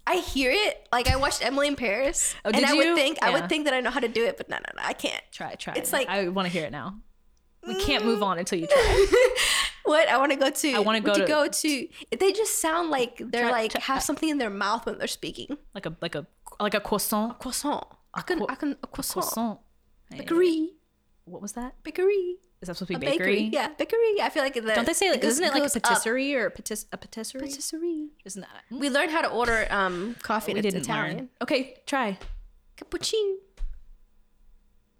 I 0.07 0.15
hear 0.15 0.51
it. 0.51 0.87
Like 0.91 1.07
I 1.07 1.15
watched 1.15 1.45
Emily 1.45 1.67
in 1.67 1.75
Paris, 1.75 2.33
Oh, 2.43 2.49
and 2.49 2.55
did 2.55 2.65
I 2.65 2.71
you? 2.73 2.77
would 2.79 2.95
think 2.95 3.19
I 3.21 3.29
would 3.29 3.47
think 3.47 3.65
that 3.65 3.75
I 3.75 3.81
know 3.81 3.91
how 3.91 3.99
to 3.99 4.07
do 4.07 4.25
it, 4.25 4.35
but 4.35 4.49
no, 4.49 4.57
no, 4.57 4.63
no, 4.75 4.81
I 4.83 4.93
can't. 4.93 5.21
try, 5.31 5.53
try. 5.53 5.75
It's 5.75 5.89
it. 5.89 5.93
like- 5.95 6.09
I 6.09 6.27
want 6.29 6.47
to 6.47 6.51
hear 6.51 6.65
it 6.65 6.71
now. 6.71 6.95
We 7.67 7.75
can't 7.83 8.03
move 8.05 8.21
on 8.23 8.39
until 8.39 8.59
you 8.59 8.67
try. 8.67 9.07
What 9.83 10.07
I 10.09 10.17
want 10.17 10.31
to 10.31 10.37
go 10.37 10.49
to? 10.51 10.73
I 10.73 10.79
wanna 10.79 11.01
go 11.01 11.15
to- 11.15 11.25
go 11.25 11.47
to. 11.47 11.87
They 12.17 12.31
just 12.31 12.61
sound 12.61 12.91
like 12.91 13.17
they're 13.17 13.49
Try- 13.49 13.51
like 13.51 13.71
try- 13.71 13.81
have 13.81 14.03
something 14.03 14.29
in 14.29 14.37
their 14.37 14.51
mouth 14.51 14.85
when 14.85 14.99
they're 14.99 15.07
speaking. 15.07 15.57
like 15.73 15.87
a 15.87 15.97
like 16.01 16.13
a 16.13 16.27
like 16.59 16.75
a 16.75 16.79
croissant. 16.79 17.39
Croissant. 17.39 17.83
I 18.13 18.21
can. 18.21 18.43
I 18.47 18.55
can. 18.55 18.77
A 18.83 18.87
croissant. 18.87 19.25
Croissant. 19.25 19.59
Bakery. 20.11 20.73
What 21.25 21.41
was 21.41 21.53
that? 21.53 21.81
Bakery. 21.83 22.37
Is 22.61 22.67
that 22.67 22.77
supposed 22.77 22.91
to 22.93 22.99
be 22.99 23.05
bakery. 23.07 23.17
bakery? 23.17 23.49
Yeah, 23.51 23.69
bakery. 23.69 24.21
I 24.21 24.29
feel 24.29 24.43
like 24.43 24.53
the, 24.53 24.61
Don't 24.61 24.85
they 24.85 24.93
say 24.93 25.09
like, 25.09 25.23
isn't 25.23 25.43
it 25.43 25.47
like 25.47 25.57
a 25.57 25.61
goes 25.61 25.75
up. 25.75 25.81
patisserie 25.83 26.35
or 26.35 26.45
a, 26.45 26.51
patis- 26.51 26.85
a 26.93 26.97
patisserie? 26.97 27.41
Patisserie. 27.47 28.09
Isn't 28.23 28.41
that? 28.41 28.63
We 28.69 28.89
learned 28.91 29.09
how 29.11 29.21
to 29.21 29.29
order 29.29 29.65
um 29.71 30.15
coffee 30.21 30.53
we 30.53 30.61
didn't 30.61 30.81
Italian. 30.81 31.17
learn. 31.17 31.29
Okay, 31.41 31.77
try. 31.87 32.19
Cappuccino. 32.77 33.37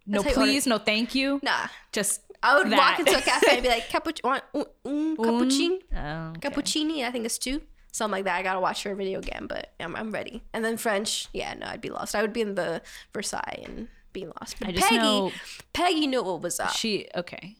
No, 0.07 0.23
please, 0.23 0.65
no, 0.65 0.79
thank 0.79 1.13
you. 1.13 1.39
Nah. 1.43 1.67
Just 1.91 2.21
I 2.43 2.57
would 2.57 2.71
that. 2.71 2.77
walk 2.77 2.99
into 2.99 3.17
a 3.17 3.21
cafe 3.21 3.53
and 3.53 3.63
be 3.63 3.69
like, 3.69 3.83
cappuccino, 3.89 4.41
mm, 4.53 4.65
mm, 4.85 4.85
un, 4.85 5.17
un, 5.17 5.17
cappuccino, 5.17 5.79
Oh, 5.95 6.29
okay. 6.37 6.49
cappuccini. 6.49 7.03
I 7.05 7.11
think 7.11 7.25
it's 7.25 7.37
two, 7.37 7.61
something 7.91 8.11
like 8.17 8.25
that. 8.25 8.37
I 8.37 8.43
gotta 8.43 8.59
watch 8.59 8.83
her 8.83 8.95
video 8.95 9.19
again, 9.19 9.47
but 9.47 9.73
I'm, 9.79 9.95
I'm 9.95 10.11
ready. 10.11 10.43
And 10.53 10.63
then 10.65 10.77
French, 10.77 11.27
yeah, 11.33 11.53
no, 11.53 11.67
I'd 11.67 11.81
be 11.81 11.89
lost. 11.89 12.15
I 12.15 12.21
would 12.21 12.33
be 12.33 12.41
in 12.41 12.55
the 12.55 12.81
Versailles 13.13 13.63
and 13.65 13.87
being 14.13 14.31
lost. 14.41 14.57
But 14.59 14.69
I 14.69 14.71
just 14.71 14.87
Peggy, 14.87 15.01
know- 15.01 15.31
Peggy 15.73 16.07
knew 16.07 16.23
what 16.23 16.41
was 16.41 16.59
up. 16.59 16.71
She 16.71 17.07
okay. 17.15 17.55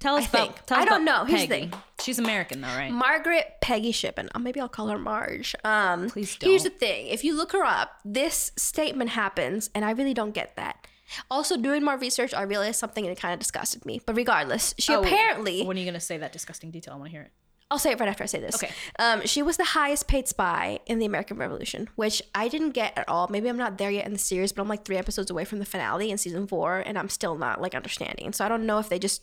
Tell 0.00 0.16
us 0.16 0.24
I 0.24 0.28
about. 0.28 0.46
think. 0.56 0.66
Tell 0.66 0.78
us 0.78 0.82
I 0.82 0.84
don't 0.86 1.04
know. 1.06 1.24
Here's 1.24 1.42
the 1.42 1.48
Peggy. 1.48 1.70
She's 2.00 2.18
American 2.18 2.60
though, 2.60 2.68
right? 2.68 2.90
Margaret 2.92 3.54
Peggy 3.62 3.90
Shippen. 3.92 4.28
Oh, 4.34 4.38
maybe 4.38 4.60
I'll 4.60 4.68
call 4.68 4.88
her 4.88 4.98
Marge. 4.98 5.54
Um, 5.64 6.10
Please 6.10 6.36
Here's 6.42 6.64
the 6.64 6.70
thing: 6.70 7.06
if 7.06 7.24
you 7.24 7.34
look 7.34 7.52
her 7.52 7.64
up, 7.64 8.00
this 8.04 8.52
statement 8.56 9.10
happens, 9.10 9.70
and 9.74 9.82
I 9.84 9.92
really 9.92 10.12
don't 10.12 10.32
get 10.32 10.56
that. 10.56 10.86
Also, 11.30 11.56
doing 11.56 11.84
more 11.84 11.96
research, 11.98 12.32
I 12.34 12.42
realized 12.42 12.78
something, 12.78 13.04
and 13.04 13.12
it 13.16 13.20
kind 13.20 13.32
of 13.34 13.38
disgusted 13.40 13.84
me. 13.84 14.00
But 14.04 14.16
regardless, 14.16 14.74
she 14.78 14.94
Oh, 14.94 15.02
apparently 15.02 15.64
When 15.64 15.76
are 15.76 15.80
you 15.80 15.86
gonna 15.86 16.00
say 16.00 16.16
that 16.18 16.32
disgusting 16.32 16.70
detail? 16.70 16.94
I 16.94 16.96
want 16.96 17.06
to 17.08 17.12
hear 17.12 17.22
it. 17.22 17.32
I'll 17.70 17.78
say 17.78 17.92
it 17.92 17.98
right 17.98 18.08
after 18.08 18.22
I 18.22 18.26
say 18.26 18.40
this. 18.40 18.54
Okay. 18.56 18.70
Um, 18.98 19.22
she 19.26 19.42
was 19.42 19.56
the 19.56 19.64
highest 19.64 20.06
paid 20.06 20.28
spy 20.28 20.78
in 20.86 20.98
the 20.98 21.06
American 21.06 21.38
Revolution, 21.38 21.88
which 21.96 22.22
I 22.34 22.46
didn't 22.48 22.70
get 22.70 22.96
at 22.96 23.08
all. 23.08 23.26
Maybe 23.28 23.48
I'm 23.48 23.56
not 23.56 23.78
there 23.78 23.90
yet 23.90 24.06
in 24.06 24.12
the 24.12 24.18
series, 24.18 24.52
but 24.52 24.62
I'm 24.62 24.68
like 24.68 24.84
three 24.84 24.98
episodes 24.98 25.30
away 25.30 25.44
from 25.44 25.58
the 25.58 25.64
finale 25.64 26.10
in 26.10 26.18
season 26.18 26.46
four, 26.46 26.78
and 26.78 26.98
I'm 26.98 27.08
still 27.08 27.36
not 27.36 27.60
like 27.60 27.74
understanding. 27.74 28.32
So 28.32 28.44
I 28.44 28.48
don't 28.48 28.66
know 28.66 28.78
if 28.78 28.88
they 28.88 28.98
just 28.98 29.22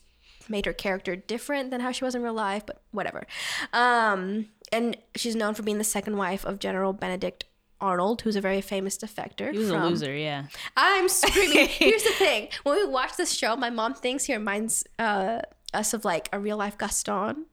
made 0.50 0.66
her 0.66 0.74
character 0.74 1.16
different 1.16 1.72
than 1.72 1.82
how 1.82 1.92
she 1.92 2.04
was 2.04 2.16
in 2.16 2.24
real 2.24 2.34
life, 2.34 2.66
but 2.66 2.82
whatever. 2.92 3.26
Um, 3.74 4.48
and 4.72 4.98
she's 5.16 5.36
known 5.36 5.54
for 5.54 5.64
being 5.64 5.78
the 5.78 5.84
second 5.84 6.18
wife 6.18 6.44
of 6.44 6.60
General 6.60 6.94
Benedict 6.94 7.46
Arnold, 7.82 8.22
who's 8.22 8.36
a 8.36 8.42
very 8.42 8.62
famous 8.62 8.98
defector. 8.98 9.52
He 9.52 9.58
was 9.60 9.70
from- 9.70 9.82
a 9.82 9.88
loser, 9.90 10.16
yeah. 10.16 10.46
I'm 10.78 11.10
screaming. 11.10 11.68
Here's 11.70 12.04
the 12.04 12.12
thing: 12.12 12.48
when 12.64 12.76
we 12.78 12.86
watch 12.86 13.18
this 13.18 13.34
show, 13.34 13.56
my 13.56 13.70
mom 13.70 13.94
thinks 13.94 14.26
he 14.26 14.34
reminds 14.34 14.84
uh, 15.00 15.40
us 15.74 15.94
of 15.94 16.06
like 16.06 16.30
a 16.32 16.40
real 16.40 16.58
life 16.58 16.78
Gaston 16.78 17.46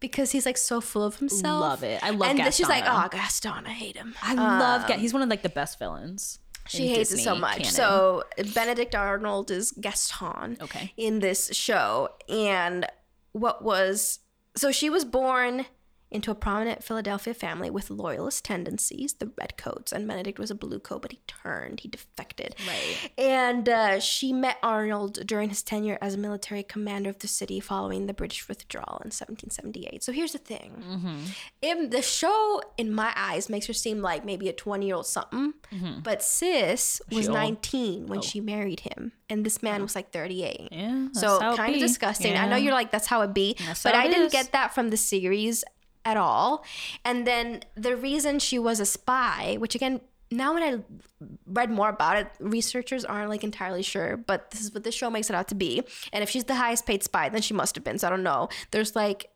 because 0.00 0.32
he's 0.32 0.46
like 0.46 0.56
so 0.58 0.80
full 0.80 1.04
of 1.04 1.16
himself. 1.16 1.64
I 1.64 1.68
love 1.68 1.82
it. 1.82 2.02
I 2.02 2.10
love 2.10 2.30
and 2.30 2.38
then 2.38 2.52
she's 2.52 2.68
like, 2.68 2.84
Gaston, 2.84 3.02
"Oh, 3.04 3.08
Gaston, 3.10 3.66
I 3.66 3.72
hate 3.72 3.96
him." 3.96 4.14
I 4.22 4.34
love. 4.34 4.86
Ga- 4.86 4.98
he's 4.98 5.12
one 5.12 5.22
of 5.22 5.28
like 5.28 5.42
the 5.42 5.48
best 5.48 5.78
villains. 5.78 6.38
She 6.68 6.88
hates 6.88 7.12
it 7.12 7.18
so 7.18 7.34
much. 7.34 7.56
canon. 7.56 7.72
So 7.72 8.22
Benedict 8.54 8.94
Arnold 8.94 9.50
is 9.50 9.72
Gaston. 9.72 10.58
Okay. 10.60 10.92
In 10.96 11.18
this 11.18 11.50
show, 11.52 12.10
and 12.28 12.86
what 13.32 13.62
was 13.64 14.20
so 14.54 14.70
she 14.70 14.88
was 14.90 15.04
born 15.04 15.66
into 16.12 16.30
a 16.30 16.34
prominent 16.34 16.84
Philadelphia 16.84 17.34
family 17.34 17.70
with 17.70 17.90
loyalist 17.90 18.44
tendencies, 18.44 19.14
the 19.14 19.30
Redcoats, 19.38 19.92
and 19.92 20.06
Benedict 20.06 20.38
was 20.38 20.50
a 20.50 20.54
blue 20.54 20.78
coat, 20.78 21.02
but 21.02 21.12
he 21.12 21.20
turned, 21.26 21.80
he 21.80 21.88
defected. 21.88 22.54
Right. 22.66 23.10
And 23.18 23.68
uh, 23.68 24.00
she 24.00 24.32
met 24.32 24.58
Arnold 24.62 25.26
during 25.26 25.48
his 25.48 25.62
tenure 25.62 25.98
as 26.00 26.14
a 26.14 26.18
military 26.18 26.62
commander 26.62 27.10
of 27.10 27.18
the 27.18 27.28
city 27.28 27.60
following 27.60 28.06
the 28.06 28.14
British 28.14 28.48
withdrawal 28.48 29.00
in 29.04 29.10
1778. 29.10 30.02
So 30.02 30.12
here's 30.12 30.32
the 30.32 30.38
thing. 30.38 30.82
Mm-hmm. 30.88 31.18
In 31.62 31.90
the 31.90 32.02
show, 32.02 32.60
in 32.76 32.92
my 32.92 33.12
eyes, 33.16 33.48
makes 33.48 33.66
her 33.66 33.72
seem 33.72 34.00
like 34.00 34.24
maybe 34.24 34.48
a 34.48 34.52
20 34.52 34.86
year 34.86 34.96
old 34.96 35.06
something. 35.06 35.54
But 36.02 36.22
sis 36.22 37.00
was 37.10 37.28
old? 37.28 37.36
19 37.36 38.06
when 38.06 38.20
she 38.20 38.40
married 38.40 38.80
him. 38.80 39.12
And 39.28 39.46
this 39.46 39.62
man 39.62 39.82
was 39.82 39.94
like 39.94 40.12
38. 40.12 40.68
Yeah. 40.70 41.08
So 41.12 41.38
kind 41.56 41.74
of 41.74 41.80
disgusting. 41.80 42.36
I 42.36 42.46
know 42.46 42.56
you're 42.56 42.74
like, 42.74 42.90
that's 42.90 43.06
how 43.06 43.22
it 43.22 43.32
be. 43.32 43.56
That's 43.66 43.82
but 43.82 43.94
I 43.94 44.06
didn't 44.08 44.26
is. 44.26 44.32
get 44.32 44.52
that 44.52 44.74
from 44.74 44.90
the 44.90 44.96
series 44.96 45.64
at 46.04 46.16
all. 46.16 46.64
And 47.04 47.26
then 47.26 47.62
the 47.74 47.96
reason 47.96 48.38
she 48.38 48.58
was 48.58 48.80
a 48.80 48.86
spy, 48.86 49.56
which 49.58 49.74
again, 49.74 50.00
now 50.30 50.54
when 50.54 50.62
I 50.62 51.26
read 51.46 51.70
more 51.70 51.88
about 51.88 52.16
it, 52.16 52.28
researchers 52.40 53.04
aren't 53.04 53.28
like 53.28 53.44
entirely 53.44 53.82
sure, 53.82 54.16
but 54.16 54.50
this 54.50 54.60
is 54.62 54.72
what 54.72 54.84
the 54.84 54.92
show 54.92 55.10
makes 55.10 55.30
it 55.30 55.36
out 55.36 55.48
to 55.48 55.54
be. 55.54 55.82
And 56.12 56.22
if 56.22 56.30
she's 56.30 56.44
the 56.44 56.54
highest 56.54 56.86
paid 56.86 57.02
spy, 57.02 57.28
then 57.28 57.42
she 57.42 57.54
must 57.54 57.74
have 57.74 57.84
been. 57.84 57.98
So 57.98 58.06
I 58.06 58.10
don't 58.10 58.22
know. 58.22 58.48
There's 58.70 58.96
like 58.96 59.30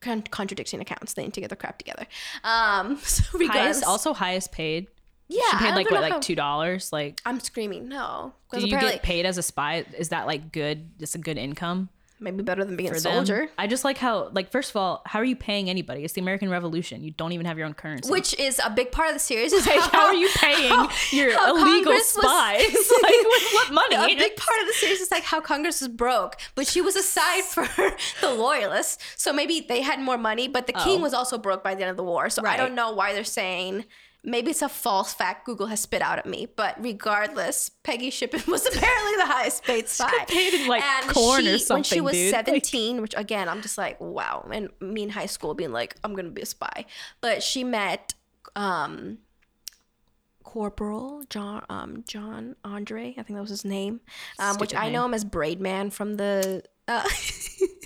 con- 0.00 0.22
contradicting 0.22 0.80
accounts. 0.80 1.14
They 1.14 1.22
need 1.22 1.34
to 1.34 1.40
get 1.40 1.50
their 1.50 1.56
crap 1.56 1.78
together. 1.78 2.06
Um, 2.44 2.96
so 3.02 3.38
regardless, 3.38 3.76
highest, 3.76 3.84
also 3.84 4.12
highest 4.12 4.52
paid 4.52 4.88
Yeah, 5.28 5.42
she 5.50 5.56
paid 5.58 5.74
like 5.74 5.90
what, 5.90 6.00
like 6.02 6.20
two 6.20 6.34
dollars. 6.34 6.92
Like, 6.92 7.20
I'm 7.24 7.40
screaming 7.40 7.88
no. 7.88 8.34
do 8.52 8.60
you 8.60 8.68
get 8.68 9.02
paid 9.02 9.24
as 9.24 9.38
a 9.38 9.42
spy? 9.42 9.84
Is 9.96 10.08
that 10.10 10.26
like 10.26 10.52
good? 10.52 10.90
It's 10.98 11.14
a 11.14 11.18
good 11.18 11.38
income 11.38 11.88
maybe 12.20 12.42
better 12.42 12.64
than 12.64 12.76
being 12.76 12.90
a 12.92 12.98
soldier. 12.98 13.36
them. 13.40 13.48
I 13.58 13.66
just 13.66 13.84
like 13.84 13.98
how, 13.98 14.28
like, 14.32 14.50
first 14.50 14.70
of 14.70 14.76
all, 14.76 15.02
how 15.06 15.18
are 15.18 15.24
you 15.24 15.36
paying 15.36 15.70
anybody? 15.70 16.04
It's 16.04 16.12
the 16.12 16.20
American 16.20 16.50
Revolution. 16.50 17.02
You 17.02 17.10
don't 17.12 17.32
even 17.32 17.46
have 17.46 17.56
your 17.58 17.66
own 17.66 17.74
currency. 17.74 18.10
Which 18.10 18.38
is 18.38 18.60
a 18.64 18.70
big 18.70 18.92
part 18.92 19.08
of 19.08 19.14
the 19.14 19.20
series. 19.20 19.52
Is 19.52 19.66
Like, 19.66 19.80
how 19.80 20.06
are 20.06 20.14
you 20.14 20.28
paying 20.36 20.88
your 21.12 21.32
how 21.32 21.56
illegal 21.56 21.92
Congress 21.92 22.14
was- 22.16 22.24
spies? 22.24 22.60
like, 23.02 23.12
with 23.24 23.52
what 23.52 23.72
money? 23.72 23.96
a 24.14 24.16
big 24.16 24.36
part 24.36 24.60
of 24.60 24.66
the 24.66 24.74
series 24.74 25.00
is 25.00 25.10
like 25.10 25.22
how 25.24 25.40
Congress 25.40 25.80
was 25.80 25.88
broke, 25.88 26.36
but 26.54 26.66
she 26.66 26.80
was 26.80 26.94
aside 26.96 27.42
for 27.44 27.66
the 28.20 28.30
loyalists. 28.34 29.02
So 29.16 29.32
maybe 29.32 29.64
they 29.68 29.80
had 29.80 30.00
more 30.00 30.18
money, 30.18 30.48
but 30.48 30.66
the 30.66 30.72
king 30.74 30.98
Oh. 31.00 31.02
was 31.02 31.14
also 31.14 31.38
broke 31.38 31.64
by 31.64 31.74
the 31.74 31.82
end 31.82 31.90
of 31.90 31.96
the 31.96 32.04
war. 32.04 32.28
So 32.30 32.44
I 32.44 32.56
don't 32.56 32.74
know 32.74 32.92
why 32.92 33.12
they're 33.14 33.24
saying. 33.24 33.84
Maybe 34.22 34.50
it's 34.50 34.60
a 34.60 34.68
false 34.68 35.14
fact 35.14 35.46
Google 35.46 35.66
has 35.68 35.80
spit 35.80 36.02
out 36.02 36.18
at 36.18 36.26
me, 36.26 36.46
but 36.54 36.76
regardless, 36.82 37.70
Peggy 37.82 38.10
Shippen 38.10 38.42
was 38.48 38.66
apparently 38.66 39.16
the 39.16 39.26
highest 39.26 39.64
paid 39.64 39.88
spy. 39.88 40.10
paid 40.28 40.54
in, 40.54 40.68
like, 40.68 40.82
corn 41.08 41.46
or 41.46 41.56
something. 41.58 41.76
When 41.76 41.82
she 41.84 42.00
was 42.00 42.12
dude. 42.12 42.34
Like- 42.34 42.46
17, 42.46 43.00
which 43.00 43.14
again, 43.16 43.48
I'm 43.48 43.62
just 43.62 43.78
like, 43.78 43.98
wow. 44.00 44.46
And 44.52 44.68
me 44.80 45.02
in 45.04 45.10
high 45.10 45.26
school 45.26 45.54
being 45.54 45.72
like, 45.72 45.96
I'm 46.04 46.12
going 46.12 46.26
to 46.26 46.30
be 46.30 46.42
a 46.42 46.46
spy. 46.46 46.84
But 47.22 47.42
she 47.42 47.64
met 47.64 48.12
um, 48.56 49.18
Corporal 50.42 51.22
John 51.30 51.64
um, 51.70 52.04
John 52.06 52.56
Andre, 52.64 53.10
I 53.16 53.22
think 53.22 53.36
that 53.36 53.40
was 53.40 53.50
his 53.50 53.64
name, 53.64 54.00
um, 54.38 54.56
which 54.58 54.70
Stupid 54.70 54.84
I 54.84 54.90
know 54.90 55.04
him 55.04 55.14
as 55.14 55.24
Braid 55.24 55.60
Man 55.60 55.90
from 55.90 56.16
the 56.16 56.62
uh, 56.88 57.08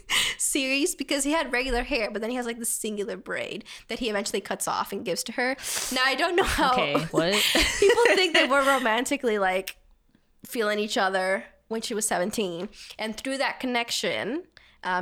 series 0.54 0.94
because 0.94 1.24
he 1.24 1.32
had 1.32 1.52
regular 1.52 1.82
hair, 1.82 2.10
but 2.12 2.20
then 2.22 2.30
he 2.30 2.36
has 2.36 2.46
like 2.46 2.58
the 2.60 2.64
singular 2.64 3.16
braid 3.16 3.64
that 3.88 3.98
he 3.98 4.08
eventually 4.08 4.40
cuts 4.40 4.66
off 4.68 4.92
and 4.92 5.04
gives 5.04 5.22
to 5.24 5.32
her. 5.32 5.56
Now 5.92 6.02
I 6.06 6.14
don't 6.14 6.36
know 6.36 6.44
how 6.44 6.72
Okay, 6.72 6.94
what? 7.10 7.34
people 7.80 8.04
think 8.14 8.34
they 8.34 8.46
were 8.46 8.62
romantically 8.64 9.38
like 9.38 9.76
feeling 10.46 10.78
each 10.78 10.96
other 10.96 11.44
when 11.68 11.80
she 11.82 11.94
was 11.94 12.06
17 12.06 12.68
and 12.98 13.16
through 13.16 13.38
that 13.38 13.58
connection 13.58 14.44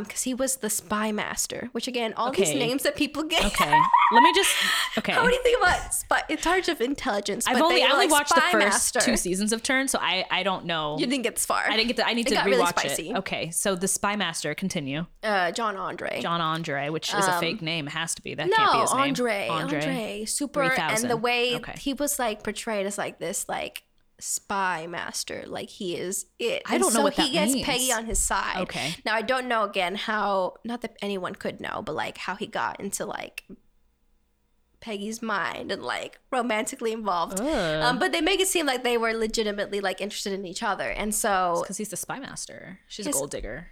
because 0.04 0.22
he 0.22 0.32
was 0.34 0.56
the 0.56 0.70
spy 0.70 1.10
master 1.12 1.68
which 1.72 1.88
again 1.88 2.14
all 2.16 2.30
these 2.30 2.54
names 2.54 2.82
that 2.84 2.94
people 2.96 3.22
get 3.24 3.44
Okay, 3.44 3.70
let 4.12 4.22
me 4.22 4.32
just. 4.34 4.50
Okay, 4.98 5.12
how 5.12 5.26
do 5.26 5.32
you 5.32 5.42
think 5.42 5.58
about 5.58 5.94
spy 5.94 6.22
in 6.28 6.36
charge 6.36 6.68
of 6.68 6.80
intelligence 6.80 7.46
I've 7.48 7.54
but 7.56 7.64
only 7.64 7.82
I 7.82 7.88
only 7.90 8.06
like 8.06 8.12
watched 8.12 8.34
the 8.34 8.40
first 8.42 8.66
master. 8.66 9.00
two 9.00 9.16
seasons 9.16 9.52
of 9.52 9.62
Turn, 9.62 9.88
so 9.88 9.98
I 10.00 10.24
I 10.30 10.42
don't 10.42 10.66
know. 10.66 10.96
you 10.98 11.06
didn't 11.06 11.22
get 11.22 11.34
this 11.36 11.46
far 11.46 11.64
I 11.66 11.76
didn't 11.76 11.88
get 11.88 11.96
the. 11.96 12.06
I 12.06 12.12
need 12.12 12.26
It 12.26 12.30
to 12.30 12.34
got 12.36 12.44
really 12.44 12.62
rewatch 12.62 12.78
spicy. 12.78 13.10
it. 13.10 13.16
Okay, 13.16 13.50
so 13.50 13.74
the 13.74 13.88
Spy 13.88 14.14
Master. 14.16 14.54
Continue. 14.54 15.06
uh, 15.22 15.50
john 15.52 15.76
andre 15.76 16.20
John 16.20 16.40
Andre, 16.40 16.90
which 16.90 17.08
is 17.14 17.26
a 17.26 17.38
fake 17.40 17.62
name. 17.62 17.86
It 17.86 17.92
has 17.92 18.14
to 18.16 18.22
be. 18.22 18.34
That 18.34 18.48
no 18.48 18.56
can't 18.56 18.72
be 18.72 18.78
his 18.80 18.92
name. 18.92 19.00
andre 19.02 19.48
andre, 19.48 20.24
super 20.26 20.62
and 20.62 21.10
the 21.10 21.16
way 21.16 21.56
Okay. 21.56 21.74
he 21.78 21.94
was 21.94 22.18
like 22.18 22.42
portrayed 22.42 22.86
as 22.86 22.98
like 22.98 23.18
this 23.18 23.48
like 23.48 23.82
spy 24.22 24.86
master 24.86 25.42
like 25.46 25.68
he 25.68 25.96
is 25.96 26.26
it 26.38 26.62
I 26.66 26.78
don't 26.78 26.92
know 26.94 27.00
so 27.00 27.02
what 27.02 27.14
he 27.14 27.30
gets 27.32 27.54
means. 27.54 27.66
peggy 27.66 27.92
on 27.92 28.04
his 28.06 28.20
side 28.20 28.58
Okay. 28.62 28.94
now 29.04 29.14
i 29.14 29.22
don't 29.22 29.48
know 29.48 29.64
again 29.64 29.96
how 29.96 30.54
not 30.64 30.80
that 30.82 30.96
anyone 31.02 31.34
could 31.34 31.60
know 31.60 31.82
but 31.84 31.94
like 31.96 32.18
how 32.18 32.36
he 32.36 32.46
got 32.46 32.78
into 32.78 33.04
like 33.04 33.42
peggy's 34.80 35.22
mind 35.22 35.70
and 35.72 35.82
like 35.82 36.18
romantically 36.30 36.92
involved 36.92 37.40
um, 37.40 37.98
but 37.98 38.10
they 38.12 38.20
make 38.20 38.40
it 38.40 38.48
seem 38.48 38.66
like 38.66 38.82
they 38.84 38.96
were 38.96 39.12
legitimately 39.12 39.80
like 39.80 40.00
interested 40.00 40.32
in 40.32 40.44
each 40.44 40.62
other 40.62 40.88
and 40.90 41.14
so 41.14 41.58
Because 41.62 41.76
he's 41.78 41.88
the 41.90 41.96
Spy 41.96 42.18
Master. 42.18 42.78
She's 42.88 43.06
His- 43.06 43.14
a 43.14 43.18
gold 43.18 43.30
digger. 43.30 43.68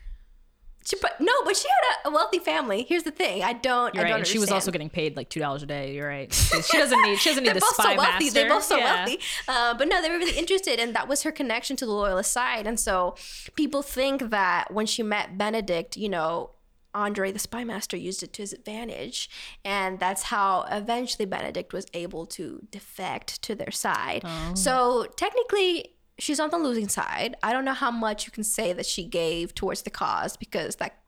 She, 0.85 0.97
but 1.03 1.21
no 1.21 1.33
but 1.45 1.57
she 1.57 1.69
had 1.69 1.97
a, 2.05 2.09
a 2.09 2.11
wealthy 2.13 2.39
family 2.39 2.83
here's 2.89 3.03
the 3.03 3.11
thing 3.11 3.43
i 3.43 3.53
don't 3.53 3.95
You're 3.95 4.03
i 4.03 4.05
right. 4.05 4.11
don't 4.11 4.19
And 4.21 4.27
she 4.27 4.39
was 4.39 4.51
also 4.51 4.71
getting 4.71 4.89
paid 4.91 5.17
like 5.17 5.29
two 5.29 5.41
dollars 5.41 5.63
a 5.63 5.67
day. 5.67 5.95
You're 5.95 6.09
right. 6.09 6.33
She 6.33 6.79
doesn't 6.79 7.03
need. 7.03 7.19
She 7.19 7.29
doesn't 7.31 7.43
need 7.45 7.49
they're 7.49 7.55
the 7.55 7.61
both 7.61 7.75
Spy 7.75 7.93
so 7.95 7.99
wealthy. 7.99 8.25
Master. 8.25 8.31
They're 8.35 8.49
both 8.49 8.65
so 8.65 8.77
Yeah. 8.79 8.95
wealthy. 8.95 9.21
Uh, 9.49 9.75
but 9.75 9.89
no, 9.89 10.01
they 10.03 10.09
were 10.11 10.19
really 10.19 10.39
interested, 10.39 10.79
and 10.81 10.95
that 10.95 11.07
was 11.09 11.23
her 11.23 11.33
connection 11.33 11.77
to 11.77 11.87
the 11.87 11.93
loyalist 11.93 12.33
side. 12.33 12.67
And 12.67 12.79
so 12.81 13.15
people 13.57 13.83
think 13.83 14.31
that 14.31 14.73
when 14.73 14.87
she 14.87 15.03
met 15.03 15.37
Benedict, 15.39 15.97
you 15.97 16.09
know, 16.09 16.51
Andre, 16.95 17.31
the 17.31 17.39
spy 17.39 17.63
master, 17.65 17.97
used 17.97 18.23
it 18.23 18.33
to 18.35 18.43
his 18.43 18.53
advantage, 18.53 19.31
and 19.65 19.99
that's 20.01 20.25
how 20.25 20.65
eventually 20.71 21.25
Benedict 21.27 21.73
was 21.73 21.87
able 21.95 22.27
to 22.27 22.67
defect 22.71 23.41
to 23.43 23.55
their 23.55 23.71
side. 23.71 24.23
Oh. 24.25 24.55
So 24.55 25.07
technically. 25.17 25.95
She's 26.21 26.39
on 26.39 26.51
the 26.51 26.59
losing 26.59 26.89
side. 26.89 27.37
I 27.43 27.53
don't 27.53 27.65
know 27.65 27.73
how 27.75 27.91
much 27.91 28.27
you 28.27 28.31
can 28.33 28.45
say 28.45 28.73
that 28.73 28.87
she 28.87 29.05
gave 29.05 29.55
towards 29.55 29.83
the 29.83 29.91
cause 29.91 30.37
because 30.37 30.77
that 30.77 30.99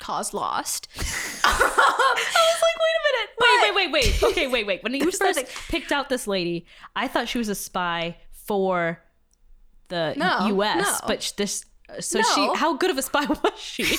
cause 0.00 0.34
lost. 0.34 0.88
I 1.44 1.52
was 1.52 2.62
like, 2.62 2.78
wait 2.82 2.96
a 2.98 3.02
minute. 3.12 3.30
Wait, 3.40 3.74
wait, 3.74 3.92
wait, 3.92 3.92
wait. 3.92 4.22
Okay, 4.32 4.46
wait, 4.46 4.66
wait. 4.66 4.82
When 4.82 4.94
you 4.94 5.04
first 5.04 5.20
nothing- 5.20 5.46
picked 5.68 5.92
out 5.92 6.08
this 6.08 6.26
lady, 6.26 6.66
I 6.96 7.08
thought 7.08 7.28
she 7.28 7.38
was 7.38 7.48
a 7.48 7.54
spy 7.54 8.16
for 8.32 9.00
the 9.88 10.14
No, 10.16 10.46
U.S. 10.48 11.00
no. 11.02 11.06
But 11.06 11.32
this, 11.36 11.64
so 12.00 12.18
No. 12.20 12.24
she, 12.34 12.58
how 12.58 12.74
good 12.76 12.90
of 12.90 12.98
a 12.98 13.02
spy 13.02 13.24
was 13.28 13.52
she? 13.58 13.96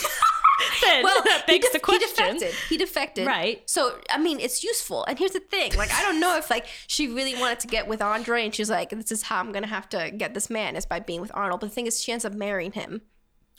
then 0.82 1.03
well, 1.03 1.22
that 1.24 1.45
begs 1.47 1.70
def- 1.70 1.82
the 1.82 1.91
he 1.91 1.97
defected. 1.99 2.53
He 2.70 2.78
defected. 2.78 3.28
Right. 3.28 3.68
So 3.70 3.99
I 4.10 4.18
mean, 4.18 4.39
it's 4.39 4.64
useful. 4.64 5.06
And 5.06 5.18
here's 5.18 5.32
the 5.32 5.39
thing: 5.39 5.74
like, 5.76 5.93
I 5.93 6.01
don't 6.01 6.20
know 6.20 6.38
if 6.38 6.49
like 6.49 6.68
she 6.88 7.08
really 7.08 7.36
wanted 7.36 7.60
to 7.62 7.68
get 7.68 7.88
with 7.88 8.01
Andre, 8.01 8.45
and 8.45 8.53
she's 8.53 8.70
like, 8.70 8.89
"This 8.89 9.12
is 9.12 9.24
how 9.24 9.39
I'm 9.39 9.51
gonna 9.51 9.68
have 9.68 9.89
to 9.89 10.12
get 10.12 10.34
this 10.34 10.49
man 10.49 10.76
is 10.76 10.86
by 10.86 10.99
being 10.99 11.22
with 11.22 11.32
Arnold." 11.34 11.62
But 11.62 11.68
the 11.68 11.76
thing 11.76 11.88
is, 11.88 12.01
she 12.01 12.12
ends 12.12 12.26
up 12.26 12.34
marrying 12.34 12.72
him. 12.72 13.01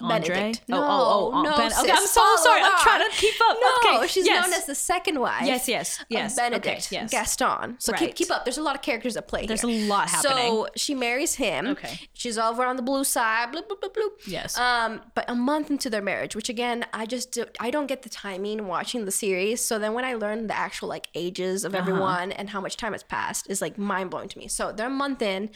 Andre? 0.01 0.29
Benedict. 0.35 0.61
Oh, 0.71 0.75
No, 0.77 0.83
oh, 0.83 1.31
oh, 1.33 1.43
no, 1.43 1.57
Ben- 1.57 1.73
okay, 1.81 1.91
I'm 1.91 2.07
so 2.07 2.37
sorry. 2.37 2.61
I'm 2.63 2.79
trying 2.81 3.11
to 3.11 3.17
keep 3.17 3.35
up. 3.49 3.57
No, 3.61 3.95
Okay, 3.99 4.07
she's 4.09 4.27
yes. 4.27 4.45
known 4.45 4.53
as 4.53 4.67
the 4.67 4.75
second 4.75 5.19
wife. 5.21 5.47
Yes, 5.47 5.69
yes, 5.69 6.05
yes. 6.11 6.33
Of 6.33 6.37
Benedict, 6.37 6.67
Okay, 6.87 6.97
yes. 6.97 7.11
Gaston. 7.11 7.77
So 7.79 7.93
keep 7.95 8.01
Right. 8.09 8.15
keep 8.15 8.31
up. 8.31 8.45
There's 8.45 8.59
a 8.59 8.63
lot 8.63 8.75
of 8.75 8.83
characters 8.83 9.17
at 9.17 9.27
play 9.27 9.47
There's 9.47 9.63
here. 9.63 9.71
a 9.71 9.89
lot 9.89 10.11
happening. 10.11 10.37
So 10.37 10.69
she 10.77 10.95
marries 10.95 11.37
him. 11.37 11.67
Okay. 11.69 11.99
She's 12.13 12.37
over 12.37 12.65
on 12.67 12.77
the 12.77 12.83
blue 12.83 13.05
side. 13.05 13.53
Bloop, 13.53 13.69
bloop, 13.69 13.81
bloop, 13.81 13.95
bloop. 13.95 14.11
Yes. 14.27 14.59
Um, 14.59 15.01
but 15.15 15.25
a 15.31 15.35
month 15.35 15.71
into 15.71 15.89
their 15.89 16.03
marriage, 16.03 16.37
which 16.37 16.51
again, 16.51 16.85
I 16.93 17.07
just 17.07 17.33
do, 17.33 17.47
I 17.59 17.71
don't 17.71 17.87
get 17.87 18.03
the 18.03 18.11
timing 18.11 18.67
watching 18.69 19.07
the 19.07 19.11
series. 19.11 19.65
So 19.65 19.79
then 19.79 19.95
when 19.95 20.05
I 20.05 20.13
learn 20.15 20.47
the 20.47 20.57
actual 20.57 20.89
like 20.91 21.09
ages 21.15 21.65
of 21.65 21.75
Uh-huh. 21.75 21.81
everyone 21.83 22.33
and 22.33 22.51
how 22.51 22.61
much 22.61 22.77
time 22.77 22.93
has 22.93 23.03
passed 23.03 23.49
is 23.49 23.63
like 23.63 23.79
mind 23.79 24.11
blowing 24.11 24.29
to 24.29 24.39
me. 24.39 24.47
So 24.49 24.73
they're 24.73 24.89
a 24.89 24.91
month 24.91 25.23
in. 25.23 25.49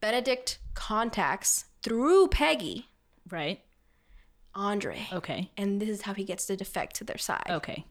Benedict 0.00 0.58
contacts 0.74 1.64
through 1.82 2.28
Peggy 2.28 2.88
right. 3.30 3.60
Andre, 4.56 5.06
Okay. 5.12 5.50
and 5.56 5.80
this 5.80 5.88
is 5.88 6.02
how 6.02 6.14
he 6.14 6.24
gets 6.24 6.46
to 6.46 6.56
defect 6.56 6.96
to 6.96 7.04
their 7.04 7.18
side. 7.18 7.46
Okay. 7.48 7.84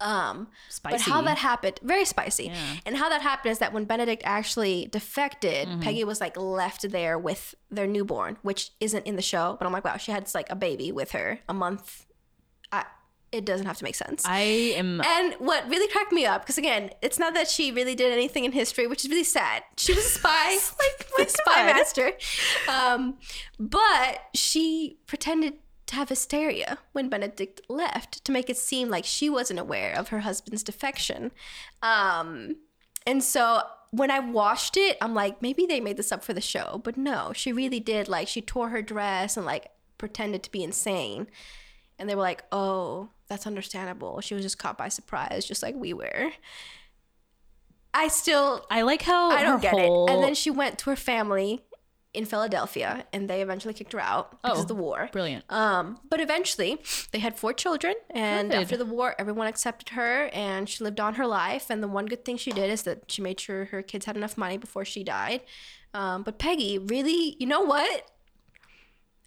Um, 0.00 0.48
Spicy. 0.68 0.94
but 0.96 1.00
how 1.02 1.22
that 1.22 1.38
happened, 1.38 1.78
very 1.82 2.04
spicy. 2.04 2.46
Yeah. 2.46 2.76
And 2.84 2.96
how 2.96 3.08
that 3.08 3.22
happened 3.22 3.52
is 3.52 3.58
that 3.60 3.72
when 3.72 3.84
Benedict 3.84 4.22
actually 4.26 4.88
defected, 4.90 5.68
Mm-hmm. 5.68 5.80
Peggy 5.80 6.04
was 6.04 6.20
like 6.20 6.36
left 6.36 6.90
there 6.90 7.16
with 7.18 7.54
their 7.70 7.86
newborn, 7.86 8.36
which 8.42 8.72
isn't 8.80 9.06
in 9.06 9.16
the 9.16 9.22
show. 9.22 9.56
But 9.58 9.66
I'm 9.66 9.72
like, 9.72 9.84
wow, 9.84 9.96
she 9.96 10.10
had 10.10 10.28
like 10.34 10.50
a 10.50 10.56
baby 10.56 10.90
with 10.92 11.12
her 11.12 11.38
a 11.48 11.54
month. 11.54 12.06
I, 12.72 12.84
it 13.32 13.44
doesn't 13.46 13.66
have 13.66 13.78
to 13.78 13.84
make 13.84 13.94
sense. 13.94 14.24
I 14.26 14.40
am. 14.76 15.00
and 15.00 15.34
what 15.34 15.66
really 15.70 15.88
cracked 15.88 16.12
me 16.12 16.26
up, 16.26 16.42
because 16.42 16.58
again, 16.58 16.90
it's 17.00 17.18
not 17.18 17.32
that 17.34 17.48
she 17.48 17.70
really 17.72 17.94
did 17.94 18.12
anything 18.12 18.44
in 18.44 18.52
history, 18.52 18.86
which 18.86 19.04
is 19.04 19.10
really 19.10 19.24
sad. 19.24 19.62
She 19.76 19.92
was 19.94 20.04
a 20.04 20.08
spy, 20.18 20.50
like 20.80 21.08
my 21.18 21.24
spy 21.26 21.62
master. 21.72 22.12
Um, 22.68 23.16
but 23.58 24.18
she 24.34 24.98
pretended 25.06 25.54
to 25.94 25.98
have 25.98 26.08
hysteria 26.08 26.78
when 26.92 27.08
Benedict 27.08 27.60
left 27.68 28.24
to 28.24 28.32
make 28.32 28.50
it 28.50 28.56
seem 28.56 28.88
like 28.88 29.04
she 29.04 29.30
wasn't 29.30 29.60
aware 29.60 29.94
of 29.96 30.08
her 30.08 30.20
husband's 30.20 30.62
defection. 30.62 31.30
Um, 31.82 32.56
and 33.06 33.22
so 33.22 33.62
when 33.90 34.10
I 34.10 34.18
watched 34.18 34.76
it, 34.76 34.96
I'm 35.00 35.14
like, 35.14 35.40
maybe 35.40 35.66
they 35.66 35.80
made 35.80 35.96
this 35.96 36.12
up 36.12 36.24
for 36.24 36.32
the 36.32 36.40
show, 36.40 36.80
but 36.82 36.96
no, 36.96 37.32
she 37.32 37.52
really 37.52 37.80
did. 37.80 38.08
Like, 38.08 38.28
she 38.28 38.42
tore 38.42 38.70
her 38.70 38.82
dress 38.82 39.36
and 39.36 39.46
like 39.46 39.68
pretended 39.98 40.42
to 40.42 40.50
be 40.50 40.64
insane. 40.64 41.28
And 41.98 42.08
they 42.08 42.16
were 42.16 42.22
like, 42.22 42.42
oh, 42.50 43.10
that's 43.28 43.46
understandable. 43.46 44.20
She 44.20 44.34
was 44.34 44.42
just 44.42 44.58
caught 44.58 44.76
by 44.76 44.88
surprise, 44.88 45.44
just 45.44 45.62
like 45.62 45.76
we 45.76 45.92
were. 45.92 46.32
I 47.92 48.08
still, 48.08 48.66
I 48.68 48.82
like 48.82 49.02
how 49.02 49.30
I 49.30 49.42
don't 49.42 49.62
get 49.62 49.70
whole, 49.70 50.08
it. 50.08 50.12
And 50.12 50.24
then 50.24 50.34
she 50.34 50.50
went 50.50 50.78
to 50.80 50.90
her 50.90 50.96
family 50.96 51.62
in 52.14 52.24
Philadelphia, 52.24 53.04
and 53.12 53.28
they 53.28 53.42
eventually 53.42 53.74
kicked 53.74 53.92
her 53.92 54.00
out 54.00 54.40
because 54.40 54.58
Oh, 54.58 54.62
of 54.62 54.68
the 54.68 54.74
war. 54.74 55.08
brilliant. 55.12 55.44
Um, 55.50 55.98
but 56.08 56.20
eventually, 56.20 56.80
they 57.10 57.18
had 57.18 57.36
four 57.36 57.52
children, 57.52 57.94
and 58.10 58.50
Good. 58.50 58.62
after 58.62 58.76
the 58.76 58.84
war, 58.86 59.14
everyone 59.18 59.48
accepted 59.48 59.90
her, 59.90 60.30
and 60.32 60.68
she 60.68 60.84
lived 60.84 61.00
on 61.00 61.14
her 61.16 61.26
life. 61.26 61.70
And 61.70 61.82
the 61.82 61.88
one 61.88 62.06
good 62.06 62.24
thing 62.24 62.36
she 62.36 62.52
did 62.52 62.70
is 62.70 62.82
that 62.82 63.10
she 63.10 63.20
made 63.20 63.40
sure 63.40 63.66
her 63.66 63.82
kids 63.82 64.06
had 64.06 64.16
enough 64.16 64.38
money 64.38 64.56
before 64.56 64.84
she 64.84 65.02
died. 65.04 65.40
Um, 65.92 66.22
but 66.22 66.38
Peggy, 66.38 66.78
really, 66.78 67.36
you 67.38 67.46
know 67.46 67.60
what? 67.62 68.08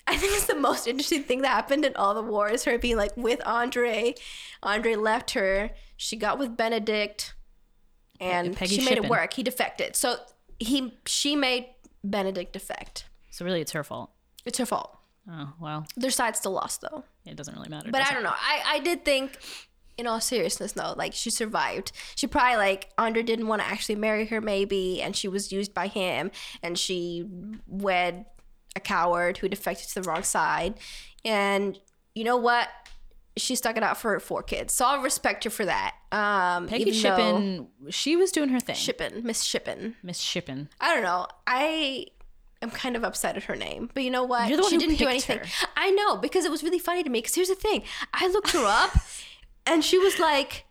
I 0.09 0.15
think 0.15 0.33
it's 0.33 0.45
the 0.47 0.55
most 0.55 0.87
interesting 0.87 1.23
thing 1.23 1.41
that 1.41 1.49
happened 1.49 1.83
in 1.83 1.93
all 1.97 2.13
the 2.13 2.21
wars. 2.23 2.63
Her 2.63 2.77
being 2.77 2.95
like 2.95 3.15
with 3.17 3.41
Andre. 3.45 4.15
Andre 4.63 4.95
left 4.95 5.31
her. 5.31 5.71
She 5.97 6.15
got 6.15 6.39
with 6.39 6.55
Benedict, 6.55 7.33
and 8.21 8.55
Peggy 8.55 8.77
she 8.79 8.85
made 8.85 8.97
it 8.97 9.09
work. 9.09 9.33
He 9.33 9.43
defected. 9.43 9.95
So 9.97 10.15
he 10.59 10.97
she 11.05 11.35
made 11.35 11.67
Benedict 12.09 12.53
defect. 12.53 13.05
So 13.31 13.45
really, 13.45 13.61
it's 13.61 13.71
her 13.71 13.83
fault. 13.83 14.11
It's 14.45 14.57
her 14.57 14.65
fault. 14.65 14.97
Oh 15.29 15.53
well, 15.59 15.85
Their 15.97 16.11
side 16.11 16.35
still 16.37 16.53
lost 16.53 16.81
though. 16.81 17.03
it 17.25 17.35
doesn't 17.35 17.53
really 17.53 17.69
matter. 17.69 17.91
But 17.91 18.01
I 18.01 18.13
don't 18.13 18.23
know. 18.23 18.29
I, 18.33 18.61
I 18.75 18.79
did 18.79 19.03
think 19.03 19.37
in 19.97 20.07
all 20.07 20.21
seriousness 20.21 20.71
though, 20.71 20.93
like 20.95 21.13
she 21.13 21.29
survived. 21.29 21.91
She 22.15 22.27
probably 22.27 22.55
like 22.57 22.89
Andre 22.97 23.23
didn't 23.23 23.47
want 23.47 23.61
to 23.61 23.67
actually 23.67 23.95
marry 23.95 24.25
her 24.27 24.39
maybe, 24.39 25.01
and 25.01 25.15
she 25.15 25.27
was 25.27 25.51
used 25.51 25.73
by 25.73 25.87
him, 25.87 26.31
and 26.63 26.77
she 26.79 27.25
wed 27.67 28.25
a 28.75 28.79
coward 28.79 29.39
who 29.39 29.49
defected 29.49 29.89
to 29.89 29.95
the 29.95 30.03
wrong 30.03 30.23
side, 30.23 30.75
and 31.25 31.77
you 32.15 32.23
know 32.23 32.37
what? 32.37 32.69
She 33.37 33.55
stuck 33.55 33.77
it 33.77 33.83
out 33.83 33.97
for 33.97 34.11
her 34.11 34.19
four 34.19 34.43
kids, 34.43 34.73
so 34.73 34.85
I'll 34.85 35.01
respect 35.01 35.43
her 35.45 35.49
for 35.49 35.65
that. 35.65 35.95
Um, 36.11 36.67
Peggy 36.67 36.91
Shippen, 36.91 37.67
she 37.89 38.15
was 38.15 38.31
doing 38.31 38.49
her 38.49 38.59
thing. 38.59 38.75
Shippen, 38.75 39.21
Miss 39.23 39.43
Shippen. 39.43 39.95
Miss 40.03 40.19
Shippen. 40.19 40.69
I 40.81 40.93
don't 40.93 41.03
know. 41.03 41.27
I 41.45 42.07
am 42.61 42.71
kind 42.71 42.95
of 42.95 43.03
upset 43.03 43.37
at 43.37 43.43
her 43.43 43.55
name, 43.55 43.89
but 43.93 44.03
you 44.03 44.09
know 44.11 44.23
what? 44.23 44.47
You're 44.49 44.57
the 44.57 44.63
one 44.63 44.69
she 44.71 44.75
who 44.75 44.81
didn't 44.81 44.97
do 44.97 45.07
anything. 45.07 45.39
her. 45.39 45.45
I 45.75 45.91
know 45.91 46.17
because 46.17 46.45
it 46.45 46.51
was 46.51 46.63
really 46.63 46.79
funny 46.79 47.03
to 47.03 47.09
me. 47.09 47.19
Because 47.19 47.35
here's 47.35 47.49
the 47.49 47.55
thing: 47.55 47.83
I 48.13 48.27
looked 48.27 48.51
her 48.51 48.65
up, 48.65 48.97
and 49.65 49.83
she 49.85 49.97
was 49.97 50.17
like, 50.19 50.65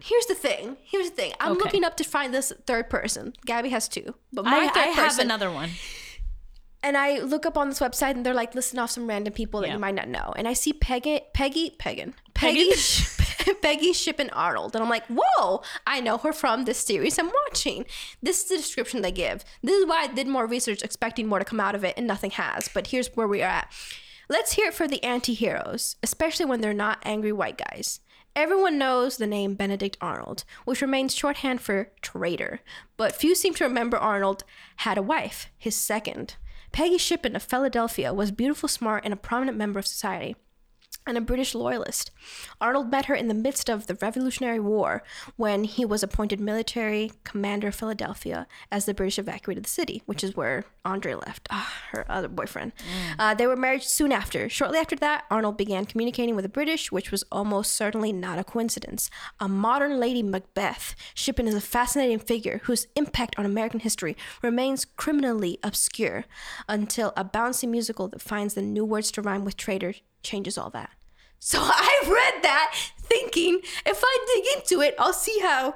"Here's 0.00 0.26
the 0.26 0.34
thing. 0.34 0.76
Here's 0.82 1.10
the 1.10 1.16
thing. 1.16 1.32
I'm 1.40 1.52
Okay. 1.52 1.64
looking 1.64 1.84
up 1.84 1.96
to 1.98 2.04
find 2.04 2.32
this 2.32 2.52
third 2.66 2.88
person. 2.90 3.34
Gabby 3.46 3.68
has 3.70 3.88
two, 3.88 4.14
but 4.32 4.44
my 4.44 4.58
I, 4.58 4.68
third 4.68 4.76
I 4.76 4.86
have 5.02 5.18
another 5.18 5.50
one. 5.50 5.70
And 6.82 6.96
I 6.96 7.20
look 7.20 7.46
up 7.46 7.56
on 7.56 7.68
this 7.68 7.80
website, 7.80 8.12
and 8.12 8.24
they're 8.26 8.34
like 8.34 8.54
listing 8.54 8.78
off 8.78 8.90
some 8.90 9.06
random 9.06 9.32
people 9.32 9.60
that 9.60 9.68
Yeah. 9.68 9.74
you 9.74 9.78
might 9.80 9.94
not 9.94 10.08
know, 10.08 10.32
and 10.36 10.46
I 10.48 10.52
see 10.52 10.72
Peggy, 10.72 11.20
Peggy, 11.34 11.70
Pegan, 11.78 12.14
Peggy, 12.34 12.70
Peggy 13.62 13.92
Shippen 13.92 14.30
Arnold, 14.30 14.74
and 14.74 14.82
I'm 14.82 14.90
like, 14.90 15.04
whoa, 15.08 15.62
I 15.86 16.00
know 16.00 16.18
her 16.18 16.32
from 16.32 16.64
this 16.64 16.78
series 16.78 17.18
I'm 17.18 17.30
watching. 17.48 17.84
This 18.22 18.42
is 18.42 18.48
the 18.48 18.56
description 18.56 19.02
they 19.02 19.12
give. 19.12 19.44
This 19.62 19.76
is 19.80 19.86
why 19.86 20.02
I 20.02 20.06
did 20.08 20.26
more 20.26 20.46
research, 20.46 20.82
expecting 20.82 21.26
more 21.28 21.38
to 21.38 21.44
come 21.44 21.60
out 21.60 21.74
of 21.74 21.84
it, 21.84 21.94
and 21.96 22.06
nothing 22.06 22.30
has. 22.32 22.68
But 22.68 22.88
here's 22.88 23.08
where 23.16 23.28
we 23.28 23.42
are 23.42 23.48
at. 23.48 23.72
Let's 24.28 24.52
hear 24.52 24.68
it 24.68 24.74
for 24.74 24.88
the 24.88 25.02
anti-heroes, 25.04 25.96
especially 26.02 26.46
when 26.46 26.60
they're 26.60 26.72
not 26.72 26.98
angry 27.04 27.32
white 27.32 27.58
guys. 27.58 28.00
Everyone 28.34 28.78
knows 28.78 29.18
the 29.18 29.26
name 29.26 29.54
Benedict 29.54 29.98
Arnold, 30.00 30.44
which 30.64 30.80
remains 30.80 31.14
shorthand 31.14 31.60
for 31.60 31.90
traitor, 32.00 32.60
but 32.96 33.14
few 33.14 33.34
seem 33.34 33.52
to 33.54 33.64
remember 33.64 33.98
Arnold 33.98 34.44
had 34.76 34.96
a 34.96 35.02
wife, 35.02 35.50
his 35.58 35.76
second. 35.76 36.36
Peggy 36.72 36.96
Shippen 36.96 37.36
of 37.36 37.42
Philadelphia 37.42 38.14
was 38.14 38.30
beautiful, 38.30 38.68
smart, 38.68 39.04
and 39.04 39.12
a 39.12 39.16
prominent 39.16 39.58
member 39.58 39.78
of 39.78 39.86
society 39.86 40.36
and 41.06 41.18
a 41.18 41.20
British 41.20 41.54
loyalist. 41.54 42.10
Arnold 42.60 42.90
met 42.90 43.06
her 43.06 43.14
in 43.14 43.28
the 43.28 43.34
midst 43.34 43.68
of 43.68 43.86
the 43.86 43.96
Revolutionary 43.96 44.60
War 44.60 45.02
when 45.36 45.64
he 45.64 45.84
was 45.84 46.02
appointed 46.02 46.40
military 46.40 47.12
commander 47.24 47.68
of 47.68 47.74
Philadelphia 47.74 48.46
as 48.70 48.84
the 48.84 48.94
British 48.94 49.18
evacuated 49.18 49.64
the 49.64 49.70
city, 49.70 50.02
which 50.06 50.22
is 50.22 50.36
where 50.36 50.64
Andre 50.84 51.14
left, 51.14 51.48
ah, 51.50 51.72
her 51.90 52.04
other 52.08 52.28
boyfriend. 52.28 52.72
Uh, 53.18 53.34
they 53.34 53.46
were 53.46 53.56
married 53.56 53.82
soon 53.82 54.12
after. 54.12 54.48
Shortly 54.48 54.78
after 54.78 54.96
that, 54.96 55.24
Arnold 55.30 55.56
began 55.56 55.86
communicating 55.86 56.34
with 56.34 56.44
the 56.44 56.48
British, 56.48 56.90
which 56.90 57.10
was 57.10 57.24
almost 57.30 57.72
certainly 57.72 58.12
not 58.12 58.38
a 58.38 58.44
coincidence. 58.44 59.10
A 59.40 59.48
modern 59.48 60.00
Lady 60.00 60.22
Macbeth, 60.22 60.94
Shippen 61.14 61.46
is 61.46 61.54
a 61.54 61.60
fascinating 61.60 62.18
figure 62.18 62.60
whose 62.64 62.86
impact 62.96 63.38
on 63.38 63.46
American 63.46 63.80
history 63.80 64.16
remains 64.42 64.84
criminally 64.84 65.58
obscure 65.62 66.24
until 66.68 67.12
a 67.16 67.24
bouncy 67.24 67.68
musical 67.68 68.08
that 68.08 68.20
finds 68.20 68.54
the 68.54 68.62
new 68.62 68.84
words 68.84 69.10
to 69.12 69.22
rhyme 69.22 69.44
with 69.44 69.56
traitor 69.56 69.94
changes 70.22 70.58
all 70.58 70.70
that. 70.70 70.90
So 71.38 71.58
I 71.62 72.02
read 72.06 72.42
that 72.42 72.74
thinking 72.98 73.60
if 73.84 74.02
I 74.04 74.18
dig 74.34 74.60
into 74.60 74.82
it, 74.82 74.94
I'll 74.98 75.12
see 75.12 75.38
how 75.40 75.74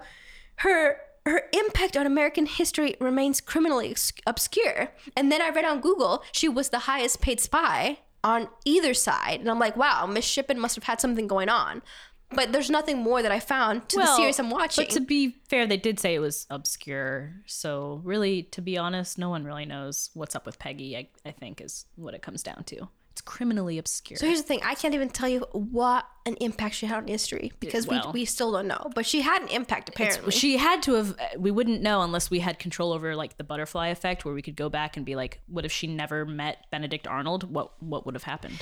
her 0.57 0.99
her 1.27 1.43
impact 1.53 1.97
on 1.97 2.07
American 2.07 2.47
history 2.47 2.95
remains 3.01 3.41
criminally 3.41 3.97
obscure. 4.27 4.93
And 5.17 5.33
then 5.33 5.43
I 5.43 5.51
read 5.51 5.65
on 5.65 5.81
Google 5.81 6.23
she 6.31 6.49
was 6.49 6.69
the 6.69 6.81
highest 6.81 7.21
paid 7.21 7.41
spy 7.41 7.99
on 8.23 8.49
either 8.65 8.95
side, 8.95 9.41
and 9.41 9.51
I'm 9.51 9.59
like, 9.59 9.77
wow, 9.77 10.07
Miss 10.07 10.25
Shippen 10.25 10.59
must 10.59 10.75
have 10.75 10.85
had 10.85 11.01
something 11.01 11.27
going 11.27 11.49
on. 11.49 11.83
But 12.31 12.53
there's 12.53 12.71
nothing 12.71 12.99
more 12.99 13.23
that 13.23 13.31
I 13.31 13.39
found 13.39 13.89
to 13.91 13.99
the 13.99 14.17
series 14.17 14.41
I'm 14.41 14.51
watching. 14.51 14.85
But 14.85 14.95
to 14.95 15.01
be 15.01 15.37
fair, 15.49 15.65
they 15.65 15.77
did 15.77 16.01
say 16.01 16.17
it 16.17 16.19
was 16.19 16.47
obscure. 16.51 17.35
So 17.47 18.01
really, 18.03 18.43
to 18.45 18.61
be 18.61 18.77
honest, 18.77 19.17
no 19.17 19.31
one 19.31 19.45
really 19.45 19.65
knows 19.65 20.11
what's 20.13 20.35
up 20.35 20.45
with 20.45 20.59
Peggy. 20.59 20.97
I, 20.97 21.09
I 21.25 21.31
think 21.31 21.61
is 21.61 21.87
what 21.95 22.15
it 22.15 22.23
comes 22.23 22.43
down 22.43 22.65
to. 22.65 22.89
It's 23.17 23.23
criminally 23.23 23.79
obscure. 23.79 24.19
So 24.19 24.27
here's 24.27 24.43
the 24.43 24.47
thing: 24.47 24.61
I 24.63 24.75
can't 24.75 24.93
even 24.93 25.09
tell 25.09 25.27
you 25.27 25.47
what 25.53 26.07
an 26.27 26.35
impact 26.35 26.75
she 26.75 26.85
had 26.85 26.99
on 26.99 27.07
history 27.07 27.51
because 27.61 27.87
well. 27.87 28.11
we, 28.13 28.21
we 28.21 28.25
still 28.27 28.53
don't 28.53 28.67
know. 28.67 28.91
But 28.95 29.07
she 29.07 29.23
had 29.23 29.41
an 29.41 29.49
impact 29.49 29.89
apparently. 29.89 30.33
she 30.33 30.59
had 30.59 30.83
to 30.83 30.93
have. 30.93 31.13
Uh, 31.13 31.39
we 31.39 31.51
wouldn't 31.51 31.81
know 31.81 32.03
unless 32.03 32.31
we 32.31 32.41
had 32.41 32.59
control 32.59 32.93
over 32.93 33.17
like 33.17 33.39
the 33.39 33.45
butterfly 33.45 33.89
effect, 33.89 34.27
where 34.27 34.35
we 34.35 34.43
could 34.43 34.55
go 34.55 34.69
back 34.69 34.99
and 34.99 35.07
be 35.07 35.17
like, 35.17 35.41
"What 35.47 35.65
if 35.65 35.73
she 35.73 35.87
never 35.87 36.27
met 36.27 36.67
Benedict 36.71 37.07
Arnold? 37.07 37.51
What 37.51 37.83
what 37.83 38.05
would 38.05 38.15
have 38.15 38.25
happened?" 38.25 38.61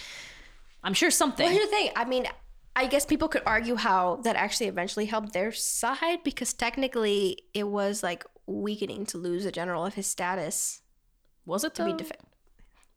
I'm 0.84 0.94
sure 0.94 1.10
something. 1.10 1.46
Well, 1.46 1.52
here's 1.52 1.68
the 1.68 1.76
thing. 1.76 1.90
I 1.96 2.04
mean, 2.04 2.28
I 2.76 2.86
guess 2.86 3.04
people 3.04 3.26
could 3.26 3.42
argue 3.46 3.74
how 3.74 4.20
that 4.22 4.36
actually 4.36 4.68
eventually 4.68 5.06
helped 5.06 5.32
their 5.32 5.50
side 5.50 6.22
because 6.22 6.52
technically 6.52 7.40
it 7.54 7.66
was 7.66 8.04
like 8.04 8.24
weakening 8.46 9.04
to 9.06 9.18
lose 9.18 9.46
a 9.46 9.50
general 9.50 9.84
of 9.84 9.94
his 9.94 10.06
status 10.06 10.80
was 11.46 11.64
it 11.64 11.74
to 11.74 11.84
be 11.84 11.90
though? 11.90 11.98
defended. 11.98 12.26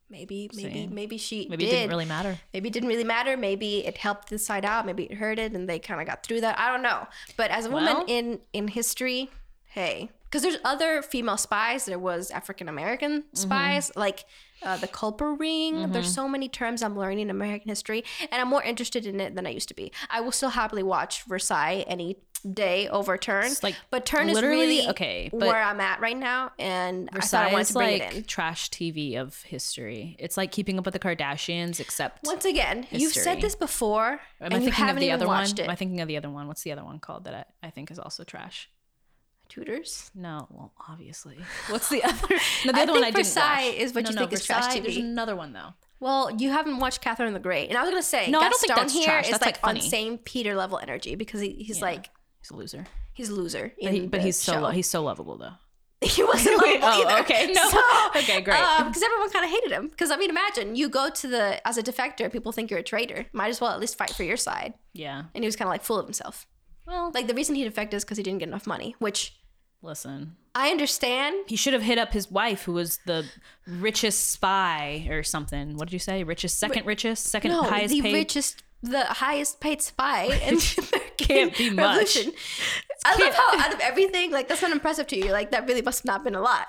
Maybe, 0.10 0.50
maybe, 0.54 0.72
See. 0.72 0.88
maybe 0.88 1.18
she 1.18 1.48
Maybe 1.50 1.66
did. 1.66 1.74
it 1.74 1.76
didn't 1.78 1.90
really 1.90 2.06
matter. 2.06 2.40
Maybe 2.54 2.70
it 2.70 2.74
didn't 2.74 2.90
really 2.90 3.04
matter. 3.04 3.36
Maybe 3.36 3.86
it 3.86 3.98
helped 3.98 4.30
this 4.30 4.46
side 4.46 4.64
out. 4.64 4.86
Maybe 4.86 5.04
it 5.04 5.16
hurt 5.16 5.38
it, 5.38 5.52
and 5.54 5.68
they 5.68 5.80
kind 5.80 6.00
of 6.00 6.08
got 6.08 6.24
through 6.24 6.42
that. 6.42 6.58
I 6.58 6.72
don't 6.72 6.82
know. 6.82 7.08
But 7.36 7.52
as 7.52 7.66
a 7.66 7.70
woman 7.72 8.04
in 8.08 8.40
in 8.54 8.70
history, 8.70 9.30
hey, 9.66 10.10
because 10.26 10.44
there's 10.44 10.58
other 10.64 11.02
female 11.02 11.38
spies. 11.38 11.86
There 11.86 12.00
was 12.00 12.32
African 12.32 12.70
American 12.70 13.24
Mm-hmm. 13.24 13.36
spies, 13.38 13.92
like 13.98 14.24
uh, 14.64 14.78
the 14.78 14.88
Culper 14.88 15.38
Ring. 15.40 15.92
There's 15.92 16.12
so 16.14 16.28
many 16.28 16.48
terms 16.50 16.82
I'm 16.82 16.98
learning 16.98 17.20
in 17.20 17.30
American 17.30 17.70
history, 17.70 18.04
and 18.32 18.42
I'm 18.42 18.48
more 18.48 18.64
interested 18.64 19.06
in 19.06 19.20
it 19.20 19.36
than 19.36 19.46
I 19.46 19.50
used 19.52 19.68
to 19.68 19.76
be. 19.76 19.92
I 20.10 20.22
will 20.22 20.32
still 20.32 20.50
happily 20.50 20.84
watch 20.84 21.24
Versailles 21.24 21.84
any 21.88 22.16
day 22.40 22.88
over 22.90 23.18
Turn. 23.18 23.46
It's 23.46 23.64
like 23.64 23.76
but 23.90 24.06
Turn 24.06 24.30
is 24.30 24.36
literally- 24.36 24.58
really 24.80 24.90
okay, 24.90 25.30
but 25.32 25.42
where 25.48 25.62
I'm 25.62 25.80
at 25.80 26.00
right 26.00 26.18
now, 26.18 26.52
and 26.60 27.10
I 27.14 27.20
thought 27.20 27.48
I 27.50 27.52
wanted 27.54 27.68
to 27.68 27.74
bring 27.74 28.00
like 28.00 28.12
it 28.14 28.16
in. 28.18 28.24
trash 28.24 28.70
TV 28.70 29.18
of 29.18 29.42
history. 29.44 30.16
It's 30.20 30.38
like 30.38 30.52
keeping 30.52 30.78
up 30.78 30.86
with 30.86 30.94
the 30.94 31.00
Kardashians, 31.00 31.80
except 31.80 32.26
Once 32.26 32.46
again, 32.46 32.88
you've 32.92 33.14
said 33.14 33.42
this 33.42 33.56
before, 33.56 34.20
Am 34.42 34.52
and 34.52 34.54
you 34.54 34.60
thinking 34.60 34.70
of 34.70 34.74
haven't 34.76 35.00
the 35.02 35.06
even 35.08 35.16
other 35.16 35.28
one? 35.28 35.38
watched 35.40 35.60
Am 35.60 35.70
I 35.70 35.76
thinking 35.76 36.02
of 36.02 36.08
the 36.08 36.18
other 36.18 36.30
one? 36.30 36.48
What's 36.48 36.64
the 36.64 36.72
other 36.72 36.84
one 36.84 37.00
called 37.00 37.26
that 37.26 37.34
I, 37.64 37.68
I 37.68 37.70
think 37.70 37.92
is 37.92 38.00
also 38.00 38.24
trash? 38.24 38.70
Tudors. 39.50 40.12
No, 40.14 40.46
well, 40.52 40.74
obviously. 40.90 41.38
What's 41.70 41.88
the 41.90 42.04
other? 42.04 42.36
No, 42.66 42.74
the 42.74 42.82
other 42.82 42.92
one 42.94 43.04
I 43.04 43.12
didn't 43.12 43.26
Versailles 43.26 43.68
watch. 43.68 43.76
is 43.78 43.94
what 43.96 44.04
no, 44.04 44.10
you 44.10 44.16
no, 44.16 44.22
think 44.22 44.34
is 44.34 44.46
trash 44.46 44.66
Versailles, 44.66 44.82
There's 44.82 44.98
another 44.98 45.36
one 45.38 45.54
though. 45.54 45.74
Well, 46.02 46.30
you 46.38 46.50
haven't 46.52 46.78
watched 46.80 47.02
Catherine 47.02 47.34
the 47.34 47.40
Great, 47.40 47.70
and 47.70 47.78
I 47.78 47.82
was 47.82 47.90
gonna 47.90 48.04
say, 48.04 48.30
No, 48.30 48.40
I 48.40 48.50
don't 48.50 48.60
think 48.60 48.76
that's 48.76 48.94
here 48.94 49.06
trash. 49.06 49.26
is 49.26 49.32
That's, 49.32 49.46
like, 49.46 49.64
like, 49.64 49.76
on 49.78 49.82
same 49.82 50.18
Peter 50.18 50.54
level 50.54 50.78
energy 50.80 51.16
because 51.16 51.40
he, 51.42 51.54
he's 51.54 51.82
like 51.82 52.10
He's 52.48 52.52
a 52.52 52.56
loser. 52.56 52.86
he's 53.14 53.30
a 53.30 53.34
loser. 53.36 53.74
But, 53.82 53.92
he, 53.94 54.08
but 54.08 54.22
he's 54.22 54.38
so 54.38 54.60
lo- 54.62 54.70
he's 54.70 54.90
so 54.90 55.04
lovable 55.04 55.38
though. 55.38 55.54
he 56.02 56.24
wasn't 56.24 56.62
Wait, 56.64 56.80
lovable 56.80 57.04
oh, 57.08 57.10
either. 57.16 57.22
okay. 57.24 57.52
No. 57.52 57.70
So, 57.70 57.82
Okay, 58.16 58.42
great. 58.42 58.60
Uh, 58.62 58.84
because 58.86 59.02
everyone 59.04 59.30
kind 59.32 59.46
of 59.46 59.52
hated 59.52 59.72
him. 59.72 59.88
Because 59.90 60.12
I 60.12 60.16
mean, 60.18 60.30
imagine 60.30 60.76
you 60.76 60.88
go 60.90 61.10
to 61.10 61.28
the 61.28 61.68
as 61.68 61.78
a 61.78 61.84
defector, 61.84 62.32
people 62.32 62.52
think 62.52 62.70
you're 62.72 62.80
a 62.80 62.84
traitor. 62.84 63.26
Might 63.34 63.50
as 63.50 63.60
well 63.60 63.72
at 63.72 63.80
least 63.80 63.98
fight 63.98 64.12
for 64.12 64.24
your 64.24 64.38
side. 64.38 64.74
Yeah. 64.94 65.24
And 65.36 65.44
he 65.44 65.48
was 65.48 65.56
kind 65.56 65.68
of 65.68 65.72
like 65.72 65.84
full 65.84 65.98
of 66.00 66.06
himself. 66.06 66.46
Well, 66.86 67.12
Like 67.14 67.28
the 67.28 67.34
reason 67.34 67.56
he 67.56 67.64
defected 67.66 67.98
is 67.98 68.06
because 68.06 68.18
he 68.18 68.24
didn't 68.24 68.40
get 68.40 68.48
enough 68.48 68.66
money, 68.66 68.96
which 69.00 69.36
listen. 69.82 70.36
I 70.56 70.70
understand. 70.70 71.36
He 71.48 71.56
should 71.56 71.74
have 71.74 71.84
hit 71.84 71.98
up 72.00 72.14
his 72.14 72.32
wife, 72.32 72.64
who 72.64 72.74
was 72.74 72.98
the 73.06 73.26
richest 73.68 74.32
spy 74.32 75.06
or 75.10 75.22
something. 75.22 75.76
What 75.78 75.88
did 75.90 75.94
you 75.94 76.00
say? 76.00 76.24
Richest, 76.24 76.58
second 76.60 76.86
richest, 76.86 77.26
second 77.26 77.52
No, 77.52 77.62
highest 77.64 77.94
the 77.94 78.02
paid. 78.02 78.14
richest, 78.14 78.64
the 78.84 79.04
highest 79.06 79.60
paid 79.60 79.82
spy 79.82 80.24
in 80.46 80.56
the 80.56 81.02
Can't 81.18 81.58
be 81.58 81.70
much. 81.70 82.16
Revolution. 82.16 82.32
I 83.06 83.16
love 83.24 83.34
how 83.34 83.60
out 83.60 83.74
of 83.74 83.80
everything, 83.80 84.32
like 84.32 84.48
that's 84.48 84.62
not 84.62 84.72
impressive 84.72 85.08
to 85.08 85.18
you. 85.18 85.32
Like 85.32 85.52
that 85.52 85.68
really 85.68 85.82
must 85.82 86.00
have 86.00 86.06
not 86.06 86.24
been 86.24 86.36
a 86.36 86.42
lot. 86.42 86.68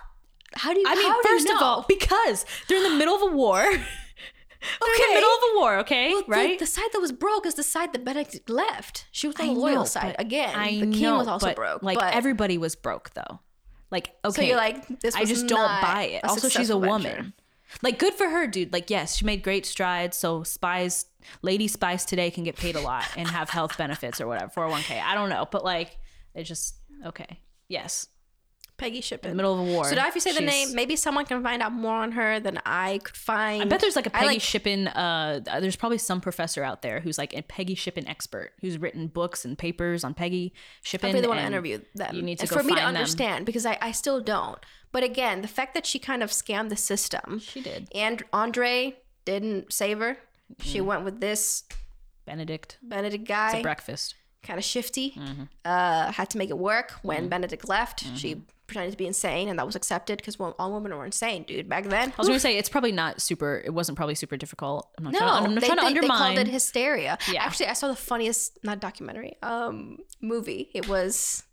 How 0.54 0.72
do 0.72 0.80
you? 0.80 0.86
I 0.86 0.94
mean, 0.94 1.02
do 1.04 1.08
you 1.08 1.22
first 1.22 1.48
of 1.50 1.62
all, 1.62 1.84
because 1.88 2.46
they're 2.68 2.78
in 2.78 2.84
the 2.84 2.98
middle 2.98 3.14
of 3.14 3.22
a 3.22 3.34
war. 3.34 3.60
they're 3.62 3.74
in 3.74 3.82
Okay. 3.82 5.08
the 5.08 5.14
middle 5.14 5.30
of 5.30 5.38
a 5.42 5.58
war, 5.58 5.78
okay? 5.80 6.10
The- 6.14 6.24
right? 6.26 6.58
The, 6.58 6.66
side 6.66 6.88
that 6.92 7.00
was 7.00 7.12
broke 7.12 7.46
is 7.46 7.54
the 7.54 7.62
side 7.62 7.92
that 7.92 8.04
Benedict 8.04 8.48
left. 8.48 9.06
She 9.12 9.26
was 9.26 9.36
on 9.36 9.50
I 9.50 9.54
the 9.54 9.60
loyal 9.60 9.76
know, 9.76 9.84
side 9.84 10.16
again. 10.18 10.54
I 10.54 10.80
the 10.80 10.90
king 10.90 11.02
know, 11.02 11.18
was 11.18 11.28
also 11.28 11.48
but, 11.48 11.56
broke. 11.56 11.82
Like 11.82 11.98
but, 11.98 12.14
everybody 12.14 12.58
was 12.58 12.74
broke 12.74 13.10
though. 13.14 13.40
Like 13.90 14.14
okay, 14.24 14.42
so 14.42 14.46
you're 14.46 14.56
like 14.56 15.00
this. 15.00 15.14
I 15.14 15.24
just 15.24 15.46
don't 15.46 15.80
buy 15.80 16.04
it. 16.04 16.24
Also, 16.24 16.48
she's 16.48 16.70
a 16.70 16.72
successful 16.72 16.80
woman. 16.80 17.32
Like 17.82 17.98
good 17.98 18.14
for 18.14 18.28
her, 18.28 18.46
dude. 18.46 18.72
Like 18.72 18.90
yes, 18.90 19.16
she 19.16 19.24
made 19.24 19.42
great 19.42 19.66
strides. 19.66 20.16
So 20.16 20.42
spies, 20.42 21.06
lady 21.42 21.68
Spice 21.68 22.04
today 22.04 22.30
can 22.30 22.44
get 22.44 22.56
paid 22.56 22.76
a 22.76 22.80
lot 22.80 23.04
and 23.16 23.28
have 23.28 23.50
health 23.50 23.76
benefits 23.78 24.20
or 24.20 24.26
whatever, 24.26 24.50
401k. 24.54 25.00
I 25.02 25.14
don't 25.14 25.28
know, 25.28 25.46
but 25.50 25.64
like 25.64 25.98
it's 26.34 26.48
just 26.48 26.76
okay. 27.04 27.40
Yes, 27.68 28.06
Peggy 28.78 29.00
Shippen. 29.00 29.30
in 29.32 29.36
the 29.36 29.42
middle 29.42 29.60
of 29.60 29.68
a 29.68 29.72
war. 29.72 29.84
So 29.84 29.96
now 29.96 30.06
if 30.06 30.14
you 30.14 30.20
say 30.20 30.32
the 30.32 30.40
name, 30.40 30.72
maybe 30.74 30.94
someone 30.94 31.26
can 31.26 31.42
find 31.42 31.60
out 31.62 31.72
more 31.72 31.96
on 31.96 32.12
her 32.12 32.38
than 32.38 32.60
I 32.64 33.00
could 33.02 33.16
find. 33.16 33.60
I 33.60 33.64
bet 33.66 33.80
there's 33.80 33.96
like 33.96 34.06
a 34.06 34.10
Peggy 34.10 34.26
like- 34.26 34.40
Shippen. 34.40 34.86
Uh, 34.88 35.40
there's 35.60 35.76
probably 35.76 35.98
some 35.98 36.20
professor 36.20 36.62
out 36.62 36.82
there 36.82 37.00
who's 37.00 37.18
like 37.18 37.34
a 37.34 37.42
Peggy 37.42 37.74
Shippen 37.74 38.06
expert 38.06 38.52
who's 38.60 38.78
written 38.78 39.08
books 39.08 39.44
and 39.44 39.58
papers 39.58 40.04
on 40.04 40.14
Peggy 40.14 40.54
Shippen. 40.82 41.10
I 41.10 41.12
really 41.12 41.26
want 41.28 41.40
to 41.40 41.46
interview 41.46 41.80
them. 41.96 42.14
You 42.14 42.22
need 42.22 42.38
to 42.38 42.42
and 42.42 42.50
go 42.50 42.56
for 42.58 42.62
me 42.62 42.74
to 42.74 42.80
find 42.80 42.94
them. 42.94 43.00
understand 43.00 43.46
because 43.46 43.66
I, 43.66 43.76
I 43.82 43.90
still 43.90 44.20
don't. 44.20 44.58
But 44.92 45.02
again, 45.02 45.42
the 45.42 45.48
fact 45.48 45.74
that 45.74 45.84
she 45.84 45.98
kind 45.98 46.22
of 46.22 46.30
scammed 46.30 46.68
the 46.68 46.76
system. 46.76 47.40
She 47.40 47.60
did. 47.60 47.88
And 47.94 48.22
Andre 48.32 48.96
didn't 49.24 49.72
save 49.72 49.98
her. 49.98 50.18
She 50.60 50.78
Mm-hmm. 50.78 50.86
went 50.86 51.04
with 51.04 51.20
this 51.20 51.64
Benedict. 52.26 52.78
Benedict 52.82 53.22
It's 53.22 53.28
guy, 53.28 53.56
a 53.58 53.62
breakfast. 53.62 54.14
kind 54.42 54.58
of 54.58 54.64
shifty. 54.64 55.12
Mm-hmm. 55.12 55.42
Uh, 55.64 56.12
had 56.12 56.30
to 56.30 56.38
make 56.38 56.50
it 56.50 56.58
work. 56.58 56.92
When 57.02 57.28
Benedict 57.28 57.68
left, 57.68 58.04
she 58.18 58.42
pretended 58.66 58.90
to 58.92 58.98
be 58.98 59.06
insane, 59.06 59.48
and 59.48 59.58
that 59.58 59.64
was 59.64 59.74
accepted 59.76 60.18
because 60.18 60.36
all 60.38 60.72
women 60.74 60.94
were 60.96 61.06
insane, 61.06 61.42
dude. 61.44 61.68
Back 61.70 61.84
then, 61.84 62.10
I 62.12 62.14
was 62.18 62.28
gonna 62.28 62.38
say 62.48 62.58
it's 62.58 62.68
probably 62.68 62.92
not 62.92 63.20
super. 63.22 63.62
It 63.64 63.72
wasn't 63.72 63.96
probably 63.96 64.14
super 64.14 64.36
difficult. 64.36 64.90
I'm 64.98 65.04
not 65.04 65.12
no, 65.14 65.18
trying. 65.20 65.44
I'm 65.46 65.54
not 65.54 65.60
they, 65.62 65.66
trying 65.68 65.78
to 65.78 65.84
they, 65.84 65.92
they 65.94 65.98
undermine. 66.00 66.18
called 66.36 66.38
it 66.46 66.48
hysteria. 66.50 67.16
Yeah. 67.32 67.44
Actually, 67.44 67.66
I 67.68 67.72
saw 67.72 67.88
the 67.88 67.96
funniest 67.96 68.58
not 68.62 68.78
documentary 68.80 69.36
um 69.42 69.98
movie. 70.20 70.70
It 70.74 70.86
was 70.88 71.44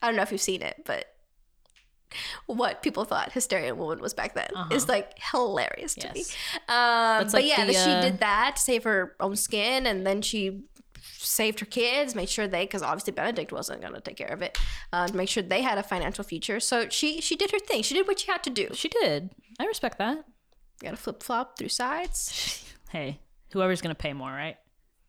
I 0.00 0.06
don't 0.06 0.14
know 0.16 0.22
if 0.22 0.30
you've 0.30 0.40
seen 0.40 0.62
it, 0.62 0.82
but 0.84 1.06
what 2.46 2.82
people 2.82 3.04
thought 3.04 3.32
hysteria 3.32 3.74
woman 3.74 4.00
was 4.00 4.14
back 4.14 4.34
then 4.34 4.50
is 4.70 4.88
like 4.88 5.12
hilarious 5.32 5.94
to 5.94 6.12
me. 6.12 6.22
Uh-huh. 6.68 7.18
Um, 7.20 7.24
but 7.24 7.32
like 7.32 7.46
yeah, 7.46 7.64
the, 7.64 7.72
that 7.72 7.84
she 7.84 7.90
uh, 7.90 8.02
did 8.02 8.18
that 8.20 8.56
to 8.56 8.62
save 8.62 8.84
her 8.84 9.16
own 9.20 9.36
skin, 9.36 9.86
and 9.86 10.06
then 10.06 10.22
she 10.22 10.64
saved 11.18 11.60
her 11.60 11.66
kids, 11.66 12.14
made 12.14 12.28
sure 12.28 12.46
they, 12.46 12.64
because 12.64 12.82
obviously 12.82 13.12
Benedict 13.12 13.52
wasn't 13.52 13.80
gonna 13.82 14.00
take 14.00 14.16
care 14.16 14.28
of 14.28 14.42
it, 14.42 14.58
uh, 14.92 15.06
to 15.06 15.16
make 15.16 15.28
sure 15.28 15.42
they 15.42 15.62
had 15.62 15.78
a 15.78 15.82
financial 15.82 16.24
future. 16.24 16.60
So 16.60 16.88
she 16.88 17.20
she 17.20 17.36
did 17.36 17.50
her 17.50 17.58
thing. 17.58 17.82
She 17.82 17.94
did 17.94 18.06
what 18.06 18.20
she 18.20 18.30
had 18.30 18.42
to 18.44 18.50
do. 18.50 18.68
she 18.74 18.88
did. 18.88 19.30
I 19.58 19.66
respect 19.66 19.98
that. 19.98 20.24
Got 20.82 20.90
to 20.90 20.96
flip 20.96 21.22
flop 21.22 21.58
through 21.58 21.68
sides. 21.70 22.62
Hey, 22.90 23.18
whoever's 23.52 23.80
gonna 23.82 23.96
pay 23.96 24.12
more, 24.12 24.30
right? 24.30 24.56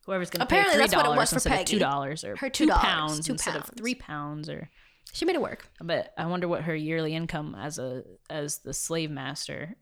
Whoever's 0.07 0.31
gonna 0.31 0.45
Apparently 0.45 0.73
pay 0.73 0.79
that's 0.79 0.93
three 0.93 0.97
what 0.97 1.05
it 1.05 1.09
dollars 1.09 1.19
was 1.19 1.29
for 1.29 1.35
instead 1.35 1.59
of 1.59 1.65
two 1.67 1.79
dollars 1.79 2.23
or 2.23 2.35
Her 2.35 2.49
two 2.49 2.65
$2, 2.65 2.71
pounds 2.75 3.27
two 3.27 3.33
instead 3.33 3.55
of 3.55 3.69
three 3.77 3.93
pounds 3.93 4.49
or. 4.49 4.69
She 5.13 5.25
made 5.25 5.35
it 5.35 5.41
work. 5.41 5.67
But 5.81 6.13
I 6.17 6.25
wonder 6.27 6.47
what 6.47 6.63
her 6.63 6.75
yearly 6.75 7.15
income 7.15 7.55
as 7.59 7.79
a 7.79 8.03
as 8.29 8.59
the 8.59 8.73
slave 8.73 9.09
master. 9.11 9.75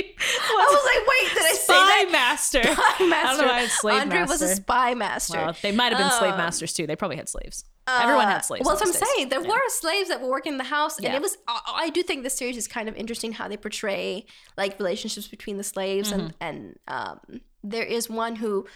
I 0.00 0.66
was 0.70 0.84
like, 0.84 1.06
wait, 1.08 1.34
did 1.34 1.42
I 1.44 1.52
say 1.54 1.58
spy 1.64 1.74
that? 1.74 2.08
master. 2.12 2.62
Spy 2.72 2.72
I 2.76 2.96
don't 2.98 3.10
master. 3.10 3.42
know 3.42 3.48
why 3.48 3.62
it's 3.62 3.80
slave 3.80 4.00
Andre 4.02 4.18
master. 4.20 4.32
was 4.32 4.42
a 4.42 4.54
spy 4.56 4.94
master. 4.94 5.38
well, 5.38 5.56
they 5.62 5.72
might 5.72 5.92
have 5.92 5.98
been 5.98 6.10
slave 6.18 6.32
Um, 6.32 6.38
masters 6.38 6.72
too. 6.72 6.86
They 6.86 6.96
probably 6.96 7.16
had 7.16 7.28
slaves. 7.28 7.64
Everyone 7.88 8.26
Uh, 8.26 8.30
had 8.30 8.44
slaves. 8.44 8.64
Well, 8.64 8.74
in 8.76 8.78
that's 8.78 8.90
what 8.90 8.96
I'm 8.96 9.00
days. 9.08 9.14
saying. 9.16 9.28
There 9.30 9.42
Yeah. 9.42 9.48
were 9.48 9.60
slaves 9.68 10.08
that 10.10 10.20
were 10.20 10.28
working 10.30 10.52
in 10.52 10.58
the 10.58 10.64
house, 10.64 10.96
and 10.98 11.04
Yeah. 11.04 11.16
it 11.16 11.22
was. 11.22 11.36
I, 11.48 11.60
I 11.86 11.90
do 11.90 12.02
think 12.02 12.22
this 12.22 12.34
series 12.34 12.56
is 12.56 12.68
kind 12.68 12.88
of 12.88 12.94
interesting 12.96 13.32
how 13.32 13.48
they 13.48 13.56
portray 13.56 14.26
like 14.56 14.78
relationships 14.78 15.26
between 15.26 15.56
the 15.56 15.64
slaves, 15.64 16.12
Mm-hmm. 16.12 16.20
and 16.20 16.34
and 16.40 16.78
um, 16.86 17.40
there 17.64 17.84
is 17.84 18.08
one 18.08 18.36
who 18.36 18.66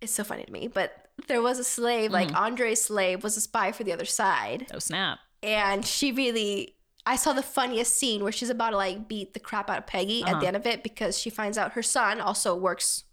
is 0.00 0.10
so 0.12 0.22
funny 0.22 0.44
to 0.44 0.52
me, 0.52 0.68
but 0.68 1.03
there 1.28 1.42
was 1.42 1.58
a 1.58 1.64
slave, 1.64 2.10
like 2.10 2.28
Mm-hmm. 2.28 2.36
Andre's 2.44 2.82
slave, 2.82 3.22
was 3.22 3.36
a 3.36 3.40
spy 3.40 3.72
for 3.72 3.84
the 3.84 3.92
other 3.92 4.04
side, 4.04 4.66
Oh 4.74 4.78
snap! 4.78 5.18
and 5.42 5.84
she 5.84 6.12
really. 6.12 6.76
I 7.06 7.16
saw 7.16 7.34
the 7.34 7.42
funniest 7.42 7.92
scene 7.98 8.22
where 8.22 8.32
she's 8.32 8.48
about 8.48 8.70
to 8.70 8.76
like 8.78 9.08
beat 9.08 9.34
the 9.34 9.40
crap 9.40 9.68
out 9.68 9.76
of 9.78 9.86
Peggy 9.86 10.22
at 10.22 10.30
Uh-huh. 10.30 10.40
the 10.40 10.46
end 10.46 10.56
of 10.56 10.66
it 10.66 10.82
because 10.82 11.18
she 11.18 11.28
finds 11.28 11.58
out 11.58 11.72
her 11.72 11.82
son 11.82 12.18
also 12.18 12.54
works 12.56 13.04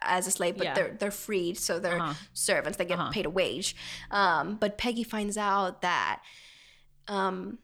as 0.00 0.26
a 0.26 0.30
slave, 0.30 0.56
but 0.56 0.64
Yeah. 0.64 0.74
they're 0.74 0.96
they're 0.98 1.10
freed, 1.10 1.58
so 1.58 1.78
they're 1.78 2.00
Uh-huh. 2.00 2.14
servants. 2.32 2.78
They 2.78 2.86
get 2.86 2.98
Uh-huh. 2.98 3.10
paid 3.10 3.26
a 3.26 3.30
wage. 3.30 3.76
Um, 4.10 4.56
but 4.56 4.78
Peggy 4.78 5.04
finds 5.04 5.36
out 5.36 5.82
that 5.82 6.22
um, 7.08 7.58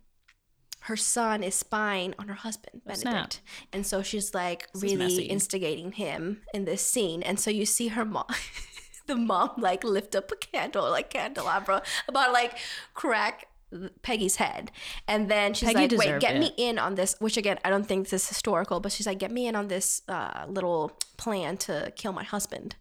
her 0.80 0.96
son 0.96 1.42
is 1.42 1.54
spying 1.54 2.14
on 2.18 2.28
her 2.28 2.34
husband, 2.34 2.82
Oh, 2.88 2.92
snap. 2.94 3.12
Benedict, 3.14 3.40
and 3.72 3.86
so 3.86 4.02
she's 4.02 4.34
like 4.34 4.68
is 4.74 4.82
really 4.82 5.24
instigating 5.24 5.92
him 5.92 6.42
in 6.52 6.64
this 6.66 6.84
scene. 6.86 7.22
And 7.22 7.40
so 7.40 7.50
you 7.50 7.64
see 7.66 7.88
her 7.88 8.04
mom. 8.04 8.26
The 9.12 9.16
mom 9.16 9.50
like 9.58 9.84
lift 9.84 10.14
up 10.14 10.32
a 10.32 10.36
candle, 10.36 10.90
like 10.90 11.10
candelabra, 11.10 11.82
about 12.08 12.32
like 12.32 12.52
crack 12.94 13.48
Peggy's 14.02 14.36
head, 14.36 14.70
and 15.08 15.30
then 15.30 15.54
she's 15.54 15.72
Peggy 15.72 15.96
like, 15.96 16.06
"Wait, 16.06 16.20
get 16.20 16.36
it. 16.36 16.40
me 16.40 16.50
in 16.56 16.78
on 16.78 16.94
this." 16.94 17.16
Which 17.18 17.36
again, 17.36 17.58
I 17.64 17.70
don't 17.70 17.86
think 17.86 18.08
this 18.08 18.22
is 18.24 18.28
historical, 18.28 18.80
but 18.80 18.92
she's 18.92 19.06
like, 19.06 19.18
"Get 19.18 19.30
me 19.30 19.46
in 19.46 19.56
on 19.56 19.68
this 19.68 20.02
uh, 20.08 20.44
little 20.48 20.92
plan 21.16 21.56
to 21.58 21.92
kill 21.96 22.12
my 22.12 22.24
husband." 22.24 22.76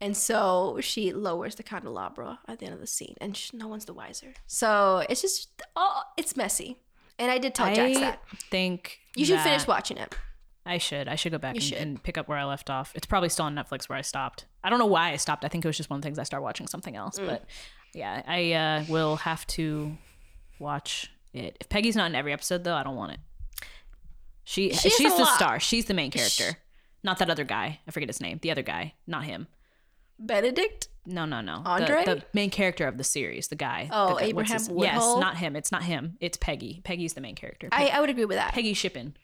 And 0.00 0.16
so 0.16 0.78
she 0.80 1.12
lowers 1.12 1.54
the 1.54 1.62
candelabra 1.62 2.40
at 2.48 2.58
the 2.58 2.66
end 2.66 2.74
of 2.74 2.80
the 2.80 2.86
scene, 2.86 3.16
and 3.20 3.36
sh 3.36 3.52
no 3.52 3.68
one's 3.68 3.84
the 3.86 3.94
wiser. 3.94 4.34
So 4.46 5.04
it's 5.08 5.22
just, 5.22 5.48
oh, 5.76 6.02
it's 6.16 6.36
messy. 6.36 6.78
And 7.18 7.30
I 7.30 7.38
did 7.38 7.54
tell 7.54 7.72
Jax 7.74 7.96
I 7.96 8.00
that. 8.00 8.20
think 8.50 8.98
You 9.16 9.24
should 9.24 9.40
finish 9.40 9.66
watching 9.66 9.98
it. 9.98 10.14
I 10.66 10.78
should. 10.78 11.08
I 11.08 11.14
should 11.14 11.32
go 11.32 11.38
back 11.38 11.56
and, 11.56 11.62
should. 11.62 11.78
and 11.78 12.02
pick 12.02 12.16
up 12.16 12.26
where 12.28 12.38
I 12.38 12.44
left 12.44 12.70
off. 12.70 12.92
It's 12.94 13.06
probably 13.06 13.28
still 13.28 13.44
on 13.44 13.54
Netflix 13.54 13.88
where 13.88 13.98
I 13.98 14.02
stopped. 14.02 14.46
I 14.62 14.70
don't 14.70 14.78
know 14.78 14.86
why 14.86 15.10
I 15.10 15.16
stopped. 15.16 15.44
I 15.44 15.48
think 15.48 15.64
it 15.64 15.68
was 15.68 15.76
just 15.76 15.90
one 15.90 15.98
of 15.98 16.02
the 16.02 16.06
things 16.06 16.18
I 16.18 16.22
started 16.22 16.42
watching 16.42 16.66
something 16.66 16.96
else. 16.96 17.18
Mm. 17.18 17.26
But 17.26 17.44
yeah, 17.92 18.22
I 18.26 18.52
uh, 18.52 18.84
will 18.88 19.16
have 19.16 19.46
to 19.48 19.96
watch 20.58 21.10
it. 21.32 21.56
If 21.60 21.68
Peggy's 21.68 21.96
not 21.96 22.06
in 22.06 22.14
every 22.14 22.32
episode, 22.32 22.64
though, 22.64 22.74
I 22.74 22.82
don't 22.82 22.96
want 22.96 23.12
it. 23.12 23.20
She, 24.44 24.72
She 24.72 24.90
she's 24.90 25.14
the 25.14 25.22
lot. 25.22 25.36
star. 25.36 25.60
She's 25.60 25.86
the 25.86 25.94
main 25.94 26.10
character. 26.10 26.58
Not 27.02 27.18
that 27.18 27.30
other 27.30 27.44
guy. 27.44 27.80
I 27.86 27.90
forget 27.90 28.08
his 28.08 28.20
name. 28.20 28.38
The 28.40 28.50
other 28.50 28.62
guy, 28.62 28.94
not 29.06 29.24
him. 29.24 29.46
Benedict? 30.18 30.88
No, 31.06 31.24
no, 31.26 31.40
no. 31.40 31.62
Andre? 31.64 32.04
the, 32.04 32.22
main 32.32 32.50
character 32.50 32.86
of 32.86 32.96
the 32.96 33.04
series, 33.04 33.48
the 33.48 33.56
guy. 33.56 33.88
Oh, 33.92 34.16
the 34.16 34.24
Abraham 34.24 34.58
his- 34.58 34.70
Yes, 34.74 35.02
not 35.02 35.36
him. 35.36 35.56
It's 35.56 35.70
not 35.70 35.82
him. 35.82 36.16
It's 36.20 36.36
Peggy. 36.38 36.80
Peggy's 36.84 37.12
the 37.12 37.20
main 37.20 37.34
character. 37.34 37.68
I, 37.72 37.88
I 37.88 38.00
would 38.00 38.10
agree 38.10 38.24
with 38.24 38.38
that. 38.38 38.54
Peggy 38.54 38.72
Shippen. 38.74 39.16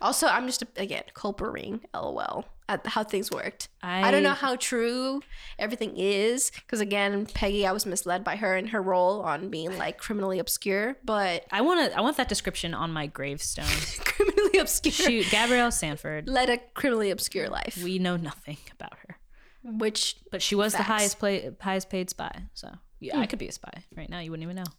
Also, 0.00 0.26
I'm 0.26 0.46
just, 0.46 0.62
again, 0.76 1.04
culpering, 1.14 1.80
lol, 1.94 2.44
at 2.68 2.86
how 2.86 3.04
things 3.04 3.30
worked. 3.30 3.68
I, 3.82 4.10
don't 4.10 4.22
know 4.22 4.30
how 4.30 4.56
true 4.56 5.20
everything 5.58 5.96
is, 5.96 6.50
because 6.50 6.80
again, 6.80 7.26
Peggy, 7.26 7.66
I 7.66 7.72
was 7.72 7.86
misled 7.86 8.24
by 8.24 8.36
her 8.36 8.56
and 8.56 8.70
her 8.70 8.80
role 8.80 9.20
on 9.20 9.50
being 9.50 9.76
like 9.76 9.98
criminally 9.98 10.38
obscure, 10.38 10.96
but 11.04 11.44
I 11.50 11.60
want 11.60 11.90
to. 11.90 11.96
I 11.96 12.00
want 12.00 12.16
that 12.16 12.28
description 12.28 12.74
on 12.74 12.90
my 12.90 13.06
gravestone. 13.06 13.66
criminally 14.04 14.58
obscure. 14.58 14.92
Shoot, 14.92 15.30
Gabrielle 15.30 15.70
Sanford. 15.70 16.28
led 16.28 16.48
a 16.48 16.58
criminally 16.74 17.10
obscure 17.10 17.48
life, 17.48 17.78
We 17.82 17.98
know 17.98 18.16
nothing 18.16 18.58
about 18.72 18.94
her, 19.06 19.18
which 19.62 20.16
but 20.30 20.40
she 20.40 20.54
was 20.54 20.72
the 20.72 20.82
highest 20.82 21.18
play, 21.18 21.50
highest 21.60 21.90
paid 21.90 22.08
spy. 22.08 22.44
So 22.54 22.70
yeah, 23.00 23.18
I 23.18 23.24
hmm. 23.24 23.26
could 23.26 23.38
be 23.38 23.48
a 23.48 23.52
spy 23.52 23.84
right 23.96 24.08
now. 24.08 24.20
You 24.20 24.30
wouldn't 24.30 24.44
even 24.44 24.56
know. 24.56 24.70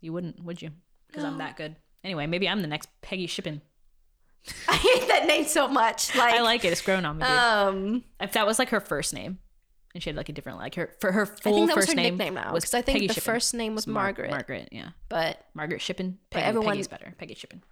You 0.00 0.12
wouldn't, 0.12 0.42
would 0.44 0.62
you? 0.62 0.70
Because 1.08 1.24
I'm 1.24 1.38
that 1.38 1.56
good. 1.56 1.76
Anyway, 2.04 2.26
maybe 2.26 2.48
I'm 2.48 2.62
the 2.62 2.68
next 2.68 2.88
Peggy 3.02 3.26
Shippen. 3.26 3.62
I 4.68 4.76
hate 4.76 5.08
that 5.08 5.26
name 5.26 5.44
so 5.44 5.68
much. 5.68 6.14
Like, 6.16 6.34
I 6.34 6.40
like 6.42 6.64
it. 6.64 6.72
It's 6.72 6.80
grown 6.80 7.04
on 7.04 7.18
me. 7.18 7.24
Dude. 7.24 7.32
um, 7.32 8.04
if 8.20 8.32
that 8.32 8.46
was 8.46 8.58
like 8.58 8.70
her 8.70 8.80
first 8.80 9.12
name, 9.14 9.38
and 9.94 10.02
she 10.02 10.10
had 10.10 10.16
like 10.16 10.28
a 10.28 10.32
different 10.32 10.58
like 10.58 10.74
her 10.76 10.90
for 11.00 11.12
her 11.12 11.22
I 11.22 11.26
full 11.26 11.54
think 11.54 11.68
that 11.68 11.76
was 11.76 11.86
first 11.86 11.88
her 11.90 11.94
name 11.96 12.16
nickname 12.16 12.34
now, 12.34 12.52
was 12.52 12.64
because 12.64 12.74
I 12.74 12.82
think 12.82 12.96
Peggy 12.96 13.06
the 13.08 13.14
Shippen. 13.14 13.32
first 13.34 13.54
name 13.54 13.74
was 13.74 13.86
Mar- 13.86 14.04
Margaret, 14.04 14.30
Margaret, 14.30 14.68
yeah. 14.72 14.90
but 15.08 15.44
Margaret 15.54 15.80
Shippen. 15.80 16.18
Peggy, 16.30 16.44
everyone- 16.44 16.68
Peggy's 16.74 16.88
better. 16.88 17.14
Peggy 17.18 17.34
Shippen. 17.34 17.62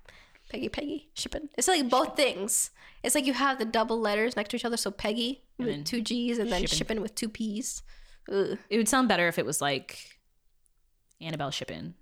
Peggy, 0.49 0.69
Peggy, 0.69 1.09
Shippen. 1.15 1.49
It's 1.59 1.67
like 1.67 1.89
both 1.89 2.15
things. 2.17 2.71
It's 3.03 3.15
like 3.17 3.27
you 3.27 3.33
have 3.33 3.59
the 3.59 3.65
double 3.65 3.99
letters 4.01 4.37
next 4.37 4.51
to 4.51 4.57
each 4.57 4.65
other, 4.65 4.77
so 4.77 4.91
Peggy 4.93 5.43
And 5.59 5.67
with 5.67 5.85
two 5.85 6.01
G's 6.01 6.39
and 6.39 6.53
then 6.53 6.63
Shippen. 6.63 6.77
Shippen 6.79 7.01
with 7.03 7.15
two 7.17 7.29
P's. 7.29 7.83
Ugh. 8.33 8.57
It 8.71 8.77
would 8.77 8.89
sound 8.89 9.09
better 9.09 9.27
if 9.29 9.39
it 9.39 9.47
was 9.47 9.61
like 9.61 9.99
Annabelle 11.21 11.51
Shippen, 11.51 11.95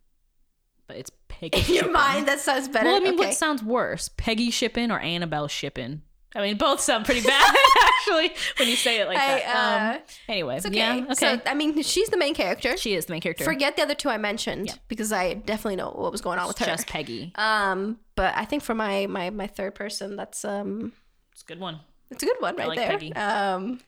but 0.87 0.97
it's 0.97 1.11
Peggy. 1.51 1.79
In 1.79 1.85
your 1.85 1.93
mind, 1.93 2.29
that 2.29 2.41
sounds 2.41 2.69
better. 2.69 2.87
Well, 2.87 2.97
I 2.97 3.01
mean, 3.01 3.15
okay. 3.15 3.27
what 3.29 3.35
sounds 3.35 3.63
worse, 3.63 4.09
Peggy 4.17 4.51
Shippen 4.51 4.91
or 4.91 4.99
Annabelle 5.01 5.49
Shippen? 5.49 6.03
I 6.37 6.41
mean, 6.43 6.57
both 6.57 6.81
sound 6.81 7.05
pretty 7.05 7.21
bad 7.21 7.55
actually 7.85 8.33
when 8.59 8.69
you 8.69 8.75
say 8.75 8.99
it 9.01 9.07
like 9.07 9.19
I, 9.19 9.39
that. 9.39 9.93
uh, 9.95 9.95
um, 9.99 10.03
anyway, 10.29 10.57
It's 10.57 10.67
okay. 10.67 10.77
yeah, 10.77 11.05
okay. 11.05 11.15
So, 11.15 11.41
I 11.47 11.55
mean, 11.55 11.81
she's 11.83 12.09
the 12.09 12.17
main 12.17 12.35
character. 12.35 12.77
she 12.77 12.95
is 12.95 13.07
the 13.07 13.13
main 13.13 13.21
character. 13.21 13.45
Forget 13.45 13.77
the 13.77 13.83
other 13.83 13.95
two 13.95 14.09
I 14.09 14.17
mentioned 14.19 14.67
Yeah. 14.67 14.75
because 14.89 15.13
I 15.13 15.35
definitely 15.35 15.77
know 15.77 15.91
what 15.91 16.11
was 16.11 16.21
going 16.21 16.41
on 16.41 16.49
with 16.49 16.59
her. 16.59 16.67
just 16.67 16.89
Peggy. 16.89 17.31
Um, 17.37 18.01
but 18.17 18.37
I 18.37 18.47
think 18.47 18.65
for 18.65 18.75
my 18.75 19.07
my 19.07 19.31
my 19.31 19.47
third 19.47 19.77
person, 19.77 20.17
that's 20.17 20.45
um, 20.45 20.93
It's 21.33 21.43
a 21.43 21.47
good 21.47 21.61
one. 21.61 21.79
it's 22.11 22.23
a 22.25 22.27
good 22.27 22.37
one 22.41 22.57
right 22.57 22.67
like 22.67 22.79
there. 22.79 22.89
Peggy. 22.89 23.13
Um, 23.15 23.79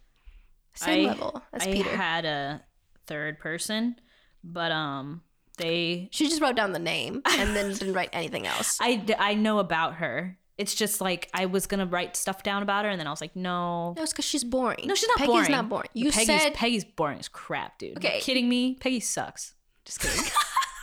same 0.74 1.06
I- 1.08 1.12
level 1.12 1.42
as 1.52 1.62
I 1.62 1.72
Peter. 1.72 1.96
had 1.96 2.24
a 2.24 2.62
third 3.08 3.40
person, 3.40 3.96
but 4.44 4.70
um, 4.70 5.22
they 5.56 6.08
she 6.12 6.28
just 6.28 6.40
wrote 6.40 6.56
down 6.56 6.72
the 6.72 6.78
name 6.78 7.22
and 7.24 7.56
then 7.56 7.72
didn't 7.72 7.94
write 7.94 8.10
anything 8.12 8.46
else. 8.46 8.78
I 8.80 9.04
I 9.18 9.34
know 9.34 9.58
about 9.58 9.94
her. 9.94 10.38
It's 10.58 10.74
just 10.74 11.00
like 11.02 11.28
I 11.34 11.46
was 11.46 11.66
gonna 11.66 11.86
write 11.86 12.16
stuff 12.16 12.42
down 12.42 12.62
about 12.62 12.84
her, 12.86 12.90
and 12.90 12.98
then 12.98 13.06
I 13.06 13.10
was 13.10 13.20
like, 13.20 13.36
no, 13.36 13.92
No, 13.96 14.02
it's 14.02 14.12
because 14.12 14.24
she's 14.24 14.44
boring. 14.44 14.86
no, 14.86 14.94
she's 14.94 15.08
not 15.08 15.18
Peggy's 15.18 15.32
boring. 15.32 15.50
not 15.50 15.68
boring. 15.68 15.88
You 15.92 16.10
Peggy's, 16.10 16.26
said 16.42 16.54
Peggy's 16.54 16.84
boring 16.84 17.18
as 17.18 17.28
crap, 17.28 17.78
dude. 17.78 17.98
Okay. 17.98 18.16
You 18.16 18.20
kidding 18.22 18.48
me? 18.48 18.74
Peggy 18.80 19.00
sucks. 19.00 19.54
Just 19.84 20.00
kidding. 20.00 20.24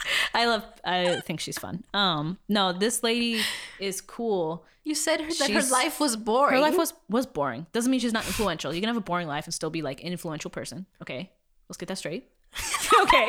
I 0.34 0.46
love. 0.46 0.64
I 0.84 1.22
think 1.22 1.40
she's 1.40 1.58
fun. 1.58 1.84
Um, 1.94 2.38
no, 2.50 2.72
this 2.74 3.04
lady 3.04 3.42
is 3.80 4.02
cool. 4.02 4.66
you 4.84 4.96
said 4.96 5.22
her, 5.22 5.34
that 5.40 5.50
her 5.50 5.62
life 5.72 6.00
was 6.00 6.16
boring. 6.18 6.54
Her 6.56 6.62
life 6.62 6.78
was 6.78 6.94
was 7.10 7.26
boring. 7.26 7.66
Doesn't 7.74 7.90
mean 7.90 8.00
she's 8.00 8.14
not 8.14 8.26
influential. 8.26 8.74
You 8.74 8.82
can 8.82 8.90
have 8.90 8.98
a 8.98 9.02
boring 9.02 9.28
life 9.28 9.46
and 9.46 9.54
still 9.54 9.70
be 9.70 9.82
like 9.82 10.02
an 10.02 10.08
influential 10.08 10.52
person. 10.52 10.86
Okay, 11.02 11.32
let's 11.70 11.78
get 11.78 11.88
that 11.90 11.98
straight. 11.98 12.30
okay, 13.04 13.28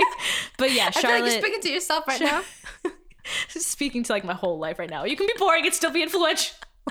but 0.58 0.72
yeah, 0.72 0.86
I 0.86 0.90
feel 0.90 1.02
like 1.02 1.18
Charlotte. 1.18 1.32
you're 1.32 1.40
speaking 1.40 1.60
to 1.60 1.70
yourself 1.70 2.06
right 2.06 2.20
now. 2.20 2.42
speaking 3.48 4.02
to 4.04 4.12
like 4.12 4.24
my 4.24 4.34
whole 4.34 4.58
life 4.58 4.78
right 4.78 4.90
now. 4.90 5.04
You 5.04 5.16
can 5.16 5.26
be 5.26 5.34
boring 5.38 5.64
and 5.64 5.74
still 5.74 5.90
be 5.90 6.02
influential. 6.02 6.56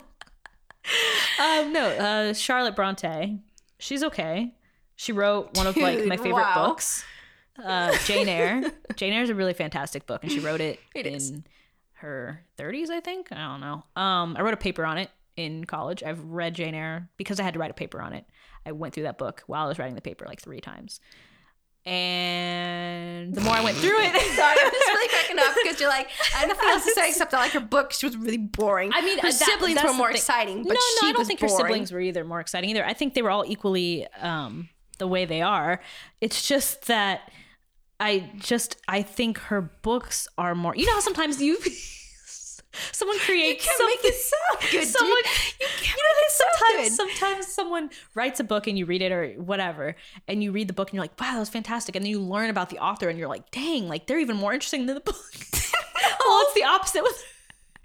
um, 1.40 1.72
no, 1.72 1.88
uh, 1.88 2.34
Charlotte 2.34 2.76
Bronte. 2.76 3.40
She's 3.80 4.04
okay. 4.04 4.54
She 4.96 5.12
wrote 5.12 5.56
one 5.58 5.68
of 5.68 5.76
like 5.78 6.06
my 6.06 6.18
favorite 6.18 6.34
wow. 6.34 6.68
books, 6.68 7.04
uh, 7.64 7.96
Jane 8.06 8.28
Eyre. 8.30 8.72
Jane 8.96 9.14
Eyre 9.14 9.24
is 9.24 9.30
a 9.30 9.36
really 9.36 9.54
fantastic 9.54 10.06
book, 10.06 10.24
and 10.24 10.32
she 10.32 10.40
wrote 10.40 10.62
it, 10.62 10.80
It 10.96 11.06
in 11.06 11.16
is. 11.16 11.34
her 11.94 12.46
30s, 12.58 12.90
I 12.90 13.00
think. 13.00 13.32
I 13.32 13.38
don't 13.38 13.62
know. 13.62 13.84
Um, 14.02 14.36
I 14.38 14.42
wrote 14.42 14.54
a 14.54 14.58
paper 14.58 14.86
on 14.86 14.98
it 14.98 15.10
in 15.36 15.66
college. 15.66 16.04
I've 16.04 16.24
read 16.24 16.54
Jane 16.54 16.76
Eyre 16.76 17.10
because 17.18 17.40
I 17.40 17.44
had 17.44 17.54
to 17.56 17.60
write 17.60 17.72
a 17.72 17.76
paper 17.76 18.02
on 18.02 18.14
it. 18.14 18.26
I 18.66 18.72
went 18.72 18.94
through 18.94 19.04
that 19.04 19.18
book 19.18 19.44
while 19.48 19.66
I 19.66 19.68
was 19.68 19.80
writing 19.80 19.96
the 19.96 20.02
paper 20.02 20.26
like 20.28 20.42
three 20.42 20.62
times. 20.62 21.00
And 21.86 23.34
the 23.34 23.42
more 23.42 23.54
I 23.54 23.62
went 23.62 23.78
through 23.78 24.00
it, 24.00 24.12
Sorry, 24.36 24.56
I'm 24.60 24.72
just 24.72 24.88
really 24.88 25.08
cracking 25.10 25.40
up 25.40 25.56
because 25.64 25.80
you're 25.80 25.90
like, 25.90 26.08
I 26.36 26.40
have 26.40 26.48
nothing 26.50 26.70
else 26.70 26.86
to 26.86 26.92
say 26.94 27.10
except 27.10 27.32
that 27.32 27.38
like 27.40 27.52
her 27.52 27.60
book, 27.60 27.92
she 27.92 28.06
was 28.06 28.16
really 28.18 28.38
boring. 28.38 28.92
I 28.94 29.02
mean, 29.02 29.18
her 29.20 29.32
that- 29.32 29.34
siblings 29.34 29.84
were 29.84 29.94
more 29.94 30.08
thing. 30.08 30.16
exciting, 30.16 30.64
but 30.64 30.74
no, 30.74 30.80
no, 31.02 31.10
I 31.10 31.12
don't 31.12 31.26
think 31.26 31.40
boring. 31.42 31.54
her 31.56 31.58
siblings 31.64 31.92
were 31.92 32.00
either 32.00 32.24
more 32.24 32.40
exciting 32.40 32.70
either. 32.70 32.86
I 32.86 32.94
think 32.94 33.14
they 33.14 33.22
were 33.22 33.32
all 33.32 33.44
equally 33.46 34.08
um, 34.22 34.70
the 34.98 35.08
way 35.08 35.26
they 35.26 35.42
are. 35.42 35.82
It's 36.22 36.48
just 36.48 36.88
that 36.88 37.30
I 38.00 38.32
just 38.38 38.78
I 38.88 39.02
think 39.02 39.38
her 39.40 39.62
books 39.62 40.28
are 40.38 40.56
more. 40.56 40.76
You 40.76 40.86
know 40.86 40.94
how 40.94 41.00
sometimes 41.02 41.42
you. 41.42 41.58
Someone 42.92 43.20
creates 43.20 43.66
can't 43.66 43.78
something. 43.78 43.98
make 44.04 44.06
it 44.06 44.16
sound 44.16 44.72
good, 44.72 44.88
someone, 44.88 45.16
dude. 45.24 45.32
you, 45.60 45.68
can't 45.78 45.82
you 45.98 46.04
know, 46.04 46.14
make 46.18 46.26
it 46.26 46.32
sometimes, 46.32 46.90
good. 46.90 46.96
sometimes 46.96 47.48
someone 47.48 47.90
writes 48.16 48.40
a 48.40 48.44
book 48.44 48.68
and 48.68 48.78
you 48.78 48.86
read 48.86 49.02
it 49.02 49.12
or 49.12 49.34
whatever, 49.34 49.96
and 50.28 50.44
you 50.44 50.52
read 50.52 50.68
the 50.68 50.74
book 50.74 50.90
and 50.90 50.96
you're 50.96 51.04
like, 51.04 51.20
wow, 51.20 51.34
that 51.34 51.40
was 51.40 51.50
fantastic. 51.50 51.96
And 51.96 52.04
then 52.04 52.10
you 52.10 52.20
learn 52.20 52.50
about 52.50 52.70
the 52.70 52.80
author 52.80 53.10
and 53.10 53.20
you're 53.20 53.28
like, 53.28 53.52
dang, 53.52 53.88
like 53.88 54.08
they're 54.08 54.20
even 54.20 54.38
more 54.38 54.54
interesting 54.54 54.86
than 54.86 54.96
the 54.96 55.02
book. 55.02 55.16
well, 55.54 56.42
it's 56.44 56.54
the 56.54 56.64
opposite 56.64 57.04
with 57.04 57.24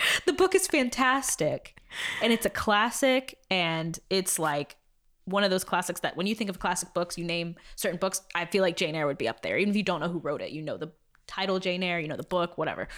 the 0.27 0.33
book 0.33 0.55
is 0.55 0.67
fantastic 0.67 1.81
and 2.23 2.33
it's 2.33 2.47
a 2.47 2.51
classic 2.51 3.39
and 3.51 3.99
it's 4.11 4.39
like 4.39 4.77
one 5.25 5.45
of 5.45 5.51
those 5.51 5.65
classics 5.65 6.01
that 6.01 6.17
when 6.17 6.27
you 6.27 6.35
think 6.35 6.49
of 6.49 6.59
classic 6.59 6.93
books 6.95 7.19
you 7.19 7.25
name 7.25 7.55
certain 7.77 7.99
books 7.99 8.23
i 8.35 8.45
feel 8.45 8.63
like 8.63 8.77
jane 8.77 8.95
eyre 8.95 9.07
would 9.07 9.19
be 9.19 9.29
up 9.29 9.43
there 9.43 9.59
even 9.59 9.71
if 9.71 9.77
you 9.77 9.83
don't 9.83 10.01
know 10.01 10.09
who 10.09 10.19
wrote 10.19 10.41
it 10.41 10.51
you 10.51 10.63
know 10.63 10.77
the 10.77 10.91
title 11.27 11.59
jane 11.59 11.83
eyre 11.83 11.99
you 11.99 12.09
know 12.09 12.17
the 12.17 12.23
book 12.23 12.57
whatever 12.57 12.89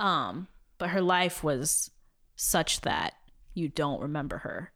um 0.00 0.48
but 0.78 0.90
her 0.90 1.00
life 1.02 1.42
was 1.44 1.90
such 2.36 2.80
that 2.82 3.14
you 3.54 3.68
don't 3.68 4.00
remember 4.00 4.38
her 4.38 4.72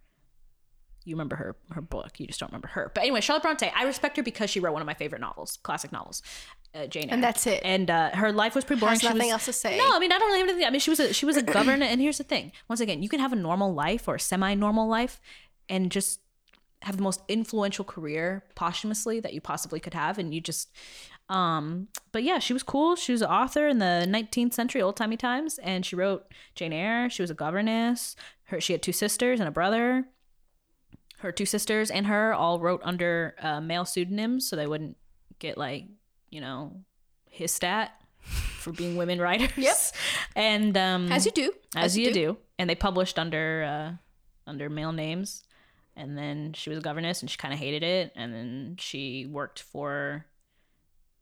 you 1.04 1.14
remember 1.16 1.34
her 1.36 1.56
her 1.70 1.80
book 1.80 2.18
you 2.20 2.26
just 2.26 2.38
don't 2.40 2.50
remember 2.50 2.68
her 2.68 2.90
but 2.94 3.02
anyway 3.02 3.20
charlotte 3.20 3.42
bronte 3.42 3.70
i 3.76 3.82
respect 3.84 4.16
her 4.16 4.22
because 4.22 4.48
she 4.50 4.60
wrote 4.60 4.72
one 4.72 4.82
of 4.82 4.86
my 4.86 4.94
favorite 4.94 5.20
novels 5.20 5.58
classic 5.64 5.90
novels 5.92 6.22
uh, 6.74 6.86
jane 6.86 7.08
eyre 7.08 7.14
And 7.14 7.22
that's 7.24 7.46
it. 7.46 7.60
and 7.64 7.90
uh, 7.90 8.10
her 8.14 8.32
life 8.32 8.54
was 8.54 8.64
pretty 8.64 8.80
boring 8.80 8.92
Has 8.94 9.00
She 9.00 9.06
nothing 9.08 9.22
was- 9.26 9.32
else 9.32 9.44
to 9.46 9.52
say. 9.52 9.76
no, 9.76 9.90
I 9.94 9.98
mean 9.98 10.10
I 10.12 10.18
don't 10.18 10.28
really 10.28 10.40
have 10.40 10.48
anything. 10.48 10.66
I 10.66 10.70
mean 10.70 10.80
she 10.80 10.90
was 10.90 11.00
a 11.00 11.12
she 11.12 11.26
was 11.26 11.36
a 11.36 11.42
governor, 11.42 11.84
and 11.84 12.00
here's 12.00 12.18
the 12.18 12.24
thing. 12.24 12.50
Once 12.68 12.80
again, 12.80 13.02
you 13.02 13.08
can 13.10 13.20
have 13.20 13.32
a 13.32 13.36
normal 13.36 13.74
life 13.74 14.08
or 14.08 14.14
a 14.14 14.20
semi-normal 14.20 14.88
life, 14.88 15.20
and 15.68 15.90
just 15.92 16.20
have 16.80 16.96
the 16.96 17.02
most 17.02 17.20
influential 17.28 17.84
career 17.84 18.44
posthumously 18.54 19.20
that 19.20 19.34
you 19.34 19.40
possibly 19.42 19.80
could 19.80 19.92
have, 19.94 20.18
and 20.18 20.32
you 20.34 20.40
just. 20.40 20.70
Um, 21.28 21.88
but 22.10 22.22
yeah, 22.24 22.38
she 22.38 22.52
was 22.52 22.62
cool. 22.62 22.94
She 22.96 23.12
was 23.12 23.22
an 23.22 23.28
author 23.30 23.66
in 23.68 23.78
the 23.78 24.04
19th 24.08 24.52
century, 24.52 24.82
old 24.82 24.96
timey 24.96 25.16
times, 25.16 25.58
and 25.62 25.84
she 25.86 25.96
wrote 25.96 26.26
Jane 26.54 26.72
Eyre. 26.72 27.08
She 27.08 27.22
was 27.22 27.30
a 27.30 27.34
governess. 27.34 28.16
Her 28.44 28.60
she 28.60 28.72
had 28.74 28.82
two 28.82 28.92
sisters 28.92 29.40
and 29.40 29.48
a 29.48 29.52
brother. 29.52 30.06
Her 31.18 31.32
two 31.32 31.46
sisters 31.46 31.90
and 31.90 32.06
her 32.06 32.34
all 32.34 32.58
wrote 32.60 32.80
under 32.84 33.34
uh, 33.40 33.60
male 33.60 33.84
pseudonyms, 33.84 34.46
so 34.48 34.56
they 34.56 34.66
wouldn't 34.66 34.96
get 35.38 35.56
like 35.56 35.86
you 36.30 36.40
know 36.40 36.82
hissed 37.30 37.64
at 37.64 37.92
for 38.22 38.72
being 38.72 38.96
women 38.96 39.20
writers. 39.20 39.50
Yep. 39.56 39.76
And 40.36 40.76
um, 40.76 41.10
As 41.10 41.24
you 41.26 41.32
do. 41.32 41.52
as, 41.74 41.96
you 41.96 42.12
do. 42.12 42.36
and 42.58 42.68
they 42.68 42.74
published 42.74 43.18
under 43.18 43.64
uh, 43.64 44.50
under 44.50 44.68
male 44.68 44.92
names. 44.92 45.44
And 45.94 46.16
then 46.16 46.54
she 46.54 46.70
was 46.70 46.78
a 46.78 46.82
governess, 46.82 47.20
and 47.20 47.30
she 47.30 47.36
kind 47.36 47.52
of 47.52 47.60
hated 47.60 47.82
it. 47.82 48.12
And 48.16 48.32
then 48.32 48.76
she 48.78 49.26
worked 49.26 49.60
for 49.60 50.24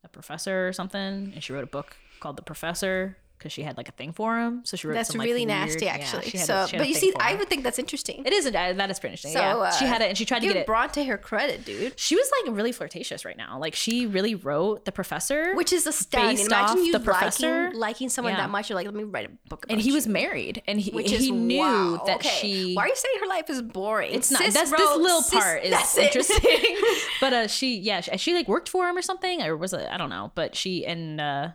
a 0.04 0.08
professor 0.08 0.68
or 0.68 0.72
something, 0.72 1.32
and 1.34 1.42
she 1.42 1.52
wrote 1.52 1.64
a 1.64 1.68
book 1.68 1.96
called 2.20 2.36
The 2.36 2.42
Professor 2.42 3.16
because 3.40 3.52
she 3.52 3.62
had 3.62 3.76
like 3.78 3.88
a 3.88 3.92
thing 3.92 4.12
for 4.12 4.38
him. 4.38 4.60
So 4.64 4.76
she 4.76 4.86
wrote 4.86 4.94
That's 4.94 5.08
some, 5.08 5.18
like, 5.18 5.26
really 5.26 5.46
weird- 5.46 5.48
nasty, 5.48 5.88
actually. 5.88 6.26
a- 6.34 6.38
so, 6.38 6.66
a 6.72 6.78
but 6.78 6.86
you 6.88 6.94
see, 6.94 7.12
I 7.18 7.32
him. 7.32 7.38
would 7.38 7.48
think 7.48 7.64
that's 7.64 7.78
interesting. 7.78 8.22
It 8.26 8.32
is 8.34 8.44
a, 8.46 8.50
that 8.50 8.90
is 8.90 9.00
pretty 9.00 9.14
interesting. 9.14 9.32
So, 9.32 9.40
yeah, 9.40 9.56
uh, 9.56 9.70
she 9.72 9.86
had 9.86 10.02
it, 10.02 10.08
and 10.10 10.18
she 10.18 10.24
tried 10.26 10.40
to 10.40 10.46
get 10.46 10.56
it. 10.56 10.66
Bronte 10.66 11.02
her 11.04 11.16
credit, 11.18 11.64
dude. 11.64 11.98
She 11.98 12.14
was 12.16 12.30
like 12.44 12.54
really 12.54 12.72
flirtatious 12.72 13.24
right 13.24 13.36
now. 13.36 13.58
Like 13.58 13.74
she 13.74 14.06
really 14.06 14.34
wrote 14.34 14.84
The 14.84 14.92
Professor, 14.92 15.54
Which 15.54 15.72
is 15.72 15.86
astounding. 15.86 16.36
Based 16.36 16.46
Imagine 16.48 16.84
you 16.84 16.92
The 16.92 17.00
Professor. 17.00 17.64
liking, 17.64 17.78
liking 17.80 18.08
someone 18.10 18.34
Yeah. 18.34 18.40
that 18.42 18.50
much. 18.50 18.68
You're 18.68 18.76
like, 18.76 18.86
let 18.86 18.94
me 18.94 19.04
write 19.04 19.26
a 19.26 19.48
book 19.48 19.64
about 19.64 19.72
and 19.72 19.80
he 19.80 19.88
you. 19.88 19.94
was 19.94 20.06
married, 20.06 20.62
and 20.68 20.78
he 20.80 20.90
Which 20.90 21.08
he 21.10 21.16
is 21.16 21.30
knew 21.30 21.58
wow. 21.58 22.02
that 22.06 22.16
okay. 22.16 22.28
she. 22.40 22.74
Why 22.74 22.84
are 22.84 22.88
you 22.88 22.96
saying 22.96 23.14
her 23.20 23.26
life 23.26 23.48
is 23.50 23.62
boring? 23.62 24.12
It's 24.14 24.30
not. 24.30 24.42
Sis 24.42 24.54
that's 24.54 24.70
this 24.70 24.78
wrote- 24.80 25.00
little 25.00 25.22
sis- 25.22 25.38
part 25.40 25.64
is 25.64 25.96
interesting. 25.98 26.76
but 27.20 27.32
uh, 27.32 27.46
she, 27.48 27.76
yeah, 27.78 28.00
she, 28.00 28.16
she 28.18 28.34
like 28.34 28.48
worked 28.48 28.68
for 28.68 28.88
him 28.88 28.96
or 28.96 29.02
something, 29.02 29.42
or 29.42 29.56
was 29.56 29.72
it? 29.72 29.88
I 29.90 29.96
don't 29.96 30.10
know. 30.10 30.30
But 30.34 30.54
she 30.56 30.84
and 30.86 31.20
uh, 31.20 31.48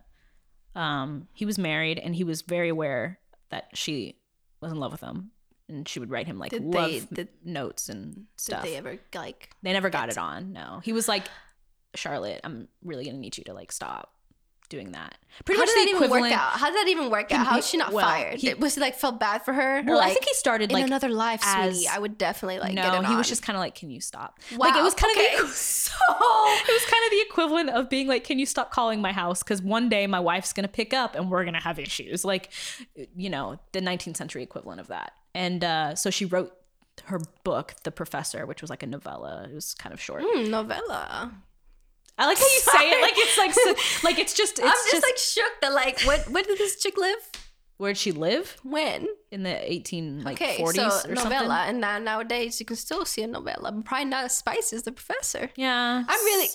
um, 0.76 1.27
he 1.34 1.45
was 1.45 1.57
married, 1.57 1.97
and 1.99 2.15
he 2.15 2.23
was 2.23 2.41
very 2.41 2.69
aware 2.69 3.19
that 3.49 3.69
she 3.73 4.18
was 4.61 4.72
in 4.72 4.80
love 4.80 4.91
with 4.91 5.02
him, 5.02 5.31
and 5.69 5.88
she 5.88 5.99
would 5.99 6.10
write 6.10 6.27
him 6.27 6.38
like 6.39 6.52
Did 6.52 6.64
love 6.64 6.89
they- 6.91 7.02
did- 7.14 7.30
notes 7.43 7.89
and 7.89 8.26
stuff. 8.38 8.64
Did 8.64 8.72
they 8.72 8.76
ever 8.77 8.99
like? 9.14 9.49
They 9.64 9.73
never 9.73 9.89
got 9.89 10.10
it 10.10 10.18
on. 10.18 10.52
No, 10.53 10.81
he 10.84 10.93
was 10.93 11.07
like, 11.07 11.27
Charlotte, 11.95 12.41
I'm 12.43 12.68
really 12.84 13.06
gonna 13.06 13.18
need 13.18 13.38
you 13.38 13.43
to 13.45 13.53
like 13.53 13.72
stop 13.72 14.11
doing 14.68 14.92
that. 14.92 15.16
Pretty 15.44 15.60
How 15.60 15.64
much 15.64 15.74
did 15.74 15.88
the 15.88 15.92
that 15.94 15.98
even 15.98 16.10
work 16.10 16.32
out? 16.32 16.52
How 16.60 16.68
did 16.68 16.76
that 16.78 16.88
even 16.88 17.10
work 17.10 17.32
out? 17.32 17.46
How 17.48 17.58
is 17.58 17.68
she 17.68 17.78
not 17.78 17.92
well, 17.92 18.06
fired? 18.06 18.40
he- 18.40 18.54
was 18.54 18.76
he 18.76 18.82
like 18.82 18.96
felt 18.96 19.20
bad 19.20 19.44
for 19.44 19.54
her? 19.54 19.84
Well, 19.86 20.00
I 20.00 20.10
think 20.10 20.26
he 20.26 20.34
started 20.34 20.72
in 20.72 20.76
like 20.76 20.86
another 20.86 21.10
life, 21.10 21.42
as- 21.44 21.76
sweetie. 21.76 21.90
I 21.90 22.00
would 22.00 22.18
definitely 22.18 22.60
like. 22.60 22.74
no, 22.74 23.02
he 23.02 23.16
was 23.16 23.28
just 23.28 23.42
kind 23.44 23.56
of 23.58 23.60
like, 23.62 23.76
"Can 23.76 23.90
you 23.90 24.00
stop?" 24.02 24.40
Wow, 24.52 24.58
Like 24.60 24.76
it 24.76 24.84
was 24.84 24.94
kind 24.94 25.16
okay. 25.18 25.36
of 25.36 25.42
the, 25.48 25.54
so. 25.54 25.92
it 26.10 26.72
was 26.74 26.86
kind 26.90 27.04
of 27.06 27.12
the 27.12 27.22
equivalent 27.30 27.70
of 27.72 27.90
being 27.90 28.08
like, 28.08 28.24
"Can 28.24 28.40
you 28.40 28.46
stop 28.46 28.72
calling 28.72 29.02
my 29.02 29.12
house?" 29.12 29.44
Because 29.44 29.62
one 29.62 29.90
day 29.90 30.08
my 30.08 30.20
wife's 30.20 30.54
gonna 30.54 30.68
pick 30.68 30.94
up 30.94 31.16
and 31.16 31.30
we're 31.30 31.46
gonna 31.46 31.62
have 31.62 31.80
issues. 31.80 32.24
Like, 32.26 32.52
you 33.16 33.30
know, 33.30 33.60
the 33.74 33.82
19th 33.82 34.18
century 34.18 34.44
equivalent 34.44 34.80
of 34.80 34.88
that. 34.88 35.14
And 35.34 35.64
uh, 35.64 35.96
so 35.96 36.10
she 36.10 36.26
wrote 36.26 36.54
her 37.06 37.20
book, 37.44 37.76
The 37.84 37.92
Professor, 37.92 38.46
which 38.46 38.62
was 38.62 38.70
like 38.70 38.82
a 38.84 38.88
novella. 38.88 39.48
It 39.52 39.54
was 39.54 39.74
kind 39.74 39.94
of 39.94 40.00
short. 40.00 40.24
Hmm, 40.26 40.50
novella. 40.50 41.32
I 42.18 42.28
like 42.28 42.38
how 42.38 42.44
you 42.46 42.60
say 42.62 42.90
it, 42.92 43.02
like 43.02 43.14
it's 43.16 43.38
like 43.38 43.54
so, 43.54 43.76
like 44.08 44.20
it's 44.20 44.34
just 44.34 44.54
it's 44.60 44.62
I'm 44.68 44.72
just, 44.74 44.92
just, 44.92 45.04
like 45.04 45.18
shook 45.18 45.52
that 45.62 45.74
like 45.74 46.02
what 46.02 46.30
when 46.30 46.44
did 46.46 46.58
this 46.58 46.80
chick 46.82 46.98
live? 46.98 47.18
where'd 47.78 47.98
she 47.98 48.14
live 48.14 48.56
When? 48.64 49.06
in 49.32 49.44
the 49.44 49.72
18 49.72 50.24
like 50.24 50.42
Okay, 50.42 50.58
40s 50.64 50.76
so 50.76 51.10
or 51.10 51.14
novella, 51.14 51.18
something. 51.18 51.52
and 51.52 51.82
now 51.82 51.98
nowadays 52.00 52.58
you 52.60 52.66
can 52.66 52.78
still 52.78 53.04
see 53.04 53.22
a 53.24 53.28
novella, 53.28 53.72
but 53.74 53.84
probably 53.84 54.06
not 54.06 54.24
as 54.24 54.38
spicy 54.38 54.78
as 54.78 54.84
the 54.84 54.94
professor. 54.94 55.50
Yeah, 55.58 56.04
I'm 56.08 56.26
really. 56.26 56.48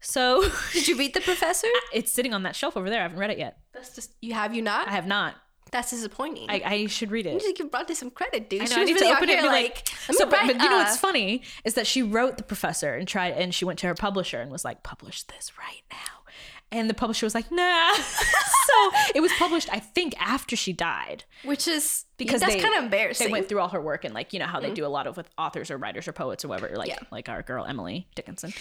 so. 0.00 0.48
Did 0.72 0.88
you 0.88 0.96
read 0.96 1.12
the 1.12 1.20
professor? 1.30 1.68
it's 1.92 2.10
sitting 2.10 2.32
on 2.32 2.44
that 2.44 2.56
shelf 2.56 2.74
over 2.78 2.88
there. 2.88 3.00
I 3.00 3.02
haven't 3.02 3.18
read 3.18 3.28
it 3.30 3.36
yet. 3.38 3.58
That's 3.74 3.94
just 3.94 4.12
you 4.22 4.32
have 4.32 4.54
you 4.54 4.62
not. 4.62 4.88
I 4.88 4.92
have 4.92 5.06
not. 5.06 5.34
That's 5.72 5.90
disappointing. 5.90 6.48
I, 6.50 6.62
I 6.64 6.86
should 6.86 7.10
read 7.10 7.26
it. 7.26 7.30
you 7.30 7.38
need 7.38 7.56
to 7.56 7.62
give 7.62 7.70
Bronte 7.70 7.94
some 7.94 8.10
credit, 8.10 8.48
dude. 8.50 8.62
I 8.62 8.64
She 8.66 8.76
know, 8.76 8.82
I 8.82 8.84
need 8.84 8.94
really 8.94 9.06
to 9.08 9.16
open 9.16 9.28
it 9.30 9.38
and 9.38 9.42
be 9.42 9.48
like, 9.48 9.88
like, 10.08 10.16
so, 10.16 10.26
but, 10.26 10.46
you 10.46 10.54
know 10.54 10.76
what's 10.76 10.98
funny 10.98 11.42
is 11.64 11.74
that 11.74 11.86
she 11.86 12.02
wrote 12.02 12.36
the 12.36 12.42
professor 12.42 12.94
and 12.94 13.08
tried, 13.08 13.32
and 13.32 13.54
she 13.54 13.64
went 13.64 13.78
to 13.80 13.86
her 13.86 13.94
publisher 13.94 14.40
and 14.40 14.52
was 14.52 14.64
like, 14.64 14.82
publish 14.82 15.22
this 15.24 15.50
right 15.58 15.82
now. 15.90 16.22
And 16.70 16.88
the 16.88 16.94
publisher 16.94 17.26
was 17.26 17.34
like, 17.34 17.50
nah. 17.50 17.92
so 17.94 18.90
it 19.14 19.20
was 19.20 19.32
published, 19.38 19.68
I 19.72 19.78
think, 19.78 20.14
after 20.18 20.56
she 20.56 20.72
died. 20.72 21.24
which 21.44 21.66
is 21.68 22.04
because 22.18 22.40
that's 22.40 22.60
kind 22.62 22.74
of 22.76 22.84
embarrassing. 22.84 23.26
They 23.26 23.32
went 23.32 23.48
through 23.48 23.60
all 23.60 23.68
her 23.70 23.80
work 23.80 24.04
and 24.04 24.14
like 24.14 24.32
you 24.32 24.38
know 24.38 24.46
how 24.46 24.60
they 24.60 24.70
do 24.72 24.84
a 24.84 24.88
lot 24.88 25.06
of 25.06 25.16
with 25.16 25.28
authors 25.38 25.70
or 25.70 25.78
writers 25.78 26.06
or 26.06 26.12
poets 26.12 26.44
or 26.44 26.48
whatever, 26.48 26.76
like 26.76 26.88
Yeah. 26.88 26.98
like 27.10 27.28
our 27.28 27.42
girl 27.42 27.64
Emily 27.64 28.06
Dickinson. 28.14 28.52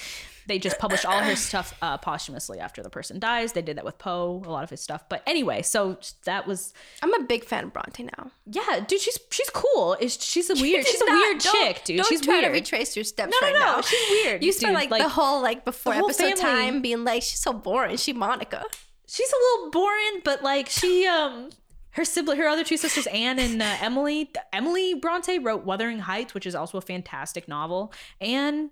They 0.47 0.57
just 0.57 0.79
published 0.79 1.05
all 1.05 1.19
her 1.19 1.35
stuff 1.35 1.75
uh, 1.83 1.97
posthumously 1.99 2.59
after 2.59 2.81
the 2.81 2.89
person 2.89 3.19
dies. 3.19 3.53
They 3.53 3.61
did 3.61 3.77
that 3.77 3.85
with 3.85 3.99
Poe, 3.99 4.41
a 4.43 4.49
lot 4.49 4.63
of 4.63 4.71
his 4.71 4.81
stuff. 4.81 5.03
But 5.07 5.21
anyway, 5.27 5.61
so 5.61 5.99
that 6.25 6.47
was 6.47 6.73
I'm 7.03 7.13
a 7.13 7.23
big 7.23 7.43
fan 7.45 7.65
of 7.65 7.73
Bronte 7.73 8.03
now. 8.17 8.31
yeah, 8.47 8.79
dude. 8.87 8.99
She's 9.01 9.19
she's 9.29 9.49
cool. 9.51 9.95
Is 9.99 10.17
she's 10.21 10.49
a 10.49 10.55
weird 10.55 10.85
she's 10.87 10.99
a 11.01 11.05
Not- 11.05 11.13
weird 11.13 11.39
chick, 11.41 11.83
dude. 11.83 11.97
Don't 11.97 12.07
she's 12.07 12.21
try 12.21 12.35
weird. 12.39 12.45
to 12.45 12.51
retrace 12.51 12.95
your 12.95 13.03
steps 13.05 13.31
No, 13.39 13.47
no, 13.47 13.53
right 13.53 13.59
no, 13.59 13.65
now. 13.77 13.81
she's 13.81 14.09
weird, 14.23 14.43
You 14.43 14.51
spent 14.51 14.73
like, 14.73 14.89
Like, 14.89 15.03
the 15.03 15.09
whole 15.09 15.41
like 15.41 15.63
before 15.65 15.93
episode 15.93 16.37
family- 16.37 16.41
time 16.41 16.81
being 16.81 17.03
like, 17.03 17.21
she's 17.21 17.39
so 17.39 17.53
boring. 17.53 17.97
She 17.97 18.11
Monica. 18.13 18.63
she's 19.07 19.31
a 19.31 19.35
little 19.57 19.71
boring, 19.71 20.21
but 20.23 20.41
like 20.41 20.69
she 20.69 21.05
um 21.05 21.49
her 21.91 22.05
sibling 22.05 22.37
her 22.37 22.47
other 22.47 22.63
two 22.63 22.77
sisters 22.77 23.07
Anne 23.07 23.39
and 23.39 23.61
uh, 23.61 23.75
Emily 23.81 24.31
Emily 24.53 24.93
Bronte 24.93 25.39
wrote 25.39 25.63
Wuthering 25.65 25.99
Heights, 25.99 26.33
which 26.33 26.45
is 26.45 26.55
also 26.55 26.77
a 26.77 26.81
fantastic 26.81 27.47
novel, 27.47 27.93
and 28.19 28.69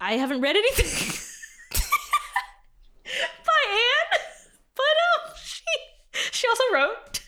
I 0.00 0.14
haven't 0.14 0.40
read 0.40 0.56
anything 0.56 0.86
by 3.04 3.62
Anne, 3.70 4.20
but 4.74 4.82
um 4.84 5.34
she 5.44 5.64
she 6.32 6.46
also 6.48 6.64
wrote 6.72 7.20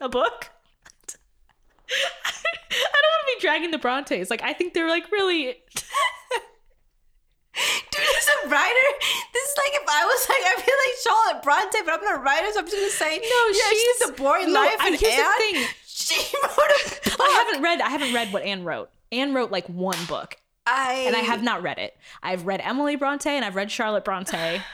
a 0.00 0.08
book. 0.08 0.50
I 1.90 2.32
don't 2.72 3.12
want 3.12 3.22
to 3.26 3.36
be 3.36 3.40
dragging 3.40 3.70
the 3.70 3.78
Brontes. 3.78 4.30
Like 4.30 4.42
I 4.42 4.52
think 4.52 4.74
they're 4.74 4.88
like 4.88 5.10
really 5.10 5.56
Dude, 7.90 8.02
as 8.18 8.28
a 8.44 8.48
writer, 8.48 8.86
this 9.32 9.44
is 9.50 9.56
like 9.58 9.72
if 9.82 9.88
I 9.88 10.04
was 10.04 10.28
like, 10.28 10.42
I 10.46 10.54
feel 10.60 10.78
like 10.84 10.94
Charlotte 11.02 11.42
Bronte, 11.42 11.78
but 11.84 11.94
I'm 11.94 12.04
not 12.04 12.20
a 12.20 12.22
writer, 12.22 12.46
so 12.52 12.60
I'm 12.60 12.66
just 12.66 12.76
gonna 12.76 12.90
say, 12.90 13.18
No, 13.18 13.46
yeah, 13.48 13.52
she's- 13.70 13.98
she's 13.98 14.08
a 14.08 14.12
boring 14.12 14.52
no, 14.52 14.60
life. 14.60 14.76
And 14.80 14.94
here's 14.98 15.16
the 15.16 15.32
thing. 15.38 15.64
she 15.86 16.36
wrote 16.42 16.52
a 16.52 17.10
book. 17.10 17.20
I 17.20 17.44
haven't 17.44 17.62
read 17.62 17.80
I 17.80 17.90
haven't 17.90 18.14
read 18.14 18.32
what 18.32 18.42
Anne 18.42 18.64
wrote. 18.64 18.90
Anne 19.12 19.34
wrote 19.34 19.50
like 19.50 19.66
one 19.68 19.98
book. 20.06 20.36
I 20.66 21.04
and 21.06 21.16
I 21.16 21.20
have 21.20 21.42
not 21.42 21.62
read 21.62 21.78
it. 21.78 21.96
I've 22.22 22.46
read 22.46 22.60
Emily 22.62 22.96
Bronte 22.96 23.28
and 23.30 23.44
I've 23.44 23.56
read 23.56 23.70
Charlotte 23.70 24.04
Bronte. 24.04 24.60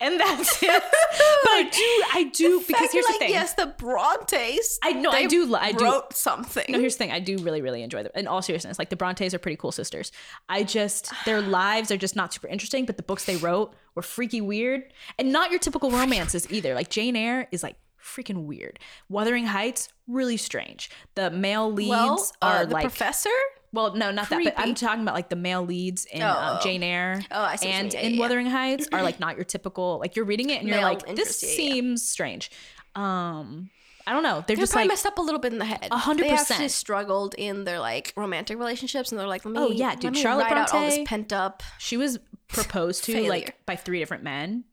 and 0.00 0.18
that's 0.20 0.62
it. 0.62 0.82
but 0.82 1.50
I 1.50 1.68
do, 1.70 2.04
I 2.14 2.30
do 2.32 2.60
because 2.60 2.80
Fact, 2.80 2.92
here's 2.92 3.04
like, 3.06 3.14
the 3.14 3.18
thing. 3.18 3.30
Yes, 3.30 3.54
the 3.54 3.74
Brontes. 3.78 4.78
I 4.82 4.92
know, 4.92 5.10
I 5.10 5.26
do 5.26 5.54
I 5.54 5.72
do- 5.72 5.84
wrote 5.84 6.12
something. 6.12 6.64
No, 6.68 6.78
here's 6.78 6.94
the 6.96 6.98
thing. 7.04 7.12
I 7.12 7.20
do 7.20 7.38
really, 7.38 7.60
really 7.62 7.82
enjoy 7.82 8.02
them. 8.02 8.12
In 8.14 8.26
all 8.26 8.42
seriousness, 8.42 8.78
like 8.78 8.90
the 8.90 8.96
Brontes 8.96 9.34
are 9.34 9.38
pretty 9.38 9.56
cool 9.56 9.72
sisters. 9.72 10.12
I 10.48 10.62
just 10.64 11.12
their 11.24 11.40
lives 11.60 11.90
are 11.90 11.96
just 11.96 12.16
not 12.16 12.32
super 12.32 12.48
interesting, 12.48 12.84
but 12.86 12.96
the 12.96 13.02
books 13.02 13.24
they 13.24 13.36
wrote 13.36 13.74
were 13.94 14.02
freaky 14.02 14.40
weird, 14.40 14.84
and 15.18 15.32
not 15.32 15.50
your 15.50 15.58
typical 15.58 15.90
romances 15.90 16.50
either. 16.50 16.74
Like 16.74 16.90
Jane 16.90 17.16
Eyre 17.16 17.48
is 17.50 17.62
like 17.62 17.76
freaking 18.02 18.44
weird. 18.46 18.78
Wuthering 19.08 19.46
Heights 19.46 19.88
really 20.06 20.36
strange. 20.36 20.90
The 21.14 21.30
male 21.30 21.70
leads 21.70 21.90
well, 21.90 22.30
uh, 22.40 22.46
are 22.46 22.66
the 22.66 22.74
like 22.74 22.82
professor. 22.84 23.30
Well, 23.72 23.94
no, 23.94 24.10
not 24.10 24.28
that, 24.30 24.42
but 24.44 24.54
I'm 24.56 24.74
talking 24.74 25.02
about 25.02 25.14
like 25.14 25.28
the 25.28 25.36
male 25.36 25.62
leads 25.64 26.04
in 26.06 26.22
Oh, 26.22 26.28
um, 26.28 26.58
oh. 26.58 26.60
Jane 26.62 26.82
Eyre 26.82 27.22
Oh, 27.30 27.40
I 27.42 27.56
see 27.56 27.68
and. 27.68 27.92
Yeah, 27.92 28.00
in 28.00 28.14
yeah. 28.14 28.20
Wuthering 28.20 28.46
Heights 28.46 28.88
are 28.92 29.02
like 29.02 29.20
not 29.20 29.36
your 29.36 29.44
typical 29.44 29.98
like 29.98 30.16
you're 30.16 30.24
reading 30.24 30.50
it 30.50 30.60
and 30.60 30.68
you're 30.68 30.80
like 30.82 31.00
this 31.00 31.08
interest, 31.10 31.42
yeah, 31.42 31.48
yeah. 31.48 31.56
seems 31.72 32.08
strange. 32.08 32.50
Um, 32.94 33.70
I 34.06 34.12
don't 34.12 34.22
know. 34.22 34.36
They're 34.46 34.56
They're 34.56 34.62
just 34.62 34.72
probably 34.72 34.88
like 34.88 34.92
messed 34.92 35.06
up 35.06 35.18
a 35.18 35.22
little 35.22 35.38
bit 35.40 35.52
in 35.52 35.58
the 35.58 35.64
head. 35.66 35.88
A 35.90 35.98
hundred 35.98 36.28
They 36.28 36.30
percent. 36.36 36.70
struggled 36.70 37.34
in 37.36 37.64
their 37.64 37.78
like 37.78 38.12
romantic 38.16 38.58
relationships, 38.58 39.12
and 39.12 39.20
they're 39.20 39.26
like, 39.28 39.44
"Let 39.44 39.52
me, 39.54 39.60
Oh, 39.60 39.70
yeah, 39.70 39.94
dude, 39.94 40.16
Charlotte 40.16 40.50
out 40.50 40.72
all 40.72 40.80
this 40.80 40.94
Bronte- 40.94 41.06
pent 41.06 41.32
up." 41.32 41.62
she 41.78 41.96
was 41.98 42.18
proposed 42.48 43.04
to 43.04 43.28
like 43.28 43.54
by 43.66 43.76
three 43.76 43.98
different 43.98 44.22
men 44.24 44.64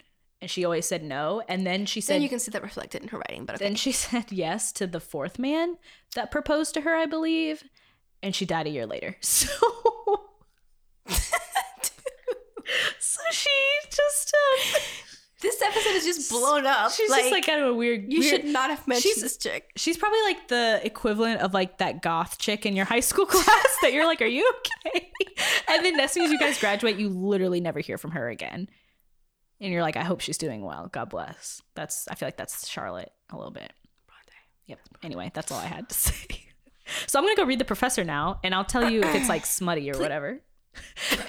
and 0.41 0.49
she 0.49 0.63
always 0.63 0.85
said 0.85 1.03
no 1.03 1.41
and 1.49 1.67
then 1.67 1.85
she 1.85 1.99
Then 1.99 2.05
said 2.05 2.21
you 2.21 2.29
can 2.29 2.39
see 2.39 2.51
that 2.51 2.61
reflected 2.63 3.01
in 3.01 3.09
her 3.09 3.17
writing. 3.17 3.45
But 3.45 3.55
okay. 3.55 3.65
then 3.65 3.75
she 3.75 3.91
said 4.05 4.31
yes 4.31 4.71
to 4.73 4.87
the 4.87 5.01
fourth 5.01 5.37
man 5.37 5.75
that 6.15 6.31
proposed 6.31 6.73
to 6.75 6.81
her 6.81 6.95
i 6.95 7.05
believe 7.05 7.63
and 8.25 8.35
she 8.35 8.45
died 8.45 8.67
a 8.67 8.69
year 8.69 8.85
later. 8.85 9.15
So 9.21 9.47
so 12.99 13.21
she 13.31 13.49
just 13.91 14.33
um, 14.33 14.81
this 15.41 15.61
episode 15.61 15.91
is 15.95 16.03
just 16.05 16.31
blown 16.31 16.65
up. 16.65 16.91
she's 16.91 17.09
like, 17.11 17.21
just 17.21 17.31
like 17.31 17.45
kind 17.45 17.61
of 17.61 17.67
a 17.69 17.73
weird 17.75 18.11
you 18.11 18.19
weird- 18.21 18.29
should 18.41 18.45
not 18.45 18.71
have 18.71 18.87
mentioned 18.87 19.03
she's- 19.13 19.21
this 19.21 19.37
chick. 19.37 19.69
she's 19.75 19.97
probably 19.97 20.21
like 20.23 20.47
the 20.47 20.81
equivalent 20.83 21.41
of 21.41 21.53
like 21.53 21.77
that 21.77 22.01
goth 22.01 22.39
chick 22.39 22.65
in 22.65 22.75
your 22.75 22.85
high 22.93 22.99
school 23.01 23.25
class 23.27 23.77
that 23.83 23.93
you're 23.93 24.05
like 24.05 24.21
are 24.21 24.25
you 24.25 24.51
okay? 24.87 25.11
And 25.69 25.85
then 25.85 25.99
as 25.99 26.11
soon 26.11 26.23
as 26.25 26.31
you 26.31 26.39
guys 26.39 26.57
graduate 26.59 26.97
you 26.97 27.09
literally 27.09 27.61
never 27.61 27.79
hear 27.79 27.97
from 27.99 28.11
her 28.11 28.29
again. 28.29 28.67
And 29.61 29.71
you're 29.71 29.83
like 29.83 29.95
i 29.97 30.03
hope 30.03 30.21
she's 30.21 30.37
doing 30.39 30.63
well. 30.63 30.89
God 30.91 31.09
bless. 31.11 31.61
That's 31.75 32.07
i 32.07 32.15
feel 32.15 32.27
like 32.27 32.37
that's 32.37 32.67
charlotte 32.67 33.11
a 33.29 33.37
little 33.37 33.51
bit. 33.51 33.71
Yep. 34.65 34.79
Anyway 35.03 35.31
that's 35.35 35.51
all 35.51 35.59
i 35.59 35.67
had 35.67 35.87
to 35.89 35.95
say 35.95 36.44
so 37.07 37.19
i'm 37.19 37.25
gonna 37.25 37.35
go 37.35 37.43
read 37.45 37.59
the 37.59 37.65
professor 37.65 38.03
now 38.03 38.39
and 38.43 38.53
i'll 38.55 38.65
tell 38.65 38.89
you 38.89 39.01
if 39.01 39.15
it's 39.15 39.29
like 39.29 39.45
smutty 39.45 39.91
or 39.91 39.97
whatever 39.97 40.39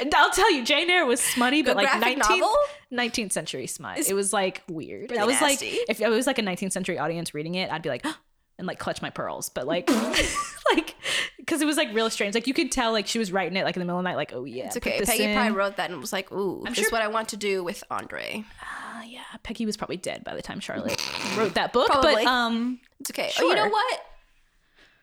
and 0.01 0.15
i'll 0.15 0.31
tell 0.31 0.53
you 0.53 0.65
jane 0.65 0.91
eyre 0.91 1.07
was 1.07 1.21
smutty 1.21 1.63
but 1.63 1.77
like 1.77 1.89
19th, 1.89 2.53
19th 2.93 3.33
century 3.33 3.67
smut 3.67 3.99
it 3.99 4.15
was 4.15 4.33
like 4.33 4.63
weird 4.69 5.11
Really 5.11 5.23
i 5.23 5.25
was 5.25 5.41
like 5.41 5.59
if 5.63 6.01
it 6.01 6.09
was 6.09 6.27
like 6.27 6.39
a 6.39 6.43
19th 6.43 6.73
century 6.73 6.99
audience 6.99 7.35
reading 7.35 7.55
it 7.55 7.71
i'd 7.71 7.83
be 7.83 7.89
like 7.89 8.05
and 8.59 8.67
like 8.67 8.79
clutch 8.79 9.03
my 9.03 9.11
pearls 9.11 9.49
but 9.51 9.67
like 9.67 9.89
like 10.73 10.95
because 11.37 11.61
it 11.61 11.67
was 11.67 11.77
like 11.77 11.93
real 11.95 12.11
strange 12.11 12.35
like 12.35 12.47
you 12.47 12.55
could 12.55 12.73
tell 12.73 12.91
like 12.91 13.07
she 13.07 13.19
was 13.19 13.31
writing 13.31 13.57
it 13.57 13.65
like 13.65 13.77
in 13.77 13.81
the 13.81 13.85
middle 13.87 13.99
of 13.99 14.03
the 14.03 14.09
night 14.09 14.17
like 14.17 14.33
oh 14.33 14.45
yeah 14.45 14.67
It's 14.67 14.77
okay. 14.79 15.01
Peggy 15.05 15.25
in. 15.25 15.35
probably 15.35 15.53
wrote 15.57 15.77
that 15.77 15.91
and 15.91 16.01
was 16.01 16.13
like, 16.13 16.33
"Ooh, 16.33 16.63
this 16.65 16.75
sure- 16.77 16.87
is 16.87 16.93
what 16.93 17.03
I 17.03 17.09
want 17.09 17.29
to 17.29 17.37
do 17.37 17.63
with 17.63 17.85
Andre." 17.91 18.45
Ah, 18.63 19.03
yeah 19.05 19.21
peggy 19.43 19.65
was 19.67 19.77
probably 19.77 19.97
dead 19.99 20.25
by 20.25 20.35
the 20.35 20.43
time 20.43 20.59
charlotte 20.59 21.01
wrote 21.37 21.55
that 21.55 21.73
book 21.73 21.87
Probably. 21.89 22.25
but 22.25 22.27
um 22.27 22.81
It's 22.99 23.11
okay. 23.11 23.31
Oh, 23.39 23.49
you 23.49 23.55
know 23.55 23.69
what? 23.69 24.01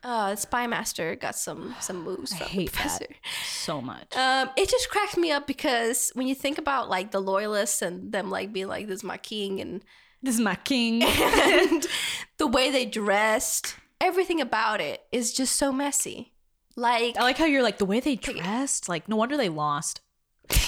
Uh, 0.03 0.35
Spy 0.35 0.67
Master 0.67 1.15
got 1.15 1.35
some 1.35 1.75
some 1.79 2.03
moves 2.03 2.33
i 2.33 2.37
from 2.39 2.47
hate 2.47 2.71
the 2.71 2.77
professor. 2.77 3.05
that 3.07 3.15
so 3.47 3.81
much 3.81 4.15
Um, 4.17 4.49
it 4.57 4.69
just 4.69 4.89
cracks 4.89 5.15
me 5.15 5.31
up 5.31 5.47
because 5.47 6.11
when 6.13 6.27
you 6.27 6.35
think 6.35 6.57
about 6.57 6.89
like 6.89 7.11
the 7.11 7.21
loyalists 7.21 7.81
and 7.81 8.11
them 8.11 8.29
like 8.29 8.51
being 8.51 8.67
like, 8.67 8.87
"This 8.87 8.97
is 8.97 9.03
my 9.03 9.17
king," 9.17 9.61
and 9.61 9.81
this 10.21 10.35
is 10.35 10.41
my 10.41 10.55
king 10.55 11.03
and 11.05 11.87
the 12.37 12.47
way 12.47 12.69
they 12.71 12.85
dressed, 12.85 13.75
everything 14.01 14.41
about 14.41 14.81
it 14.81 15.01
is 15.11 15.31
just 15.33 15.55
so 15.55 15.71
messy. 15.71 16.33
Like, 16.75 17.15
i 17.17 17.21
like 17.23 17.37
how 17.37 17.45
you're 17.45 17.61
like 17.63 17.77
the 17.77 17.85
way 17.85 17.99
they 17.99 18.15
dressed 18.15 18.89
like 18.89 19.07
no 19.07 19.15
wonder 19.15 19.37
they 19.37 19.47
lost 19.49 20.01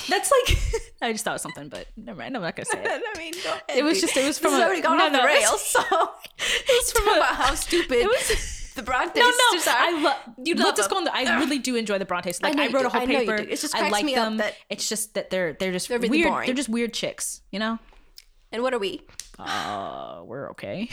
that's 0.07 0.31
like 0.31 0.57
i 1.01 1.11
just 1.11 1.25
thought 1.25 1.33
of 1.35 1.41
something 1.41 1.67
but 1.67 1.87
never 1.97 2.19
mind 2.19 2.35
i'm 2.37 2.43
not 2.43 2.55
gonna 2.55 2.65
say 2.67 2.79
it 2.79 3.01
I 3.15 3.17
mean, 3.17 3.33
go 3.43 3.49
ahead, 3.49 3.63
It 3.75 3.83
was 3.83 3.95
dude. 3.99 4.01
just- 4.09 4.17
it 4.17 4.25
was 4.27 4.37
from 4.37 4.51
this 4.51 4.61
a- 4.61 4.65
already 4.65 4.81
gone 4.81 4.99
no, 4.99 5.07
off 5.07 5.11
no, 5.11 5.19
the 5.21 5.25
rails. 5.25 5.61
So 5.65 5.81
it's 6.39 6.91
from 6.91 7.07
about 7.07 7.35
how 7.35 7.55
stupid 7.55 7.97
it 7.97 8.07
was 8.07 8.29
the 8.75 8.83
Brontes 8.83 9.15
No, 9.15 9.25
no, 9.25 9.59
are. 9.59 9.63
I 9.67 10.01
love. 10.01 10.17
You 10.43 10.55
love 10.55 10.75
this 10.75 10.87
go 10.87 10.97
on. 10.97 11.05
The, 11.05 11.15
I 11.15 11.39
really 11.39 11.59
do 11.59 11.75
enjoy 11.75 11.97
the 11.97 12.05
Brontes. 12.05 12.41
Like 12.41 12.55
know 12.55 12.63
I, 12.63 12.67
wrote 12.67 12.81
do. 12.81 12.87
a 12.87 12.89
whole 12.89 13.01
I 13.01 13.05
paper. 13.05 13.37
do. 13.37 13.43
It 13.43 13.59
just 13.59 13.73
I 13.75 13.79
cracks 13.79 13.91
like 13.91 14.05
me 14.05 14.15
up 14.15 14.25
them. 14.25 14.37
that- 14.37 14.55
it's 14.69 14.87
just 14.87 15.13
that 15.15 15.29
they're 15.29 15.53
they're 15.53 15.71
just 15.71 15.87
They're 15.89 15.97
really 15.99 16.09
weird. 16.19 16.29
boring. 16.29 16.45
They're 16.47 16.55
just 16.55 16.69
weird 16.69 16.93
chicks. 16.93 17.41
You 17.51 17.59
know. 17.59 17.79
And 18.51 18.61
what 18.63 18.73
are 18.73 18.79
we? 18.79 19.01
Uh, 19.39 20.21
we're 20.25 20.51
okay. 20.51 20.89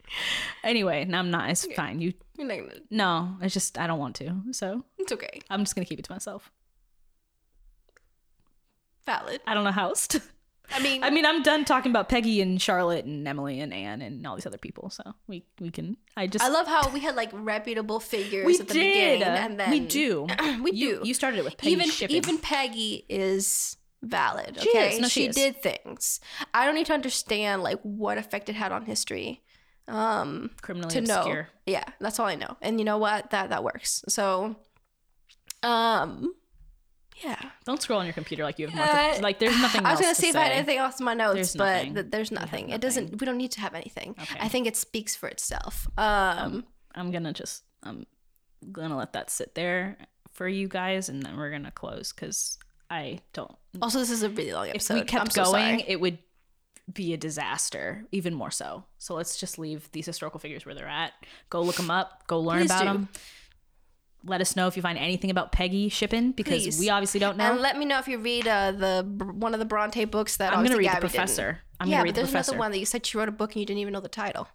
anyway, 0.64 1.04
no, 1.04 1.18
I'm 1.18 1.30
not. 1.30 1.50
It's 1.50 1.64
fine. 1.74 2.00
You 2.00 2.12
You're 2.38 2.46
not 2.46 2.58
gonna- 2.58 2.80
no. 2.90 3.36
It's 3.40 3.54
just 3.54 3.78
I 3.78 3.86
don't 3.86 3.98
want 3.98 4.16
to. 4.16 4.40
So 4.52 4.84
It's 4.98 5.12
okay. 5.12 5.40
I'm 5.50 5.60
just 5.64 5.74
gonna 5.74 5.84
keep 5.86 5.98
it 5.98 6.04
to 6.04 6.12
myself. 6.12 6.50
Valid. 9.06 9.40
I 9.46 9.54
don't 9.54 9.64
know 9.64 9.72
how 9.72 9.88
else. 9.88 10.06
to- 10.08 10.22
I 10.70 10.80
mean, 10.80 11.02
I 11.04 11.10
mean, 11.10 11.26
I'm 11.26 11.42
done 11.42 11.64
talking 11.64 11.90
about 11.90 12.08
Peggy 12.08 12.40
and 12.40 12.60
Charlotte 12.60 13.04
and 13.04 13.26
Emily 13.28 13.60
and 13.60 13.72
Anne 13.74 14.00
and 14.02 14.26
all 14.26 14.36
these 14.36 14.46
other 14.46 14.58
people. 14.58 14.90
So 14.90 15.02
we 15.26 15.44
we 15.60 15.70
can. 15.70 15.96
I 16.16 16.26
just 16.26 16.44
I 16.44 16.48
love 16.48 16.66
how 16.66 16.88
we 16.90 17.00
had 17.00 17.14
like 17.16 17.30
reputable 17.32 18.00
figures 18.00 18.46
we 18.46 18.58
at 18.58 18.68
the 18.68 18.74
did. 18.74 19.18
beginning, 19.18 19.22
and 19.22 19.60
then 19.60 19.70
we 19.70 19.80
do. 19.80 20.26
we 20.62 20.72
You- 20.72 21.00
do. 21.00 21.08
You 21.08 21.14
started 21.14 21.38
it 21.38 21.44
with 21.44 21.56
Peggy 21.58 21.72
even 21.72 21.90
even 22.10 22.38
Peggy 22.38 23.04
is 23.08 23.76
valid. 24.02 24.58
She 24.60 24.70
Okay, 24.70 24.94
is. 24.94 25.00
No, 25.00 25.08
she 25.08 25.26
is. 25.26 25.36
did 25.36 25.62
things. 25.62 26.20
I 26.54 26.64
don't 26.64 26.74
need 26.74 26.86
to 26.86 26.94
understand 26.94 27.62
like 27.62 27.80
what 27.82 28.16
effect 28.18 28.48
it 28.48 28.54
had 28.54 28.72
on 28.72 28.86
history. 28.86 29.42
Um, 29.88 30.50
criminally 30.62 30.92
to 30.94 31.00
know. 31.02 31.18
obscure. 31.18 31.48
Yeah, 31.66 31.84
that's 32.00 32.18
all 32.20 32.26
I 32.26 32.36
know. 32.36 32.56
And 32.62 32.78
you 32.78 32.84
know 32.84 32.98
what? 32.98 33.30
That 33.30 33.50
that 33.50 33.62
works. 33.64 34.04
So, 34.08 34.56
um, 35.62 36.34
yeah. 37.24 37.50
Don't 37.64 37.80
scroll 37.80 38.00
on 38.00 38.06
your 38.06 38.12
computer 38.12 38.42
like 38.42 38.58
you 38.58 38.66
have 38.68 38.74
more. 38.76 38.84
Uh, 38.84 39.14
to, 39.16 39.22
like 39.22 39.38
there's 39.38 39.60
nothing. 39.60 39.84
I 39.86 39.92
was 39.92 40.00
gonna 40.00 40.14
to 40.14 40.20
see 40.20 40.28
if 40.28 40.36
I 40.36 40.40
had 40.44 40.52
anything 40.52 40.78
else 40.78 40.98
in 41.00 41.04
my 41.04 41.14
notes, 41.14 41.34
There's 41.34 41.56
but 41.56 41.64
nothing. 41.76 41.94
th- 41.94 42.06
there's 42.10 42.30
have 42.30 42.40
nothing. 42.40 42.70
It 42.70 42.80
doesn't. 42.80 43.20
We 43.20 43.24
don't 43.26 43.36
need 43.38 43.52
to 43.52 43.60
have 43.60 43.74
anything. 43.74 44.14
Okay. 44.20 44.38
I 44.40 44.48
think 44.48 44.66
it 44.66 44.76
speaks 44.76 45.14
for 45.16 45.28
itself. 45.28 45.88
Um, 45.98 46.64
I'm 46.94 47.10
gonna 47.10 47.32
just 47.32 47.64
I'm 47.82 48.06
gonna 48.70 48.96
let 48.96 49.12
that 49.14 49.30
sit 49.30 49.54
there 49.54 49.96
for 50.32 50.48
you 50.48 50.68
guys, 50.68 51.08
and 51.08 51.22
then 51.22 51.36
we're 51.36 51.50
gonna 51.50 51.70
close 51.70 52.12
because 52.12 52.58
I 52.90 53.20
don't. 53.32 53.54
also, 53.80 53.98
this 53.98 54.10
is 54.10 54.22
a 54.22 54.30
really 54.30 54.52
long 54.52 54.68
episode. 54.68 54.94
If 54.94 55.00
we 55.02 55.06
kept 55.06 55.32
so 55.32 55.44
going, 55.44 55.80
sorry. 55.80 55.84
it 55.88 56.00
would 56.00 56.18
be 56.92 57.12
a 57.14 57.16
disaster, 57.16 58.04
even 58.12 58.34
more 58.34 58.50
so. 58.50 58.84
So 58.98 59.14
let's 59.14 59.38
just 59.38 59.58
leave 59.58 59.88
these 59.92 60.04
historical 60.04 60.40
figures 60.40 60.66
where 60.66 60.74
they're 60.74 60.88
at. 60.88 61.12
Go 61.48 61.62
look 61.62 61.76
them 61.76 61.90
up. 61.90 62.26
Go 62.26 62.40
learn 62.40 62.60
Please 62.60 62.66
about 62.70 62.80
do. 62.80 62.86
them. 62.86 63.08
Let 64.24 64.40
us 64.40 64.54
know 64.54 64.66
if 64.68 64.76
you 64.76 64.82
find 64.82 64.96
anything 64.98 65.30
about 65.30 65.50
Peggy 65.52 65.88
Shippen 65.88 66.32
because 66.32 66.62
Please. 66.62 66.78
we 66.78 66.90
obviously 66.90 67.18
don't 67.20 67.36
know. 67.36 67.50
And 67.52 67.60
let 67.60 67.76
me 67.76 67.84
know 67.84 67.98
if 67.98 68.06
you 68.08 68.18
read 68.18 68.46
uh, 68.46 68.72
the 68.72 69.04
one 69.34 69.52
of 69.54 69.58
the 69.60 69.66
Bronte 69.66 70.04
books 70.04 70.36
that 70.36 70.48
I'm 70.52 70.64
gonna 70.64 70.74
obviously 70.74 70.78
read 70.78 70.86
the 70.86 70.92
Gabby 70.92 71.00
didn't. 71.00 71.10
professor. 71.10 71.58
I'm 71.80 71.88
yeah, 71.88 71.94
gonna 71.96 72.04
read 72.04 72.08
but 72.10 72.14
the 72.14 72.20
there's 72.22 72.30
professor. 72.30 72.50
another 72.52 72.58
one 72.60 72.70
that 72.72 72.78
you 72.78 72.86
said 72.86 73.04
she 73.04 73.18
wrote 73.18 73.28
a 73.28 73.32
book 73.32 73.52
and 73.52 73.60
you 73.60 73.66
didn't 73.66 73.80
even 73.80 73.92
know 73.92 74.00
the 74.00 74.08
title. 74.08 74.48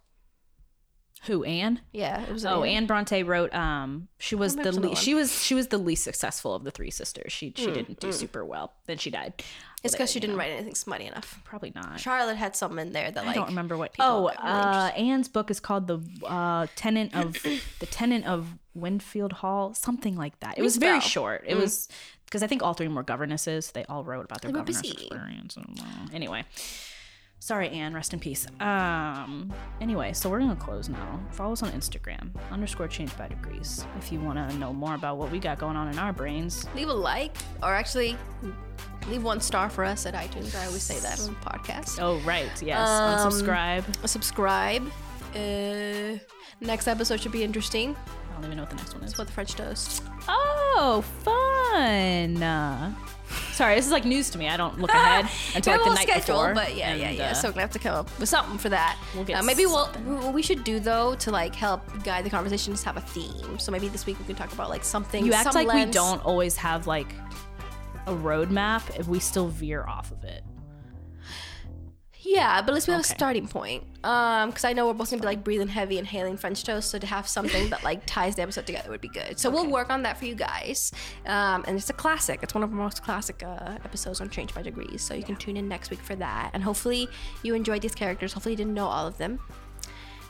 Who 1.26 1.42
Anne? 1.42 1.80
Yeah, 1.92 2.22
it 2.22 2.32
was. 2.32 2.46
Oh, 2.46 2.62
Anne. 2.62 2.76
Anne 2.76 2.86
Bronte 2.86 3.22
wrote. 3.24 3.52
Um, 3.52 4.06
she 4.20 4.36
was 4.36 4.54
the 4.54 4.70
le- 4.70 4.94
she 4.94 5.14
was 5.14 5.42
she 5.42 5.52
was 5.54 5.66
the 5.66 5.76
least 5.78 6.04
successful 6.04 6.54
of 6.54 6.62
the 6.62 6.70
three 6.70 6.92
sisters. 6.92 7.32
She 7.32 7.52
she 7.56 7.66
didn't 7.72 7.98
do 7.98 8.12
super 8.12 8.44
well. 8.44 8.74
Then 8.86 8.98
she 8.98 9.10
died. 9.10 9.34
It's 9.82 9.94
because 9.94 10.10
she 10.12 10.20
didn't 10.20 10.36
know, 10.36 10.40
write 10.40 10.52
anything 10.52 10.74
smutty 10.76 11.06
enough. 11.06 11.40
Probably 11.44 11.72
not. 11.74 11.98
Charlotte 12.00 12.36
had 12.36 12.54
something 12.54 12.78
in 12.78 12.92
there 12.92 13.10
that 13.10 13.26
like 13.26 13.36
I 13.36 13.38
don't 13.38 13.48
remember 13.48 13.76
what. 13.76 13.92
people 13.92 14.06
Oh, 14.06 14.20
really 14.28 14.36
uh, 14.38 14.88
Anne's 14.90 15.28
book 15.28 15.50
is 15.50 15.58
called 15.58 15.88
the 15.88 15.98
uh, 16.24 16.68
Tenant 16.76 17.14
of 17.16 17.34
the 17.42 17.86
Tenant 17.86 18.24
of 18.24 18.46
Winfield 18.80 19.32
Hall, 19.34 19.74
something 19.74 20.16
like 20.16 20.38
that. 20.40 20.58
It 20.58 20.62
was 20.62 20.76
very 20.76 20.92
Rings 20.92 21.04
a 21.04 21.06
bell. 21.06 21.10
short. 21.10 21.44
It 21.46 21.56
was 21.56 21.88
because 22.24 22.42
I 22.42 22.46
think 22.46 22.62
all 22.62 22.74
three 22.74 22.88
were 22.88 23.02
governesses. 23.02 23.70
They 23.72 23.84
all 23.84 24.04
wrote 24.04 24.24
about 24.24 24.42
their 24.42 24.52
governess 24.52 24.80
experience. 24.82 25.56
and, 25.56 25.78
uh, 25.80 26.08
Anyway, 26.12 26.44
sorry, 27.40 27.70
Anne. 27.70 27.94
Rest 27.94 28.12
in 28.12 28.20
peace. 28.20 28.46
Um. 28.60 29.52
Anyway, 29.80 30.12
so 30.12 30.28
we're 30.28 30.40
gonna 30.40 30.56
close 30.56 30.88
now. 30.88 31.20
Follow 31.30 31.52
us 31.52 31.62
on 31.62 31.70
Instagram 31.72 32.30
underscore 32.50 32.88
change 32.88 33.16
by 33.16 33.28
degrees 33.28 33.86
if 33.98 34.12
you 34.12 34.20
want 34.20 34.36
to 34.50 34.56
know 34.58 34.72
more 34.72 34.94
about 34.94 35.16
what 35.16 35.30
we 35.30 35.38
got 35.38 35.58
going 35.58 35.76
on 35.76 35.88
in 35.88 35.98
our 35.98 36.12
brains. 36.12 36.66
leave 36.74 36.88
a 36.88 36.92
like 36.92 37.34
or 37.62 37.74
actually 37.74 38.16
leave 39.08 39.22
one 39.24 39.40
star 39.40 39.70
for 39.70 39.84
us 39.84 40.04
at 40.04 40.12
iTunes. 40.14 40.54
I 40.54 40.66
always 40.66 40.82
say 40.82 40.98
that 41.00 41.18
on 41.20 41.26
the 41.28 41.32
podcast. 41.40 41.98
Oh 42.00 42.18
right, 42.26 42.50
yes. 42.62 42.86
Um, 42.88 43.30
Unsubscribe. 43.30 44.06
Subscribe. 44.08 44.86
Uh, 45.34 46.18
next 46.60 46.88
episode 46.88 47.20
should 47.20 47.32
be 47.32 47.44
interesting. 47.44 47.96
I 48.38 48.40
don't 48.40 48.52
even 48.52 48.56
know 48.58 48.62
what 48.62 48.70
the 48.70 48.76
next 48.76 48.94
one 48.94 49.02
is. 49.02 49.18
What 49.18 49.26
the 49.26 49.32
French 49.32 49.56
toast. 49.56 50.04
Oh, 50.28 51.04
fun! 51.24 52.40
Uh, 52.40 52.94
sorry, 53.52 53.74
this 53.74 53.84
is 53.84 53.90
like 53.90 54.04
news 54.04 54.30
to 54.30 54.38
me. 54.38 54.48
I 54.48 54.56
don't 54.56 54.78
look 54.78 54.92
ahead 54.92 55.28
until 55.56 55.72
like 55.72 55.84
the 55.84 55.94
night 55.94 56.08
schedule, 56.08 56.36
before. 56.36 56.54
but 56.54 56.76
yeah, 56.76 56.94
yeah, 56.94 57.08
and, 57.08 57.18
yeah. 57.18 57.30
uh, 57.30 57.34
so 57.34 57.48
we're 57.48 57.52
gonna 57.54 57.62
have 57.62 57.72
to 57.72 57.80
come 57.80 57.96
up 57.96 58.20
with 58.20 58.28
something 58.28 58.58
for 58.58 58.68
that. 58.68 58.96
We'll 59.12 59.24
get 59.24 59.40
uh, 59.40 59.42
maybe 59.42 59.66
we'll 59.66 59.86
what 59.86 60.32
we 60.32 60.42
should 60.42 60.62
do 60.62 60.78
though 60.78 61.16
to 61.16 61.32
like 61.32 61.52
help 61.52 61.82
guide 62.04 62.24
the 62.24 62.30
conversation 62.30 62.72
is 62.74 62.84
have 62.84 62.96
a 62.96 63.00
theme. 63.00 63.58
So 63.58 63.72
maybe 63.72 63.88
this 63.88 64.06
week 64.06 64.20
we 64.20 64.24
can 64.24 64.36
talk 64.36 64.52
about 64.52 64.70
like 64.70 64.84
something. 64.84 65.26
you 65.26 65.32
act 65.32 65.52
some 65.52 65.66
like 65.66 65.74
we 65.86 65.90
don't 65.90 66.24
always 66.24 66.56
have 66.58 66.86
like 66.86 67.12
a 68.06 68.12
roadmap 68.12 68.96
if 69.00 69.08
we 69.08 69.18
still 69.18 69.48
veer 69.48 69.84
off 69.84 70.12
of 70.12 70.22
it. 70.22 70.44
Yeah, 72.30 72.60
but 72.60 72.70
at 72.70 72.74
least 72.74 72.88
we 72.88 72.92
have 72.92 73.00
Okay. 73.00 73.12
a 73.12 73.16
starting 73.16 73.48
point. 73.48 73.84
Um, 74.04 74.50
because 74.50 74.64
I 74.64 74.72
know 74.74 74.86
we're 74.86 74.92
both 74.92 75.10
gonna 75.10 75.22
be 75.22 75.26
like 75.26 75.42
breathing 75.42 75.66
heavy 75.68 75.96
and 75.98 76.06
hailing 76.06 76.36
French 76.36 76.62
toast, 76.62 76.90
so 76.90 76.98
to 76.98 77.06
have 77.06 77.26
something 77.26 77.70
that 77.70 77.82
like 77.82 78.02
ties 78.04 78.36
the 78.36 78.42
episode 78.42 78.66
together 78.66 78.90
would 78.90 79.00
be 79.00 79.08
good. 79.08 79.38
So 79.38 79.48
we'll 79.50 79.66
work 79.68 79.88
on 79.90 80.02
that 80.02 80.18
for 80.18 80.26
you 80.26 80.34
guys. 80.34 80.92
Um, 81.26 81.64
and 81.66 81.76
it's 81.76 81.88
a 81.88 81.94
classic. 81.94 82.40
It's 82.42 82.52
one 82.54 82.62
of 82.62 82.70
our 82.70 82.76
most 82.76 83.02
classic 83.02 83.42
uh, 83.42 83.78
episodes 83.84 84.20
on 84.20 84.28
Change 84.28 84.54
by 84.54 84.60
Degrees. 84.62 85.00
So 85.02 85.14
you 85.14 85.22
can 85.24 85.36
tune 85.36 85.56
in 85.56 85.68
next 85.68 85.90
week 85.90 86.00
for 86.00 86.14
that. 86.16 86.50
And 86.52 86.62
hopefully 86.62 87.08
you 87.42 87.54
enjoyed 87.54 87.80
these 87.82 87.94
characters. 87.94 88.34
Hopefully 88.34 88.52
you 88.52 88.56
didn't 88.58 88.74
know 88.74 88.86
all 88.88 89.06
of 89.06 89.16
them. 89.16 89.40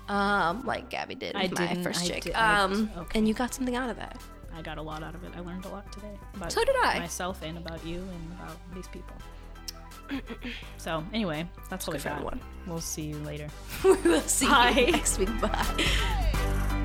Um, 0.09 0.65
like 0.65 0.89
Gabby 0.89 1.15
did 1.16 1.35
I 1.37 1.49
my 1.49 1.83
first 1.83 2.05
I 2.05 2.07
chick. 2.07 2.23
did- 2.25 2.35
um, 2.35 2.91
okay. 2.97 3.19
and 3.19 3.27
you 3.29 3.35
got 3.35 3.53
something 3.53 3.75
out 3.77 3.91
of 3.91 3.97
that. 3.97 4.19
I 4.57 4.62
got 4.62 4.79
a 4.79 4.83
lot 4.83 5.03
out 5.03 5.15
of 5.15 5.23
it. 5.25 5.33
I 5.37 5.41
learned 5.41 5.65
a 5.66 5.69
lot 5.69 5.91
today 5.93 6.16
about 6.35 6.51
So 6.53 6.65
did 6.65 6.75
I. 6.83 7.01
myself 7.01 7.43
and 7.43 7.59
about 7.59 7.85
you 7.85 7.99
and 7.99 8.33
about 8.41 8.57
these 8.75 8.89
people. 8.89 9.15
so 10.79 11.05
anyway, 11.13 11.49
that's 11.71 11.87
what 11.87 11.97
we 11.97 12.03
got. 12.03 12.13
everyone. 12.13 12.41
We'll 12.67 12.81
see 12.81 13.03
you 13.03 13.17
later. 13.19 13.49
we'll 13.85 14.21
see 14.23 14.47
Bye. 14.47 14.71
you 14.71 14.93
next 14.93 15.19
week. 15.19 15.41
Bye. 15.41 16.85